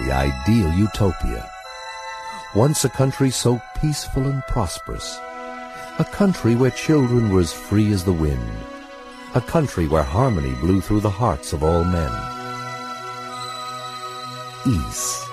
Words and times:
The 0.00 0.12
ideal 0.12 0.72
utopia. 0.72 1.50
Once 2.54 2.84
a 2.84 2.88
country 2.88 3.30
so 3.30 3.60
peaceful 3.80 4.26
and 4.26 4.42
prosperous. 4.46 5.18
A 5.98 6.06
country 6.10 6.54
where 6.54 6.70
children 6.70 7.30
were 7.30 7.40
as 7.40 7.52
free 7.52 7.92
as 7.92 8.04
the 8.04 8.12
wind. 8.12 8.50
A 9.34 9.40
country 9.42 9.86
where 9.86 10.02
harmony 10.02 10.54
blew 10.54 10.80
through 10.80 11.00
the 11.00 11.10
hearts 11.10 11.52
of 11.52 11.62
all 11.62 11.84
men. 11.84 12.10
Ys, 14.66 15.24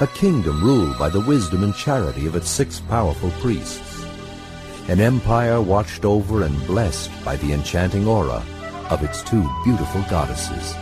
a 0.00 0.06
kingdom 0.08 0.64
ruled 0.64 0.98
by 0.98 1.08
the 1.08 1.20
wisdom 1.20 1.62
and 1.62 1.74
charity 1.74 2.26
of 2.26 2.34
its 2.34 2.48
six 2.48 2.80
powerful 2.80 3.30
priests. 3.42 4.04
An 4.88 4.98
empire 4.98 5.60
watched 5.60 6.04
over 6.04 6.42
and 6.42 6.66
blessed 6.66 7.10
by 7.24 7.36
the 7.36 7.52
enchanting 7.52 8.08
aura 8.08 8.42
of 8.90 9.02
its 9.02 9.22
two 9.22 9.48
beautiful 9.64 10.02
goddesses. 10.10 10.74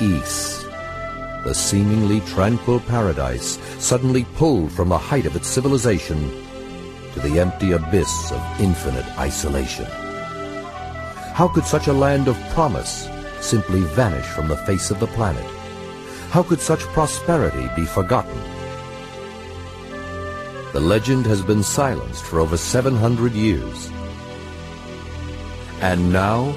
Ys, 0.00 0.64
the 1.44 1.54
seemingly 1.54 2.20
tranquil 2.20 2.80
paradise 2.80 3.58
suddenly 3.78 4.24
pulled 4.34 4.72
from 4.72 4.88
the 4.88 4.98
height 4.98 5.26
of 5.26 5.36
its 5.36 5.48
civilization 5.48 6.30
to 7.14 7.20
the 7.20 7.40
empty 7.40 7.72
abyss 7.72 8.32
of 8.32 8.60
infinite 8.60 9.06
isolation. 9.18 9.86
How 11.32 11.48
could 11.48 11.64
such 11.64 11.86
a 11.86 11.92
land 11.92 12.28
of 12.28 12.36
promise 12.50 13.08
simply 13.40 13.80
vanish 13.80 14.26
from 14.26 14.48
the 14.48 14.56
face 14.56 14.90
of 14.90 15.00
the 15.00 15.06
planet? 15.06 15.44
How 16.30 16.42
could 16.42 16.60
such 16.60 16.80
prosperity 16.80 17.70
be 17.76 17.84
forgotten? 17.84 18.38
The 20.72 20.80
legend 20.80 21.24
has 21.26 21.42
been 21.42 21.62
silenced 21.62 22.24
for 22.24 22.40
over 22.40 22.56
700 22.56 23.32
years. 23.32 23.90
And 25.80 26.12
now, 26.12 26.54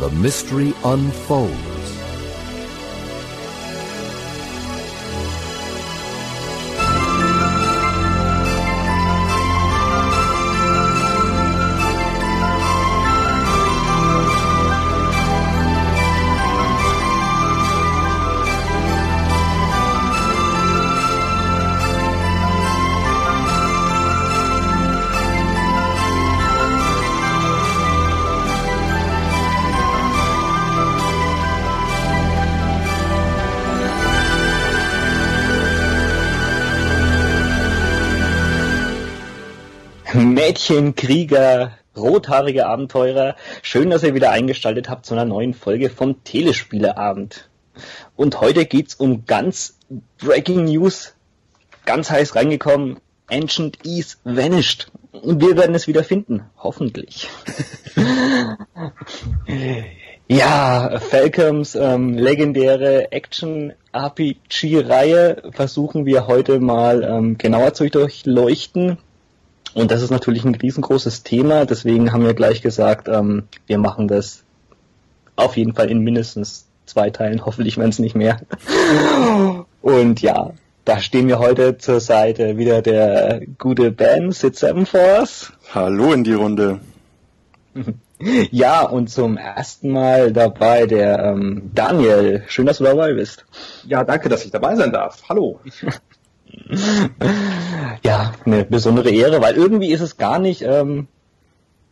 the 0.00 0.10
mystery 0.10 0.74
unfolds. 0.84 1.77
Mädchen, 40.58 40.96
Krieger, 40.96 41.78
rothaarige 41.96 42.66
Abenteurer. 42.66 43.36
Schön, 43.62 43.90
dass 43.90 44.02
ihr 44.02 44.16
wieder 44.16 44.32
eingeschaltet 44.32 44.88
habt 44.88 45.06
zu 45.06 45.14
einer 45.14 45.24
neuen 45.24 45.54
Folge 45.54 45.88
vom 45.88 46.24
Telespieleabend. 46.24 47.48
Und 48.16 48.40
heute 48.40 48.66
geht's 48.66 48.96
um 48.96 49.24
ganz 49.24 49.78
Breaking 50.18 50.64
News, 50.64 51.14
ganz 51.86 52.10
heiß 52.10 52.34
reingekommen. 52.34 52.98
Ancient 53.30 53.86
Ease 53.86 54.16
vanished. 54.24 54.90
Und 55.12 55.40
wir 55.40 55.56
werden 55.56 55.76
es 55.76 55.86
wieder 55.86 56.02
finden. 56.02 56.42
Hoffentlich. 56.56 57.28
ja, 60.26 60.98
Falcoms 60.98 61.76
ähm, 61.76 62.18
legendäre 62.18 63.12
Action-RPG-Reihe 63.12 65.52
versuchen 65.52 66.04
wir 66.04 66.26
heute 66.26 66.58
mal 66.58 67.04
ähm, 67.04 67.38
genauer 67.38 67.74
zu 67.74 67.88
durchleuchten. 67.88 68.98
Und 69.78 69.92
das 69.92 70.02
ist 70.02 70.10
natürlich 70.10 70.44
ein 70.44 70.56
riesengroßes 70.56 71.22
Thema, 71.22 71.64
deswegen 71.64 72.12
haben 72.12 72.24
wir 72.24 72.34
gleich 72.34 72.62
gesagt, 72.62 73.06
ähm, 73.06 73.44
wir 73.68 73.78
machen 73.78 74.08
das 74.08 74.42
auf 75.36 75.56
jeden 75.56 75.72
Fall 75.72 75.88
in 75.88 76.00
mindestens 76.00 76.66
zwei 76.84 77.10
Teilen, 77.10 77.46
hoffentlich 77.46 77.76
werden 77.76 77.90
es 77.90 78.00
nicht 78.00 78.16
mehr. 78.16 78.40
Und 79.80 80.20
ja, 80.20 80.50
da 80.84 80.98
stehen 80.98 81.28
wir 81.28 81.38
heute 81.38 81.78
zur 81.78 82.00
Seite 82.00 82.58
wieder 82.58 82.82
der 82.82 83.42
gute 83.56 83.92
Ben, 83.92 84.32
Sid 84.32 84.56
Seven 84.56 84.84
Force. 84.84 85.52
Hallo 85.72 86.12
in 86.12 86.24
die 86.24 86.34
Runde. 86.34 86.80
Ja, 88.50 88.82
und 88.82 89.08
zum 89.08 89.36
ersten 89.36 89.90
Mal 89.90 90.32
dabei 90.32 90.86
der 90.86 91.20
ähm, 91.20 91.70
Daniel. 91.72 92.42
Schön, 92.48 92.66
dass 92.66 92.78
du 92.78 92.84
dabei 92.84 93.12
bist. 93.12 93.46
Ja, 93.86 94.02
danke, 94.02 94.28
dass 94.28 94.44
ich 94.44 94.50
dabei 94.50 94.74
sein 94.74 94.90
darf. 94.90 95.22
Hallo. 95.28 95.60
ja, 98.04 98.32
eine 98.44 98.64
besondere 98.64 99.10
Ehre, 99.10 99.40
weil 99.40 99.54
irgendwie 99.54 99.92
ist 99.92 100.00
es 100.00 100.16
gar 100.16 100.38
nicht, 100.38 100.62
ähm, 100.62 101.08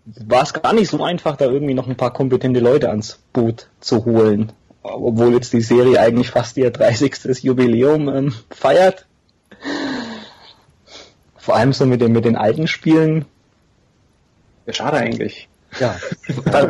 war 0.05 0.43
es 0.43 0.53
gar 0.53 0.73
nicht 0.73 0.91
so 0.91 1.03
einfach, 1.03 1.37
da 1.37 1.47
irgendwie 1.47 1.75
noch 1.75 1.89
ein 1.89 1.97
paar 1.97 2.13
kompetente 2.13 2.61
Leute 2.61 2.91
ans 2.91 3.21
Boot 3.33 3.69
zu 3.81 4.05
holen. 4.05 4.53
Obwohl 4.83 5.35
jetzt 5.35 5.53
die 5.53 5.63
Serie 5.63 6.01
eigentlich 6.01 6.31
fast 6.31 6.57
ihr 6.57 6.71
30. 6.71 7.43
Jubiläum 7.43 8.09
ähm, 8.09 8.35
feiert. 8.51 9.07
Vor 11.37 11.57
allem 11.57 11.73
so 11.73 11.87
mit 11.87 12.01
den, 12.01 12.13
mit 12.13 12.25
den 12.25 12.37
alten 12.37 12.69
Spielen. 12.69 13.25
Ja, 14.67 14.73
schade 14.73 14.99
eigentlich. 14.99 15.49
Ja, 15.81 15.97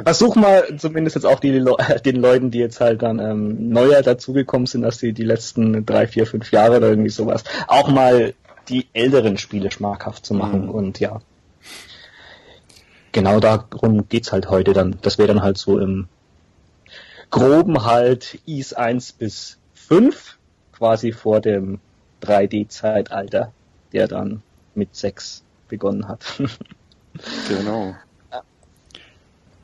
versuch 0.04 0.36
mal 0.36 0.76
zumindest 0.78 1.16
jetzt 1.16 1.24
auch 1.24 1.40
die, 1.40 1.64
den 2.04 2.16
Leuten, 2.16 2.50
die 2.50 2.58
jetzt 2.58 2.80
halt 2.80 3.02
dann 3.02 3.18
ähm, 3.18 3.68
neuer 3.70 4.02
dazugekommen 4.02 4.66
sind, 4.66 4.82
dass 4.82 4.98
die 4.98 5.12
die 5.12 5.24
letzten 5.24 5.84
drei, 5.86 6.06
vier, 6.06 6.26
fünf 6.26 6.50
Jahre 6.52 6.78
oder 6.78 6.88
irgendwie 6.88 7.10
sowas, 7.10 7.44
auch 7.68 7.88
mal 7.88 8.34
die 8.68 8.86
älteren 8.92 9.38
Spiele 9.38 9.70
schmackhaft 9.70 10.26
zu 10.26 10.34
machen 10.34 10.64
mhm. 10.64 10.70
und 10.70 11.00
ja. 11.00 11.20
Genau 13.12 13.40
darum 13.40 14.08
geht's 14.08 14.32
halt 14.32 14.50
heute 14.50 14.72
dann. 14.72 14.98
Das 15.00 15.16
wäre 15.16 15.28
dann 15.28 15.42
halt 15.42 15.56
so 15.56 15.78
im 15.78 16.08
groben 17.30 17.84
halt 17.84 18.38
IS 18.46 18.74
1 18.74 19.12
bis 19.12 19.58
5, 19.74 20.36
quasi 20.72 21.12
vor 21.12 21.40
dem 21.40 21.80
3D-Zeitalter, 22.22 23.52
der 23.92 24.08
dann 24.08 24.42
mit 24.74 24.94
6 24.94 25.42
begonnen 25.68 26.08
hat. 26.08 26.24
genau. 27.48 27.94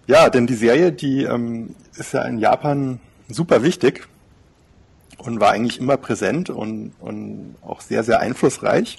Ja, 0.06 0.30
denn 0.30 0.46
die 0.46 0.54
Serie, 0.54 0.92
die 0.92 1.24
ähm, 1.24 1.74
ist 1.96 2.12
ja 2.12 2.24
in 2.24 2.38
Japan 2.38 3.00
super 3.28 3.62
wichtig 3.62 4.08
und 5.18 5.40
war 5.40 5.52
eigentlich 5.52 5.78
immer 5.78 5.96
präsent 5.96 6.50
und, 6.50 6.92
und 7.00 7.56
auch 7.62 7.80
sehr, 7.80 8.02
sehr 8.02 8.20
einflussreich. 8.20 8.98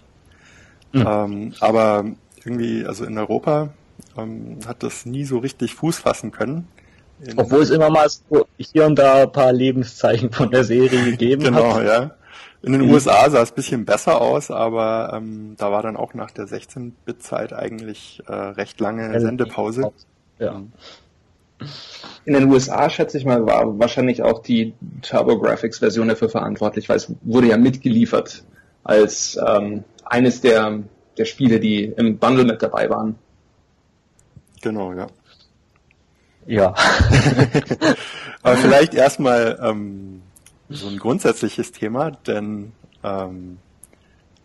Mhm. 0.93 1.05
Ähm, 1.07 1.53
aber 1.59 2.05
irgendwie, 2.43 2.85
also 2.85 3.05
in 3.05 3.17
Europa 3.17 3.69
ähm, 4.17 4.59
hat 4.65 4.83
das 4.83 5.05
nie 5.05 5.25
so 5.25 5.39
richtig 5.39 5.75
Fuß 5.75 5.99
fassen 5.99 6.31
können. 6.31 6.67
In 7.21 7.39
Obwohl 7.39 7.61
es 7.61 7.69
immer 7.69 7.89
mal 7.89 8.07
so 8.09 8.47
hier 8.57 8.85
und 8.85 8.97
da 8.97 9.23
ein 9.23 9.31
paar 9.31 9.53
Lebenszeichen 9.53 10.31
von 10.31 10.51
der 10.51 10.63
Serie 10.63 11.03
gegeben 11.11 11.43
genau, 11.43 11.75
hat. 11.75 11.81
Genau, 11.81 11.91
ja. 11.91 12.11
In 12.61 12.71
den 12.71 12.85
mhm. 12.85 12.91
USA 12.91 13.29
sah 13.29 13.41
es 13.41 13.51
ein 13.51 13.55
bisschen 13.55 13.85
besser 13.85 14.21
aus, 14.21 14.49
aber 14.49 15.11
ähm, 15.13 15.55
da 15.57 15.71
war 15.71 15.81
dann 15.83 15.97
auch 15.97 16.13
nach 16.13 16.31
der 16.31 16.45
16-Bit-Zeit 16.45 17.51
eigentlich 17.51 18.23
äh, 18.25 18.33
recht 18.33 18.79
lange 18.79 19.19
Sendepause. 19.19 19.91
Ja. 20.39 20.61
In 22.25 22.33
den 22.33 22.49
USA, 22.49 22.89
schätze 22.89 23.17
ich 23.17 23.25
mal, 23.25 23.45
war 23.45 23.77
wahrscheinlich 23.79 24.21
auch 24.21 24.41
die 24.41 24.73
TurboGrafx-Version 25.01 26.07
dafür 26.07 26.29
verantwortlich, 26.29 26.87
weil 26.89 26.97
es 26.97 27.11
wurde 27.21 27.47
ja 27.47 27.57
mitgeliefert 27.57 28.43
als 28.83 29.37
ähm, 29.45 29.83
eines 30.05 30.41
der, 30.41 30.79
der 31.17 31.25
Spiele, 31.25 31.59
die 31.59 31.83
im 31.83 32.17
Bundle 32.17 32.45
mit 32.45 32.61
dabei 32.61 32.89
waren. 32.89 33.15
Genau, 34.61 34.93
ja. 34.93 35.07
Ja. 36.45 36.73
Aber 38.41 38.57
vielleicht 38.57 38.93
erstmal 38.93 39.59
ähm, 39.61 40.21
so 40.69 40.87
ein 40.87 40.97
grundsätzliches 40.97 41.71
Thema, 41.71 42.11
denn 42.11 42.73
ähm, 43.03 43.57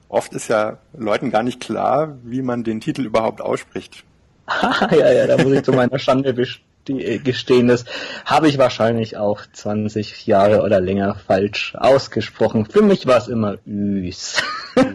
oft 0.08 0.32
ist 0.32 0.49
ja 0.49 0.78
Leuten 0.96 1.31
gar 1.31 1.43
nicht 1.43 1.60
klar, 1.60 2.16
wie 2.22 2.43
man 2.43 2.64
den 2.64 2.81
Titel 2.81 3.05
überhaupt 3.05 3.40
ausspricht. 3.40 4.05
ja, 4.90 5.12
ja, 5.12 5.26
da 5.26 5.43
muss 5.43 5.52
ich 5.52 5.62
zu 5.62 5.72
meiner 5.72 5.99
Schande 5.99 6.31
äh, 6.31 6.37
gestehen, 6.88 7.69
das 7.69 7.85
habe 8.25 8.49
ich 8.49 8.58
wahrscheinlich 8.58 9.17
auch 9.17 9.43
20 9.52 10.26
Jahre 10.26 10.62
oder 10.62 10.81
länger 10.81 11.14
falsch 11.14 11.76
ausgesprochen. 11.76 12.67
Für 12.67 12.82
mich 12.82 13.06
war 13.06 13.19
es 13.19 13.29
immer 13.29 13.58
Üs. 13.67 14.43
Für 14.75 14.94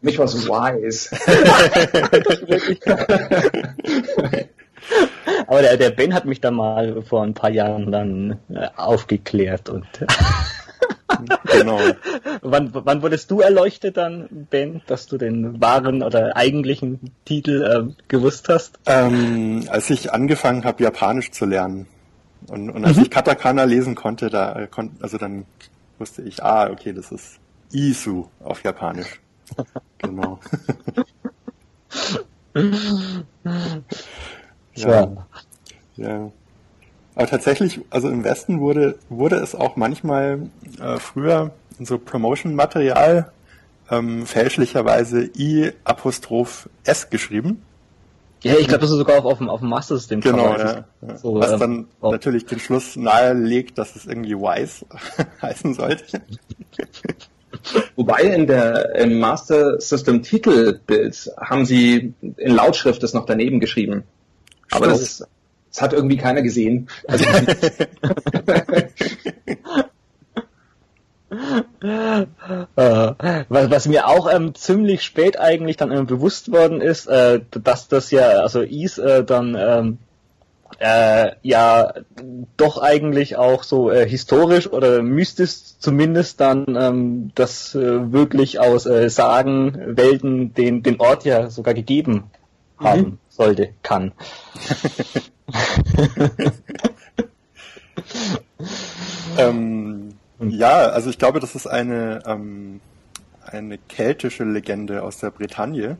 mich 0.00 0.18
war 0.18 0.26
es 0.26 0.46
Wise. 0.46 1.10
Aber 5.46 5.62
der, 5.62 5.76
der 5.76 5.90
Ben 5.90 6.14
hat 6.14 6.24
mich 6.24 6.40
da 6.40 6.50
mal 6.50 7.02
vor 7.02 7.22
ein 7.22 7.34
paar 7.34 7.50
Jahren 7.50 7.90
dann 7.90 8.38
äh, 8.48 8.68
aufgeklärt 8.76 9.68
und 9.68 9.86
genau. 11.52 11.78
wann, 12.42 12.70
wann 12.72 13.02
wurdest 13.02 13.30
du 13.30 13.40
erleuchtet 13.40 13.96
dann, 13.96 14.46
Ben, 14.50 14.82
dass 14.86 15.06
du 15.06 15.18
den 15.18 15.60
wahren 15.60 16.02
oder 16.02 16.36
eigentlichen 16.36 17.12
Titel 17.24 17.62
äh, 17.62 18.02
gewusst 18.08 18.48
hast? 18.48 18.78
Ähm, 18.86 19.64
als 19.68 19.90
ich 19.90 20.12
angefangen 20.12 20.64
habe, 20.64 20.82
Japanisch 20.82 21.30
zu 21.30 21.44
lernen. 21.46 21.86
Und, 22.48 22.70
und 22.70 22.84
als 22.84 22.96
mhm. 22.96 23.04
ich 23.04 23.10
Katakana 23.10 23.64
lesen 23.64 23.94
konnte, 23.94 24.30
da 24.30 24.60
äh, 24.60 24.66
kon 24.66 24.92
also 25.00 25.18
dann 25.18 25.44
wusste 25.98 26.22
ich, 26.22 26.42
ah, 26.42 26.70
okay, 26.70 26.92
das 26.92 27.12
ist 27.12 27.38
Isu 27.72 28.26
auf 28.40 28.62
Japanisch. 28.62 29.20
genau. 29.98 30.38
ja. 34.74 35.26
ja. 35.96 36.30
Aber 37.16 37.26
tatsächlich, 37.26 37.80
also 37.90 38.08
im 38.08 38.24
Westen 38.24 38.60
wurde, 38.60 38.98
wurde 39.08 39.36
es 39.36 39.54
auch 39.54 39.76
manchmal 39.76 40.50
äh, 40.78 40.98
früher 40.98 41.50
in 41.78 41.86
so 41.86 41.98
Promotion-Material 41.98 43.32
ähm, 43.90 44.26
fälschlicherweise 44.26 45.30
I 45.36 45.72
Apostroph 45.84 46.68
S 46.84 47.08
geschrieben. 47.08 47.62
Ja, 48.42 48.54
ich 48.58 48.68
glaube, 48.68 48.82
das 48.82 48.90
ist 48.90 48.98
sogar 48.98 49.18
auf, 49.18 49.24
auf 49.24 49.38
dem, 49.38 49.48
auf 49.48 49.60
dem 49.60 49.70
Master-System. 49.70 50.20
Genau, 50.20 50.56
ja, 50.56 50.84
ja. 51.00 51.16
So, 51.16 51.40
Was 51.40 51.52
ähm, 51.52 51.58
dann 51.58 51.88
auf. 52.02 52.12
natürlich 52.12 52.44
den 52.44 52.60
Schluss 52.60 52.96
nahelegt, 52.96 53.78
dass 53.78 53.96
es 53.96 54.06
irgendwie 54.06 54.36
Wise 54.36 54.84
heißen 55.42 55.72
sollte. 55.72 56.20
Wobei 57.96 58.24
in 58.24 58.46
der 58.46 58.94
im 58.96 59.18
Master 59.18 59.80
System 59.80 60.22
Titelbild 60.22 61.30
haben 61.38 61.64
sie 61.64 62.12
in 62.20 62.54
Lautschrift 62.54 63.02
das 63.02 63.14
noch 63.14 63.24
daneben 63.24 63.58
geschrieben. 63.58 64.04
Aber 64.70 64.88
das, 64.88 65.00
ist, 65.00 65.28
das 65.70 65.82
hat 65.82 65.92
irgendwie 65.92 66.16
keiner 66.16 66.42
gesehen. 66.42 66.88
Also 67.06 67.24
äh, 71.80 72.26
was, 73.48 73.70
was, 73.70 73.88
mir 73.88 74.08
auch 74.08 74.32
ähm, 74.32 74.54
ziemlich 74.54 75.02
spät 75.02 75.38
eigentlich 75.38 75.76
dann 75.76 75.92
ähm, 75.92 76.06
bewusst 76.06 76.52
worden 76.52 76.80
ist, 76.80 77.06
äh, 77.06 77.40
dass 77.50 77.88
das 77.88 78.10
ja, 78.10 78.28
also 78.40 78.62
Is 78.62 78.98
äh, 78.98 79.24
dann 79.24 79.56
ähm, 79.58 79.98
äh, 80.78 81.32
ja 81.42 81.94
doch 82.56 82.78
eigentlich 82.78 83.36
auch 83.36 83.62
so 83.62 83.90
äh, 83.90 84.08
historisch 84.08 84.70
oder 84.70 85.02
mystisch 85.02 85.78
zumindest 85.78 86.40
dann 86.40 86.76
ähm, 86.78 87.30
das 87.34 87.74
äh, 87.74 88.12
wirklich 88.12 88.60
aus 88.60 88.86
äh, 88.86 89.08
Sagen, 89.08 89.96
Welten 89.96 90.54
den, 90.54 90.82
den 90.82 91.00
Ort 91.00 91.24
ja 91.24 91.50
sogar 91.50 91.74
gegeben 91.74 92.24
haben 92.78 93.00
mhm. 93.00 93.18
sollte, 93.28 93.70
kann. 93.82 94.12
ähm, 99.38 100.14
ja, 100.40 100.88
also 100.88 101.08
ich 101.10 101.18
glaube, 101.18 101.40
das 101.40 101.54
ist 101.54 101.66
eine, 101.66 102.22
ähm, 102.26 102.80
eine 103.44 103.76
keltische 103.78 104.44
Legende 104.44 105.02
aus 105.02 105.18
der 105.18 105.30
Bretagne. 105.30 105.96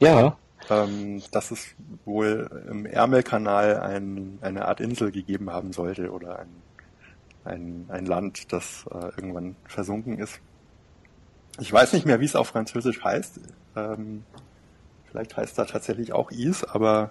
Ja. 0.00 0.36
Ähm, 0.68 1.22
dass 1.30 1.52
es 1.52 1.64
wohl 2.04 2.50
im 2.68 2.86
Ärmelkanal 2.86 3.78
ein, 3.80 4.38
eine 4.40 4.66
Art 4.66 4.80
Insel 4.80 5.12
gegeben 5.12 5.50
haben 5.50 5.72
sollte 5.72 6.10
oder 6.10 6.40
ein, 6.40 6.48
ein, 7.44 7.84
ein 7.88 8.06
Land, 8.06 8.52
das 8.52 8.84
äh, 8.90 9.12
irgendwann 9.16 9.54
versunken 9.66 10.18
ist. 10.18 10.40
Ich 11.60 11.72
weiß 11.72 11.92
nicht 11.92 12.04
mehr, 12.04 12.20
wie 12.20 12.24
es 12.24 12.36
auf 12.36 12.48
Französisch 12.48 13.04
heißt. 13.04 13.40
Ähm, 13.76 14.24
vielleicht 15.10 15.36
heißt 15.36 15.56
da 15.56 15.66
tatsächlich 15.66 16.12
auch 16.12 16.32
Is, 16.32 16.64
aber 16.64 17.10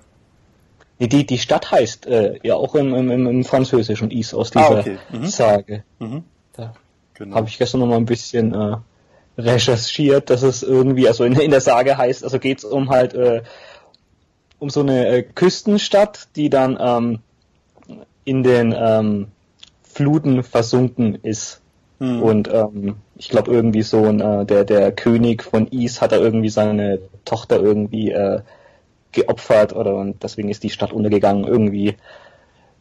die, 0.99 1.25
die 1.25 1.37
Stadt 1.37 1.71
heißt 1.71 2.07
äh, 2.07 2.39
ja 2.43 2.55
auch 2.55 2.75
im, 2.75 2.93
im, 2.93 3.27
im 3.27 3.43
Französischen 3.43 4.11
Is 4.11 4.33
aus 4.33 4.51
dieser 4.51 4.77
ah, 4.77 4.79
okay. 4.79 4.97
mhm. 5.11 5.25
Sage. 5.25 5.83
Mhm. 5.99 6.23
Da 6.53 6.73
genau. 7.13 7.35
habe 7.35 7.47
ich 7.47 7.57
gestern 7.57 7.81
noch 7.81 7.87
mal 7.87 7.97
ein 7.97 8.05
bisschen 8.05 8.53
äh, 8.53 8.77
recherchiert, 9.37 10.29
dass 10.29 10.41
es 10.41 10.63
irgendwie, 10.63 11.07
also 11.07 11.23
in, 11.25 11.33
in 11.33 11.51
der 11.51 11.61
Sage 11.61 11.97
heißt, 11.97 12.23
also 12.23 12.39
geht 12.39 12.59
es 12.59 12.63
um 12.63 12.89
halt 12.89 13.13
äh, 13.13 13.43
um 14.59 14.69
so 14.69 14.79
eine 14.79 15.07
äh, 15.07 15.23
Küstenstadt, 15.23 16.29
die 16.35 16.49
dann 16.49 16.77
ähm, 16.79 17.19
in 18.23 18.43
den 18.43 18.73
ähm, 18.77 19.27
Fluten 19.83 20.43
versunken 20.43 21.15
ist. 21.23 21.61
Mhm. 21.99 22.21
Und 22.21 22.53
ähm, 22.53 22.95
ich 23.15 23.29
glaube 23.29 23.51
irgendwie 23.51 23.81
so 23.81 24.03
ein, 24.05 24.21
äh, 24.21 24.45
der, 24.45 24.63
der 24.63 24.91
König 24.91 25.43
von 25.43 25.67
Is 25.67 26.01
hat 26.01 26.11
da 26.11 26.17
irgendwie 26.17 26.49
seine 26.49 26.99
Tochter 27.25 27.59
irgendwie 27.59 28.11
äh, 28.11 28.41
geopfert 29.15 29.73
oder 29.73 29.95
und 29.95 30.23
deswegen 30.23 30.49
ist 30.49 30.63
die 30.63 30.69
Stadt 30.69 30.93
untergegangen. 30.93 31.45
Irgendwie 31.45 31.95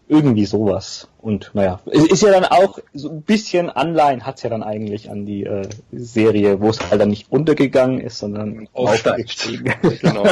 irgendwie 0.07 0.45
sowas. 0.45 1.09
Und 1.19 1.51
naja, 1.55 1.81
es 1.87 2.07
ist 2.07 2.23
ja 2.23 2.31
dann 2.31 2.45
auch 2.45 2.79
so 2.93 3.09
ein 3.09 3.23
bisschen 3.23 3.71
Anleihen 3.71 4.27
hat's 4.27 4.43
ja 4.43 4.51
dann 4.51 4.63
eigentlich 4.63 5.11
an 5.11 5.25
die 5.25 5.45
äh, 5.45 5.67
Serie, 5.93 6.61
wo 6.61 6.69
es 6.69 6.79
halt 6.91 7.01
dann 7.01 7.09
nicht 7.09 7.33
untergegangen 7.33 8.01
ist, 8.01 8.19
sondern 8.19 8.69
aufsteigt. 8.75 9.49
genau. 10.03 10.25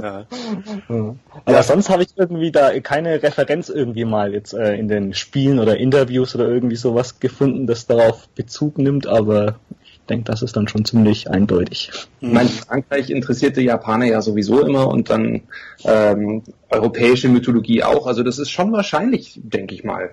ja. 0.00 0.26
Aber 1.44 1.48
ja. 1.48 1.62
sonst 1.64 1.90
habe 1.90 2.04
ich 2.04 2.10
irgendwie 2.16 2.52
da 2.52 2.78
keine 2.78 3.20
Referenz 3.20 3.68
irgendwie 3.68 4.04
mal 4.04 4.32
jetzt 4.32 4.54
äh, 4.54 4.76
in 4.76 4.86
den 4.86 5.12
Spielen 5.14 5.58
oder 5.58 5.76
Interviews 5.76 6.36
oder 6.36 6.46
irgendwie 6.46 6.76
sowas 6.76 7.18
gefunden, 7.18 7.66
das 7.66 7.88
darauf 7.88 8.28
Bezug 8.28 8.78
nimmt, 8.78 9.08
aber 9.08 9.56
denke, 10.06 10.24
das 10.24 10.42
ist 10.42 10.56
dann 10.56 10.68
schon 10.68 10.84
ziemlich 10.84 11.30
eindeutig. 11.30 11.90
Ich 12.20 12.32
meine, 12.32 12.48
Frankreich 12.48 13.10
interessierte 13.10 13.60
Japaner 13.60 14.06
ja 14.06 14.20
sowieso 14.20 14.60
immer 14.60 14.88
und 14.88 15.10
dann 15.10 15.42
ähm, 15.84 16.42
europäische 16.70 17.28
Mythologie 17.28 17.82
auch. 17.82 18.06
Also 18.06 18.22
das 18.22 18.38
ist 18.38 18.50
schon 18.50 18.72
wahrscheinlich, 18.72 19.40
denke 19.42 19.74
ich 19.74 19.84
mal. 19.84 20.10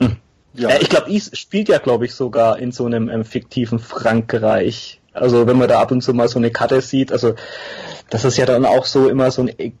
Hm. 0.00 0.16
Ja. 0.54 0.68
Äh, 0.70 0.82
ich 0.82 0.88
glaube, 0.88 1.10
Is 1.10 1.30
spielt 1.34 1.68
ja, 1.68 1.78
glaube 1.78 2.04
ich, 2.04 2.14
sogar 2.14 2.58
in 2.58 2.72
so 2.72 2.86
einem 2.86 3.08
ähm, 3.08 3.24
fiktiven 3.24 3.78
Frankreich. 3.78 5.00
Also 5.12 5.46
wenn 5.46 5.58
man 5.58 5.68
da 5.68 5.80
ab 5.80 5.90
und 5.90 6.02
zu 6.02 6.14
mal 6.14 6.28
so 6.28 6.38
eine 6.38 6.50
Karte 6.50 6.80
sieht, 6.80 7.12
also 7.12 7.34
das 8.10 8.24
ist 8.24 8.36
ja 8.36 8.46
dann 8.46 8.64
auch 8.64 8.84
so 8.84 9.08
immer 9.08 9.30
so 9.30 9.42
ein, 9.42 9.72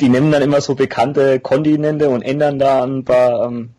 die 0.00 0.08
nehmen 0.08 0.30
dann 0.30 0.42
immer 0.42 0.60
so 0.60 0.74
bekannte 0.74 1.40
Kontinente 1.40 2.08
und 2.08 2.22
ändern 2.22 2.58
da 2.58 2.84
ein 2.84 3.04
paar 3.04 3.46
ähm, 3.46 3.70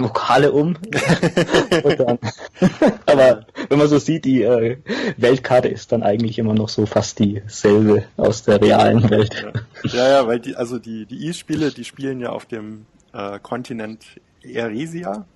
Vokale 0.00 0.52
um. 0.52 0.76
dann, 1.98 2.18
aber 3.06 3.46
wenn 3.68 3.78
man 3.78 3.88
so 3.88 3.98
sieht, 3.98 4.24
die 4.24 4.42
äh, 4.42 4.78
Weltkarte 5.16 5.68
ist 5.68 5.92
dann 5.92 6.02
eigentlich 6.02 6.38
immer 6.38 6.54
noch 6.54 6.68
so 6.68 6.86
fast 6.86 7.18
dieselbe 7.18 8.04
aus 8.16 8.42
der 8.44 8.60
realen 8.60 9.08
Welt. 9.10 9.44
Ja, 9.84 10.08
ja, 10.08 10.26
weil 10.26 10.40
die, 10.40 10.56
also 10.56 10.78
die, 10.78 11.06
die 11.06 11.28
E-Spiele, 11.28 11.70
die 11.70 11.84
spielen 11.84 12.20
ja 12.20 12.30
auf 12.30 12.46
dem 12.46 12.86
äh, 13.12 13.38
Kontinent 13.40 14.04
Eresia, 14.42 15.26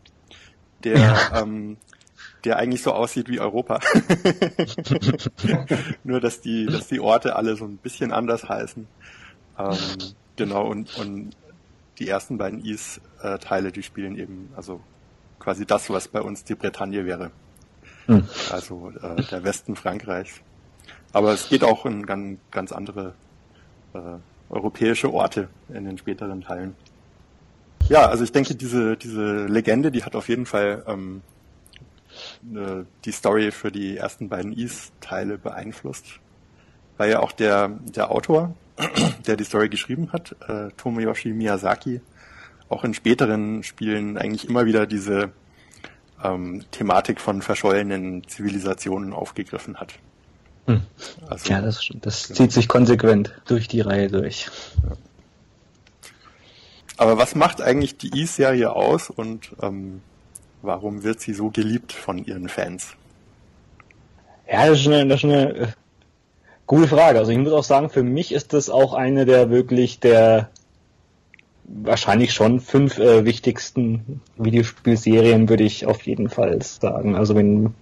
der, 0.85 0.99
ja. 0.99 1.43
ähm, 1.43 1.77
der 2.45 2.59
eigentlich 2.59 2.83
so 2.83 2.93
aussieht 2.93 3.29
wie 3.29 3.41
Europa. 3.41 3.81
Nur 6.05 6.21
dass 6.21 6.41
die, 6.41 6.67
dass 6.67 6.89
die 6.89 7.01
Orte 7.01 7.37
alle 7.37 7.57
so 7.57 7.65
ein 7.65 7.77
bisschen 7.77 8.13
anders 8.13 8.49
heißen. 8.49 8.87
Ähm, 9.59 9.77
genau, 10.37 10.67
und, 10.67 10.97
und 10.99 11.31
die 12.03 12.09
ersten 12.09 12.37
beiden 12.37 12.65
Is-Teile, 12.65 13.71
die 13.71 13.83
spielen 13.85 14.19
eben, 14.19 14.51
also 14.57 14.81
quasi 15.39 15.65
das, 15.65 15.89
was 15.89 16.09
bei 16.09 16.21
uns 16.21 16.43
die 16.43 16.57
Bretagne 16.57 17.07
wäre. 17.07 17.31
Hm. 18.07 18.27
Also 18.51 18.93
äh, 19.01 19.23
der 19.31 19.45
Westen 19.45 19.77
Frankreichs. 19.77 20.41
Aber 21.13 21.33
es 21.33 21.49
geht 21.49 21.63
auch 21.63 21.87
in 21.87 22.05
ganz, 22.05 22.41
ganz 22.51 22.73
andere 22.73 23.15
äh, 23.95 23.99
europäische 24.51 25.13
Orte 25.13 25.49
in 25.69 25.85
den 25.85 25.97
späteren 25.97 26.41
Teilen. 26.41 26.75
Ja, 27.89 28.07
also 28.07 28.25
ich 28.25 28.33
denke, 28.33 28.57
diese, 28.57 28.97
diese 28.97 29.47
Legende, 29.47 29.93
die 29.93 30.03
hat 30.03 30.17
auf 30.17 30.29
jeden 30.29 30.47
Fall 30.47 30.83
ähm, 30.89 31.23
äh, 32.53 32.85
die 33.05 33.13
Story 33.13 33.53
für 33.53 33.71
die 33.71 33.97
ersten 33.97 34.29
beiden 34.29 34.53
Is-Teile 34.53 35.39
beeinflusst. 35.39 36.07
Weil 36.97 37.11
ja 37.11 37.21
auch 37.21 37.33
der, 37.33 37.69
der 37.69 38.11
Autor, 38.11 38.55
der 39.27 39.37
die 39.37 39.45
Story 39.45 39.69
geschrieben 39.69 40.13
hat, 40.13 40.35
äh, 40.49 40.71
Tomoyoshi 40.77 41.33
Miyazaki, 41.33 42.01
auch 42.69 42.85
in 42.85 42.95
späteren 42.95 43.63
Spielen 43.63 44.17
eigentlich 44.17 44.49
immer 44.49 44.65
wieder 44.65 44.87
diese 44.87 45.31
ähm, 46.23 46.65
Thematik 46.71 47.21
von 47.21 47.43
verschollenen 47.43 48.27
Zivilisationen 48.27 49.13
aufgegriffen 49.13 49.77
hat. 49.77 49.95
Hm. 50.67 50.83
Also, 51.29 51.53
ja, 51.53 51.61
das, 51.61 51.89
das 52.01 52.29
genau. 52.29 52.37
zieht 52.37 52.53
sich 52.53 52.69
konsequent 52.69 53.35
durch 53.47 53.69
die 53.69 53.81
Reihe 53.81 54.09
durch. 54.09 54.49
Ja. 54.83 54.97
Aber 56.97 57.19
was 57.19 57.35
macht 57.35 57.61
eigentlich 57.61 57.97
die 57.97 58.21
E-Serie 58.21 58.73
aus 58.73 59.11
und 59.11 59.51
ähm, 59.61 60.03
warum 60.63 61.03
wird 61.03 61.21
sie 61.21 61.35
so 61.35 61.51
geliebt 61.51 61.93
von 61.93 62.19
ihren 62.19 62.49
Fans? 62.49 62.95
Ja, 64.49 64.67
das 64.69 64.81
ist 64.81 64.87
eine, 64.87 65.07
das 65.07 65.19
ist 65.19 65.25
eine 65.25 65.55
äh, 65.57 65.67
gute 66.67 66.89
Frage. 66.89 67.19
Also 67.19 67.33
ich 67.33 67.39
muss 67.39 67.53
auch 67.53 67.65
sagen, 67.65 67.91
für 67.91 68.03
mich 68.03 68.33
ist 68.33 68.53
das 68.53 68.71
auch 68.71 68.95
eine 68.95 69.25
der 69.25 69.51
wirklich 69.51 70.01
der 70.01 70.51
wahrscheinlich 71.65 72.35
schon 72.35 72.61
fünf 72.61 72.99
äh, 72.99 73.25
wichtigsten 73.25 74.21
Videospielserien, 74.37 75.49
würde 75.49 75.65
ich 75.65 75.87
auf 75.87 76.03
jeden 76.03 76.29
Fall 76.29 76.61
sagen. 76.61 77.17
Also 77.17 77.35
wenn 77.35 77.75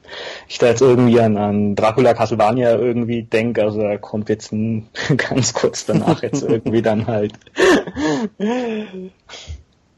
ich 0.49 0.59
da 0.59 0.67
jetzt 0.67 0.83
irgendwie 0.83 1.21
an, 1.21 1.37
an 1.37 1.75
Dracula 1.75 2.15
Castlevania 2.15 2.77
irgendwie 2.77 3.23
denke, 3.23 3.63
also 3.63 3.81
da 3.81 3.97
kommt 3.97 4.29
jetzt 4.29 4.53
ein, 4.53 4.89
ganz 5.17 5.55
kurz 5.55 5.87
danach 5.87 6.23
jetzt 6.23 6.43
irgendwie 6.43 6.83
dann 6.83 7.07
halt 7.07 7.33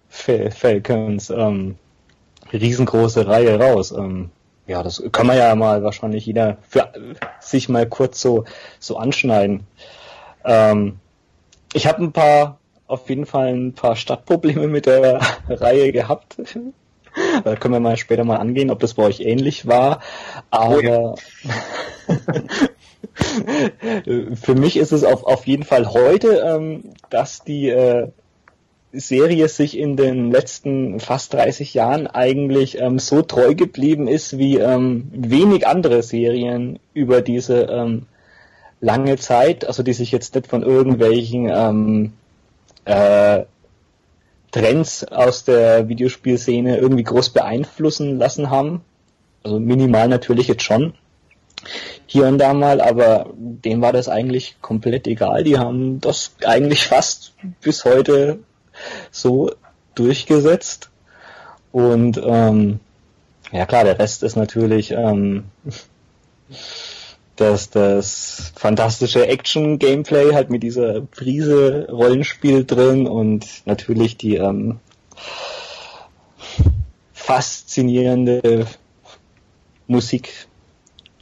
Falcons 0.09 1.31
ähm, 1.31 1.77
riesengroße 2.53 3.27
Reihe 3.27 3.59
raus. 3.59 3.93
Ähm, 3.93 4.31
ja, 4.66 4.83
das 4.83 5.02
kann 5.12 5.26
man 5.26 5.37
ja 5.37 5.54
mal 5.54 5.83
wahrscheinlich 5.83 6.26
jeder 6.26 6.59
für 6.69 6.92
sich 7.40 7.69
mal 7.69 7.87
kurz 7.87 8.21
so 8.21 8.45
so 8.78 8.97
anschneiden. 8.97 9.66
Ähm, 10.45 10.99
ich 11.73 11.87
habe 11.87 12.02
ein 12.02 12.12
paar 12.12 12.59
auf 12.87 13.09
jeden 13.09 13.26
Fall 13.26 13.54
ein 13.54 13.73
paar 13.73 13.97
Stadtprobleme 13.97 14.69
mit 14.69 14.87
der 14.87 15.21
Reihe 15.49 15.92
gehabt. 15.92 16.37
Da 17.45 17.57
können 17.57 17.75
wir 17.75 17.81
mal 17.81 17.97
später 17.97 18.25
mal 18.25 18.37
angehen, 18.37 18.71
ob 18.71 18.81
das 18.81 18.95
bei 18.95 19.04
euch 19.04 19.21
ähnlich 19.21 19.66
war. 19.66 20.00
Aber 20.50 20.76
oh 20.76 20.81
ja. 20.81 21.14
für 24.35 24.54
mich 24.54 24.76
ist 24.76 24.92
es 24.92 25.04
auf, 25.04 25.25
auf 25.25 25.47
jeden 25.47 25.64
Fall 25.64 25.92
heute, 25.92 26.38
ähm, 26.38 26.95
dass 27.11 27.45
die 27.45 27.69
äh, 27.69 28.09
Serie 28.92 29.49
sich 29.49 29.78
in 29.78 29.96
den 29.96 30.30
letzten 30.30 31.00
fast 31.00 31.32
30 31.32 31.72
Jahren 31.72 32.06
eigentlich 32.06 32.78
ähm, 32.80 32.99
so 32.99 33.22
treu 33.22 33.54
geblieben 33.54 34.06
ist 34.06 34.37
wie 34.37 34.58
ähm, 34.58 35.11
wenig 35.12 35.66
andere 35.66 36.02
Serien 36.02 36.78
über 36.92 37.22
diese 37.22 37.62
ähm, 37.62 38.06
lange 38.80 39.16
Zeit, 39.16 39.66
also 39.66 39.82
die 39.82 39.94
sich 39.94 40.12
jetzt 40.12 40.34
nicht 40.34 40.46
von 40.46 40.62
irgendwelchen 40.62 41.49
ähm, 41.49 42.12
äh, 42.84 43.44
Trends 44.50 45.04
aus 45.04 45.44
der 45.44 45.88
Videospielszene 45.88 46.76
irgendwie 46.76 47.04
groß 47.04 47.30
beeinflussen 47.30 48.18
lassen 48.18 48.50
haben. 48.50 48.82
Also 49.42 49.58
minimal 49.58 50.08
natürlich 50.08 50.49
jetzt 50.49 50.64
schon. 50.64 50.92
Hier 52.06 52.26
und 52.26 52.37
da 52.37 52.52
mal, 52.52 52.82
aber 52.82 53.30
dem 53.34 53.80
war 53.80 53.92
das 53.92 54.08
eigentlich 54.08 54.56
komplett 54.61 55.06
egal. 55.06 55.44
Die 55.44 55.58
haben 55.58 56.00
das 56.00 56.34
eigentlich 56.44 56.87
fast 56.87 57.34
bis 57.62 57.87
heute 57.87 58.40
so 59.11 59.53
durchgesetzt. 59.95 60.91
Und 61.71 62.21
ähm, 62.23 62.81
ja 63.51 63.67
klar, 63.67 63.85
der 63.85 63.99
Rest 63.99 64.23
ist 64.23 64.37
natürlich 64.37 64.93
ähm, 64.93 65.45
das, 67.37 67.71
das 67.71 68.53
fantastische 68.57 69.27
Action-Gameplay 69.27 70.33
halt 70.35 70.51
mit 70.51 70.62
dieser 70.62 71.01
Prise 71.01 71.89
Rollenspiel 71.91 72.65
drin 72.65 73.07
und 73.07 73.47
natürlich 73.67 74.17
die 74.17 74.37
ähm, 74.37 74.81
faszinierende 77.12 78.67
Musik 79.87 80.49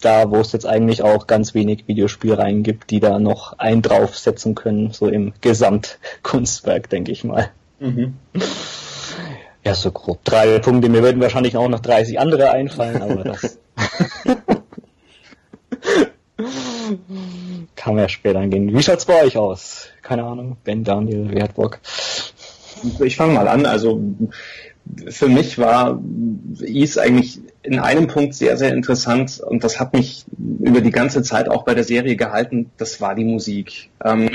da, 0.00 0.30
wo 0.30 0.37
es 0.37 0.52
jetzt 0.52 0.66
eigentlich 0.66 1.02
auch 1.02 1.26
ganz 1.26 1.54
wenig 1.54 1.87
Videospielreihen 1.87 2.62
gibt, 2.62 2.90
die 2.90 3.00
da 3.00 3.19
noch 3.19 3.59
einen 3.59 3.83
draufsetzen 3.83 4.54
können, 4.54 4.92
so 4.92 5.09
im 5.09 5.33
Gesamtkunstwerk, 5.40 6.88
denke 6.88 7.12
ich 7.12 7.25
mal. 7.25 7.50
Mhm. 7.78 8.14
Ja, 9.64 9.75
so 9.75 9.90
grob 9.90 10.25
drei 10.25 10.59
Punkte. 10.59 10.88
Mir 10.88 11.02
würden 11.02 11.21
wahrscheinlich 11.21 11.57
auch 11.57 11.69
noch 11.69 11.80
30 11.80 12.19
andere 12.19 12.50
einfallen, 12.50 13.02
aber 13.02 13.25
das 13.25 13.59
kann 17.76 17.95
man 17.95 18.04
ja 18.04 18.09
später 18.09 18.38
angehen. 18.38 18.75
Wie 18.75 18.83
schaut's 18.83 19.04
bei 19.04 19.23
euch 19.23 19.37
aus? 19.37 19.88
Keine 20.02 20.25
Ahnung. 20.25 20.57
Ben, 20.64 20.83
Daniel, 20.85 21.28
wer 21.30 21.45
hat 21.45 21.54
Bock? 21.54 21.78
Ich 23.00 23.16
fange 23.16 23.35
mal 23.35 23.49
an. 23.49 23.66
Also 23.66 24.00
für 25.09 25.28
mich 25.28 25.59
war 25.59 26.00
Ease 26.61 27.00
eigentlich 27.00 27.40
in 27.62 27.78
einem 27.78 28.06
Punkt 28.06 28.35
sehr, 28.35 28.56
sehr 28.56 28.73
interessant 28.73 29.40
und 29.40 29.64
das 29.64 29.78
hat 29.78 29.92
mich 29.92 30.25
über 30.38 30.80
die 30.80 30.90
ganze 30.90 31.23
Zeit 31.23 31.49
auch 31.49 31.64
bei 31.64 31.75
der 31.75 31.85
Serie 31.85 32.16
gehalten, 32.16 32.70
das 32.78 33.00
war 33.00 33.14
die 33.14 33.25
Musik. 33.25 33.90
Ähm, 34.04 34.30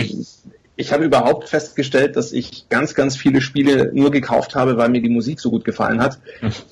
ich 0.77 0.91
habe 0.91 1.05
überhaupt 1.05 1.50
festgestellt, 1.50 2.17
dass 2.17 2.34
ich 2.34 2.67
ganz, 2.70 2.96
ganz 2.96 3.15
viele 3.15 3.39
Spiele 3.39 3.91
nur 3.94 4.12
gekauft 4.12 4.55
habe, 4.55 4.77
weil 4.77 4.89
mir 4.89 5.01
die 5.01 5.10
Musik 5.10 5.39
so 5.39 5.50
gut 5.50 5.63
gefallen 5.63 6.01
hat. 6.01 6.20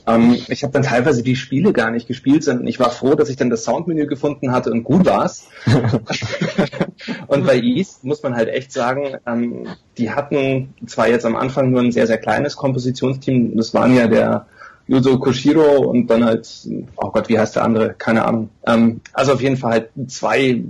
ähm, 0.08 0.38
ich 0.50 0.64
habe 0.64 0.74
dann 0.74 0.84
teilweise 0.84 1.24
die 1.24 1.36
Spiele 1.36 1.72
gar 1.72 1.90
nicht 1.90 2.08
gespielt, 2.08 2.44
sondern 2.44 2.68
ich 2.68 2.80
war 2.80 2.90
froh, 2.90 3.16
dass 3.16 3.30
ich 3.30 3.38
dann 3.38 3.50
das 3.50 3.64
Soundmenü 3.64 4.08
gefunden 4.08 4.52
hatte 4.52 4.72
und 4.72 4.84
gut 4.84 5.06
war's. 5.06 5.48
und 7.28 7.46
bei 7.46 7.60
East 7.60 8.04
muss 8.04 8.24
man 8.24 8.36
halt 8.36 8.50
echt 8.50 8.74
sagen, 8.74 9.18
ähm, 9.26 9.68
die 9.98 10.12
hatten 10.12 10.74
zwar 10.86 11.08
jetzt 11.08 11.26
am 11.26 11.38
Anfang 11.38 11.72
nur 11.72 11.80
ein 11.80 11.92
sehr, 11.92 12.08
sehr 12.08 12.18
kleines 12.18 12.58
Kompositionsteam, 12.58 13.56
das 13.56 13.74
waren 13.74 13.96
ja 13.96 14.08
der 14.08 14.48
Yuzo 14.86 15.18
Koshiro 15.18 15.90
und 15.90 16.08
dann 16.08 16.26
halt, 16.26 16.50
oh 16.98 17.10
Gott, 17.10 17.30
wie 17.30 17.40
heißt 17.40 17.56
der 17.56 17.64
andere? 17.64 17.94
Keine 17.94 18.26
Ahnung. 18.26 18.50
Ähm, 18.68 19.00
also 19.14 19.32
auf 19.34 19.42
jeden 19.42 19.56
Fall 19.56 19.72
halt 19.72 19.90
zwei 20.08 20.62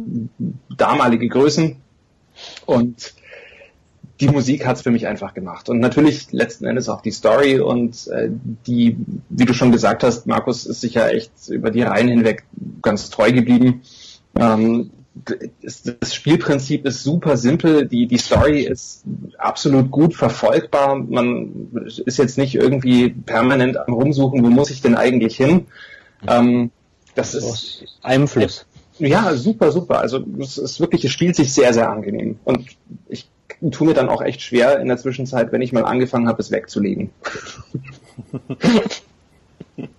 damalige 0.78 1.28
Größen 1.28 1.78
und 2.68 3.14
die 4.20 4.28
Musik 4.28 4.66
hat 4.66 4.78
es 4.78 4.84
für 4.84 4.92
mich 4.92 5.08
einfach 5.08 5.34
gemacht. 5.34 5.70
Und 5.70 5.80
natürlich 5.80 6.32
letzten 6.32 6.66
Endes 6.66 6.88
auch 6.88 7.02
die 7.02 7.12
Story 7.12 7.60
und 7.60 8.08
äh, 8.08 8.30
die, 8.68 8.98
wie 9.30 9.46
du 9.46 9.54
schon 9.54 9.72
gesagt 9.72 10.04
hast, 10.04 10.28
Markus 10.28 10.66
ist 10.66 10.82
sicher 10.82 11.12
echt 11.12 11.32
über 11.50 11.72
die 11.72 11.82
Reihen 11.82 12.08
hinweg 12.08 12.44
ganz 12.82 13.10
treu 13.10 13.32
geblieben. 13.32 13.82
Ähm, 14.40 14.92
das 15.62 16.16
Spielprinzip 16.16 16.86
ist 16.86 17.04
super 17.04 17.38
simpel, 17.38 17.88
die, 17.88 18.08
die 18.08 18.18
Story 18.18 18.62
ist 18.62 19.04
absolut 19.38 19.92
gut 19.92 20.16
verfolgbar. 20.16 20.96
Man 20.96 21.70
ist 22.06 22.18
jetzt 22.18 22.38
nicht 22.38 22.56
irgendwie 22.56 23.10
permanent 23.10 23.78
am 23.78 23.94
Rumsuchen, 23.94 24.44
wo 24.44 24.50
muss 24.50 24.72
ich 24.72 24.82
denn 24.82 24.96
eigentlich 24.96 25.38
hin. 25.38 25.68
Ähm, 26.28 26.72
das 27.14 27.36
ist 27.36 27.86
Einfluss. 28.02 28.66
Ja, 28.98 29.36
super, 29.36 29.72
super. 29.72 30.00
Also 30.00 30.24
es 30.40 30.58
ist 30.58 30.80
wirklich, 30.80 31.06
es 31.06 31.12
spielt 31.12 31.36
sich 31.36 31.54
sehr, 31.54 31.74
sehr 31.74 31.90
angenehm. 31.90 32.40
Und 32.44 32.66
ich 33.08 33.28
tue 33.72 33.88
mir 33.88 33.94
dann 33.94 34.10
auch 34.10 34.22
echt 34.22 34.42
schwer 34.42 34.80
in 34.80 34.88
der 34.88 34.98
Zwischenzeit, 34.98 35.52
wenn 35.52 35.62
ich 35.62 35.72
mal 35.72 35.86
angefangen 35.86 36.28
habe, 36.28 36.42
es 36.42 36.52
wegzulegen. 36.52 37.12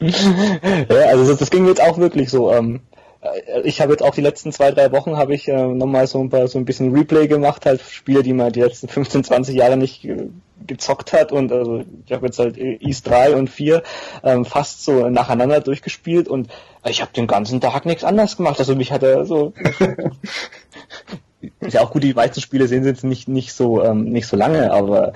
ja, 0.00 1.06
also 1.08 1.26
das, 1.26 1.38
das, 1.38 1.50
ging 1.50 1.66
jetzt 1.66 1.82
auch 1.82 1.98
wirklich 1.98 2.30
so. 2.30 2.52
Ähm, 2.52 2.80
äh, 3.20 3.60
ich 3.62 3.80
habe 3.80 3.92
jetzt 3.92 4.02
auch 4.02 4.14
die 4.14 4.20
letzten 4.20 4.52
zwei, 4.52 4.70
drei 4.70 4.92
Wochen 4.92 5.16
habe 5.16 5.34
ich 5.34 5.48
äh, 5.48 5.66
nochmal 5.66 6.06
so 6.06 6.20
ein 6.20 6.30
paar 6.30 6.48
so 6.48 6.58
ein 6.58 6.64
bisschen 6.64 6.94
Replay 6.94 7.26
gemacht, 7.26 7.66
halt 7.66 7.80
Spiele, 7.80 8.22
die 8.22 8.32
man 8.32 8.52
die 8.52 8.60
letzten 8.60 8.88
15, 8.88 9.24
20 9.24 9.56
Jahre 9.56 9.76
nicht 9.76 10.04
äh, 10.04 10.28
gezockt 10.66 11.12
hat 11.12 11.32
und 11.32 11.52
also 11.52 11.84
ich 12.06 12.12
habe 12.12 12.26
jetzt 12.26 12.38
halt 12.38 12.56
East 12.58 13.08
3 13.08 13.36
und 13.36 13.48
4 13.48 13.82
ähm, 14.24 14.44
fast 14.44 14.84
so 14.84 15.08
nacheinander 15.08 15.60
durchgespielt 15.60 16.28
und 16.28 16.48
ich 16.84 17.00
habe 17.00 17.12
den 17.12 17.26
ganzen 17.26 17.60
Tag 17.60 17.86
nichts 17.86 18.04
anderes 18.04 18.36
gemacht. 18.36 18.58
Also 18.58 18.74
mich 18.74 18.92
hat 18.92 19.02
er 19.02 19.24
so 19.24 19.52
ist 21.60 21.74
ja 21.74 21.82
auch 21.82 21.90
gut, 21.90 22.02
die 22.02 22.14
meisten 22.14 22.40
Spiele 22.40 22.66
sehen 22.66 22.82
sie 22.82 22.90
jetzt 22.90 23.04
nicht, 23.04 23.28
nicht 23.28 23.52
so, 23.52 23.82
ähm, 23.82 24.04
nicht 24.04 24.26
so 24.26 24.36
lange, 24.36 24.72
aber 24.72 25.12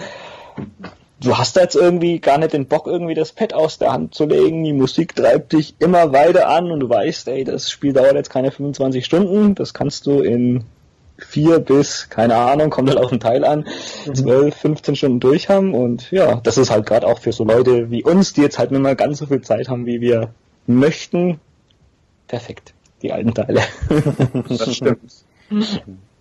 du 1.21 1.39
hast 1.39 1.57
da 1.57 1.63
jetzt 1.63 1.77
irgendwie 1.77 2.21
gar 2.21 2.39
nicht 2.39 2.53
den 2.53 2.67
Bock, 2.67 2.87
irgendwie 2.87 3.15
das 3.15 3.33
Pad 3.33 3.55
aus 3.55 3.79
der 3.79 3.93
Hand 3.93 4.15
zu 4.15 4.27
legen. 4.27 4.65
Die 4.65 4.73
Musik 4.73 5.15
treibt 5.15 5.53
dich 5.53 5.75
immer 5.79 6.13
weiter 6.13 6.49
an 6.49 6.71
und 6.71 6.81
du 6.81 6.89
weißt, 6.89 7.29
ey, 7.29 7.45
das 7.45 7.71
Spiel 7.71 7.93
dauert 7.93 8.15
jetzt 8.15 8.31
keine 8.31 8.51
25 8.51 9.05
Stunden. 9.05 9.55
Das 9.55 9.75
kannst 9.75 10.07
du 10.07 10.21
in 10.21 10.65
vier 11.19 11.61
bis, 11.61 12.09
keine 12.09 12.37
Ahnung, 12.37 12.71
kommt 12.71 12.89
halt 12.89 12.99
auf 12.99 13.11
den 13.11 13.21
Teil 13.21 13.45
an, 13.45 13.67
12, 14.13 14.55
15 14.55 14.97
Stunden 14.97 15.21
durch 15.21 15.49
haben. 15.49 15.75
Und 15.75 16.11
ja, 16.11 16.37
das 16.37 16.59
ist 16.59 16.71
halt 16.71 16.87
gerade 16.87 17.07
auch 17.07 17.21
für 17.21 17.33
so 17.33 17.45
Leute 17.45 17.91
wie 17.91 18.03
uns, 18.03 18.33
die 18.33 18.43
jetzt 18.43 18.59
halt 18.59 18.73
nicht 18.73 18.81
mehr 18.81 18.97
ganz 18.97 19.19
so 19.19 19.27
viel 19.27 19.41
Zeit 19.41 19.69
haben, 19.69 19.87
wie 19.87 20.01
wir 20.01 20.35
möchten. 20.67 21.41
Perfekt, 22.27 22.75
die 23.03 23.13
alten 23.13 23.35
Teile. 23.35 23.61
Das 24.49 24.75
stimmt. 24.75 25.01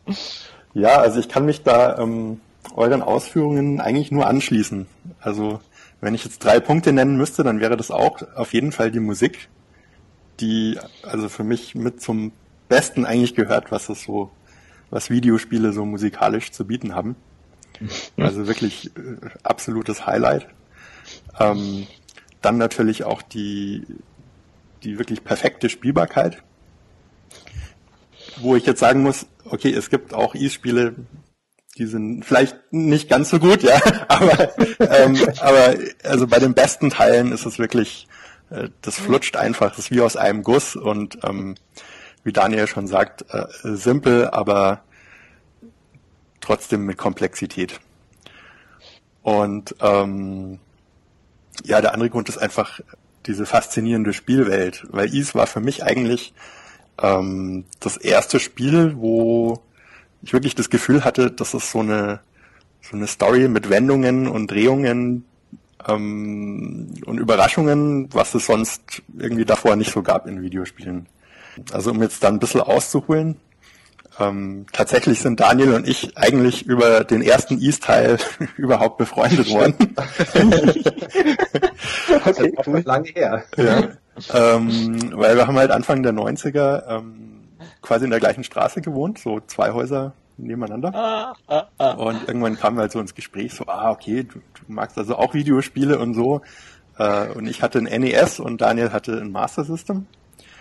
Ja, 0.73 0.99
also 0.99 1.19
ich 1.19 1.29
kann 1.29 1.45
mich 1.45 1.63
da 1.63 1.97
ähm, 1.97 2.39
euren 2.75 3.01
Ausführungen 3.01 3.81
eigentlich 3.81 4.11
nur 4.11 4.27
anschließen. 4.27 4.87
Also 5.19 5.59
wenn 5.99 6.15
ich 6.15 6.23
jetzt 6.23 6.43
drei 6.43 6.59
Punkte 6.59 6.93
nennen 6.93 7.17
müsste, 7.17 7.43
dann 7.43 7.59
wäre 7.59 7.77
das 7.77 7.91
auch 7.91 8.21
auf 8.35 8.53
jeden 8.53 8.71
Fall 8.71 8.91
die 8.91 8.99
Musik, 8.99 9.49
die 10.39 10.79
also 11.03 11.29
für 11.29 11.43
mich 11.43 11.75
mit 11.75 12.01
zum 12.01 12.31
Besten 12.69 13.05
eigentlich 13.05 13.35
gehört, 13.35 13.71
was 13.71 13.89
es 13.89 14.03
so, 14.03 14.31
was 14.89 15.09
Videospiele 15.09 15.73
so 15.73 15.85
musikalisch 15.85 16.51
zu 16.51 16.65
bieten 16.65 16.95
haben. 16.95 17.15
Also 18.15 18.47
wirklich 18.47 18.95
äh, 18.95 19.15
absolutes 19.41 20.05
Highlight. 20.05 20.47
Ähm, 21.39 21.87
dann 22.41 22.57
natürlich 22.57 23.03
auch 23.03 23.23
die, 23.23 23.87
die 24.83 24.99
wirklich 24.99 25.23
perfekte 25.23 25.67
Spielbarkeit 25.67 26.43
wo 28.37 28.55
ich 28.55 28.65
jetzt 28.65 28.79
sagen 28.79 29.03
muss, 29.03 29.25
okay, 29.51 29.73
es 29.73 29.89
gibt 29.89 30.13
auch 30.13 30.33
E-Spiele, 30.35 30.95
die 31.77 31.85
sind 31.85 32.25
vielleicht 32.25 32.57
nicht 32.71 33.09
ganz 33.09 33.29
so 33.29 33.39
gut, 33.39 33.63
ja, 33.63 33.79
aber, 34.07 34.59
ähm, 34.79 35.17
aber 35.39 35.75
also 36.03 36.27
bei 36.27 36.39
den 36.39 36.53
besten 36.53 36.89
Teilen 36.89 37.31
ist 37.31 37.45
es 37.45 37.59
wirklich, 37.59 38.07
äh, 38.49 38.69
das 38.81 38.95
flutscht 38.95 39.35
einfach, 39.35 39.69
das 39.69 39.79
ist 39.79 39.91
wie 39.91 40.01
aus 40.01 40.15
einem 40.15 40.43
Guss 40.43 40.75
und 40.75 41.19
ähm, 41.23 41.55
wie 42.23 42.33
Daniel 42.33 42.67
schon 42.67 42.87
sagt, 42.87 43.25
äh, 43.29 43.45
simpel, 43.63 44.29
aber 44.29 44.83
trotzdem 46.39 46.85
mit 46.85 46.97
Komplexität. 46.97 47.79
Und 49.21 49.75
ähm, 49.81 50.59
ja, 51.63 51.81
der 51.81 51.93
andere 51.93 52.09
Grund 52.09 52.29
ist 52.29 52.37
einfach 52.37 52.79
diese 53.27 53.45
faszinierende 53.45 54.13
Spielwelt, 54.13 54.85
weil 54.89 55.13
Is 55.13 55.35
war 55.35 55.45
für 55.45 55.59
mich 55.59 55.83
eigentlich 55.83 56.33
ähm, 57.01 57.65
das 57.79 57.97
erste 57.97 58.39
Spiel, 58.39 58.95
wo 58.97 59.61
ich 60.21 60.33
wirklich 60.33 60.55
das 60.55 60.69
Gefühl 60.69 61.03
hatte, 61.03 61.31
dass 61.31 61.53
es 61.53 61.71
so 61.71 61.79
eine, 61.79 62.19
so 62.81 62.95
eine 62.95 63.07
Story 63.07 63.47
mit 63.47 63.69
Wendungen 63.69 64.27
und 64.27 64.51
Drehungen 64.51 65.25
ähm, 65.87 66.93
und 67.05 67.17
Überraschungen, 67.19 68.09
was 68.13 68.35
es 68.35 68.45
sonst 68.45 69.01
irgendwie 69.17 69.45
davor 69.45 69.75
nicht 69.75 69.91
so 69.91 70.03
gab 70.03 70.27
in 70.27 70.41
Videospielen. 70.41 71.07
Also 71.71 71.91
um 71.91 72.01
jetzt 72.01 72.23
da 72.23 72.29
ein 72.29 72.39
bisschen 72.39 72.61
auszuholen, 72.61 73.37
ähm, 74.19 74.65
tatsächlich 74.71 75.19
sind 75.19 75.39
Daniel 75.39 75.73
und 75.73 75.87
ich 75.87 76.17
eigentlich 76.17 76.65
über 76.65 77.03
den 77.03 77.21
ersten 77.21 77.59
East-Teil 77.59 78.17
überhaupt 78.57 78.97
befreundet 78.97 79.49
worden. 79.49 79.75
okay, 82.25 82.53
cool. 82.65 82.81
lange 82.85 83.09
her. 83.09 83.43
Ja, 83.57 83.89
ähm, 84.33 85.11
weil 85.13 85.35
wir 85.35 85.47
haben 85.47 85.57
halt 85.57 85.71
Anfang 85.71 86.03
der 86.03 86.13
90er 86.13 86.87
ähm, 86.87 87.47
quasi 87.81 88.05
in 88.05 88.11
der 88.11 88.19
gleichen 88.19 88.43
Straße 88.43 88.81
gewohnt, 88.81 89.19
so 89.19 89.39
zwei 89.47 89.71
Häuser 89.71 90.13
nebeneinander. 90.37 90.93
Ah, 90.93 91.33
ah, 91.47 91.67
ah. 91.77 91.91
Und 91.91 92.27
irgendwann 92.27 92.57
kamen 92.57 92.77
wir 92.77 92.81
halt 92.81 92.91
so 92.91 92.99
ins 92.99 93.15
Gespräch, 93.15 93.53
so, 93.53 93.65
ah, 93.67 93.91
okay, 93.91 94.23
du, 94.23 94.39
du 94.39 94.63
magst 94.67 94.97
also 94.97 95.15
auch 95.17 95.33
Videospiele 95.33 95.99
und 95.99 96.13
so. 96.13 96.41
Äh, 96.97 97.29
und 97.29 97.47
ich 97.47 97.61
hatte 97.61 97.79
ein 97.79 98.01
NES 98.01 98.39
und 98.39 98.61
Daniel 98.61 98.91
hatte 98.91 99.19
ein 99.19 99.31
Master 99.31 99.63
System. 99.63 100.07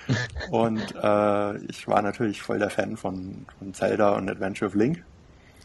Und 0.51 0.95
äh, 1.01 1.57
ich 1.67 1.87
war 1.87 2.03
natürlich 2.03 2.43
voll 2.43 2.59
der 2.59 2.71
Fan 2.71 2.97
von, 2.97 3.47
von 3.57 3.75
Zelda 3.75 4.11
und 4.17 4.29
Adventure 4.29 4.69
of 4.69 4.75
Link. 4.75 5.05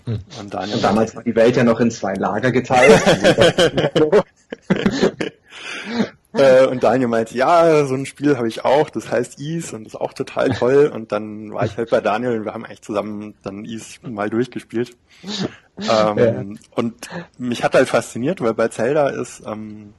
Hm. 0.06 0.20
Und, 0.40 0.54
Daniel 0.54 0.76
und 0.76 0.84
damals 0.84 1.16
war 1.16 1.24
die 1.24 1.36
Welt 1.36 1.56
ja 1.56 1.64
noch 1.64 1.80
in 1.80 1.90
zwei 1.90 2.14
Lager 2.14 2.52
geteilt. 2.52 3.02
äh, 6.36 6.66
und 6.68 6.84
Daniel 6.84 7.08
meinte, 7.08 7.36
ja, 7.36 7.86
so 7.86 7.96
ein 7.96 8.06
Spiel 8.06 8.38
habe 8.38 8.48
ich 8.48 8.66
auch, 8.66 8.90
das 8.90 9.12
heißt 9.12 9.40
Ease 9.40 9.76
und 9.76 9.86
das 9.86 9.94
ist 9.94 10.00
auch 10.00 10.14
total 10.14 10.50
toll. 10.50 10.88
Und 10.94 11.12
dann 11.12 11.54
war 11.54 11.66
ich 11.66 11.78
halt 11.78 11.90
bei 11.90 12.02
Daniel 12.02 12.40
und 12.40 12.46
wir 12.46 12.54
haben 12.54 12.66
eigentlich 12.66 12.82
zusammen 12.82 13.36
dann 13.44 13.66
Ease 13.66 14.00
mal 14.04 14.30
durchgespielt. 14.30 14.96
Ähm, 15.24 16.18
ja. 16.18 16.46
Und 16.76 17.10
mich 17.38 17.64
hat 17.64 17.74
halt 17.74 17.90
fasziniert, 17.90 18.42
weil 18.42 18.54
bei 18.54 18.70
Zelda 18.70 19.10
ist 19.10 19.44
ähm, 19.46 19.94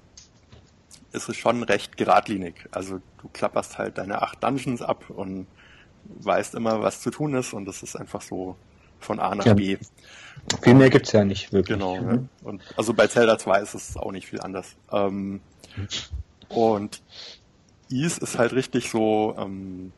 ist 1.12 1.28
es 1.28 1.36
schon 1.36 1.62
recht 1.62 1.96
geradlinig. 1.96 2.68
Also 2.70 3.00
du 3.20 3.28
klapperst 3.32 3.78
halt 3.78 3.98
deine 3.98 4.22
acht 4.22 4.42
Dungeons 4.42 4.82
ab 4.82 5.04
und 5.08 5.46
weißt 6.04 6.54
immer, 6.54 6.82
was 6.82 7.00
zu 7.00 7.10
tun 7.10 7.34
ist 7.34 7.52
und 7.52 7.64
das 7.64 7.82
ist 7.82 7.96
einfach 7.96 8.22
so 8.22 8.56
von 9.00 9.18
A 9.18 9.34
nach 9.34 9.46
ja. 9.46 9.54
B. 9.54 9.76
Viel 10.62 10.74
mehr 10.74 10.90
gibt's 10.90 11.12
ja 11.12 11.24
nicht 11.24 11.52
wirklich. 11.52 11.78
Genau. 11.78 11.96
Mhm. 12.00 12.10
Ja. 12.10 12.48
Und 12.48 12.62
also 12.76 12.94
bei 12.94 13.06
Zelda 13.06 13.38
2 13.38 13.60
ist 13.60 13.74
es 13.74 13.96
auch 13.96 14.12
nicht 14.12 14.26
viel 14.26 14.40
anders. 14.40 14.76
Ähm, 14.92 15.40
und 16.48 17.02
Ease 17.90 18.20
ist 18.20 18.38
halt 18.38 18.52
richtig 18.52 18.90
so 18.90 19.34
ähm, 19.38 19.92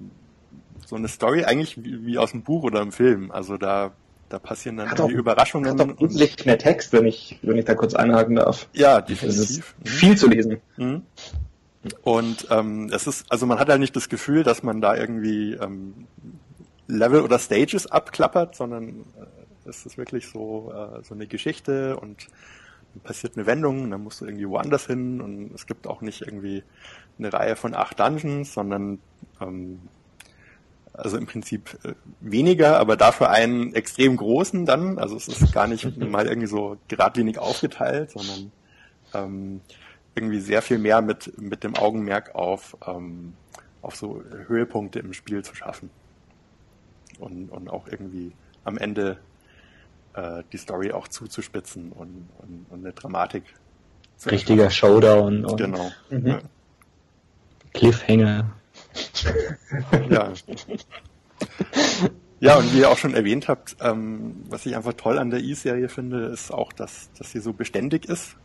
so 0.86 0.96
eine 0.96 1.08
Story 1.08 1.44
eigentlich 1.44 1.82
wie, 1.82 2.06
wie 2.06 2.18
aus 2.18 2.32
dem 2.32 2.42
Buch 2.42 2.62
oder 2.62 2.80
im 2.80 2.92
Film. 2.92 3.30
Also 3.30 3.56
da 3.56 3.92
da 4.28 4.38
passieren 4.38 4.76
dann 4.76 4.90
hat 4.90 5.00
auch, 5.00 5.08
Überraschungen. 5.08 5.78
Hat 5.78 5.80
auch 5.80 6.00
wesentlich 6.00 6.44
mehr 6.44 6.58
Text, 6.58 6.92
wenn 6.92 7.06
ich, 7.06 7.38
wenn 7.42 7.56
ich 7.56 7.64
da 7.64 7.74
kurz 7.74 7.94
einhaken 7.94 8.36
darf. 8.36 8.68
Ja, 8.74 9.00
definitiv. 9.00 9.74
Mhm. 9.78 9.86
Viel 9.86 10.16
zu 10.16 10.28
lesen. 10.28 10.60
Mhm. 10.76 11.02
Und 12.02 12.46
ähm, 12.50 12.90
es 12.92 13.06
ist, 13.06 13.30
also 13.30 13.46
man 13.46 13.58
hat 13.58 13.68
halt 13.68 13.80
nicht 13.80 13.96
das 13.96 14.08
Gefühl, 14.08 14.42
dass 14.42 14.62
man 14.62 14.80
da 14.80 14.96
irgendwie 14.96 15.54
ähm, 15.54 16.06
Level 16.86 17.22
oder 17.22 17.38
Stages 17.38 17.86
abklappert, 17.86 18.54
sondern 18.56 18.88
äh, 18.88 19.68
es 19.68 19.86
ist 19.86 19.96
wirklich 19.96 20.28
so, 20.28 20.72
äh, 20.74 21.02
so 21.04 21.14
eine 21.14 21.26
Geschichte 21.26 21.96
und 21.96 22.26
passiert 23.04 23.36
eine 23.36 23.46
Wendung, 23.46 23.90
dann 23.90 24.02
musst 24.02 24.20
du 24.20 24.26
irgendwie 24.26 24.48
woanders 24.48 24.86
hin 24.86 25.20
und 25.20 25.54
es 25.54 25.66
gibt 25.66 25.86
auch 25.86 26.00
nicht 26.00 26.22
irgendwie 26.22 26.62
eine 27.18 27.32
Reihe 27.32 27.56
von 27.56 27.74
acht 27.74 28.00
Dungeons, 28.00 28.52
sondern 28.54 28.98
ähm, 29.40 29.80
also 30.92 31.16
im 31.16 31.26
Prinzip 31.26 31.78
äh, 31.84 31.94
weniger, 32.20 32.78
aber 32.78 32.96
dafür 32.96 33.30
einen 33.30 33.74
extrem 33.74 34.16
großen 34.16 34.66
dann. 34.66 34.98
Also 34.98 35.16
es 35.16 35.28
ist 35.28 35.52
gar 35.52 35.66
nicht 35.66 35.96
mal 35.98 36.26
irgendwie 36.26 36.48
so 36.48 36.76
geradlinig 36.88 37.38
aufgeteilt, 37.38 38.10
sondern 38.10 38.52
ähm, 39.14 39.60
irgendwie 40.14 40.40
sehr 40.40 40.62
viel 40.62 40.78
mehr 40.78 41.00
mit, 41.00 41.38
mit 41.40 41.62
dem 41.62 41.76
Augenmerk 41.76 42.34
auf, 42.34 42.76
ähm, 42.86 43.34
auf 43.80 43.94
so 43.94 44.22
Höhepunkte 44.48 44.98
im 44.98 45.12
Spiel 45.12 45.44
zu 45.44 45.54
schaffen. 45.54 45.90
Und, 47.18 47.50
und 47.50 47.68
auch 47.68 47.86
irgendwie 47.88 48.32
am 48.64 48.76
Ende 48.76 49.18
äh, 50.18 50.42
die 50.52 50.56
Story 50.56 50.92
auch 50.92 51.08
zuzuspitzen 51.08 51.92
und, 51.92 52.28
und, 52.38 52.66
und 52.70 52.84
eine 52.84 52.92
Dramatik. 52.92 53.44
Zu 54.16 54.30
Richtiger 54.30 54.68
Showdown 54.68 55.44
und 55.44 55.56
genau. 55.56 55.90
Mhm. 56.10 56.26
Ja. 56.26 56.40
Cliffhanger. 57.72 58.50
ja. 60.10 60.32
Ja, 62.40 62.56
und 62.56 62.72
wie 62.72 62.78
ihr 62.78 62.90
auch 62.90 62.96
schon 62.96 63.14
erwähnt 63.14 63.48
habt, 63.48 63.76
ähm, 63.80 64.44
was 64.48 64.64
ich 64.64 64.76
einfach 64.76 64.92
toll 64.92 65.18
an 65.18 65.30
der 65.30 65.40
E-Serie 65.40 65.88
finde, 65.88 66.26
ist 66.26 66.52
auch, 66.52 66.72
dass, 66.72 67.10
dass 67.18 67.32
sie 67.32 67.40
so 67.40 67.52
beständig 67.52 68.06
ist 68.06 68.36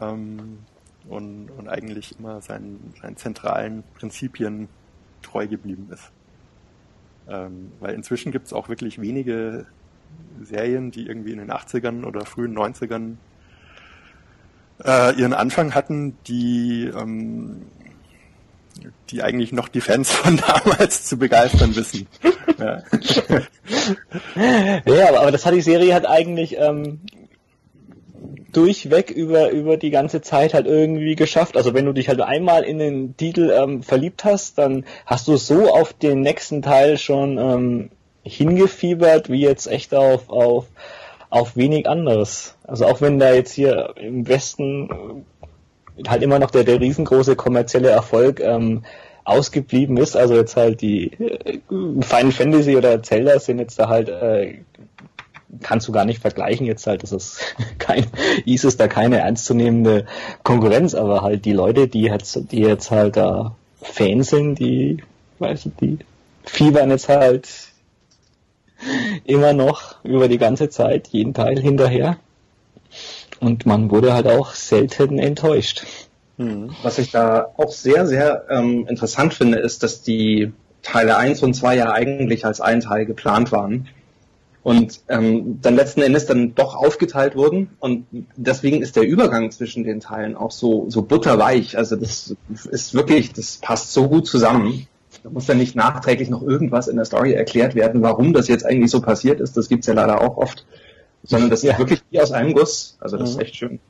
ähm, 0.00 0.60
und, 1.06 1.50
und 1.50 1.68
eigentlich 1.68 2.18
immer 2.18 2.40
seinen, 2.40 2.94
seinen 3.00 3.18
zentralen 3.18 3.84
Prinzipien 3.98 4.68
treu 5.20 5.46
geblieben 5.46 5.88
ist. 5.92 6.10
Ähm, 7.28 7.72
weil 7.78 7.94
inzwischen 7.94 8.32
gibt 8.32 8.46
es 8.46 8.54
auch 8.54 8.70
wirklich 8.70 9.00
wenige 9.00 9.66
Serien, 10.42 10.90
die 10.90 11.06
irgendwie 11.06 11.32
in 11.32 11.38
den 11.38 11.50
80ern 11.50 12.04
oder 12.04 12.24
frühen 12.24 12.56
90ern 12.56 13.16
äh, 14.84 15.14
ihren 15.18 15.34
Anfang 15.34 15.74
hatten, 15.74 16.16
die 16.26 16.90
ähm, 16.94 17.66
die 19.10 19.22
eigentlich 19.22 19.52
noch 19.52 19.68
die 19.68 19.80
Fans 19.80 20.10
von 20.10 20.36
damals 20.64 21.04
zu 21.04 21.18
begeistern 21.18 21.74
wissen. 21.76 22.06
ja. 22.58 22.82
ja, 24.86 25.08
aber, 25.08 25.20
aber 25.20 25.30
das 25.32 25.44
hat 25.44 25.54
die 25.54 25.60
Serie 25.60 25.92
halt 25.92 26.06
eigentlich 26.06 26.56
ähm, 26.58 27.00
durchweg 28.52 29.10
über, 29.10 29.50
über 29.50 29.76
die 29.76 29.90
ganze 29.90 30.20
Zeit 30.22 30.54
halt 30.54 30.66
irgendwie 30.66 31.14
geschafft. 31.14 31.56
Also 31.56 31.74
wenn 31.74 31.84
du 31.84 31.92
dich 31.92 32.08
halt 32.08 32.20
einmal 32.20 32.62
in 32.62 32.78
den 32.78 33.16
Titel 33.16 33.52
ähm, 33.54 33.82
verliebt 33.82 34.24
hast, 34.24 34.58
dann 34.58 34.84
hast 35.06 35.28
du 35.28 35.36
so 35.36 35.72
auf 35.72 35.92
den 35.92 36.20
nächsten 36.20 36.62
Teil 36.62 36.98
schon 36.98 37.38
ähm, 37.38 37.90
hingefiebert, 38.22 39.30
wie 39.30 39.40
jetzt 39.40 39.66
echt 39.66 39.94
auf, 39.94 40.28
auf, 40.28 40.66
auf 41.30 41.56
wenig 41.56 41.88
anderes. 41.88 42.54
Also 42.64 42.86
auch 42.86 43.00
wenn 43.00 43.18
da 43.18 43.32
jetzt 43.32 43.52
hier 43.52 43.94
im 43.96 44.26
Westen 44.28 45.24
halt 46.06 46.22
immer 46.22 46.38
noch 46.38 46.50
der, 46.50 46.64
der 46.64 46.80
riesengroße 46.80 47.36
kommerzielle 47.36 47.90
Erfolg 47.90 48.40
ähm, 48.40 48.84
ausgeblieben 49.24 49.96
ist. 49.96 50.16
Also 50.16 50.34
jetzt 50.34 50.56
halt 50.56 50.80
die 50.80 51.12
äh, 51.12 51.60
Final 51.68 52.32
Fantasy 52.32 52.76
oder 52.76 53.02
Zelda 53.02 53.38
sind 53.38 53.58
jetzt 53.58 53.78
da 53.78 53.88
halt 53.88 54.08
äh, 54.08 54.58
kannst 55.62 55.88
du 55.88 55.92
gar 55.92 56.04
nicht 56.04 56.20
vergleichen 56.20 56.66
jetzt 56.66 56.86
halt, 56.86 57.02
das 57.02 57.12
ist 57.12 57.40
kein, 57.78 58.06
ist 58.46 58.64
es 58.64 58.76
da 58.76 58.88
keine 58.88 59.18
ernstzunehmende 59.18 60.06
Konkurrenz, 60.42 60.94
aber 60.94 61.22
halt 61.22 61.44
die 61.44 61.52
Leute, 61.52 61.88
die 61.88 62.02
jetzt, 62.02 62.52
die 62.52 62.60
jetzt 62.60 62.90
halt 62.90 63.16
da 63.16 63.56
Fans 63.82 64.30
sind, 64.30 64.58
die, 64.58 65.02
weißt 65.38 65.66
du, 65.66 65.72
die 65.80 65.98
fiebern 66.44 66.90
jetzt 66.90 67.08
halt 67.08 67.48
immer 69.24 69.52
noch 69.52 70.02
über 70.04 70.28
die 70.28 70.38
ganze 70.38 70.68
Zeit 70.68 71.08
jeden 71.08 71.34
Teil 71.34 71.58
hinterher. 71.60 72.16
Und 73.40 73.66
man 73.66 73.90
wurde 73.90 74.12
halt 74.12 74.26
auch 74.26 74.54
selten 74.54 75.18
enttäuscht. 75.18 75.84
Mhm. 76.36 76.70
Was 76.82 76.98
ich 76.98 77.10
da 77.10 77.48
auch 77.56 77.72
sehr, 77.72 78.06
sehr 78.06 78.46
ähm, 78.50 78.86
interessant 78.88 79.34
finde, 79.34 79.58
ist, 79.58 79.82
dass 79.82 80.02
die 80.02 80.52
Teile 80.82 81.16
1 81.16 81.42
und 81.42 81.54
2 81.54 81.76
ja 81.76 81.92
eigentlich 81.92 82.44
als 82.44 82.60
ein 82.60 82.80
Teil 82.80 83.06
geplant 83.06 83.52
waren 83.52 83.88
und 84.62 85.00
ähm, 85.08 85.58
dann 85.62 85.76
letzten 85.76 86.02
Endes 86.02 86.26
dann 86.26 86.54
doch 86.54 86.74
aufgeteilt 86.74 87.34
wurden 87.34 87.70
und 87.78 88.06
deswegen 88.36 88.82
ist 88.82 88.96
der 88.96 89.04
Übergang 89.04 89.50
zwischen 89.50 89.84
den 89.84 90.00
Teilen 90.00 90.36
auch 90.36 90.50
so 90.50 90.86
so 90.88 91.02
butterweich. 91.02 91.78
Also 91.78 91.96
das 91.96 92.34
ist 92.70 92.94
wirklich, 92.94 93.32
das 93.32 93.56
passt 93.56 93.92
so 93.92 94.08
gut 94.08 94.26
zusammen. 94.26 94.86
Da 95.22 95.30
muss 95.30 95.46
dann 95.46 95.58
nicht 95.58 95.76
nachträglich 95.76 96.30
noch 96.30 96.42
irgendwas 96.42 96.88
in 96.88 96.96
der 96.96 97.04
Story 97.04 97.32
erklärt 97.32 97.74
werden, 97.74 98.02
warum 98.02 98.32
das 98.32 98.48
jetzt 98.48 98.64
eigentlich 98.64 98.90
so 98.90 99.00
passiert 99.00 99.40
ist. 99.40 99.56
Das 99.56 99.68
gibt's 99.68 99.86
ja 99.86 99.94
leider 99.94 100.20
auch 100.20 100.36
oft 100.36 100.64
sondern 101.22 101.50
das 101.50 101.64
ist 101.64 101.78
wirklich 101.78 102.02
wie 102.10 102.20
aus 102.20 102.32
einem 102.32 102.54
Guss. 102.54 102.96
Also 103.00 103.16
das 103.16 103.30
ist 103.30 103.36
mhm. 103.36 103.42
echt 103.42 103.56
schön. 103.56 103.80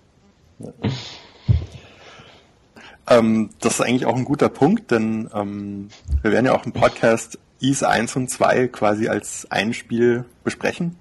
Ähm, 3.08 3.50
das 3.60 3.74
ist 3.74 3.80
eigentlich 3.80 4.06
auch 4.06 4.16
ein 4.16 4.24
guter 4.24 4.48
Punkt, 4.48 4.90
denn 4.90 5.28
ähm, 5.34 5.88
wir 6.22 6.32
werden 6.32 6.46
ja 6.46 6.54
auch 6.54 6.66
im 6.66 6.72
Podcast 6.72 7.38
Ease 7.60 7.88
1 7.88 8.16
und 8.16 8.30
2 8.30 8.68
quasi 8.68 9.08
als 9.08 9.46
ein 9.50 9.74
Spiel 9.74 10.24
besprechen. 10.44 10.96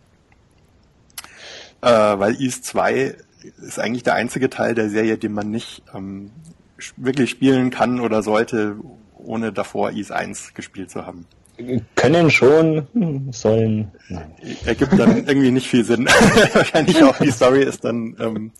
Äh, 1.82 1.90
weil 1.90 2.40
Ease 2.42 2.62
2 2.62 3.16
ist 3.62 3.80
eigentlich 3.80 4.04
der 4.04 4.16
einzige 4.16 4.50
Teil 4.50 4.76
der 4.76 4.90
Serie, 4.90 5.18
den 5.18 5.34
man 5.34 5.50
nicht 5.50 5.84
ähm, 5.94 6.32
wirklich 6.98 7.30
spielen 7.30 7.70
kann 7.70 8.00
oder 8.00 8.22
sollte, 8.22 8.76
ohne 9.20 9.54
davor 9.54 9.92
Ease 9.92 10.16
1 10.16 10.54
gespielt 10.54 10.90
zu 10.90 11.06
haben 11.06 11.26
können 11.96 12.30
schon, 12.32 12.88
sollen. 13.32 13.92
Nein. 14.08 14.34
Ergibt 14.66 14.98
dann 14.98 15.18
irgendwie 15.28 15.52
nicht 15.52 15.68
viel 15.68 15.84
Sinn. 15.84 16.06
Wahrscheinlich 16.54 17.04
auch 17.04 17.18
die 17.18 17.32
Story 17.32 17.64
ist 17.64 17.84
dann 17.84 18.16
ähm, 18.20 18.52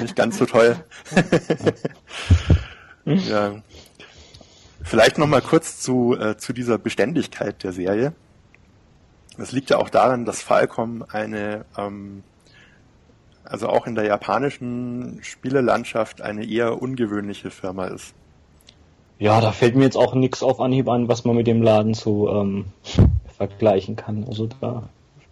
nicht 0.00 0.16
ganz 0.16 0.38
so 0.38 0.46
toll. 0.46 0.76
ja. 3.04 3.62
Vielleicht 4.82 5.18
noch 5.18 5.26
mal 5.26 5.42
kurz 5.42 5.80
zu, 5.80 6.16
äh, 6.18 6.36
zu 6.36 6.52
dieser 6.52 6.78
Beständigkeit 6.78 7.62
der 7.62 7.72
Serie. 7.72 8.12
Das 9.36 9.52
liegt 9.52 9.70
ja 9.70 9.76
auch 9.76 9.90
daran, 9.90 10.24
dass 10.24 10.42
Falcom 10.42 11.04
eine, 11.10 11.64
ähm, 11.76 12.22
also 13.44 13.68
auch 13.68 13.86
in 13.86 13.94
der 13.94 14.04
japanischen 14.04 15.18
Spielelandschaft 15.22 16.22
eine 16.22 16.44
eher 16.44 16.80
ungewöhnliche 16.80 17.50
Firma 17.50 17.86
ist. 17.86 18.14
Ja, 19.20 19.42
da 19.42 19.52
fällt 19.52 19.76
mir 19.76 19.84
jetzt 19.84 19.98
auch 19.98 20.14
nichts 20.14 20.42
auf 20.42 20.60
Anhieb 20.60 20.88
an, 20.88 21.06
was 21.08 21.26
man 21.26 21.36
mit 21.36 21.46
dem 21.46 21.60
Laden 21.60 21.92
so 21.92 22.30
ähm, 22.30 22.64
vergleichen 23.36 23.94
kann. 23.94 24.24
Also 24.26 24.48
da 24.60 24.88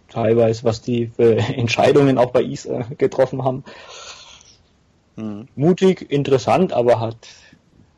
teilweise, 0.07 0.63
was 0.63 0.81
die 0.81 1.07
für 1.07 1.37
Entscheidungen 1.55 2.19
auch 2.19 2.29
bei 2.29 2.43
IS 2.43 2.65
äh, 2.65 2.83
getroffen 2.99 3.43
haben. 3.43 3.63
Mhm. 5.15 5.47
Mutig, 5.55 6.11
interessant, 6.11 6.71
aber 6.71 6.99
hat 6.99 7.17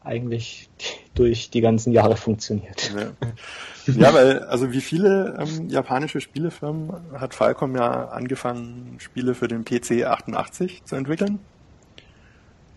eigentlich 0.02 0.70
durch 1.14 1.50
die 1.50 1.60
ganzen 1.60 1.92
Jahre 1.92 2.16
funktioniert. 2.16 2.94
Ja, 2.96 3.94
ja 3.94 4.14
weil, 4.14 4.40
also 4.44 4.72
wie 4.72 4.82
viele 4.82 5.38
ähm, 5.40 5.68
japanische 5.70 6.22
Spielefirmen 6.22 6.94
hat 7.20 7.36
Falcom 7.36 7.76
ja 7.76 8.06
angefangen, 8.06 8.96
Spiele 9.00 9.36
für 9.36 9.50
den 9.50 9.66
PC 9.66 10.06
88 10.06 10.86
zu 10.86 10.96
entwickeln. 10.96 11.40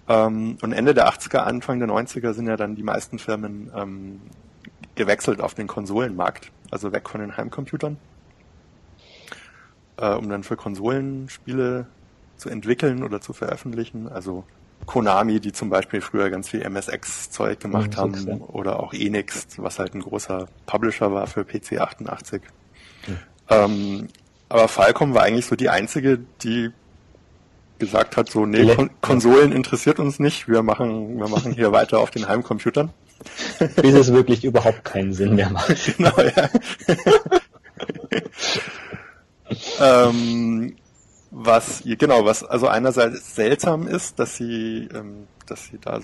Ähm, 0.08 0.58
und 0.60 0.72
Ende 0.72 0.94
der 0.94 1.08
80er, 1.08 1.38
Anfang 1.38 1.78
der 1.78 1.88
90er 1.88 2.32
sind 2.32 2.46
ja 2.46 2.56
dann 2.56 2.76
die 2.76 2.82
meisten 2.82 3.18
Firmen 3.18 3.70
ähm, 3.74 4.20
gewechselt 4.94 5.40
auf 5.40 5.54
den 5.54 5.66
Konsolenmarkt, 5.66 6.50
also 6.70 6.92
weg 6.92 7.08
von 7.08 7.20
den 7.20 7.36
Heimcomputern, 7.36 7.96
äh, 9.96 10.10
um 10.14 10.28
dann 10.28 10.44
für 10.44 10.56
Konsolen 10.56 11.28
Spiele 11.28 11.86
zu 12.36 12.48
entwickeln 12.48 13.02
oder 13.02 13.20
zu 13.20 13.32
veröffentlichen. 13.32 14.08
Also 14.08 14.44
Konami, 14.86 15.40
die 15.40 15.52
zum 15.52 15.70
Beispiel 15.70 16.00
früher 16.00 16.30
ganz 16.30 16.50
viel 16.50 16.60
MSX-Zeug 16.68 17.60
gemacht 17.60 17.96
MSX, 17.96 17.98
haben, 17.98 18.28
ja. 18.28 18.36
oder 18.48 18.80
auch 18.80 18.92
Enix, 18.92 19.46
was 19.56 19.78
halt 19.78 19.94
ein 19.94 20.00
großer 20.00 20.46
Publisher 20.66 21.12
war 21.12 21.26
für 21.26 21.44
PC 21.44 21.80
88. 21.80 22.42
Mhm. 23.06 23.18
Ähm, 23.48 24.08
aber 24.48 24.68
Falcom 24.68 25.14
war 25.14 25.22
eigentlich 25.22 25.46
so 25.46 25.56
die 25.56 25.70
einzige, 25.70 26.20
die 26.42 26.70
gesagt 27.78 28.16
hat, 28.16 28.30
so, 28.30 28.46
nee, 28.46 28.74
Kon 28.74 28.90
Konsolen 29.00 29.52
interessiert 29.52 29.98
uns 29.98 30.18
nicht, 30.18 30.48
wir 30.48 30.62
machen, 30.62 31.18
wir 31.18 31.28
machen 31.28 31.52
hier 31.52 31.72
weiter 31.72 31.98
auf 31.98 32.10
den 32.10 32.28
Heimcomputern. 32.28 32.90
Bis 33.76 33.94
es 33.94 34.12
wirklich 34.12 34.44
überhaupt 34.44 34.84
keinen 34.84 35.12
Sinn 35.12 35.34
mehr 35.34 35.50
macht. 35.50 35.74
Genau, 35.96 36.12
ja. 36.20 36.48
ähm, 40.08 40.76
was, 41.30 41.82
genau, 41.84 42.24
was 42.24 42.44
also 42.44 42.68
einerseits 42.68 43.34
seltsam 43.34 43.86
ist, 43.86 44.18
dass 44.18 44.36
sie, 44.36 44.88
ähm, 44.94 45.26
dass 45.46 45.66
sie 45.66 45.78
da 45.80 46.00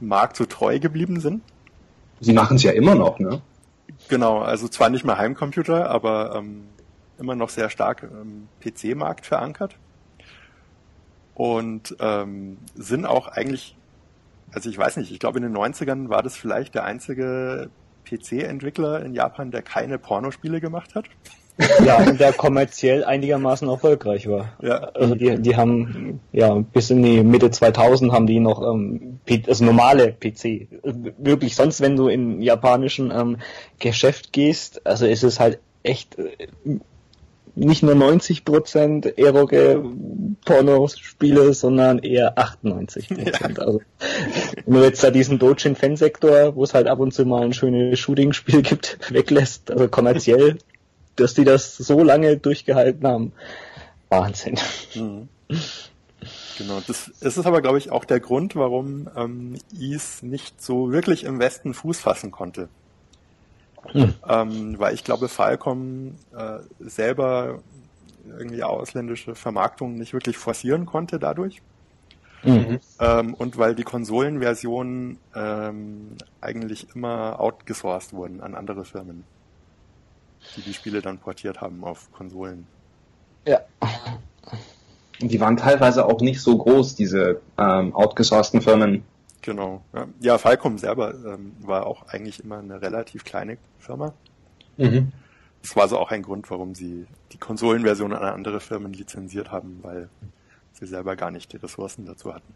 Markt 0.00 0.36
so 0.36 0.44
treu 0.44 0.78
geblieben 0.78 1.20
sind. 1.20 1.42
Sie 2.20 2.32
machen 2.32 2.56
es 2.56 2.62
ja 2.62 2.72
immer 2.72 2.94
noch, 2.94 3.18
ne? 3.18 3.40
Genau, 4.08 4.40
also 4.40 4.68
zwar 4.68 4.90
nicht 4.90 5.04
mehr 5.04 5.18
Heimcomputer, 5.18 5.90
aber 5.90 6.34
ähm, 6.36 6.64
immer 7.18 7.34
noch 7.34 7.48
sehr 7.48 7.70
stark 7.70 8.02
im 8.02 8.48
PC-Markt 8.60 9.26
verankert. 9.26 9.76
Und 11.34 11.96
ähm, 12.00 12.58
sind 12.74 13.06
auch 13.06 13.28
eigentlich, 13.28 13.76
also 14.52 14.68
ich 14.68 14.76
weiß 14.76 14.96
nicht, 14.98 15.10
ich 15.10 15.18
glaube 15.18 15.38
in 15.38 15.44
den 15.44 15.56
90ern 15.56 16.08
war 16.08 16.22
das 16.22 16.36
vielleicht 16.36 16.74
der 16.74 16.84
einzige 16.84 17.70
PC-Entwickler 18.04 19.04
in 19.04 19.14
Japan, 19.14 19.50
der 19.50 19.62
keine 19.62 19.98
Pornospiele 19.98 20.60
gemacht 20.60 20.94
hat. 20.94 21.06
Ja, 21.84 21.98
und 21.98 22.18
der 22.20 22.32
kommerziell 22.32 23.04
einigermaßen 23.04 23.68
erfolgreich 23.68 24.28
war. 24.28 24.52
Ja. 24.62 24.76
Also 24.94 25.14
die, 25.14 25.40
die 25.40 25.56
haben, 25.56 26.20
ja, 26.32 26.54
bis 26.54 26.90
in 26.90 27.02
die 27.02 27.22
Mitte 27.22 27.50
2000 27.50 28.12
haben 28.12 28.26
die 28.26 28.40
noch, 28.40 28.62
ähm, 28.62 29.20
also 29.46 29.64
normale 29.64 30.12
PC. 30.12 30.68
Wirklich, 31.18 31.54
sonst 31.54 31.80
wenn 31.80 31.96
du 31.96 32.08
in 32.08 32.40
japanischen 32.40 33.10
ähm, 33.10 33.36
Geschäft 33.78 34.32
gehst, 34.32 34.86
also 34.86 35.06
ist 35.06 35.22
es 35.22 35.38
halt 35.38 35.58
echt 35.82 36.18
äh, 36.18 36.30
nicht 37.66 37.82
nur 37.82 37.94
90% 37.94 39.18
eroge 39.18 39.82
Pornospiele, 40.44 41.52
sondern 41.54 41.98
eher 41.98 42.36
98%. 42.38 43.10
Ja. 43.20 43.64
Also 43.64 43.80
nur 44.66 44.84
jetzt 44.84 45.04
da 45.04 45.10
diesen 45.10 45.38
Dojin 45.38 45.76
Fansektor, 45.76 46.56
wo 46.56 46.64
es 46.64 46.74
halt 46.74 46.86
ab 46.86 47.00
und 47.00 47.12
zu 47.12 47.24
mal 47.24 47.42
ein 47.42 47.52
schönes 47.52 47.98
Shooting-Spiel 47.98 48.62
gibt, 48.62 48.98
weglässt, 49.12 49.70
also 49.70 49.88
kommerziell 49.88 50.58
dass 51.16 51.34
die 51.34 51.44
das 51.44 51.76
so 51.76 52.02
lange 52.02 52.36
durchgehalten 52.36 53.06
haben. 53.06 53.32
Wahnsinn. 54.08 54.58
Mhm. 54.94 55.28
Genau, 56.58 56.80
das, 56.86 57.10
das 57.20 57.36
ist 57.36 57.46
aber, 57.46 57.62
glaube 57.62 57.78
ich, 57.78 57.90
auch 57.90 58.04
der 58.04 58.20
Grund, 58.20 58.56
warum 58.56 59.08
ähm, 59.16 59.56
Is 59.78 60.22
nicht 60.22 60.62
so 60.62 60.92
wirklich 60.92 61.24
im 61.24 61.38
Westen 61.38 61.74
Fuß 61.74 62.00
fassen 62.00 62.30
konnte. 62.30 62.68
Mhm. 63.92 64.14
Ähm, 64.28 64.78
weil 64.78 64.94
ich 64.94 65.04
glaube, 65.04 65.28
Falcom 65.28 66.14
äh, 66.36 66.58
selber 66.80 67.60
irgendwie 68.38 68.62
ausländische 68.62 69.34
Vermarktungen 69.34 69.96
nicht 69.96 70.12
wirklich 70.12 70.36
forcieren 70.36 70.86
konnte 70.86 71.18
dadurch. 71.18 71.62
Mhm. 72.42 72.80
Ähm, 72.98 73.34
und 73.34 73.58
weil 73.58 73.74
die 73.74 73.82
Konsolenversionen 73.82 75.18
ähm, 75.34 76.16
eigentlich 76.40 76.94
immer 76.94 77.38
outgesourced 77.40 78.12
wurden 78.12 78.40
an 78.40 78.54
andere 78.54 78.84
Firmen 78.84 79.24
die 80.56 80.62
die 80.62 80.74
Spiele 80.74 81.02
dann 81.02 81.18
portiert 81.18 81.60
haben 81.60 81.84
auf 81.84 82.10
Konsolen. 82.12 82.66
Ja. 83.46 83.60
Und 85.20 85.30
die 85.30 85.40
waren 85.40 85.56
teilweise 85.56 86.06
auch 86.06 86.20
nicht 86.20 86.40
so 86.40 86.56
groß, 86.56 86.94
diese 86.94 87.40
ähm, 87.58 87.94
outgesourcten 87.94 88.62
Firmen. 88.62 89.04
Genau. 89.42 89.82
Ja, 89.92 90.06
ja 90.20 90.38
Falcom 90.38 90.78
selber 90.78 91.14
ähm, 91.14 91.52
war 91.60 91.86
auch 91.86 92.08
eigentlich 92.08 92.42
immer 92.44 92.58
eine 92.58 92.80
relativ 92.82 93.24
kleine 93.24 93.58
Firma. 93.78 94.12
Mhm. 94.76 95.12
Das 95.62 95.76
war 95.76 95.88
so 95.88 95.98
auch 95.98 96.10
ein 96.10 96.22
Grund, 96.22 96.50
warum 96.50 96.74
sie 96.74 97.06
die 97.32 97.38
Konsolenversion 97.38 98.12
an 98.12 98.22
andere 98.22 98.60
Firmen 98.60 98.92
lizenziert 98.92 99.50
haben, 99.50 99.80
weil 99.82 100.08
sie 100.72 100.86
selber 100.86 101.16
gar 101.16 101.30
nicht 101.30 101.52
die 101.52 101.58
Ressourcen 101.58 102.06
dazu 102.06 102.34
hatten. 102.34 102.54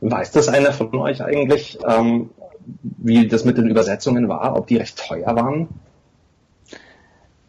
Weiß 0.00 0.30
das 0.32 0.48
einer 0.48 0.72
von 0.72 0.94
euch 0.94 1.22
eigentlich, 1.22 1.78
ähm, 1.86 2.30
wie 2.80 3.26
das 3.28 3.44
mit 3.44 3.56
den 3.56 3.68
Übersetzungen 3.68 4.28
war, 4.28 4.56
ob 4.56 4.66
die 4.66 4.76
recht 4.76 4.98
teuer 4.98 5.34
waren? 5.34 5.68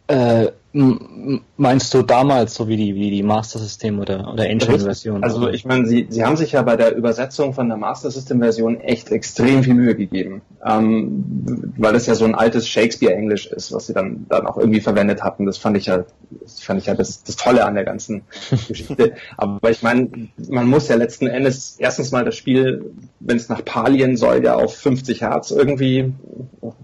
Äh, 0.06 0.52
meinst 0.72 1.94
du 1.94 2.02
damals, 2.02 2.54
so 2.54 2.68
wie 2.68 2.76
die, 2.76 2.94
wie 2.94 3.10
die 3.10 3.22
Master 3.22 3.58
System 3.58 4.00
oder, 4.00 4.30
oder 4.32 4.48
Engine-Version? 4.48 5.24
Also 5.24 5.48
ich 5.48 5.64
meine, 5.64 5.86
sie, 5.86 6.06
sie 6.10 6.24
haben 6.24 6.36
sich 6.36 6.52
ja 6.52 6.62
bei 6.62 6.76
der 6.76 6.94
Übersetzung 6.94 7.54
von 7.54 7.68
der 7.68 7.78
Master 7.78 8.10
System-Version 8.10 8.80
echt 8.80 9.10
extrem 9.10 9.62
viel 9.62 9.72
Mühe 9.72 9.94
gegeben, 9.94 10.42
ähm, 10.64 11.72
weil 11.78 11.94
es 11.94 12.04
ja 12.04 12.14
so 12.14 12.26
ein 12.26 12.34
altes 12.34 12.68
Shakespeare-Englisch 12.68 13.46
ist, 13.46 13.72
was 13.72 13.86
sie 13.86 13.94
dann, 13.94 14.26
dann 14.28 14.46
auch 14.46 14.58
irgendwie 14.58 14.80
verwendet 14.80 15.22
hatten. 15.22 15.46
Das 15.46 15.56
fand 15.56 15.78
ich 15.78 15.86
ja, 15.86 16.04
das 16.42 16.60
fand 16.60 16.80
ich 16.80 16.86
ja 16.86 16.94
das, 16.94 17.22
das 17.22 17.36
Tolle 17.36 17.64
an 17.64 17.74
der 17.74 17.84
ganzen 17.84 18.22
Geschichte. 18.68 19.14
Aber 19.38 19.70
ich 19.70 19.82
meine, 19.82 20.10
man 20.50 20.68
muss 20.68 20.88
ja 20.88 20.96
letzten 20.96 21.28
Endes 21.28 21.76
erstens 21.78 22.12
mal 22.12 22.26
das 22.26 22.36
Spiel, 22.36 22.92
wenn 23.20 23.38
es 23.38 23.48
nach 23.48 23.64
Palien 23.64 24.18
soll, 24.18 24.44
ja 24.44 24.54
auf 24.54 24.76
50 24.76 25.22
Hertz 25.22 25.50
irgendwie 25.50 26.12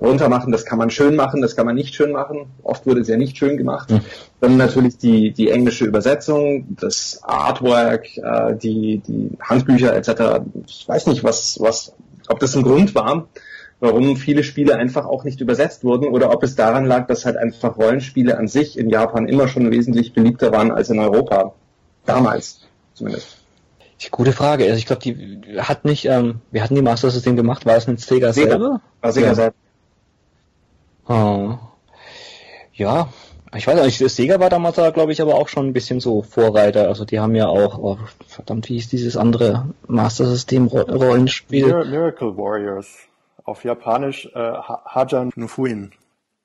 runter 0.01 0.29
machen. 0.31 0.53
Das 0.53 0.65
kann 0.65 0.79
man 0.79 0.91
schön 0.91 1.17
machen, 1.17 1.43
das 1.43 1.55
kann 1.55 1.67
man 1.67 1.75
nicht 1.75 1.95
schön 1.95 2.13
machen. 2.13 2.47
Oft 2.63 2.87
wurde 2.87 3.01
es 3.01 3.09
ja 3.09 3.17
nicht 3.17 3.37
schön 3.37 3.59
gemacht. 3.59 3.74
Mhm. 3.89 4.01
Dann 4.41 4.57
natürlich 4.57 4.99
die, 4.99 5.33
die 5.33 5.51
englische 5.51 5.85
Übersetzung, 5.85 6.77
das 6.81 7.21
Artwork, 7.23 8.17
äh, 8.17 8.57
die, 8.57 8.99
die 9.07 9.31
Handbücher 9.41 9.95
etc. 9.95 10.45
Ich 10.67 10.89
weiß 10.89 11.07
nicht, 11.07 11.25
was, 11.25 11.59
was, 11.61 11.93
ob 12.29 12.41
das 12.41 12.57
ein 12.57 12.63
Grund 12.63 12.95
war, 12.95 13.29
warum 13.81 14.17
viele 14.17 14.45
Spiele 14.45 14.77
einfach 14.77 15.07
auch 15.07 15.25
nicht 15.25 15.41
übersetzt 15.41 15.85
wurden 15.85 16.07
oder 16.07 16.33
ob 16.33 16.43
es 16.43 16.57
daran 16.57 16.87
lag, 16.87 17.07
dass 17.07 17.25
halt 17.25 17.37
einfach 17.37 17.77
Rollenspiele 17.77 18.39
an 18.39 18.49
sich 18.49 18.79
in 18.79 18.91
Japan 18.91 19.29
immer 19.29 19.49
schon 19.49 19.71
wesentlich 19.71 20.13
beliebter 20.13 20.53
waren 20.53 20.71
als 20.71 20.91
in 20.91 20.99
Europa. 20.99 21.55
Damals 22.07 22.61
zumindest. 22.95 23.39
Gute 24.11 24.33
Frage. 24.33 24.65
Also 24.65 24.77
ich 24.77 24.87
glaube, 24.87 25.03
die 25.03 25.41
hat 25.59 25.85
nicht, 25.85 26.05
ähm, 26.07 26.41
wir 26.51 26.63
hatten 26.63 26.75
die 26.75 26.83
Master 26.83 27.11
System 27.11 27.37
gemacht, 27.37 27.65
war 27.65 27.77
es 27.77 27.87
mit 27.87 28.01
Sega, 28.01 28.33
Sega. 28.33 28.51
selber? 28.51 28.81
War 29.01 29.13
Sega 29.13 29.27
ja. 29.29 29.35
selber. 29.35 29.55
Oh. 31.09 31.59
Ja, 32.75 33.09
ich 33.57 33.67
weiß 33.67 33.85
nicht, 33.85 33.99
Sega 34.11 34.41
war 34.41 34.51
damals 34.51 34.77
da, 34.77 34.91
glaube 34.91 35.13
ich, 35.13 35.21
aber 35.23 35.35
auch 35.35 35.49
schon 35.49 35.69
ein 35.69 35.73
bisschen 35.73 36.01
so 36.01 36.23
Vorreiter. 36.23 36.89
Also 36.89 37.05
die 37.05 37.21
haben 37.21 37.35
ja 37.35 37.47
auch, 37.47 37.79
oh, 37.79 37.99
verdammt, 38.27 38.69
wie 38.69 38.75
hieß 38.75 38.89
dieses 38.89 39.17
andere 39.17 39.69
Master 39.87 40.27
System 40.27 40.67
Rollenspiel? 40.67 41.67
Miracle 41.85 42.37
Warriors. 42.37 42.89
Auf 43.45 43.65
Japanisch 43.65 44.27
äh, 44.35 44.39
Hajan 44.39 45.31
Nufuin. 45.37 45.93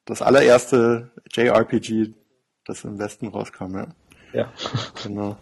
Das 0.06 0.22
allererste 0.22 1.10
JRPG, 1.32 2.13
das 2.65 2.84
im 2.84 3.00
Westen 3.00 3.28
rauskam, 3.28 3.76
ja. 3.76 3.88
Ja. 4.34 4.52
Genau. 5.04 5.38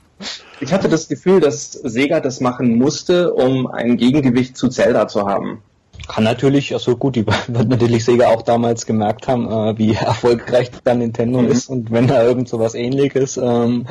Ich 0.60 0.74
hatte 0.74 0.90
das 0.90 1.08
Gefühl, 1.08 1.40
dass 1.40 1.72
Sega 1.72 2.20
das 2.20 2.42
machen 2.42 2.78
musste, 2.78 3.34
um 3.34 3.68
ein 3.68 3.98
Gegengewicht 3.98 4.58
zu 4.58 4.70
Zelda 4.70 5.08
zu 5.08 5.28
haben. 5.28 5.62
Kann 6.08 6.24
natürlich, 6.24 6.74
also 6.74 6.96
gut, 6.96 7.16
die 7.16 7.26
wird 7.48 7.70
natürlich 7.70 8.06
Sega 8.06 8.30
auch 8.30 8.42
damals 8.42 8.86
gemerkt 8.86 9.28
haben, 9.28 9.50
äh, 9.50 9.78
wie 9.78 9.94
erfolgreich 9.96 10.72
dann 10.84 11.00
Nintendo 11.00 11.42
mhm. 11.42 11.52
ist 11.52 11.70
und 11.70 11.92
wenn 11.92 12.08
da 12.08 12.24
irgend 12.24 12.50
so 12.50 12.60
was 12.60 12.76
ähnliches 12.76 13.38
ähm, 13.38 13.86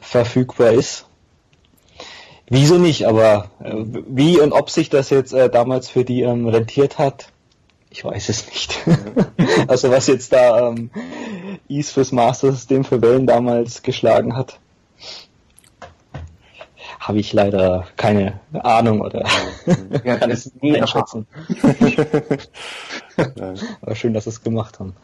verfügbar 0.00 0.72
ist. 0.72 1.06
Wieso 2.48 2.76
nicht, 2.76 3.06
aber 3.06 3.50
äh, 3.62 3.72
wie 4.08 4.38
und 4.38 4.52
ob 4.52 4.70
sich 4.70 4.90
das 4.90 5.10
jetzt 5.10 5.32
äh, 5.32 5.48
damals 5.48 5.88
für 5.88 6.04
die 6.04 6.22
ähm, 6.22 6.46
rentiert 6.46 6.98
hat, 6.98 7.28
ich 7.90 8.04
weiß 8.04 8.28
es 8.28 8.46
nicht. 8.46 8.78
also 9.68 9.90
was 9.90 10.06
jetzt 10.06 10.32
da 10.32 10.68
ähm, 10.68 10.90
Ease 11.68 11.92
fürs 11.92 12.12
Master 12.12 12.52
System 12.52 12.84
für 12.84 13.00
Wellen 13.00 13.26
damals 13.26 13.82
geschlagen 13.82 14.36
hat 14.36 14.58
habe 17.02 17.18
ich 17.18 17.32
leider 17.32 17.86
keine 17.96 18.40
Ahnung 18.52 19.00
oder 19.00 19.24
ja, 20.04 20.16
kann 20.16 20.30
es 20.30 20.52
nie 20.60 20.80
einschätzen. 20.80 21.26
Aber 23.80 23.94
schön, 23.94 24.14
dass 24.14 24.24
sie 24.24 24.30
es 24.30 24.42
gemacht 24.42 24.80
haben. 24.80 24.94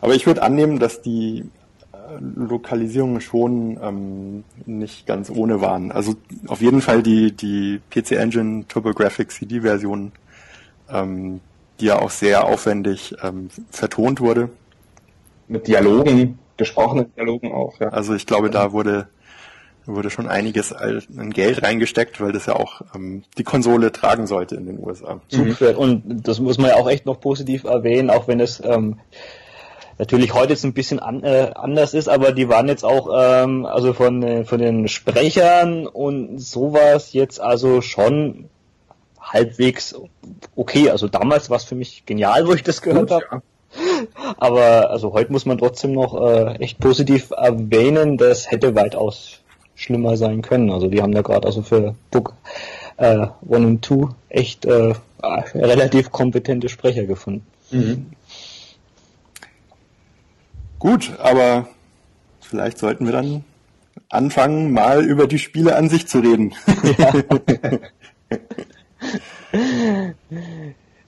Aber 0.00 0.14
ich 0.14 0.26
würde 0.26 0.42
annehmen, 0.42 0.78
dass 0.78 1.02
die 1.02 1.44
äh, 1.92 1.96
Lokalisierungen 2.20 3.20
schon 3.20 3.78
ähm, 3.82 4.44
nicht 4.66 5.06
ganz 5.06 5.30
ohne 5.30 5.60
waren. 5.60 5.92
Also 5.92 6.14
auf 6.46 6.60
jeden 6.60 6.80
Fall 6.80 7.02
die, 7.02 7.32
die 7.32 7.80
PC 7.90 8.12
Engine 8.12 8.66
TurboGrafx 8.66 9.36
CD 9.36 9.60
Version, 9.60 10.12
ähm, 10.90 11.40
die 11.80 11.86
ja 11.86 11.98
auch 11.98 12.10
sehr 12.10 12.44
aufwendig 12.46 13.14
ähm, 13.22 13.48
vertont 13.70 14.20
wurde. 14.20 14.50
Mit 15.48 15.66
Dialogen, 15.66 16.38
gesprochenen 16.56 17.12
Dialogen 17.14 17.52
auch, 17.52 17.80
ja. 17.80 17.88
Also 17.88 18.14
ich 18.14 18.26
glaube, 18.26 18.50
da 18.50 18.72
wurde 18.72 19.08
wurde 19.86 20.10
schon 20.10 20.28
einiges 20.28 20.72
an 20.72 21.30
Geld 21.30 21.62
reingesteckt, 21.62 22.20
weil 22.20 22.32
das 22.32 22.46
ja 22.46 22.56
auch 22.56 22.82
ähm, 22.94 23.22
die 23.38 23.44
Konsole 23.44 23.92
tragen 23.92 24.26
sollte 24.26 24.54
in 24.56 24.66
den 24.66 24.78
USA. 24.78 25.20
Mhm. 25.32 25.56
Und 25.76 26.26
das 26.26 26.40
muss 26.40 26.58
man 26.58 26.70
ja 26.70 26.76
auch 26.76 26.88
echt 26.88 27.06
noch 27.06 27.20
positiv 27.20 27.64
erwähnen, 27.64 28.10
auch 28.10 28.28
wenn 28.28 28.40
es 28.40 28.62
ähm, 28.64 28.98
natürlich 29.98 30.32
heute 30.34 30.54
jetzt 30.54 30.64
ein 30.64 30.72
bisschen 30.72 30.98
an, 30.98 31.22
äh, 31.22 31.52
anders 31.54 31.94
ist, 31.94 32.08
aber 32.08 32.32
die 32.32 32.48
waren 32.48 32.68
jetzt 32.68 32.84
auch 32.84 33.10
ähm, 33.14 33.66
also 33.66 33.92
von, 33.92 34.22
äh, 34.22 34.44
von 34.44 34.58
den 34.58 34.88
Sprechern 34.88 35.86
und 35.86 36.38
sowas 36.38 37.12
jetzt 37.12 37.40
also 37.40 37.82
schon 37.82 38.48
halbwegs 39.20 39.94
okay. 40.56 40.90
Also 40.90 41.06
damals 41.06 41.50
war 41.50 41.58
es 41.58 41.64
für 41.64 41.74
mich 41.74 42.06
genial, 42.06 42.46
wo 42.46 42.54
ich 42.54 42.62
das 42.62 42.82
gehört 42.82 43.10
habe. 43.10 43.24
Ja. 43.30 43.42
Aber 44.38 44.90
also 44.90 45.12
heute 45.12 45.30
muss 45.30 45.46
man 45.46 45.58
trotzdem 45.58 45.92
noch 45.92 46.20
äh, 46.20 46.56
echt 46.56 46.80
positiv 46.80 47.30
erwähnen, 47.30 48.16
das 48.16 48.50
hätte 48.50 48.74
weitaus 48.74 49.39
schlimmer 49.80 50.16
sein 50.16 50.42
können. 50.42 50.70
Also 50.70 50.88
die 50.88 51.00
haben 51.00 51.12
da 51.12 51.22
gerade 51.22 51.46
also 51.46 51.62
für 51.62 51.94
Book 52.10 52.34
äh, 52.98 53.26
One 53.48 53.66
und 53.66 53.82
Two 53.82 54.10
echt 54.28 54.66
äh, 54.66 54.92
relativ 55.22 56.10
kompetente 56.10 56.68
Sprecher 56.68 57.06
gefunden. 57.06 57.46
Mhm. 57.70 58.06
Gut, 60.78 61.12
aber 61.18 61.68
vielleicht 62.40 62.78
sollten 62.78 63.06
wir 63.06 63.12
dann 63.12 63.44
anfangen, 64.10 64.72
mal 64.72 65.04
über 65.04 65.26
die 65.26 65.38
Spiele 65.38 65.76
an 65.76 65.88
sich 65.88 66.06
zu 66.06 66.18
reden. 66.20 66.54
Ja. 66.98 67.12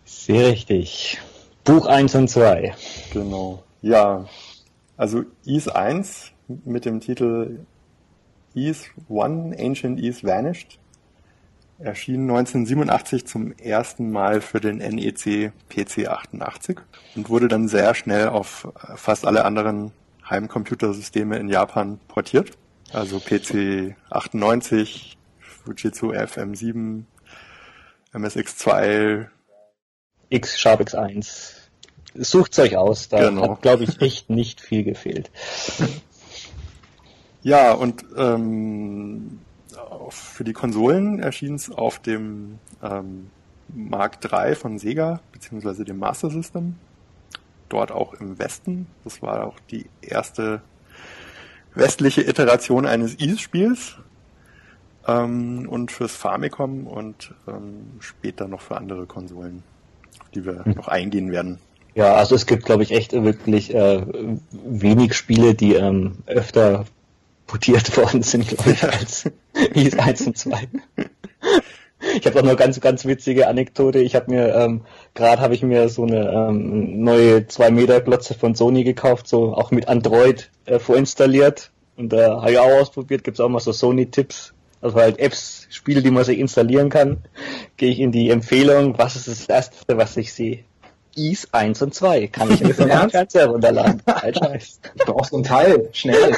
Sehr 0.05 0.51
richtig. 0.51 1.19
Buch 1.65 1.87
1 1.87 2.15
und 2.15 2.29
2. 2.29 2.75
Genau. 3.13 3.63
Ja, 3.83 4.27
also 4.97 5.25
Is 5.45 5.69
1 5.69 6.33
mit 6.65 6.85
dem 6.85 7.01
Titel 7.01 7.61
Ease 8.55 8.87
One, 9.09 9.57
Ancient 9.59 10.01
Ease 10.01 10.27
Vanished, 10.27 10.79
erschien 11.79 12.23
1987 12.31 13.27
zum 13.27 13.53
ersten 13.53 14.11
Mal 14.11 14.41
für 14.41 14.61
den 14.61 14.79
NEC 14.79 15.53
PC88 15.71 16.79
und 17.17 17.29
wurde 17.29 17.49
dann 17.49 17.69
sehr 17.69 17.95
schnell 17.95 18.29
auf 18.29 18.69
fast 18.95 19.27
alle 19.27 19.45
anderen 19.45 19.93
Heimcomputersysteme 20.29 21.39
in 21.39 21.49
Japan 21.49 21.99
portiert. 22.09 22.53
Also 22.93 23.19
PC 23.21 23.97
98, 24.11 25.17
Fujitsu 25.39 26.13
FM7, 26.13 27.05
MSX2, 28.13 29.27
X 30.29 30.61
Sharp 30.61 30.81
X1. 30.83 31.55
Sucht's 32.15 32.59
euch 32.59 32.77
aus, 32.77 33.09
da 33.09 33.31
genau. 33.31 33.53
hat, 33.53 33.63
glaube 33.63 33.85
ich, 33.85 34.01
echt 34.03 34.29
nicht 34.29 34.61
viel 34.61 34.85
gefehlt. 34.85 35.31
Ja, 37.43 37.73
und 37.73 38.05
ähm, 38.17 39.41
für 40.11 40.45
die 40.45 40.53
Konsolen 40.53 41.19
erschien 41.19 41.55
es 41.55 41.71
auf 41.71 41.99
dem 41.99 42.59
ähm, 42.83 43.31
Mark 43.75 44.19
III 44.25 44.55
von 44.55 44.79
Sega, 44.79 45.21
beziehungsweise 45.33 45.85
dem 45.85 45.99
Master 45.99 46.31
System. 46.31 46.77
Dort 47.69 47.91
auch 47.91 48.15
im 48.15 48.39
Westen. 48.39 48.87
Das 49.03 49.23
war 49.23 49.47
auch 49.47 49.57
die 49.71 49.87
erste 50.03 50.61
westliche 51.75 52.23
Iteration 52.23 52.87
eines 52.87 53.15
Is-Spiels. 53.15 53.97
Ähm, 55.07 55.69
und 55.69 55.91
fürs 55.91 56.15
Famicom 56.15 56.87
und 56.87 57.35
ähm, 57.49 57.91
später 57.99 58.47
noch 58.47 58.61
für 58.61 58.77
andere 58.77 59.07
Konsolen, 59.07 59.65
auf 60.21 60.29
die 60.29 60.45
wir 60.45 60.65
hm. 60.65 60.75
noch 60.75 60.87
eingehen 60.87 61.33
werden. 61.33 61.59
Ja, 61.95 62.15
also 62.15 62.37
es 62.37 62.47
gibt, 62.47 62.65
glaube 62.65 62.85
ich, 62.85 62.93
echt 62.93 63.13
wirklich 63.13 63.75
äh, 63.75 64.07
wenig 64.53 65.15
Spiele, 65.15 65.55
die 65.55 65.75
ähm, 65.75 66.19
öfter 66.27 66.85
portiert 67.53 67.95
worden 67.99 68.23
sind, 68.23 68.49
glaube 68.49 68.71
ich, 68.71 68.83
als 68.83 69.31
Is 69.75 69.99
1 69.99 70.27
und 70.27 70.39
2. 70.39 70.69
Ich 72.17 72.27
habe 72.27 72.41
auch 72.41 72.45
noch 72.45 72.57
ganz, 72.57 72.81
ganz 72.81 73.05
witzige 73.05 73.47
Anekdote. 73.47 73.99
Ich 73.99 74.15
habe 74.15 74.31
mir, 74.31 74.55
ähm, 74.55 74.81
gerade 75.13 75.43
habe 75.43 75.55
ich 75.55 75.63
mir 75.63 75.91
so 75.91 76.05
eine 76.05 76.31
ähm, 76.33 77.05
neue 77.05 77.47
2 77.47 77.71
Meter 77.71 78.01
Glotze 78.01 78.33
von 78.33 78.55
Sony 78.55 78.85
gekauft, 78.85 79.29
so 79.29 79.53
auch 79.53 79.71
mit 79.71 79.87
Android 79.87 80.51
äh, 80.65 80.79
vorinstalliert. 80.79 81.71
Und 81.95 82.15
da 82.15 82.17
äh, 82.17 82.31
habe 82.31 82.53
ich 82.53 82.59
auch 82.59 82.81
ausprobiert, 82.81 83.23
gibt 83.23 83.37
es 83.37 83.41
auch 83.41 83.51
mal 83.51 83.61
so 83.61 83.73
Sony-Tipps, 83.73 84.55
also 84.81 84.97
halt 84.97 85.19
Apps, 85.19 85.67
Spiele, 85.69 86.03
die 86.03 86.11
man 86.11 86.25
sich 86.25 86.39
installieren 86.39 86.89
kann. 86.89 87.19
Gehe 87.77 87.91
ich 87.91 88.01
in 88.01 88.13
die 88.13 88.31
Empfehlung, 88.31 88.97
was 88.97 89.15
ist 89.15 89.29
das 89.29 89.45
erste, 89.45 89.99
was 89.99 90.17
ich 90.17 90.33
sehe? 90.33 90.65
Is 91.15 91.53
1 91.53 91.83
und 91.83 91.95
2. 91.95 92.29
Kann 92.29 92.51
ich 92.51 92.63
mir 92.63 92.75
von 92.75 92.89
meinem 92.89 93.11
Fernseher 93.11 93.49
runterladen. 93.49 94.03
Scheiß. 94.07 94.81
Ich 94.95 95.05
brauch 95.05 95.27
so 95.27 95.37
ein 95.37 95.43
Teil. 95.43 95.91
Schnell. 95.93 96.35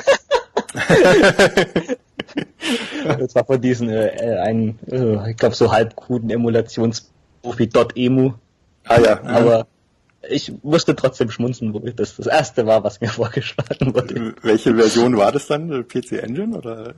Das 3.19 3.35
war 3.35 3.45
von 3.45 3.61
diesen, 3.61 3.89
äh, 3.89 4.39
ein, 4.43 4.79
äh, 4.91 5.31
ich 5.31 5.37
glaube, 5.37 5.55
so 5.55 5.71
halb 5.73 5.97
kruden 5.97 6.31
Emulationsbuch 6.31 7.59
wie 7.59 7.69
.emu. 7.95 8.33
Ah 8.85 9.01
ja. 9.01 9.23
Aber 9.25 9.67
ich 10.29 10.53
musste 10.63 10.97
trotzdem 10.97 11.31
schmunzen, 11.31 11.75
wo 11.75 11.79
das 11.81 12.17
das 12.17 12.27
erste 12.27 12.67
war, 12.67 12.85
was 12.85 13.01
mir 13.01 13.09
vorgeschlagen 13.11 13.95
wurde. 13.95 14.35
Welche 14.43 14.75
Version 14.75 15.17
war 15.17 15.33
das 15.33 15.47
dann? 15.47 15.87
PC 15.87 16.13
Engine 16.23 16.57
oder, 16.57 16.95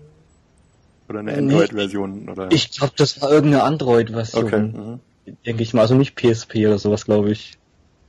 oder 1.09 1.21
eine 1.21 1.35
Android-Version? 1.35 2.29
Oder? 2.29 2.51
Ich 2.51 2.71
glaube, 2.73 2.95
das 2.97 3.21
war 3.21 3.31
irgendeine 3.31 3.65
Android-Version. 3.65 4.45
Okay. 4.45 4.61
Mhm. 4.61 5.01
Denke 5.45 5.62
ich 5.62 5.75
mal, 5.75 5.83
also 5.83 5.97
nicht 5.97 6.15
PSP 6.15 6.67
oder 6.67 6.79
sowas, 6.79 7.05
glaube 7.05 7.31
ich. 7.33 7.59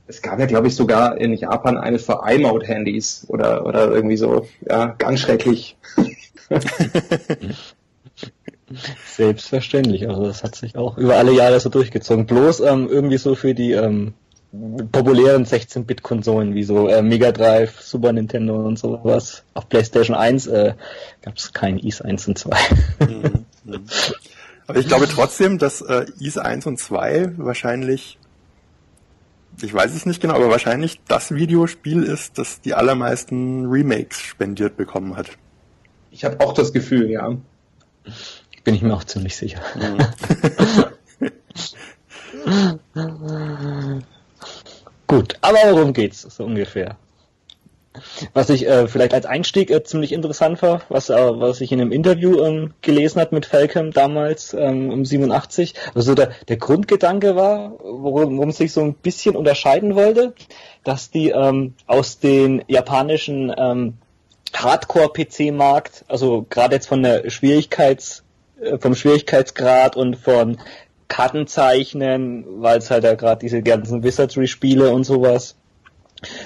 Es 0.08 0.22
gab 0.22 0.40
ja, 0.40 0.46
glaube 0.46 0.68
ich, 0.68 0.74
sogar 0.74 1.18
in 1.18 1.34
Japan 1.34 1.76
eines 1.76 2.04
für 2.04 2.22
iMode-Handys 2.26 3.26
oder, 3.28 3.66
oder 3.66 3.90
irgendwie 3.90 4.16
so. 4.16 4.46
Ja, 4.66 4.94
ganz 4.98 5.20
schrecklich. 5.20 5.76
Selbstverständlich, 9.06 10.08
also 10.08 10.26
das 10.26 10.42
hat 10.42 10.54
sich 10.54 10.76
auch 10.76 10.98
über 10.98 11.16
alle 11.16 11.32
Jahre 11.32 11.60
so 11.60 11.68
durchgezogen. 11.68 12.26
Bloß 12.26 12.60
ähm, 12.60 12.88
irgendwie 12.90 13.18
so 13.18 13.34
für 13.34 13.54
die 13.54 13.72
ähm, 13.72 14.14
populären 14.92 15.44
16-Bit-Konsolen 15.44 16.54
wie 16.54 16.64
so 16.64 16.88
äh, 16.88 17.02
Mega 17.02 17.32
Drive, 17.32 17.80
Super 17.80 18.12
Nintendo 18.12 18.56
und 18.56 18.78
sowas. 18.78 19.42
Auf 19.54 19.68
PlayStation 19.68 20.16
1 20.16 20.46
äh, 20.46 20.74
gab 21.22 21.36
es 21.36 21.52
kein 21.52 21.78
IS 21.78 22.00
1 22.00 22.28
und 22.28 22.38
2. 22.38 22.56
Mhm, 23.00 23.44
mhm. 23.64 23.84
Aber 24.66 24.78
ich 24.78 24.88
glaube 24.88 25.08
trotzdem, 25.08 25.58
dass 25.58 25.80
äh, 25.80 26.06
IS 26.20 26.38
1 26.38 26.66
und 26.66 26.78
2 26.78 27.32
wahrscheinlich 27.36 28.17
ich 29.62 29.72
weiß 29.72 29.94
es 29.94 30.06
nicht 30.06 30.20
genau, 30.20 30.34
aber 30.34 30.50
wahrscheinlich 30.50 31.00
das 31.08 31.34
Videospiel 31.34 32.02
ist, 32.02 32.38
das 32.38 32.60
die 32.60 32.74
allermeisten 32.74 33.66
Remakes 33.66 34.20
spendiert 34.20 34.76
bekommen 34.76 35.16
hat. 35.16 35.30
Ich 36.10 36.24
habe 36.24 36.40
auch 36.40 36.52
das 36.52 36.72
Gefühl, 36.72 37.10
ja. 37.10 37.36
Bin 38.64 38.74
ich 38.74 38.82
mir 38.82 38.94
auch 38.94 39.04
ziemlich 39.04 39.36
sicher. 39.36 39.60
Mhm. 39.74 39.98
Gut, 45.06 45.36
aber 45.40 45.58
worum 45.70 45.92
geht's 45.92 46.22
so 46.22 46.44
ungefähr? 46.44 46.96
Was 48.34 48.50
ich 48.50 48.66
äh, 48.66 48.88
vielleicht 48.88 49.14
als 49.14 49.26
Einstieg 49.26 49.70
äh, 49.70 49.82
ziemlich 49.82 50.12
interessant 50.12 50.62
war, 50.62 50.82
was, 50.88 51.10
äh, 51.10 51.14
was 51.16 51.60
ich 51.60 51.72
in 51.72 51.80
einem 51.80 51.92
Interview 51.92 52.42
ähm, 52.44 52.74
gelesen 52.82 53.20
hat 53.20 53.32
mit 53.32 53.46
Falcom 53.46 53.92
damals 53.92 54.54
ähm, 54.54 54.90
um 54.90 55.04
87, 55.04 55.74
also 55.94 56.14
der, 56.14 56.30
der 56.48 56.56
Grundgedanke 56.56 57.36
war, 57.36 57.72
worum, 57.80 58.36
worum 58.36 58.52
sich 58.52 58.72
so 58.72 58.82
ein 58.82 58.94
bisschen 58.94 59.36
unterscheiden 59.36 59.94
wollte, 59.94 60.34
dass 60.84 61.10
die 61.10 61.30
ähm, 61.30 61.74
aus 61.86 62.18
den 62.18 62.64
japanischen 62.68 63.52
ähm, 63.56 63.94
Hardcore-PC-Markt, 64.54 66.04
also 66.08 66.46
gerade 66.48 66.76
jetzt 66.76 66.88
von 66.88 67.02
der 67.02 67.28
Schwierigkeits, 67.30 68.24
äh, 68.60 68.78
vom 68.78 68.94
Schwierigkeitsgrad 68.94 69.96
und 69.96 70.16
von 70.16 70.58
Kartenzeichnen, 71.08 72.44
weil 72.62 72.78
es 72.78 72.90
halt 72.90 73.04
ja 73.04 73.14
gerade 73.14 73.40
diese 73.40 73.62
ganzen 73.62 74.02
Wizardry-Spiele 74.02 74.90
und 74.90 75.04
sowas 75.04 75.56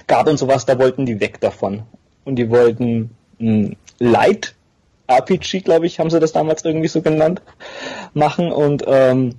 gab 0.07 0.29
und 0.29 0.39
sowas, 0.39 0.67
da 0.67 0.79
wollten 0.79 1.07
die 1.07 1.21
weg 1.21 1.41
davon. 1.41 1.83
Und 2.25 2.37
die 2.37 2.51
wollten 2.51 3.11
ein 3.41 3.77
Light 3.99 4.55
RPG, 5.07 5.61
glaube 5.61 5.87
ich, 5.87 5.99
haben 5.99 6.11
sie 6.11 6.21
das 6.21 6.33
damals 6.33 6.65
irgendwie 6.65 6.89
so 6.89 7.03
genannt, 7.03 7.43
machen 8.15 8.53
und 8.53 8.85
ähm, 8.87 9.35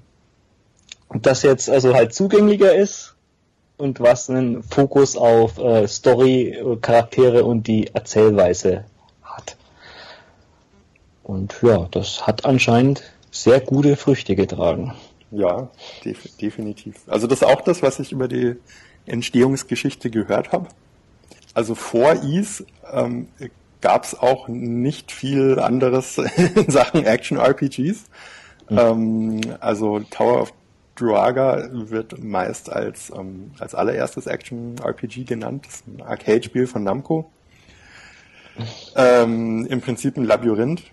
das 1.13 1.43
jetzt 1.43 1.69
also 1.69 1.93
halt 1.93 2.13
zugänglicher 2.13 2.76
ist 2.76 3.15
und 3.78 4.00
was 4.00 4.30
einen 4.30 4.63
Fokus 4.63 5.15
auf 5.15 5.58
äh, 5.58 5.88
Story, 5.88 6.58
Charaktere 6.82 7.43
und 7.43 7.67
die 7.67 7.88
Erzählweise 7.93 8.86
hat. 9.24 9.56
Und 11.24 11.56
ja, 11.62 11.88
das 11.91 12.28
hat 12.28 12.46
anscheinend 12.46 13.04
sehr 13.32 13.60
gute 13.60 13.96
Früchte 13.96 14.36
getragen. 14.36 14.93
Ja, 15.32 15.69
def 16.06 16.38
definitiv. 16.38 16.96
Also 17.08 17.26
das 17.26 17.41
ist 17.41 17.48
auch 17.48 17.62
das, 17.62 17.82
was 17.82 18.00
ich 18.00 18.12
über 18.12 18.28
die 18.28 18.56
Entstehungsgeschichte 19.06 20.10
gehört 20.10 20.52
habe. 20.52 20.68
also 21.54 21.76
vor 21.76 22.24
Ease 22.24 22.66
ähm, 22.92 23.28
gab 23.82 24.06
es 24.06 24.18
auch 24.18 24.48
nicht 24.48 25.12
viel 25.12 25.60
anderes 25.60 26.18
in 26.56 26.72
Sachen 26.72 27.06
Action-RPGs. 27.06 28.06
Mhm. 28.70 28.78
Ähm, 28.78 29.42
also 29.60 30.00
Tower 30.00 30.42
of 30.42 30.54
Druaga 30.96 31.68
wird 31.72 32.24
meist 32.24 32.72
als, 32.72 33.12
ähm, 33.16 33.52
als 33.60 33.76
allererstes 33.76 34.28
Action-RPG 34.28 35.26
genannt. 35.26 35.66
Das 35.66 35.76
ist 35.76 35.88
ein 35.88 36.02
Arcade-Spiel 36.02 36.68
von 36.68 36.84
Namco. 36.84 37.32
Ähm, 38.96 39.66
Im 39.66 39.82
Prinzip 39.82 40.16
ein 40.18 40.26
Labyrinth, 40.26 40.84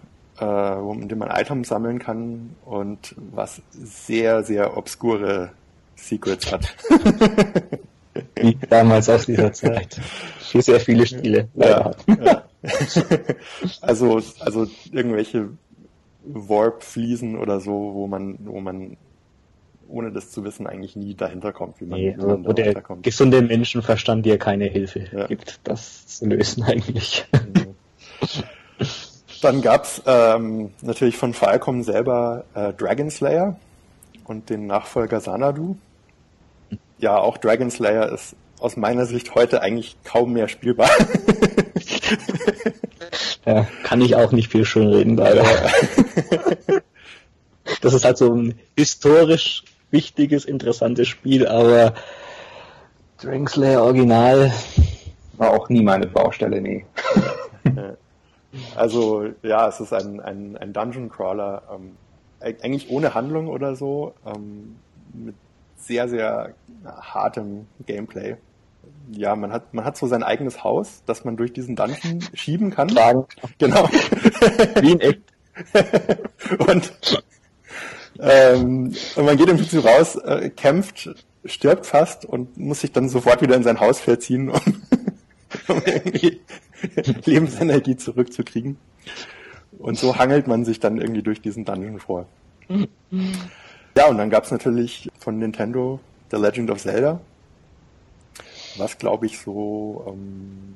äh, 0.41 0.93
in 0.93 1.09
dem 1.09 1.19
man 1.19 1.31
Items 1.31 1.69
sammeln 1.69 1.99
kann 1.99 2.57
und 2.65 3.15
was 3.19 3.61
sehr, 3.71 4.43
sehr 4.43 4.77
obskure 4.77 5.53
Secrets 5.97 6.51
hat. 6.51 6.75
Wie 8.37 8.57
damals 8.69 9.09
aus 9.09 9.27
dieser 9.27 9.53
Zeit. 9.53 10.01
Für 10.41 10.63
sehr 10.63 10.81
viele 10.81 11.07
Spiele. 11.07 11.49
Ja, 11.55 11.93
ja. 12.07 12.45
also, 13.81 14.21
also 14.41 14.67
irgendwelche 14.93 15.49
Warp-Fliesen 16.25 17.39
oder 17.39 17.61
so, 17.61 17.71
wo 17.95 18.07
man, 18.07 18.39
wo 18.41 18.61
man 18.61 18.97
ohne 19.89 20.13
das 20.13 20.31
zu 20.31 20.45
wissen 20.45 20.67
eigentlich 20.67 20.97
nie 20.97 21.15
dahinter 21.15 21.53
kommt, 21.53 21.81
wie 21.81 21.87
man, 21.87 22.01
nee, 22.01 22.17
man 22.17 22.45
wo 22.45 22.53
der 22.53 22.81
kommt. 22.81 23.03
gesunde 23.03 23.43
Menschenverstand 23.43 24.25
dir 24.25 24.39
keine 24.39 24.67
Hilfe 24.67 25.07
ja. 25.13 25.27
gibt, 25.27 25.61
das 25.65 26.07
zu 26.07 26.27
lösen 26.27 26.63
eigentlich. 26.63 27.27
Dann 29.43 29.63
gab's 29.63 30.03
ähm, 30.07 30.71
natürlich 30.83 31.17
von 31.17 31.33
Falcom 31.33 31.83
selber 31.83 32.45
äh, 32.55 32.73
Dragon 32.75 33.11
Slayer 33.11 33.57
und 34.25 34.51
den 34.51 34.67
Nachfolger 34.67 35.21
Sanadu. 35.21 35.77
Ja, 37.01 37.19
auch 37.19 37.39
Dragon 37.39 37.71
Slayer 37.71 38.13
ist 38.13 38.37
aus 38.61 38.77
meiner 38.77 39.07
Sicht 39.07 39.35
heute 39.35 39.63
eigentlich 39.63 39.97
kaum 40.05 40.35
mehr 40.35 40.49
spielbar. 40.49 40.91
ja, 43.47 43.67
kann 43.85 44.03
ich 44.03 44.17
auch 44.17 44.33
nicht 44.33 44.53
viel 44.53 44.67
schön 44.67 44.89
reden, 44.89 45.17
leider. 45.17 45.45
das 47.81 47.95
ist 47.95 48.05
halt 48.05 48.19
so 48.19 48.35
ein 48.35 48.59
historisch 48.77 49.65
wichtiges, 49.91 50.45
interessantes 50.45 51.09
Spiel, 51.09 51.47
aber 51.47 51.95
Dragon 53.19 53.47
Slayer 53.47 53.83
Original 53.83 54.53
war 55.39 55.53
auch 55.53 55.71
nie 55.71 55.83
meine 55.83 56.07
Baustelle, 56.07 56.61
nee. 56.61 56.85
Also 58.75 59.27
ja, 59.43 59.69
es 59.69 59.79
ist 59.79 59.93
ein, 59.93 60.19
ein, 60.19 60.57
ein 60.57 60.73
Dungeon 60.73 61.09
Crawler, 61.09 61.63
ähm, 61.73 61.95
eigentlich 62.41 62.91
ohne 62.91 63.15
Handlung 63.15 63.47
oder 63.47 63.77
so, 63.77 64.13
ähm, 64.27 64.75
mit 65.13 65.37
sehr, 65.81 66.09
sehr 66.09 66.55
hartem 66.85 67.67
Gameplay. 67.87 68.37
Ja, 69.11 69.35
man 69.35 69.53
hat, 69.53 69.75
man 69.75 69.85
hat 69.85 69.97
so 69.97 70.07
sein 70.07 70.23
eigenes 70.23 70.63
Haus, 70.63 71.03
das 71.07 71.25
man 71.25 71.37
durch 71.37 71.53
diesen 71.53 71.77
Dungeon 71.77 72.21
schieben 72.35 72.71
kann. 72.71 72.89
Tragen. 72.89 73.25
Genau. 73.59 73.89
Wie 74.81 74.93
in 74.93 75.01
echt. 75.01 75.21
und, 76.59 77.23
ähm, 78.19 78.95
und 79.17 79.25
man 79.25 79.37
geht 79.37 79.49
im 79.49 79.57
Prinzip 79.57 79.85
raus, 79.85 80.17
äh, 80.17 80.51
kämpft, 80.51 81.11
stirbt 81.45 81.87
fast 81.87 82.25
und 82.25 82.57
muss 82.57 82.81
sich 82.81 82.93
dann 82.93 83.09
sofort 83.09 83.43
wieder 83.43 83.57
in 83.57 83.63
sein 83.63 83.81
Haus 83.81 84.01
verziehen, 84.01 84.49
um, 84.49 84.61
um 85.69 85.83
irgendwie 85.85 86.41
Lebensenergie 87.25 87.97
zurückzukriegen. 87.97 88.79
Und 89.79 89.99
so 89.99 90.17
hangelt 90.17 90.47
man 90.47 90.65
sich 90.65 90.81
dann 90.81 90.99
irgendwie 90.99 91.23
durch 91.23 91.41
diesen 91.41 91.65
Dungeon 91.65 91.99
vor. 91.99 92.27
Ja, 94.01 94.09
und 94.09 94.17
dann 94.17 94.31
gab's 94.31 94.51
natürlich 94.51 95.11
von 95.19 95.39
Nintendo 95.39 96.01
The 96.31 96.39
Legend 96.39 96.71
of 96.71 96.79
Zelda, 96.79 97.21
was 98.79 98.97
glaube 98.97 99.27
ich 99.27 99.39
so, 99.39 100.07
ähm, 100.09 100.75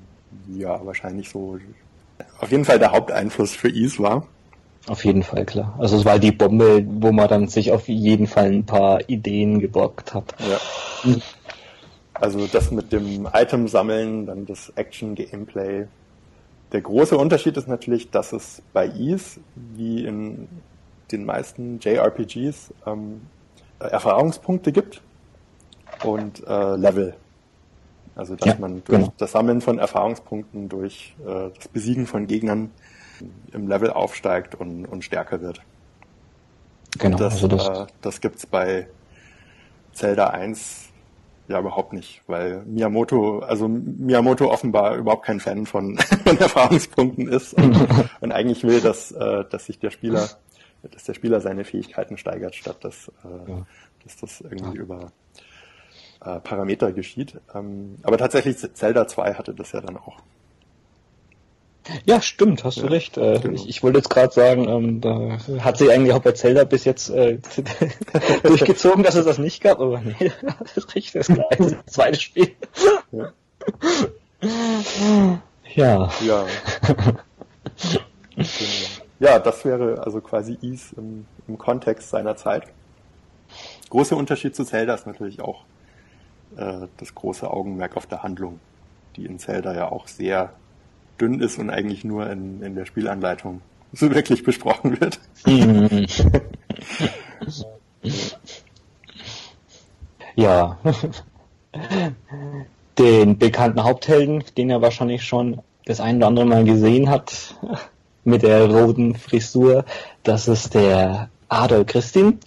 ja, 0.54 0.84
wahrscheinlich 0.84 1.30
so, 1.30 1.58
auf 2.38 2.50
jeden 2.50 2.66
Fall 2.66 2.78
der 2.78 2.92
Haupteinfluss 2.92 3.54
für 3.54 3.70
Ease 3.70 3.98
war. 4.02 4.26
Auf 4.88 5.06
jeden 5.06 5.22
Fall, 5.22 5.46
klar. 5.46 5.74
Also 5.78 5.96
es 5.96 6.04
war 6.04 6.18
die 6.18 6.32
Bombe, 6.32 6.84
wo 6.86 7.12
man 7.12 7.26
dann 7.28 7.48
sich 7.48 7.72
auf 7.72 7.88
jeden 7.88 8.26
Fall 8.26 8.52
ein 8.52 8.66
paar 8.66 9.08
Ideen 9.08 9.58
geborgt 9.58 10.12
hat. 10.12 10.34
Ja. 10.40 11.14
Also 12.12 12.46
das 12.46 12.70
mit 12.72 12.92
dem 12.92 13.26
Item 13.32 13.68
sammeln, 13.68 14.26
dann 14.26 14.44
das 14.44 14.70
Action-Gameplay. 14.76 15.86
Der 16.72 16.80
große 16.82 17.16
Unterschied 17.16 17.56
ist 17.56 17.68
natürlich, 17.68 18.10
dass 18.10 18.34
es 18.34 18.60
bei 18.74 18.86
Ease, 18.86 19.40
wie 19.54 20.04
in 20.04 20.46
den 21.16 21.24
meisten 21.24 21.78
JRPGs 21.80 22.72
ähm, 22.86 23.22
Erfahrungspunkte 23.78 24.72
gibt 24.72 25.02
und 26.04 26.46
äh, 26.46 26.76
Level. 26.76 27.14
Also 28.16 28.36
dass 28.36 28.46
ja, 28.46 28.56
man 28.58 28.82
durch 28.84 28.98
genau. 29.00 29.12
das 29.18 29.32
Sammeln 29.32 29.60
von 29.60 29.78
Erfahrungspunkten, 29.78 30.68
durch 30.68 31.14
äh, 31.26 31.50
das 31.54 31.68
Besiegen 31.68 32.06
von 32.06 32.26
Gegnern 32.26 32.70
im 33.52 33.68
Level 33.68 33.90
aufsteigt 33.90 34.54
und, 34.54 34.86
und 34.86 35.04
stärker 35.04 35.40
wird. 35.40 35.60
Genau. 36.98 37.16
Das, 37.16 37.34
also 37.34 37.48
das, 37.48 37.68
äh, 37.68 37.86
das 38.02 38.20
gibt's 38.20 38.46
bei 38.46 38.86
Zelda 39.92 40.28
1 40.28 40.90
ja 41.48 41.60
überhaupt 41.60 41.92
nicht, 41.92 42.22
weil 42.26 42.62
Miyamoto, 42.64 43.40
also 43.40 43.68
Miyamoto 43.68 44.50
offenbar 44.50 44.96
überhaupt 44.96 45.26
kein 45.26 45.40
Fan 45.40 45.66
von, 45.66 45.98
von 46.24 46.38
Erfahrungspunkten 46.38 47.28
ist 47.28 47.54
und, 47.54 47.76
und 48.20 48.32
eigentlich 48.32 48.64
will, 48.64 48.80
dass, 48.80 49.12
äh, 49.12 49.44
dass 49.50 49.66
sich 49.66 49.78
der 49.78 49.90
Spieler 49.90 50.28
dass 50.90 51.04
der 51.04 51.14
Spieler 51.14 51.40
seine 51.40 51.64
Fähigkeiten 51.64 52.16
steigert, 52.16 52.54
statt 52.54 52.78
dass, 52.82 53.10
äh, 53.24 53.50
ja. 53.50 53.66
dass 54.02 54.16
das 54.16 54.40
irgendwie 54.40 54.76
ja. 54.76 54.82
über 54.82 55.12
äh, 56.24 56.40
Parameter 56.40 56.92
geschieht. 56.92 57.40
Ähm, 57.54 57.96
aber 58.02 58.18
tatsächlich 58.18 58.56
Zelda 58.74 59.06
2 59.06 59.34
hatte 59.34 59.54
das 59.54 59.72
ja 59.72 59.80
dann 59.80 59.96
auch. 59.96 60.18
Ja, 62.06 62.22
stimmt, 62.22 62.64
hast 62.64 62.76
ja, 62.78 62.84
du 62.84 62.88
recht. 62.90 63.18
Äh, 63.18 63.40
genau. 63.40 63.54
ich, 63.54 63.68
ich, 63.68 63.82
wollte 63.82 63.98
jetzt 63.98 64.08
gerade 64.08 64.32
sagen, 64.32 64.68
ähm, 64.68 65.00
da 65.00 65.38
hat 65.60 65.76
sich 65.76 65.90
eigentlich 65.90 66.14
auch 66.14 66.22
bei 66.22 66.32
Zelda 66.32 66.64
bis 66.64 66.84
jetzt 66.84 67.10
äh, 67.10 67.38
durchgezogen, 68.42 69.02
dass 69.04 69.14
es 69.14 69.26
das 69.26 69.38
nicht 69.38 69.62
gab, 69.62 69.80
aber 69.80 70.00
nee, 70.00 70.32
das 70.58 70.76
ist 70.78 70.94
richtig, 70.94 71.12
das 71.12 71.26
gleiche, 71.26 71.76
das 71.84 71.92
zweite 71.94 72.20
Spiel. 72.20 72.52
Ja. 73.12 73.32
Ja. 75.74 76.10
ja. 76.22 76.46
genau. 78.36 79.03
Ja, 79.20 79.38
das 79.38 79.64
wäre 79.64 80.02
also 80.04 80.20
quasi 80.20 80.58
Ease 80.60 80.94
im, 80.96 81.26
im 81.46 81.56
Kontext 81.58 82.10
seiner 82.10 82.36
Zeit. 82.36 82.64
Großer 83.90 84.16
Unterschied 84.16 84.56
zu 84.56 84.64
Zelda 84.64 84.94
ist 84.94 85.06
natürlich 85.06 85.40
auch 85.40 85.64
äh, 86.56 86.88
das 86.96 87.14
große 87.14 87.48
Augenmerk 87.48 87.96
auf 87.96 88.06
der 88.06 88.22
Handlung, 88.22 88.58
die 89.16 89.26
in 89.26 89.38
Zelda 89.38 89.74
ja 89.74 89.90
auch 89.90 90.08
sehr 90.08 90.52
dünn 91.20 91.40
ist 91.40 91.58
und 91.58 91.70
eigentlich 91.70 92.04
nur 92.04 92.28
in, 92.28 92.62
in 92.62 92.74
der 92.74 92.86
Spielanleitung 92.86 93.60
so 93.92 94.12
wirklich 94.12 94.42
besprochen 94.42 95.00
wird. 95.00 95.20
ja. 100.34 100.78
Den 102.98 103.38
bekannten 103.38 103.84
Haupthelden, 103.84 104.42
den 104.56 104.70
er 104.70 104.82
wahrscheinlich 104.82 105.22
schon 105.24 105.60
das 105.84 106.00
ein 106.00 106.16
oder 106.16 106.26
andere 106.28 106.46
Mal 106.46 106.64
gesehen 106.64 107.10
hat, 107.10 107.56
mit 108.24 108.42
der 108.42 108.68
roten 108.68 109.14
Frisur. 109.14 109.84
Das 110.22 110.48
ist 110.48 110.74
der 110.74 111.28
Adol 111.48 111.84
Christin, 111.84 112.40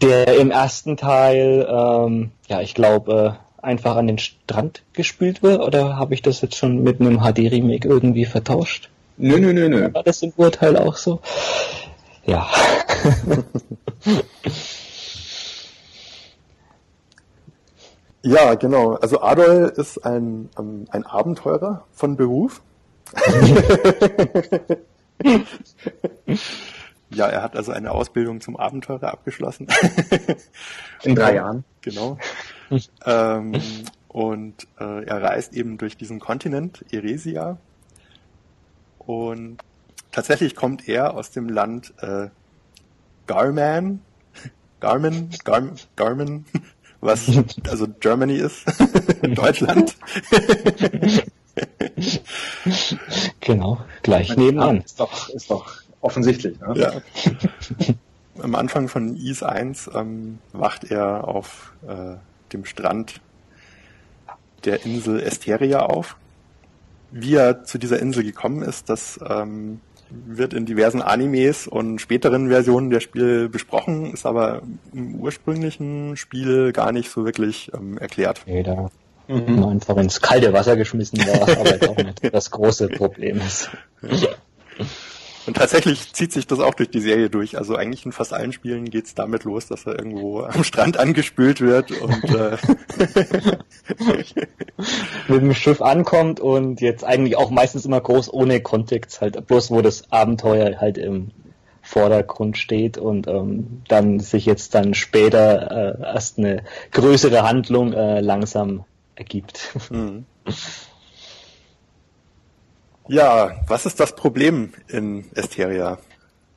der 0.00 0.38
im 0.38 0.50
ersten 0.50 0.96
Teil, 0.96 1.66
ähm, 1.68 2.30
ja, 2.48 2.60
ich 2.60 2.74
glaube, 2.74 3.38
äh, 3.62 3.64
einfach 3.64 3.96
an 3.96 4.06
den 4.06 4.18
Strand 4.18 4.82
gespült 4.92 5.42
wird. 5.42 5.60
Oder 5.60 5.96
habe 5.96 6.14
ich 6.14 6.22
das 6.22 6.40
jetzt 6.42 6.56
schon 6.56 6.82
mit 6.82 7.00
einem 7.00 7.20
HD-Remake 7.20 7.88
irgendwie 7.88 8.26
vertauscht? 8.26 8.90
Nö, 9.16 9.38
nö, 9.38 9.52
nö, 9.52 9.68
nö. 9.68 9.92
War 9.92 10.02
das 10.02 10.22
im 10.22 10.32
Urteil 10.36 10.76
auch 10.76 10.96
so? 10.96 11.20
Ja. 12.26 12.48
ja, 18.22 18.54
genau. 18.54 18.94
Also 18.94 19.22
Adol 19.22 19.72
ist 19.76 19.98
ein, 20.04 20.48
ähm, 20.58 20.86
ein 20.90 21.06
Abenteurer 21.06 21.84
von 21.92 22.16
Beruf 22.16 22.60
ja, 27.10 27.26
er 27.26 27.42
hat 27.42 27.56
also 27.56 27.72
eine 27.72 27.90
Ausbildung 27.92 28.40
zum 28.40 28.56
Abenteurer 28.56 29.12
abgeschlossen. 29.12 29.68
In 31.02 31.14
drei 31.14 31.34
Jahren. 31.36 31.64
Genau. 31.82 32.18
ähm, 33.04 33.60
und 34.08 34.66
äh, 34.78 35.04
er 35.04 35.22
reist 35.22 35.54
eben 35.54 35.78
durch 35.78 35.96
diesen 35.96 36.20
Kontinent, 36.20 36.84
Eresia. 36.92 37.58
Und 38.98 39.58
tatsächlich 40.12 40.54
kommt 40.54 40.88
er 40.88 41.14
aus 41.14 41.30
dem 41.30 41.48
Land 41.48 41.92
äh, 42.00 42.28
Garman, 43.26 44.00
Garmin, 44.80 45.30
Garmin, 45.44 45.74
Garmin, 45.96 46.44
was 47.00 47.30
also 47.68 47.86
Germany 48.00 48.36
ist, 48.36 48.64
Deutschland. 49.22 49.96
genau, 53.40 53.78
gleich 54.02 54.36
nebenan. 54.36 54.82
Ist 54.82 55.00
doch, 55.00 55.28
ist 55.30 55.50
doch 55.50 55.72
offensichtlich. 56.00 56.58
Ne? 56.60 56.74
Ja. 56.76 56.92
Am 58.42 58.54
Anfang 58.54 58.88
von 58.88 59.16
Ease 59.16 59.48
1 59.48 59.90
ähm, 59.94 60.38
wacht 60.52 60.84
er 60.90 61.28
auf 61.28 61.72
äh, 61.86 62.16
dem 62.52 62.64
Strand 62.64 63.20
der 64.64 64.84
Insel 64.84 65.20
Esteria 65.20 65.80
auf. 65.80 66.16
Wie 67.10 67.36
er 67.36 67.64
zu 67.64 67.78
dieser 67.78 68.00
Insel 68.00 68.24
gekommen 68.24 68.62
ist, 68.62 68.88
das 68.88 69.20
ähm, 69.24 69.80
wird 70.10 70.52
in 70.52 70.66
diversen 70.66 71.00
Animes 71.00 71.68
und 71.68 72.00
späteren 72.00 72.48
Versionen 72.48 72.90
der 72.90 73.00
Spiele 73.00 73.48
besprochen, 73.48 74.12
ist 74.12 74.26
aber 74.26 74.62
im 74.92 75.14
ursprünglichen 75.16 76.16
Spiel 76.16 76.72
gar 76.72 76.90
nicht 76.90 77.10
so 77.10 77.24
wirklich 77.24 77.70
ähm, 77.72 77.98
erklärt. 77.98 78.42
Nee, 78.46 78.64
da 78.64 78.90
mhm. 79.28 79.64
einfach 79.64 79.96
ins 79.96 80.20
kalte 80.20 80.52
Wasser 80.52 80.76
geschmissen 80.76 81.18
war, 81.18 81.42
aber 81.58 81.90
auch 81.90 81.96
nicht 81.96 82.34
das 82.34 82.50
große 82.50 82.88
Problem 82.88 83.40
ist. 83.40 83.70
Und 85.46 85.58
tatsächlich 85.58 86.12
zieht 86.14 86.32
sich 86.32 86.46
das 86.46 86.58
auch 86.60 86.74
durch 86.74 86.88
die 86.88 87.00
Serie 87.00 87.28
durch. 87.28 87.58
Also 87.58 87.76
eigentlich 87.76 88.06
in 88.06 88.12
fast 88.12 88.32
allen 88.32 88.52
Spielen 88.52 88.88
geht's 88.88 89.14
damit 89.14 89.44
los, 89.44 89.66
dass 89.66 89.86
er 89.86 89.98
irgendwo 89.98 90.40
am 90.40 90.64
Strand 90.64 90.96
angespült 90.98 91.60
wird 91.60 91.90
und 91.90 92.24
äh 92.24 92.56
mit 95.28 95.42
dem 95.42 95.54
Schiff 95.54 95.82
ankommt 95.82 96.40
und 96.40 96.80
jetzt 96.80 97.04
eigentlich 97.04 97.36
auch 97.36 97.50
meistens 97.50 97.84
immer 97.84 98.00
groß 98.00 98.32
ohne 98.32 98.60
Kontext, 98.60 99.20
halt 99.20 99.46
bloß 99.46 99.70
wo 99.70 99.82
das 99.82 100.10
Abenteuer 100.10 100.80
halt 100.80 100.96
im 100.96 101.30
Vordergrund 101.82 102.56
steht 102.56 102.96
und 102.96 103.28
ähm, 103.28 103.82
dann 103.88 104.18
sich 104.18 104.46
jetzt 104.46 104.74
dann 104.74 104.94
später 104.94 105.98
äh, 106.00 106.02
erst 106.02 106.38
eine 106.38 106.62
größere 106.92 107.46
Handlung 107.46 107.92
äh, 107.92 108.20
langsam 108.20 108.84
ergibt. 109.16 109.74
Mhm. 109.90 110.24
Ja, 113.08 113.60
was 113.68 113.86
ist 113.86 114.00
das 114.00 114.16
Problem 114.16 114.72
in 114.88 115.26
Esteria? 115.34 115.98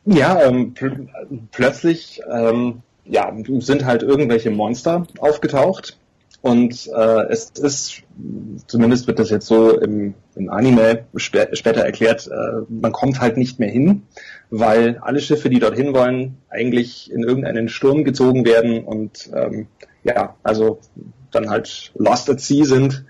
Ja, 0.06 0.42
ähm, 0.42 0.74
pl 0.74 1.10
plötzlich 1.52 2.22
ähm, 2.32 2.82
ja, 3.04 3.34
sind 3.60 3.86
halt 3.86 4.04
irgendwelche 4.04 4.50
Monster 4.52 5.06
aufgetaucht 5.20 5.98
und 6.42 6.88
äh, 6.96 7.26
es 7.30 7.50
ist, 7.50 8.04
zumindest 8.68 9.08
wird 9.08 9.20
das 9.20 9.30
jetzt 9.30 9.48
so 9.48 9.78
im, 9.78 10.14
im 10.36 10.50
Anime 10.50 11.06
spä 11.16 11.50
später 11.54 11.82
erklärt, 11.82 12.28
äh, 12.28 12.62
man 12.70 12.92
kommt 12.92 13.20
halt 13.20 13.38
nicht 13.38 13.60
mehr 13.60 13.70
hin, 13.70 14.04
weil 14.50 15.00
alle 15.02 15.20
Schiffe, 15.20 15.50
die 15.50 15.60
dorthin 15.60 15.94
wollen, 15.94 16.38
eigentlich 16.50 17.12
in 17.12 17.24
irgendeinen 17.24 17.68
Sturm 17.68 18.04
gezogen 18.04 18.46
werden 18.46 18.84
und 18.86 19.30
ähm, 19.34 19.68
ja, 20.04 20.36
also 20.44 20.80
dann 21.38 21.50
halt 21.50 21.92
lost 21.96 22.30
at 22.30 22.40
sea 22.40 22.66
sind. 22.66 23.06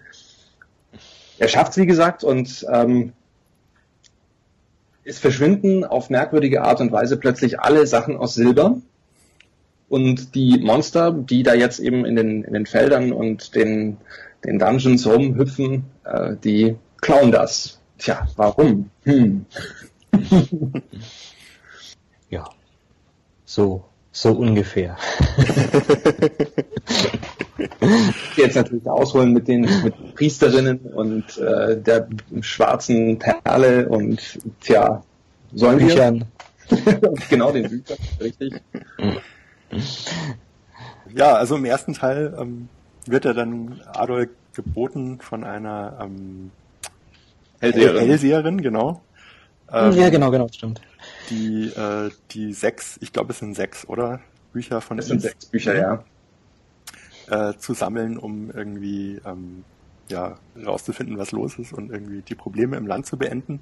Er 1.39 1.47
schafft 1.47 1.71
es, 1.71 1.77
wie 1.77 1.85
gesagt, 1.85 2.23
und 2.23 2.65
ähm, 2.71 3.13
es 5.03 5.19
verschwinden 5.19 5.85
auf 5.85 6.09
merkwürdige 6.09 6.63
Art 6.63 6.81
und 6.81 6.91
Weise 6.91 7.17
plötzlich 7.17 7.59
alle 7.59 7.87
Sachen 7.87 8.17
aus 8.17 8.35
Silber. 8.35 8.77
Und 9.89 10.35
die 10.35 10.59
Monster, 10.59 11.11
die 11.13 11.43
da 11.43 11.53
jetzt 11.53 11.79
eben 11.79 12.03
in 12.05 12.17
den, 12.17 12.43
in 12.43 12.53
den 12.53 12.65
Feldern 12.65 13.13
und 13.13 13.55
den, 13.55 13.97
den 14.43 14.59
Dungeons 14.59 15.07
rumhüpfen, 15.07 15.85
äh, 16.03 16.35
die 16.43 16.75
klauen 16.99 17.31
das. 17.31 17.79
Tja, 17.97 18.27
warum? 18.35 18.89
Hm. 19.03 19.45
ja, 22.29 22.49
so, 23.45 23.85
so 24.11 24.33
ungefähr. 24.33 24.97
Jetzt 28.35 28.55
natürlich 28.55 28.87
ausholen 28.87 29.33
mit 29.33 29.47
den 29.47 29.61
mit 29.83 30.15
Priesterinnen 30.15 30.79
und 30.79 31.37
äh, 31.37 31.79
der 31.81 32.07
schwarzen 32.41 33.19
Perle 33.19 33.87
und 33.89 34.39
tja, 34.61 35.03
sollen 35.53 35.79
Büchern. 35.79 36.25
wir? 36.69 37.11
genau, 37.29 37.51
den 37.51 37.69
Büchern, 37.69 37.97
richtig. 38.19 38.53
Ja, 41.15 41.33
also 41.33 41.55
im 41.55 41.65
ersten 41.65 41.93
Teil 41.93 42.35
ähm, 42.39 42.69
wird 43.05 43.25
er 43.25 43.33
dann 43.33 43.81
Adolf 43.93 44.29
geboten 44.53 45.19
von 45.21 45.43
einer 45.43 45.97
ähm, 46.01 46.51
Hellseherin. 47.59 48.07
Hellseherin, 48.07 48.61
genau. 48.61 49.01
Ähm, 49.71 49.93
ja, 49.93 50.09
genau, 50.09 50.31
genau, 50.31 50.47
stimmt. 50.51 50.81
Die, 51.29 51.67
äh, 51.67 52.09
die 52.31 52.53
sechs, 52.53 52.97
ich 53.01 53.13
glaube 53.13 53.33
es 53.33 53.39
sind 53.39 53.55
sechs, 53.55 53.87
oder? 53.87 54.19
Bücher 54.53 54.81
von 54.81 54.97
Es 54.97 55.07
sind 55.07 55.21
sechs 55.21 55.45
Bücher, 55.45 55.75
ja 55.75 56.03
äh, 57.29 57.53
zu 57.57 57.73
sammeln, 57.73 58.17
um 58.17 58.51
irgendwie 58.51 59.19
ähm, 59.25 59.63
ja, 60.09 60.37
rauszufinden, 60.65 61.17
was 61.17 61.31
los 61.31 61.59
ist 61.59 61.73
und 61.73 61.91
irgendwie 61.91 62.21
die 62.21 62.35
Probleme 62.35 62.77
im 62.77 62.87
Land 62.87 63.05
zu 63.05 63.17
beenden. 63.17 63.61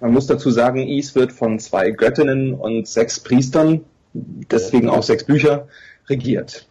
Man 0.00 0.12
muss 0.12 0.26
dazu 0.26 0.50
sagen, 0.50 0.86
Is 0.86 1.14
wird 1.14 1.32
von 1.32 1.58
zwei 1.58 1.90
Göttinnen 1.90 2.54
und 2.54 2.86
sechs 2.86 3.20
Priestern, 3.20 3.84
deswegen 4.12 4.90
auch 4.90 5.02
sechs 5.02 5.24
Bücher, 5.24 5.68
regiert. 6.08 6.66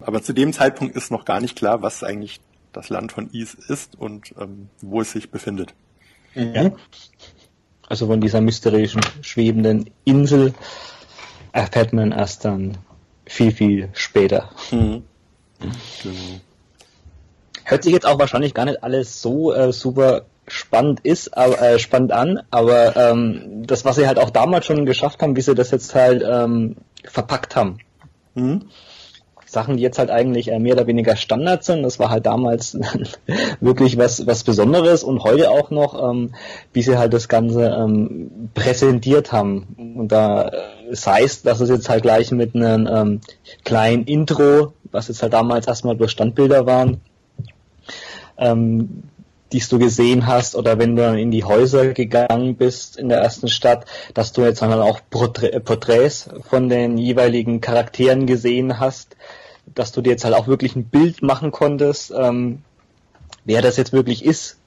Aber 0.00 0.22
zu 0.22 0.32
dem 0.32 0.52
Zeitpunkt 0.52 0.96
ist 0.96 1.10
noch 1.10 1.24
gar 1.24 1.40
nicht 1.40 1.56
klar, 1.56 1.82
was 1.82 2.02
eigentlich 2.02 2.40
das 2.72 2.88
Land 2.88 3.12
von 3.12 3.30
Is 3.30 3.54
ist 3.54 3.98
und 3.98 4.34
ähm, 4.38 4.68
wo 4.80 5.00
es 5.00 5.12
sich 5.12 5.30
befindet. 5.30 5.74
Mhm. 6.34 6.54
Ja. 6.54 6.72
Also 7.86 8.06
von 8.06 8.20
dieser 8.20 8.40
mysterischen 8.40 9.02
schwebenden 9.20 9.90
Insel 10.04 10.54
erfährt 11.52 11.92
man 11.92 12.12
erst 12.12 12.44
dann 12.44 12.78
viel, 13.26 13.52
viel 13.52 13.88
später. 13.92 14.50
Mhm. 14.70 15.04
Genau. 16.02 16.40
Hört 17.64 17.82
sich 17.82 17.92
jetzt 17.92 18.06
auch 18.06 18.18
wahrscheinlich 18.18 18.54
gar 18.54 18.66
nicht 18.66 18.82
alles 18.82 19.22
so 19.22 19.52
äh, 19.52 19.72
super 19.72 20.26
spannend 20.46 21.00
ist, 21.00 21.36
aber 21.36 21.60
äh, 21.60 21.78
spannend 21.78 22.12
an, 22.12 22.42
aber 22.50 22.96
ähm, 22.96 23.62
das, 23.66 23.84
was 23.84 23.96
sie 23.96 24.06
halt 24.06 24.18
auch 24.18 24.30
damals 24.30 24.66
schon 24.66 24.84
geschafft 24.84 25.22
haben, 25.22 25.36
wie 25.36 25.40
sie 25.40 25.54
das 25.54 25.70
jetzt 25.70 25.94
halt 25.94 26.22
ähm, 26.26 26.76
verpackt 27.04 27.56
haben. 27.56 27.78
Mhm. 28.34 28.66
Sachen, 29.54 29.78
die 29.78 29.82
jetzt 29.82 29.98
halt 29.98 30.10
eigentlich 30.10 30.52
äh, 30.52 30.58
mehr 30.58 30.74
oder 30.74 30.86
weniger 30.86 31.16
Standard 31.16 31.64
sind. 31.64 31.82
Das 31.82 31.98
war 31.98 32.10
halt 32.10 32.26
damals 32.26 32.78
wirklich 33.60 33.96
was, 33.96 34.26
was 34.26 34.44
Besonderes 34.44 35.02
und 35.02 35.24
heute 35.24 35.50
auch 35.50 35.70
noch, 35.70 36.10
ähm, 36.10 36.34
wie 36.72 36.82
sie 36.82 36.98
halt 36.98 37.14
das 37.14 37.28
Ganze 37.28 37.66
ähm, 37.66 38.50
präsentiert 38.52 39.32
haben. 39.32 39.94
Und 39.96 40.08
da 40.08 40.48
äh, 40.48 40.50
sei 40.90 41.22
es, 41.22 41.42
dass 41.42 41.60
es 41.60 41.70
jetzt 41.70 41.88
halt 41.88 42.02
gleich 42.02 42.30
mit 42.30 42.54
einem 42.54 42.86
ähm, 42.86 43.20
kleinen 43.64 44.04
Intro, 44.04 44.74
was 44.90 45.08
jetzt 45.08 45.22
halt 45.22 45.32
damals 45.32 45.66
erstmal 45.66 45.96
durch 45.96 46.10
Standbilder 46.10 46.66
waren, 46.66 47.00
ähm, 48.36 49.04
die 49.52 49.60
du 49.60 49.78
gesehen 49.78 50.26
hast 50.26 50.56
oder 50.56 50.78
wenn 50.80 50.96
du 50.96 51.16
in 51.16 51.30
die 51.30 51.44
Häuser 51.44 51.92
gegangen 51.92 52.56
bist 52.56 52.96
in 52.96 53.08
der 53.08 53.18
ersten 53.18 53.46
Stadt, 53.46 53.86
dass 54.12 54.32
du 54.32 54.42
jetzt 54.42 54.62
dann 54.62 54.72
auch 54.72 54.98
Porträts 55.10 56.28
von 56.48 56.68
den 56.68 56.98
jeweiligen 56.98 57.60
Charakteren 57.60 58.26
gesehen 58.26 58.80
hast, 58.80 59.16
dass 59.74 59.92
du 59.92 60.00
dir 60.00 60.10
jetzt 60.10 60.24
halt 60.24 60.34
auch 60.34 60.46
wirklich 60.46 60.76
ein 60.76 60.84
Bild 60.84 61.22
machen 61.22 61.50
konntest, 61.50 62.12
ähm, 62.16 62.62
wer 63.44 63.62
das 63.62 63.76
jetzt 63.76 63.92
wirklich 63.92 64.24
ist. 64.24 64.58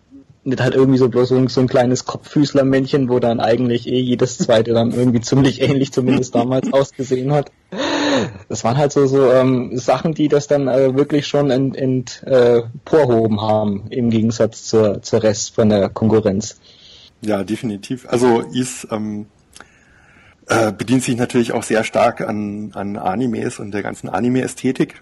Nicht 0.44 0.62
halt 0.62 0.76
irgendwie 0.76 0.98
so 0.98 1.10
bloß 1.10 1.30
so 1.30 1.36
ein, 1.36 1.48
so 1.50 1.60
ein 1.60 1.68
kleines 1.68 2.06
Kopffüßlermännchen, 2.06 3.10
wo 3.10 3.20
dann 3.20 3.42
eigentlich 3.42 3.88
eh 3.88 4.00
jedes 4.00 4.38
zweite 4.38 4.74
dann 4.74 4.92
irgendwie 4.92 5.20
ziemlich 5.20 5.62
ähnlich 5.62 5.92
zumindest 5.92 6.36
damals 6.36 6.72
ausgesehen 6.74 7.34
hat. 7.34 7.52
Das 8.48 8.64
waren 8.64 8.78
halt 8.78 8.94
so, 8.94 9.06
so 9.08 9.30
ähm, 9.32 9.78
Sachen, 9.78 10.14
die 10.14 10.30
das 10.30 10.48
dann 10.48 10.70
äh, 10.70 10.96
wirklich 10.96 11.28
schon 11.28 11.52
emporhoben 11.52 13.38
äh, 13.38 13.42
haben, 13.42 13.88
im 13.90 14.10
Gegensatz 14.10 14.64
zur, 14.64 15.02
zur 15.02 15.22
Rest 15.22 15.54
von 15.54 15.70
der 15.70 15.90
Konkurrenz. 15.90 16.58
Ja, 17.22 17.44
definitiv. 17.44 18.08
Also 18.10 18.40
ist 18.40 18.88
ähm, 18.92 19.26
äh, 20.50 20.72
bedient 20.72 21.04
sich 21.04 21.18
natürlich 21.18 21.52
auch 21.52 21.64
sehr 21.64 21.84
stark 21.84 22.22
an, 22.22 22.72
an 22.74 22.98
Animes 22.98 23.60
und 23.60 23.72
der 23.72 23.84
ganzen 23.84 24.10
Anime-Ästhetik. 24.10 25.02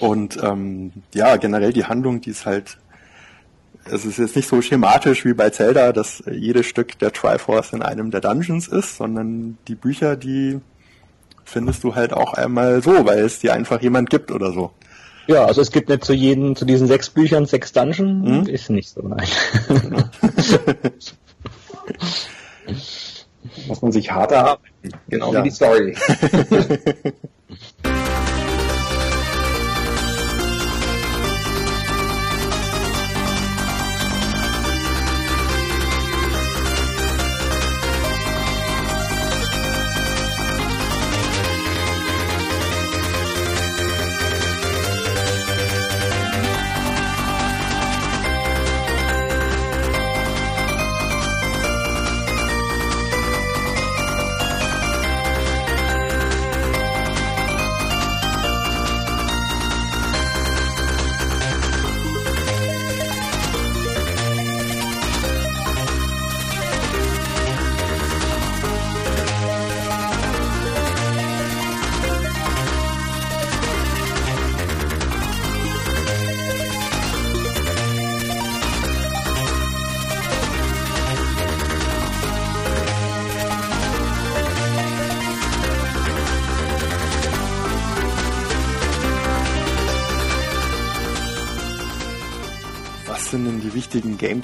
Und 0.00 0.42
ähm, 0.42 0.92
ja, 1.14 1.36
generell 1.36 1.72
die 1.72 1.84
Handlung, 1.84 2.20
die 2.20 2.30
ist 2.30 2.46
halt, 2.46 2.78
es 3.84 4.04
ist 4.04 4.18
jetzt 4.18 4.36
nicht 4.36 4.48
so 4.48 4.62
schematisch 4.62 5.24
wie 5.24 5.34
bei 5.34 5.50
Zelda, 5.50 5.92
dass 5.92 6.22
jedes 6.30 6.66
Stück 6.66 6.98
der 6.98 7.12
Triforce 7.12 7.72
in 7.72 7.82
einem 7.82 8.10
der 8.10 8.20
Dungeons 8.20 8.68
ist, 8.68 8.96
sondern 8.96 9.58
die 9.68 9.74
Bücher, 9.74 10.16
die 10.16 10.60
findest 11.44 11.84
du 11.84 11.94
halt 11.94 12.12
auch 12.14 12.32
einmal 12.34 12.82
so, 12.82 13.04
weil 13.04 13.18
es 13.18 13.40
dir 13.40 13.52
einfach 13.52 13.82
jemand 13.82 14.08
gibt 14.10 14.30
oder 14.30 14.52
so. 14.52 14.72
Ja, 15.26 15.44
also 15.44 15.60
es 15.60 15.70
gibt 15.70 15.88
nicht 15.88 16.04
zu 16.04 16.14
jedem, 16.14 16.56
zu 16.56 16.64
diesen 16.64 16.88
sechs 16.88 17.10
Büchern 17.10 17.46
sechs 17.46 17.72
Dungeons, 17.72 18.26
hm? 18.26 18.46
ist 18.46 18.70
nicht 18.70 18.88
so, 18.88 19.02
nein. 19.06 19.28
muss 23.66 23.82
man 23.82 23.92
sich 23.92 24.10
hart 24.10 24.32
erarbeiten. 24.32 24.72
Genau 25.08 25.32
ja. 25.32 25.40
wie 25.40 25.48
die 25.48 25.54
Story. 25.54 25.94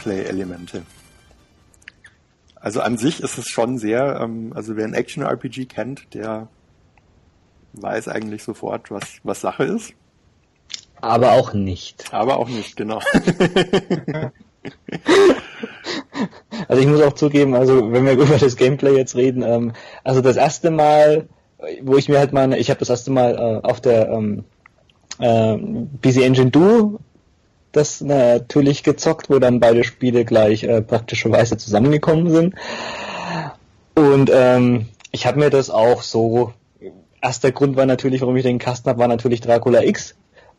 wichtigen 0.09 0.19
Gameplay-Elemente? 0.19 0.83
Also 2.57 2.81
an 2.81 2.99
sich 2.99 3.23
ist 3.23 3.39
es 3.39 3.47
schon 3.47 3.79
sehr, 3.79 4.19
ähm, 4.21 4.53
also 4.55 4.77
wer 4.77 4.85
ein 4.85 4.95
Action-RPG 4.95 5.67
kennt, 5.67 6.13
der 6.15 6.49
weiß 7.75 8.09
eigentlich 8.09 8.43
sofort, 8.43 8.91
was, 8.91 9.05
was 9.23 9.41
Sache 9.41 9.63
ist. 9.65 9.93
Aber 11.01 11.33
auch 11.33 11.53
nicht. 11.53 12.13
Aber 12.13 12.39
auch 12.39 12.49
nicht, 12.49 12.77
genau. 12.77 13.01
also 16.67 16.83
ich 16.83 16.89
muss 16.89 17.01
auch 17.03 17.13
zugeben, 17.13 17.55
also 17.55 17.93
wenn 17.93 18.05
wir 18.05 18.13
über 18.19 18.39
das 18.39 18.57
Gameplay 18.57 18.97
jetzt 18.97 19.15
reden, 19.15 19.43
ähm, 19.43 19.73
also 20.03 20.21
das 20.21 20.37
erste 20.37 20.73
Mal, 20.73 21.29
wo 21.83 21.97
ich 21.97 22.09
mir 22.09 22.19
halt 22.19 22.33
mal, 22.33 22.53
ich 22.55 22.71
habe 22.71 22.81
das 22.81 22.91
erste 22.91 23.13
Mal 23.13 23.37
äh, 23.37 23.61
auf 23.65 23.81
der 23.81 24.09
ähm, 24.09 24.45
äh, 25.21 25.57
PC 26.03 26.23
Engine 26.25 26.51
Duo 26.51 26.99
das 27.73 28.01
natürlich 28.01 28.83
gezockt, 28.83 29.31
wo 29.31 29.39
dann 29.39 29.61
beide 29.61 29.85
Spiele 29.85 30.25
gleich 30.25 30.64
äh, 30.64 30.81
praktischerweise 30.81 31.57
zusammengekommen 31.57 32.31
sind. 32.31 32.55
Und 33.95 34.31
ähm, 34.33 34.87
ich 35.11 35.27
habe 35.27 35.39
mir 35.39 35.51
das 35.51 35.71
auch 35.71 36.03
so, 36.03 36.53
erster 37.21 37.53
Grund 37.53 37.77
war 37.77 37.87
natürlich, 37.87 38.21
warum 38.21 38.37
ich 38.37 38.45
den 38.45 38.59
Kasten 38.59 38.89
habe, 38.89 39.01
war 39.01 39.09
natürlich 39.09 39.41
Dracula 39.41 39.83
X. 39.83 40.14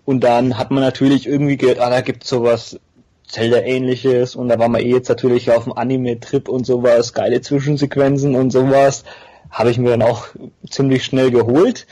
Und 0.06 0.24
dann 0.24 0.58
hat 0.58 0.72
man 0.72 0.84
natürlich 0.84 1.28
irgendwie 1.28 1.58
gehört, 1.58 1.80
ah, 1.80 1.90
da 1.90 2.02
gibt's 2.02 2.30
sowas 2.30 2.80
Zelda-ähnliches 3.28 4.36
und 4.36 4.50
da 4.50 4.58
war 4.58 4.70
man 4.70 4.82
eh 4.82 4.92
jetzt 4.92 5.08
natürlich 5.08 5.52
auf 5.52 5.66
dem 5.66 5.74
Anime-Trip 5.74 6.50
und 6.50 6.66
sowas, 6.66 7.14
geile 7.14 7.42
Zwischensequenzen 7.42 8.36
und 8.36 8.52
sowas. 8.52 9.04
Habe 9.52 9.70
ich 9.72 9.78
mir 9.78 9.92
dann 9.92 10.02
auch 10.02 10.28
ziemlich 10.70 11.06
schnell 11.06 11.32
geholt. 11.32 11.86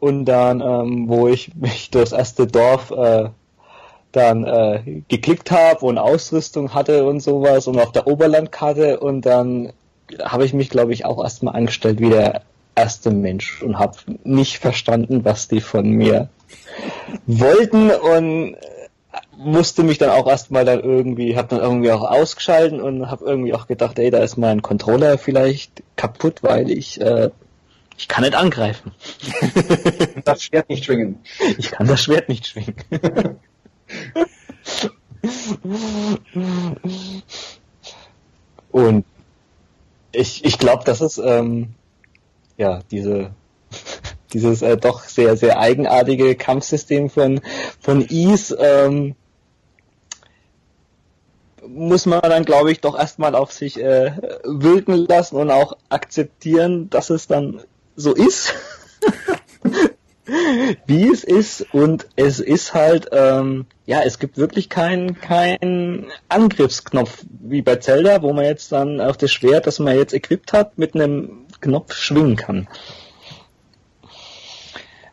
Und 0.00 0.26
dann, 0.26 0.60
ähm, 0.60 1.08
wo 1.08 1.28
ich 1.28 1.54
mich 1.56 1.90
das 1.90 2.12
erste 2.12 2.46
Dorf 2.46 2.90
äh, 2.90 3.30
dann 4.12 4.44
äh, 4.44 5.02
geklickt 5.08 5.50
habe 5.50 5.84
und 5.84 5.98
Ausrüstung 5.98 6.74
hatte 6.74 7.04
und 7.04 7.20
sowas 7.20 7.66
und 7.66 7.78
auf 7.78 7.92
der 7.92 8.06
Oberlandkarte 8.06 9.00
und 9.00 9.22
dann 9.22 9.72
habe 10.22 10.44
ich 10.44 10.54
mich, 10.54 10.70
glaube 10.70 10.92
ich, 10.92 11.04
auch 11.04 11.22
erstmal 11.22 11.54
angestellt 11.54 12.00
wie 12.00 12.10
der 12.10 12.42
erste 12.74 13.10
Mensch 13.10 13.62
und 13.62 13.78
habe 13.78 13.96
nicht 14.24 14.58
verstanden, 14.58 15.24
was 15.24 15.48
die 15.48 15.60
von 15.60 15.90
mir 15.90 16.28
wollten 17.26 17.90
und 17.90 18.56
musste 19.36 19.82
mich 19.82 19.98
dann 19.98 20.10
auch 20.10 20.26
erstmal 20.26 20.64
dann 20.64 20.80
irgendwie, 20.80 21.36
habe 21.36 21.48
dann 21.48 21.60
irgendwie 21.60 21.92
auch 21.92 22.02
ausgeschalten 22.02 22.80
und 22.80 23.10
habe 23.10 23.24
irgendwie 23.24 23.54
auch 23.54 23.66
gedacht, 23.66 23.98
ey, 23.98 24.10
da 24.10 24.18
ist 24.18 24.36
mein 24.36 24.62
Controller 24.62 25.18
vielleicht 25.18 25.82
kaputt, 25.96 26.42
weil 26.42 26.70
ich 26.70 27.00
äh, 27.00 27.30
ich 27.98 28.06
kann 28.06 28.22
nicht 28.22 28.36
angreifen. 28.36 28.92
das 30.24 30.44
Schwert 30.44 30.68
nicht 30.68 30.84
schwingen. 30.84 31.18
Ich 31.58 31.72
kann 31.72 31.88
das 31.88 32.00
Schwert 32.00 32.28
nicht 32.28 32.46
schwingen. 32.46 32.76
Und 38.70 39.04
ich, 40.12 40.44
ich 40.44 40.58
glaube, 40.58 40.84
das 40.84 41.00
ist 41.00 41.18
ähm, 41.18 41.74
ja 42.56 42.80
diese 42.90 43.30
dieses 44.32 44.62
äh, 44.62 44.76
doch 44.76 45.04
sehr 45.04 45.36
sehr 45.36 45.58
eigenartige 45.58 46.34
Kampfsystem 46.34 47.08
von 47.08 47.40
von 47.80 48.06
Ease 48.08 48.56
ähm, 48.60 49.14
muss 51.66 52.06
man 52.06 52.20
dann 52.22 52.44
glaube 52.44 52.72
ich 52.72 52.80
doch 52.80 52.98
erstmal 52.98 53.34
auf 53.34 53.52
sich 53.52 53.78
äh, 53.78 54.12
wirken 54.44 54.94
lassen 54.94 55.36
und 55.36 55.50
auch 55.50 55.76
akzeptieren, 55.88 56.88
dass 56.90 57.10
es 57.10 57.26
dann 57.26 57.62
so 57.96 58.14
ist. 58.14 58.54
wie 60.86 61.10
es 61.10 61.24
ist 61.24 61.66
und 61.72 62.06
es 62.16 62.40
ist 62.40 62.74
halt, 62.74 63.08
ähm, 63.12 63.66
ja, 63.86 64.02
es 64.02 64.18
gibt 64.18 64.36
wirklich 64.36 64.68
keinen 64.68 65.20
kein 65.20 66.06
Angriffsknopf 66.28 67.24
wie 67.40 67.62
bei 67.62 67.76
Zelda, 67.76 68.22
wo 68.22 68.32
man 68.32 68.44
jetzt 68.44 68.72
dann 68.72 69.00
auf 69.00 69.16
das 69.16 69.32
Schwert, 69.32 69.66
das 69.66 69.78
man 69.78 69.96
jetzt 69.96 70.12
equipped 70.12 70.52
hat, 70.52 70.76
mit 70.76 70.94
einem 70.94 71.46
Knopf 71.60 71.94
schwingen 71.94 72.36
kann. 72.36 72.68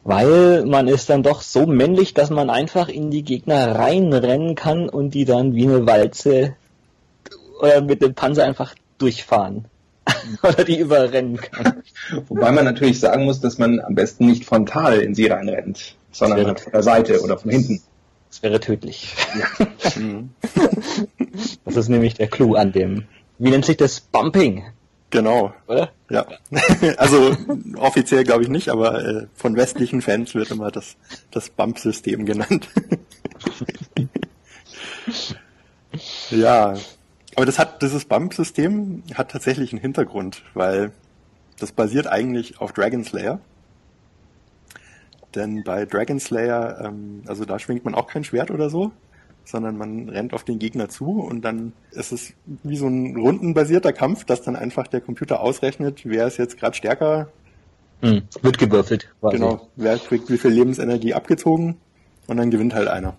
Weil 0.04 0.66
man 0.66 0.88
ist 0.88 1.10
dann 1.10 1.24
doch 1.24 1.42
so 1.42 1.66
männlich, 1.66 2.14
dass 2.14 2.30
man 2.30 2.50
einfach 2.50 2.90
in 2.90 3.10
die 3.10 3.24
Gegner 3.24 3.76
reinrennen 3.76 4.56
kann 4.56 4.88
und 4.90 5.16
die 5.16 5.26
dann 5.26 5.56
wie 5.56 5.68
eine 5.68 5.88
Walze 5.88 6.56
oder 7.60 7.82
mit 7.82 8.02
dem 8.02 8.14
Panzer 8.14 8.44
einfach 8.44 8.76
durchfahren. 8.98 9.66
oder 10.44 10.64
die 10.64 10.80
überrennen 10.80 11.38
kann. 11.38 11.84
Wobei 12.28 12.52
man 12.52 12.66
natürlich 12.66 13.00
sagen 13.00 13.26
muss, 13.26 13.40
dass 13.40 13.58
man 13.58 13.80
am 13.80 13.96
besten 13.96 14.28
nicht 14.28 14.46
frontal 14.46 15.00
in 15.00 15.16
sie 15.16 15.28
reinrennt, 15.28 15.96
sondern 16.12 16.58
von 16.58 16.72
der 16.72 16.84
Seite 16.84 17.22
oder 17.22 17.38
von 17.38 17.52
hinten. 17.52 17.82
Das 18.30 18.44
wäre 18.44 18.60
tödlich. 18.60 19.16
Ja. 19.40 19.68
das 21.66 21.76
ist 21.76 21.90
nämlich 21.90 22.16
der 22.16 22.28
Clou 22.28 22.56
an 22.56 22.72
dem. 22.72 23.06
Wie 23.38 23.50
nennt 23.50 23.66
sich 23.66 23.78
das? 23.78 24.02
Bumping. 24.02 24.64
Genau. 25.10 25.54
Oder? 25.68 25.92
Ja. 26.10 26.26
also 26.98 27.36
offiziell 27.78 28.24
glaube 28.24 28.44
ich 28.44 28.50
nicht, 28.50 28.70
aber 28.70 29.06
äh, 29.06 29.28
von 29.34 29.56
westlichen 29.56 30.02
Fans 30.02 30.36
wird 30.36 30.52
immer 30.52 30.72
das, 30.72 30.98
das 31.32 31.50
Bump-System 31.50 32.26
genannt. 32.26 32.68
ja, 36.32 36.76
aber 37.36 37.46
das 37.46 37.60
hat, 37.60 37.82
dieses 37.82 38.06
Bump-System 38.06 39.04
hat 39.14 39.32
tatsächlich 39.32 39.72
einen 39.74 39.82
Hintergrund, 39.82 40.44
weil 40.54 40.92
das 41.60 41.72
basiert 41.72 42.08
eigentlich 42.08 42.60
auf 42.60 42.74
Dragon 42.74 43.04
Slayer. 43.04 43.40
Denn 45.36 45.64
bei 45.64 45.86
Dragon 45.86 46.20
Slayer, 46.20 46.82
ähm, 46.86 47.24
also 47.28 47.46
da 47.46 47.60
schwingt 47.60 47.84
man 47.84 47.94
auch 47.94 48.08
kein 48.08 48.24
Schwert 48.24 48.52
oder 48.52 48.70
so, 48.70 48.92
sondern 49.44 49.78
man 49.78 50.10
rennt 50.10 50.34
auf 50.34 50.44
den 50.44 50.60
Gegner 50.60 50.90
zu 50.90 51.22
und 51.22 51.42
dann 51.42 51.74
ist 51.92 52.12
es 52.12 52.34
wie 52.64 52.78
so 52.78 52.88
ein 52.88 53.16
rundenbasierter 53.18 53.94
Kampf, 53.94 54.24
dass 54.24 54.42
dann 54.42 54.56
einfach 54.56 54.88
der 54.88 55.02
Computer 55.02 55.42
ausrechnet, 55.42 56.02
wer 56.06 56.28
ist 56.28 56.38
jetzt 56.38 56.58
gerade 56.58 56.76
stärker. 56.76 57.28
Hm, 58.02 58.24
wird 58.42 58.58
gewürfelt. 58.58 59.10
Quasi. 59.20 59.38
Genau, 59.38 59.68
wer 59.76 59.98
kriegt 59.98 60.30
wie 60.30 60.38
viel 60.38 60.52
Lebensenergie 60.52 61.14
abgezogen 61.14 61.78
und 62.28 62.38
dann 62.38 62.50
gewinnt 62.50 62.74
halt 62.74 62.88
einer. 62.88 63.18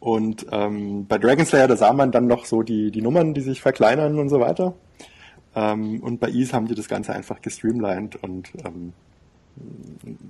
Und 0.00 0.46
ähm, 0.52 1.06
bei 1.06 1.18
Dragon 1.18 1.46
Slayer, 1.46 1.68
da 1.68 1.76
sah 1.76 1.92
man 1.92 2.12
dann 2.12 2.26
noch 2.26 2.44
so 2.44 2.62
die, 2.62 2.90
die 2.90 3.02
Nummern, 3.02 3.34
die 3.34 3.40
sich 3.40 3.60
verkleinern 3.60 4.18
und 4.18 4.28
so 4.28 4.40
weiter. 4.40 4.74
Ähm, 5.54 6.00
und 6.00 6.20
bei 6.20 6.28
Ease 6.28 6.52
haben 6.52 6.68
die 6.68 6.74
das 6.74 6.88
Ganze 6.88 7.12
einfach 7.12 7.40
gestreamlined 7.40 8.16
und 8.22 8.50
ähm, 8.64 8.92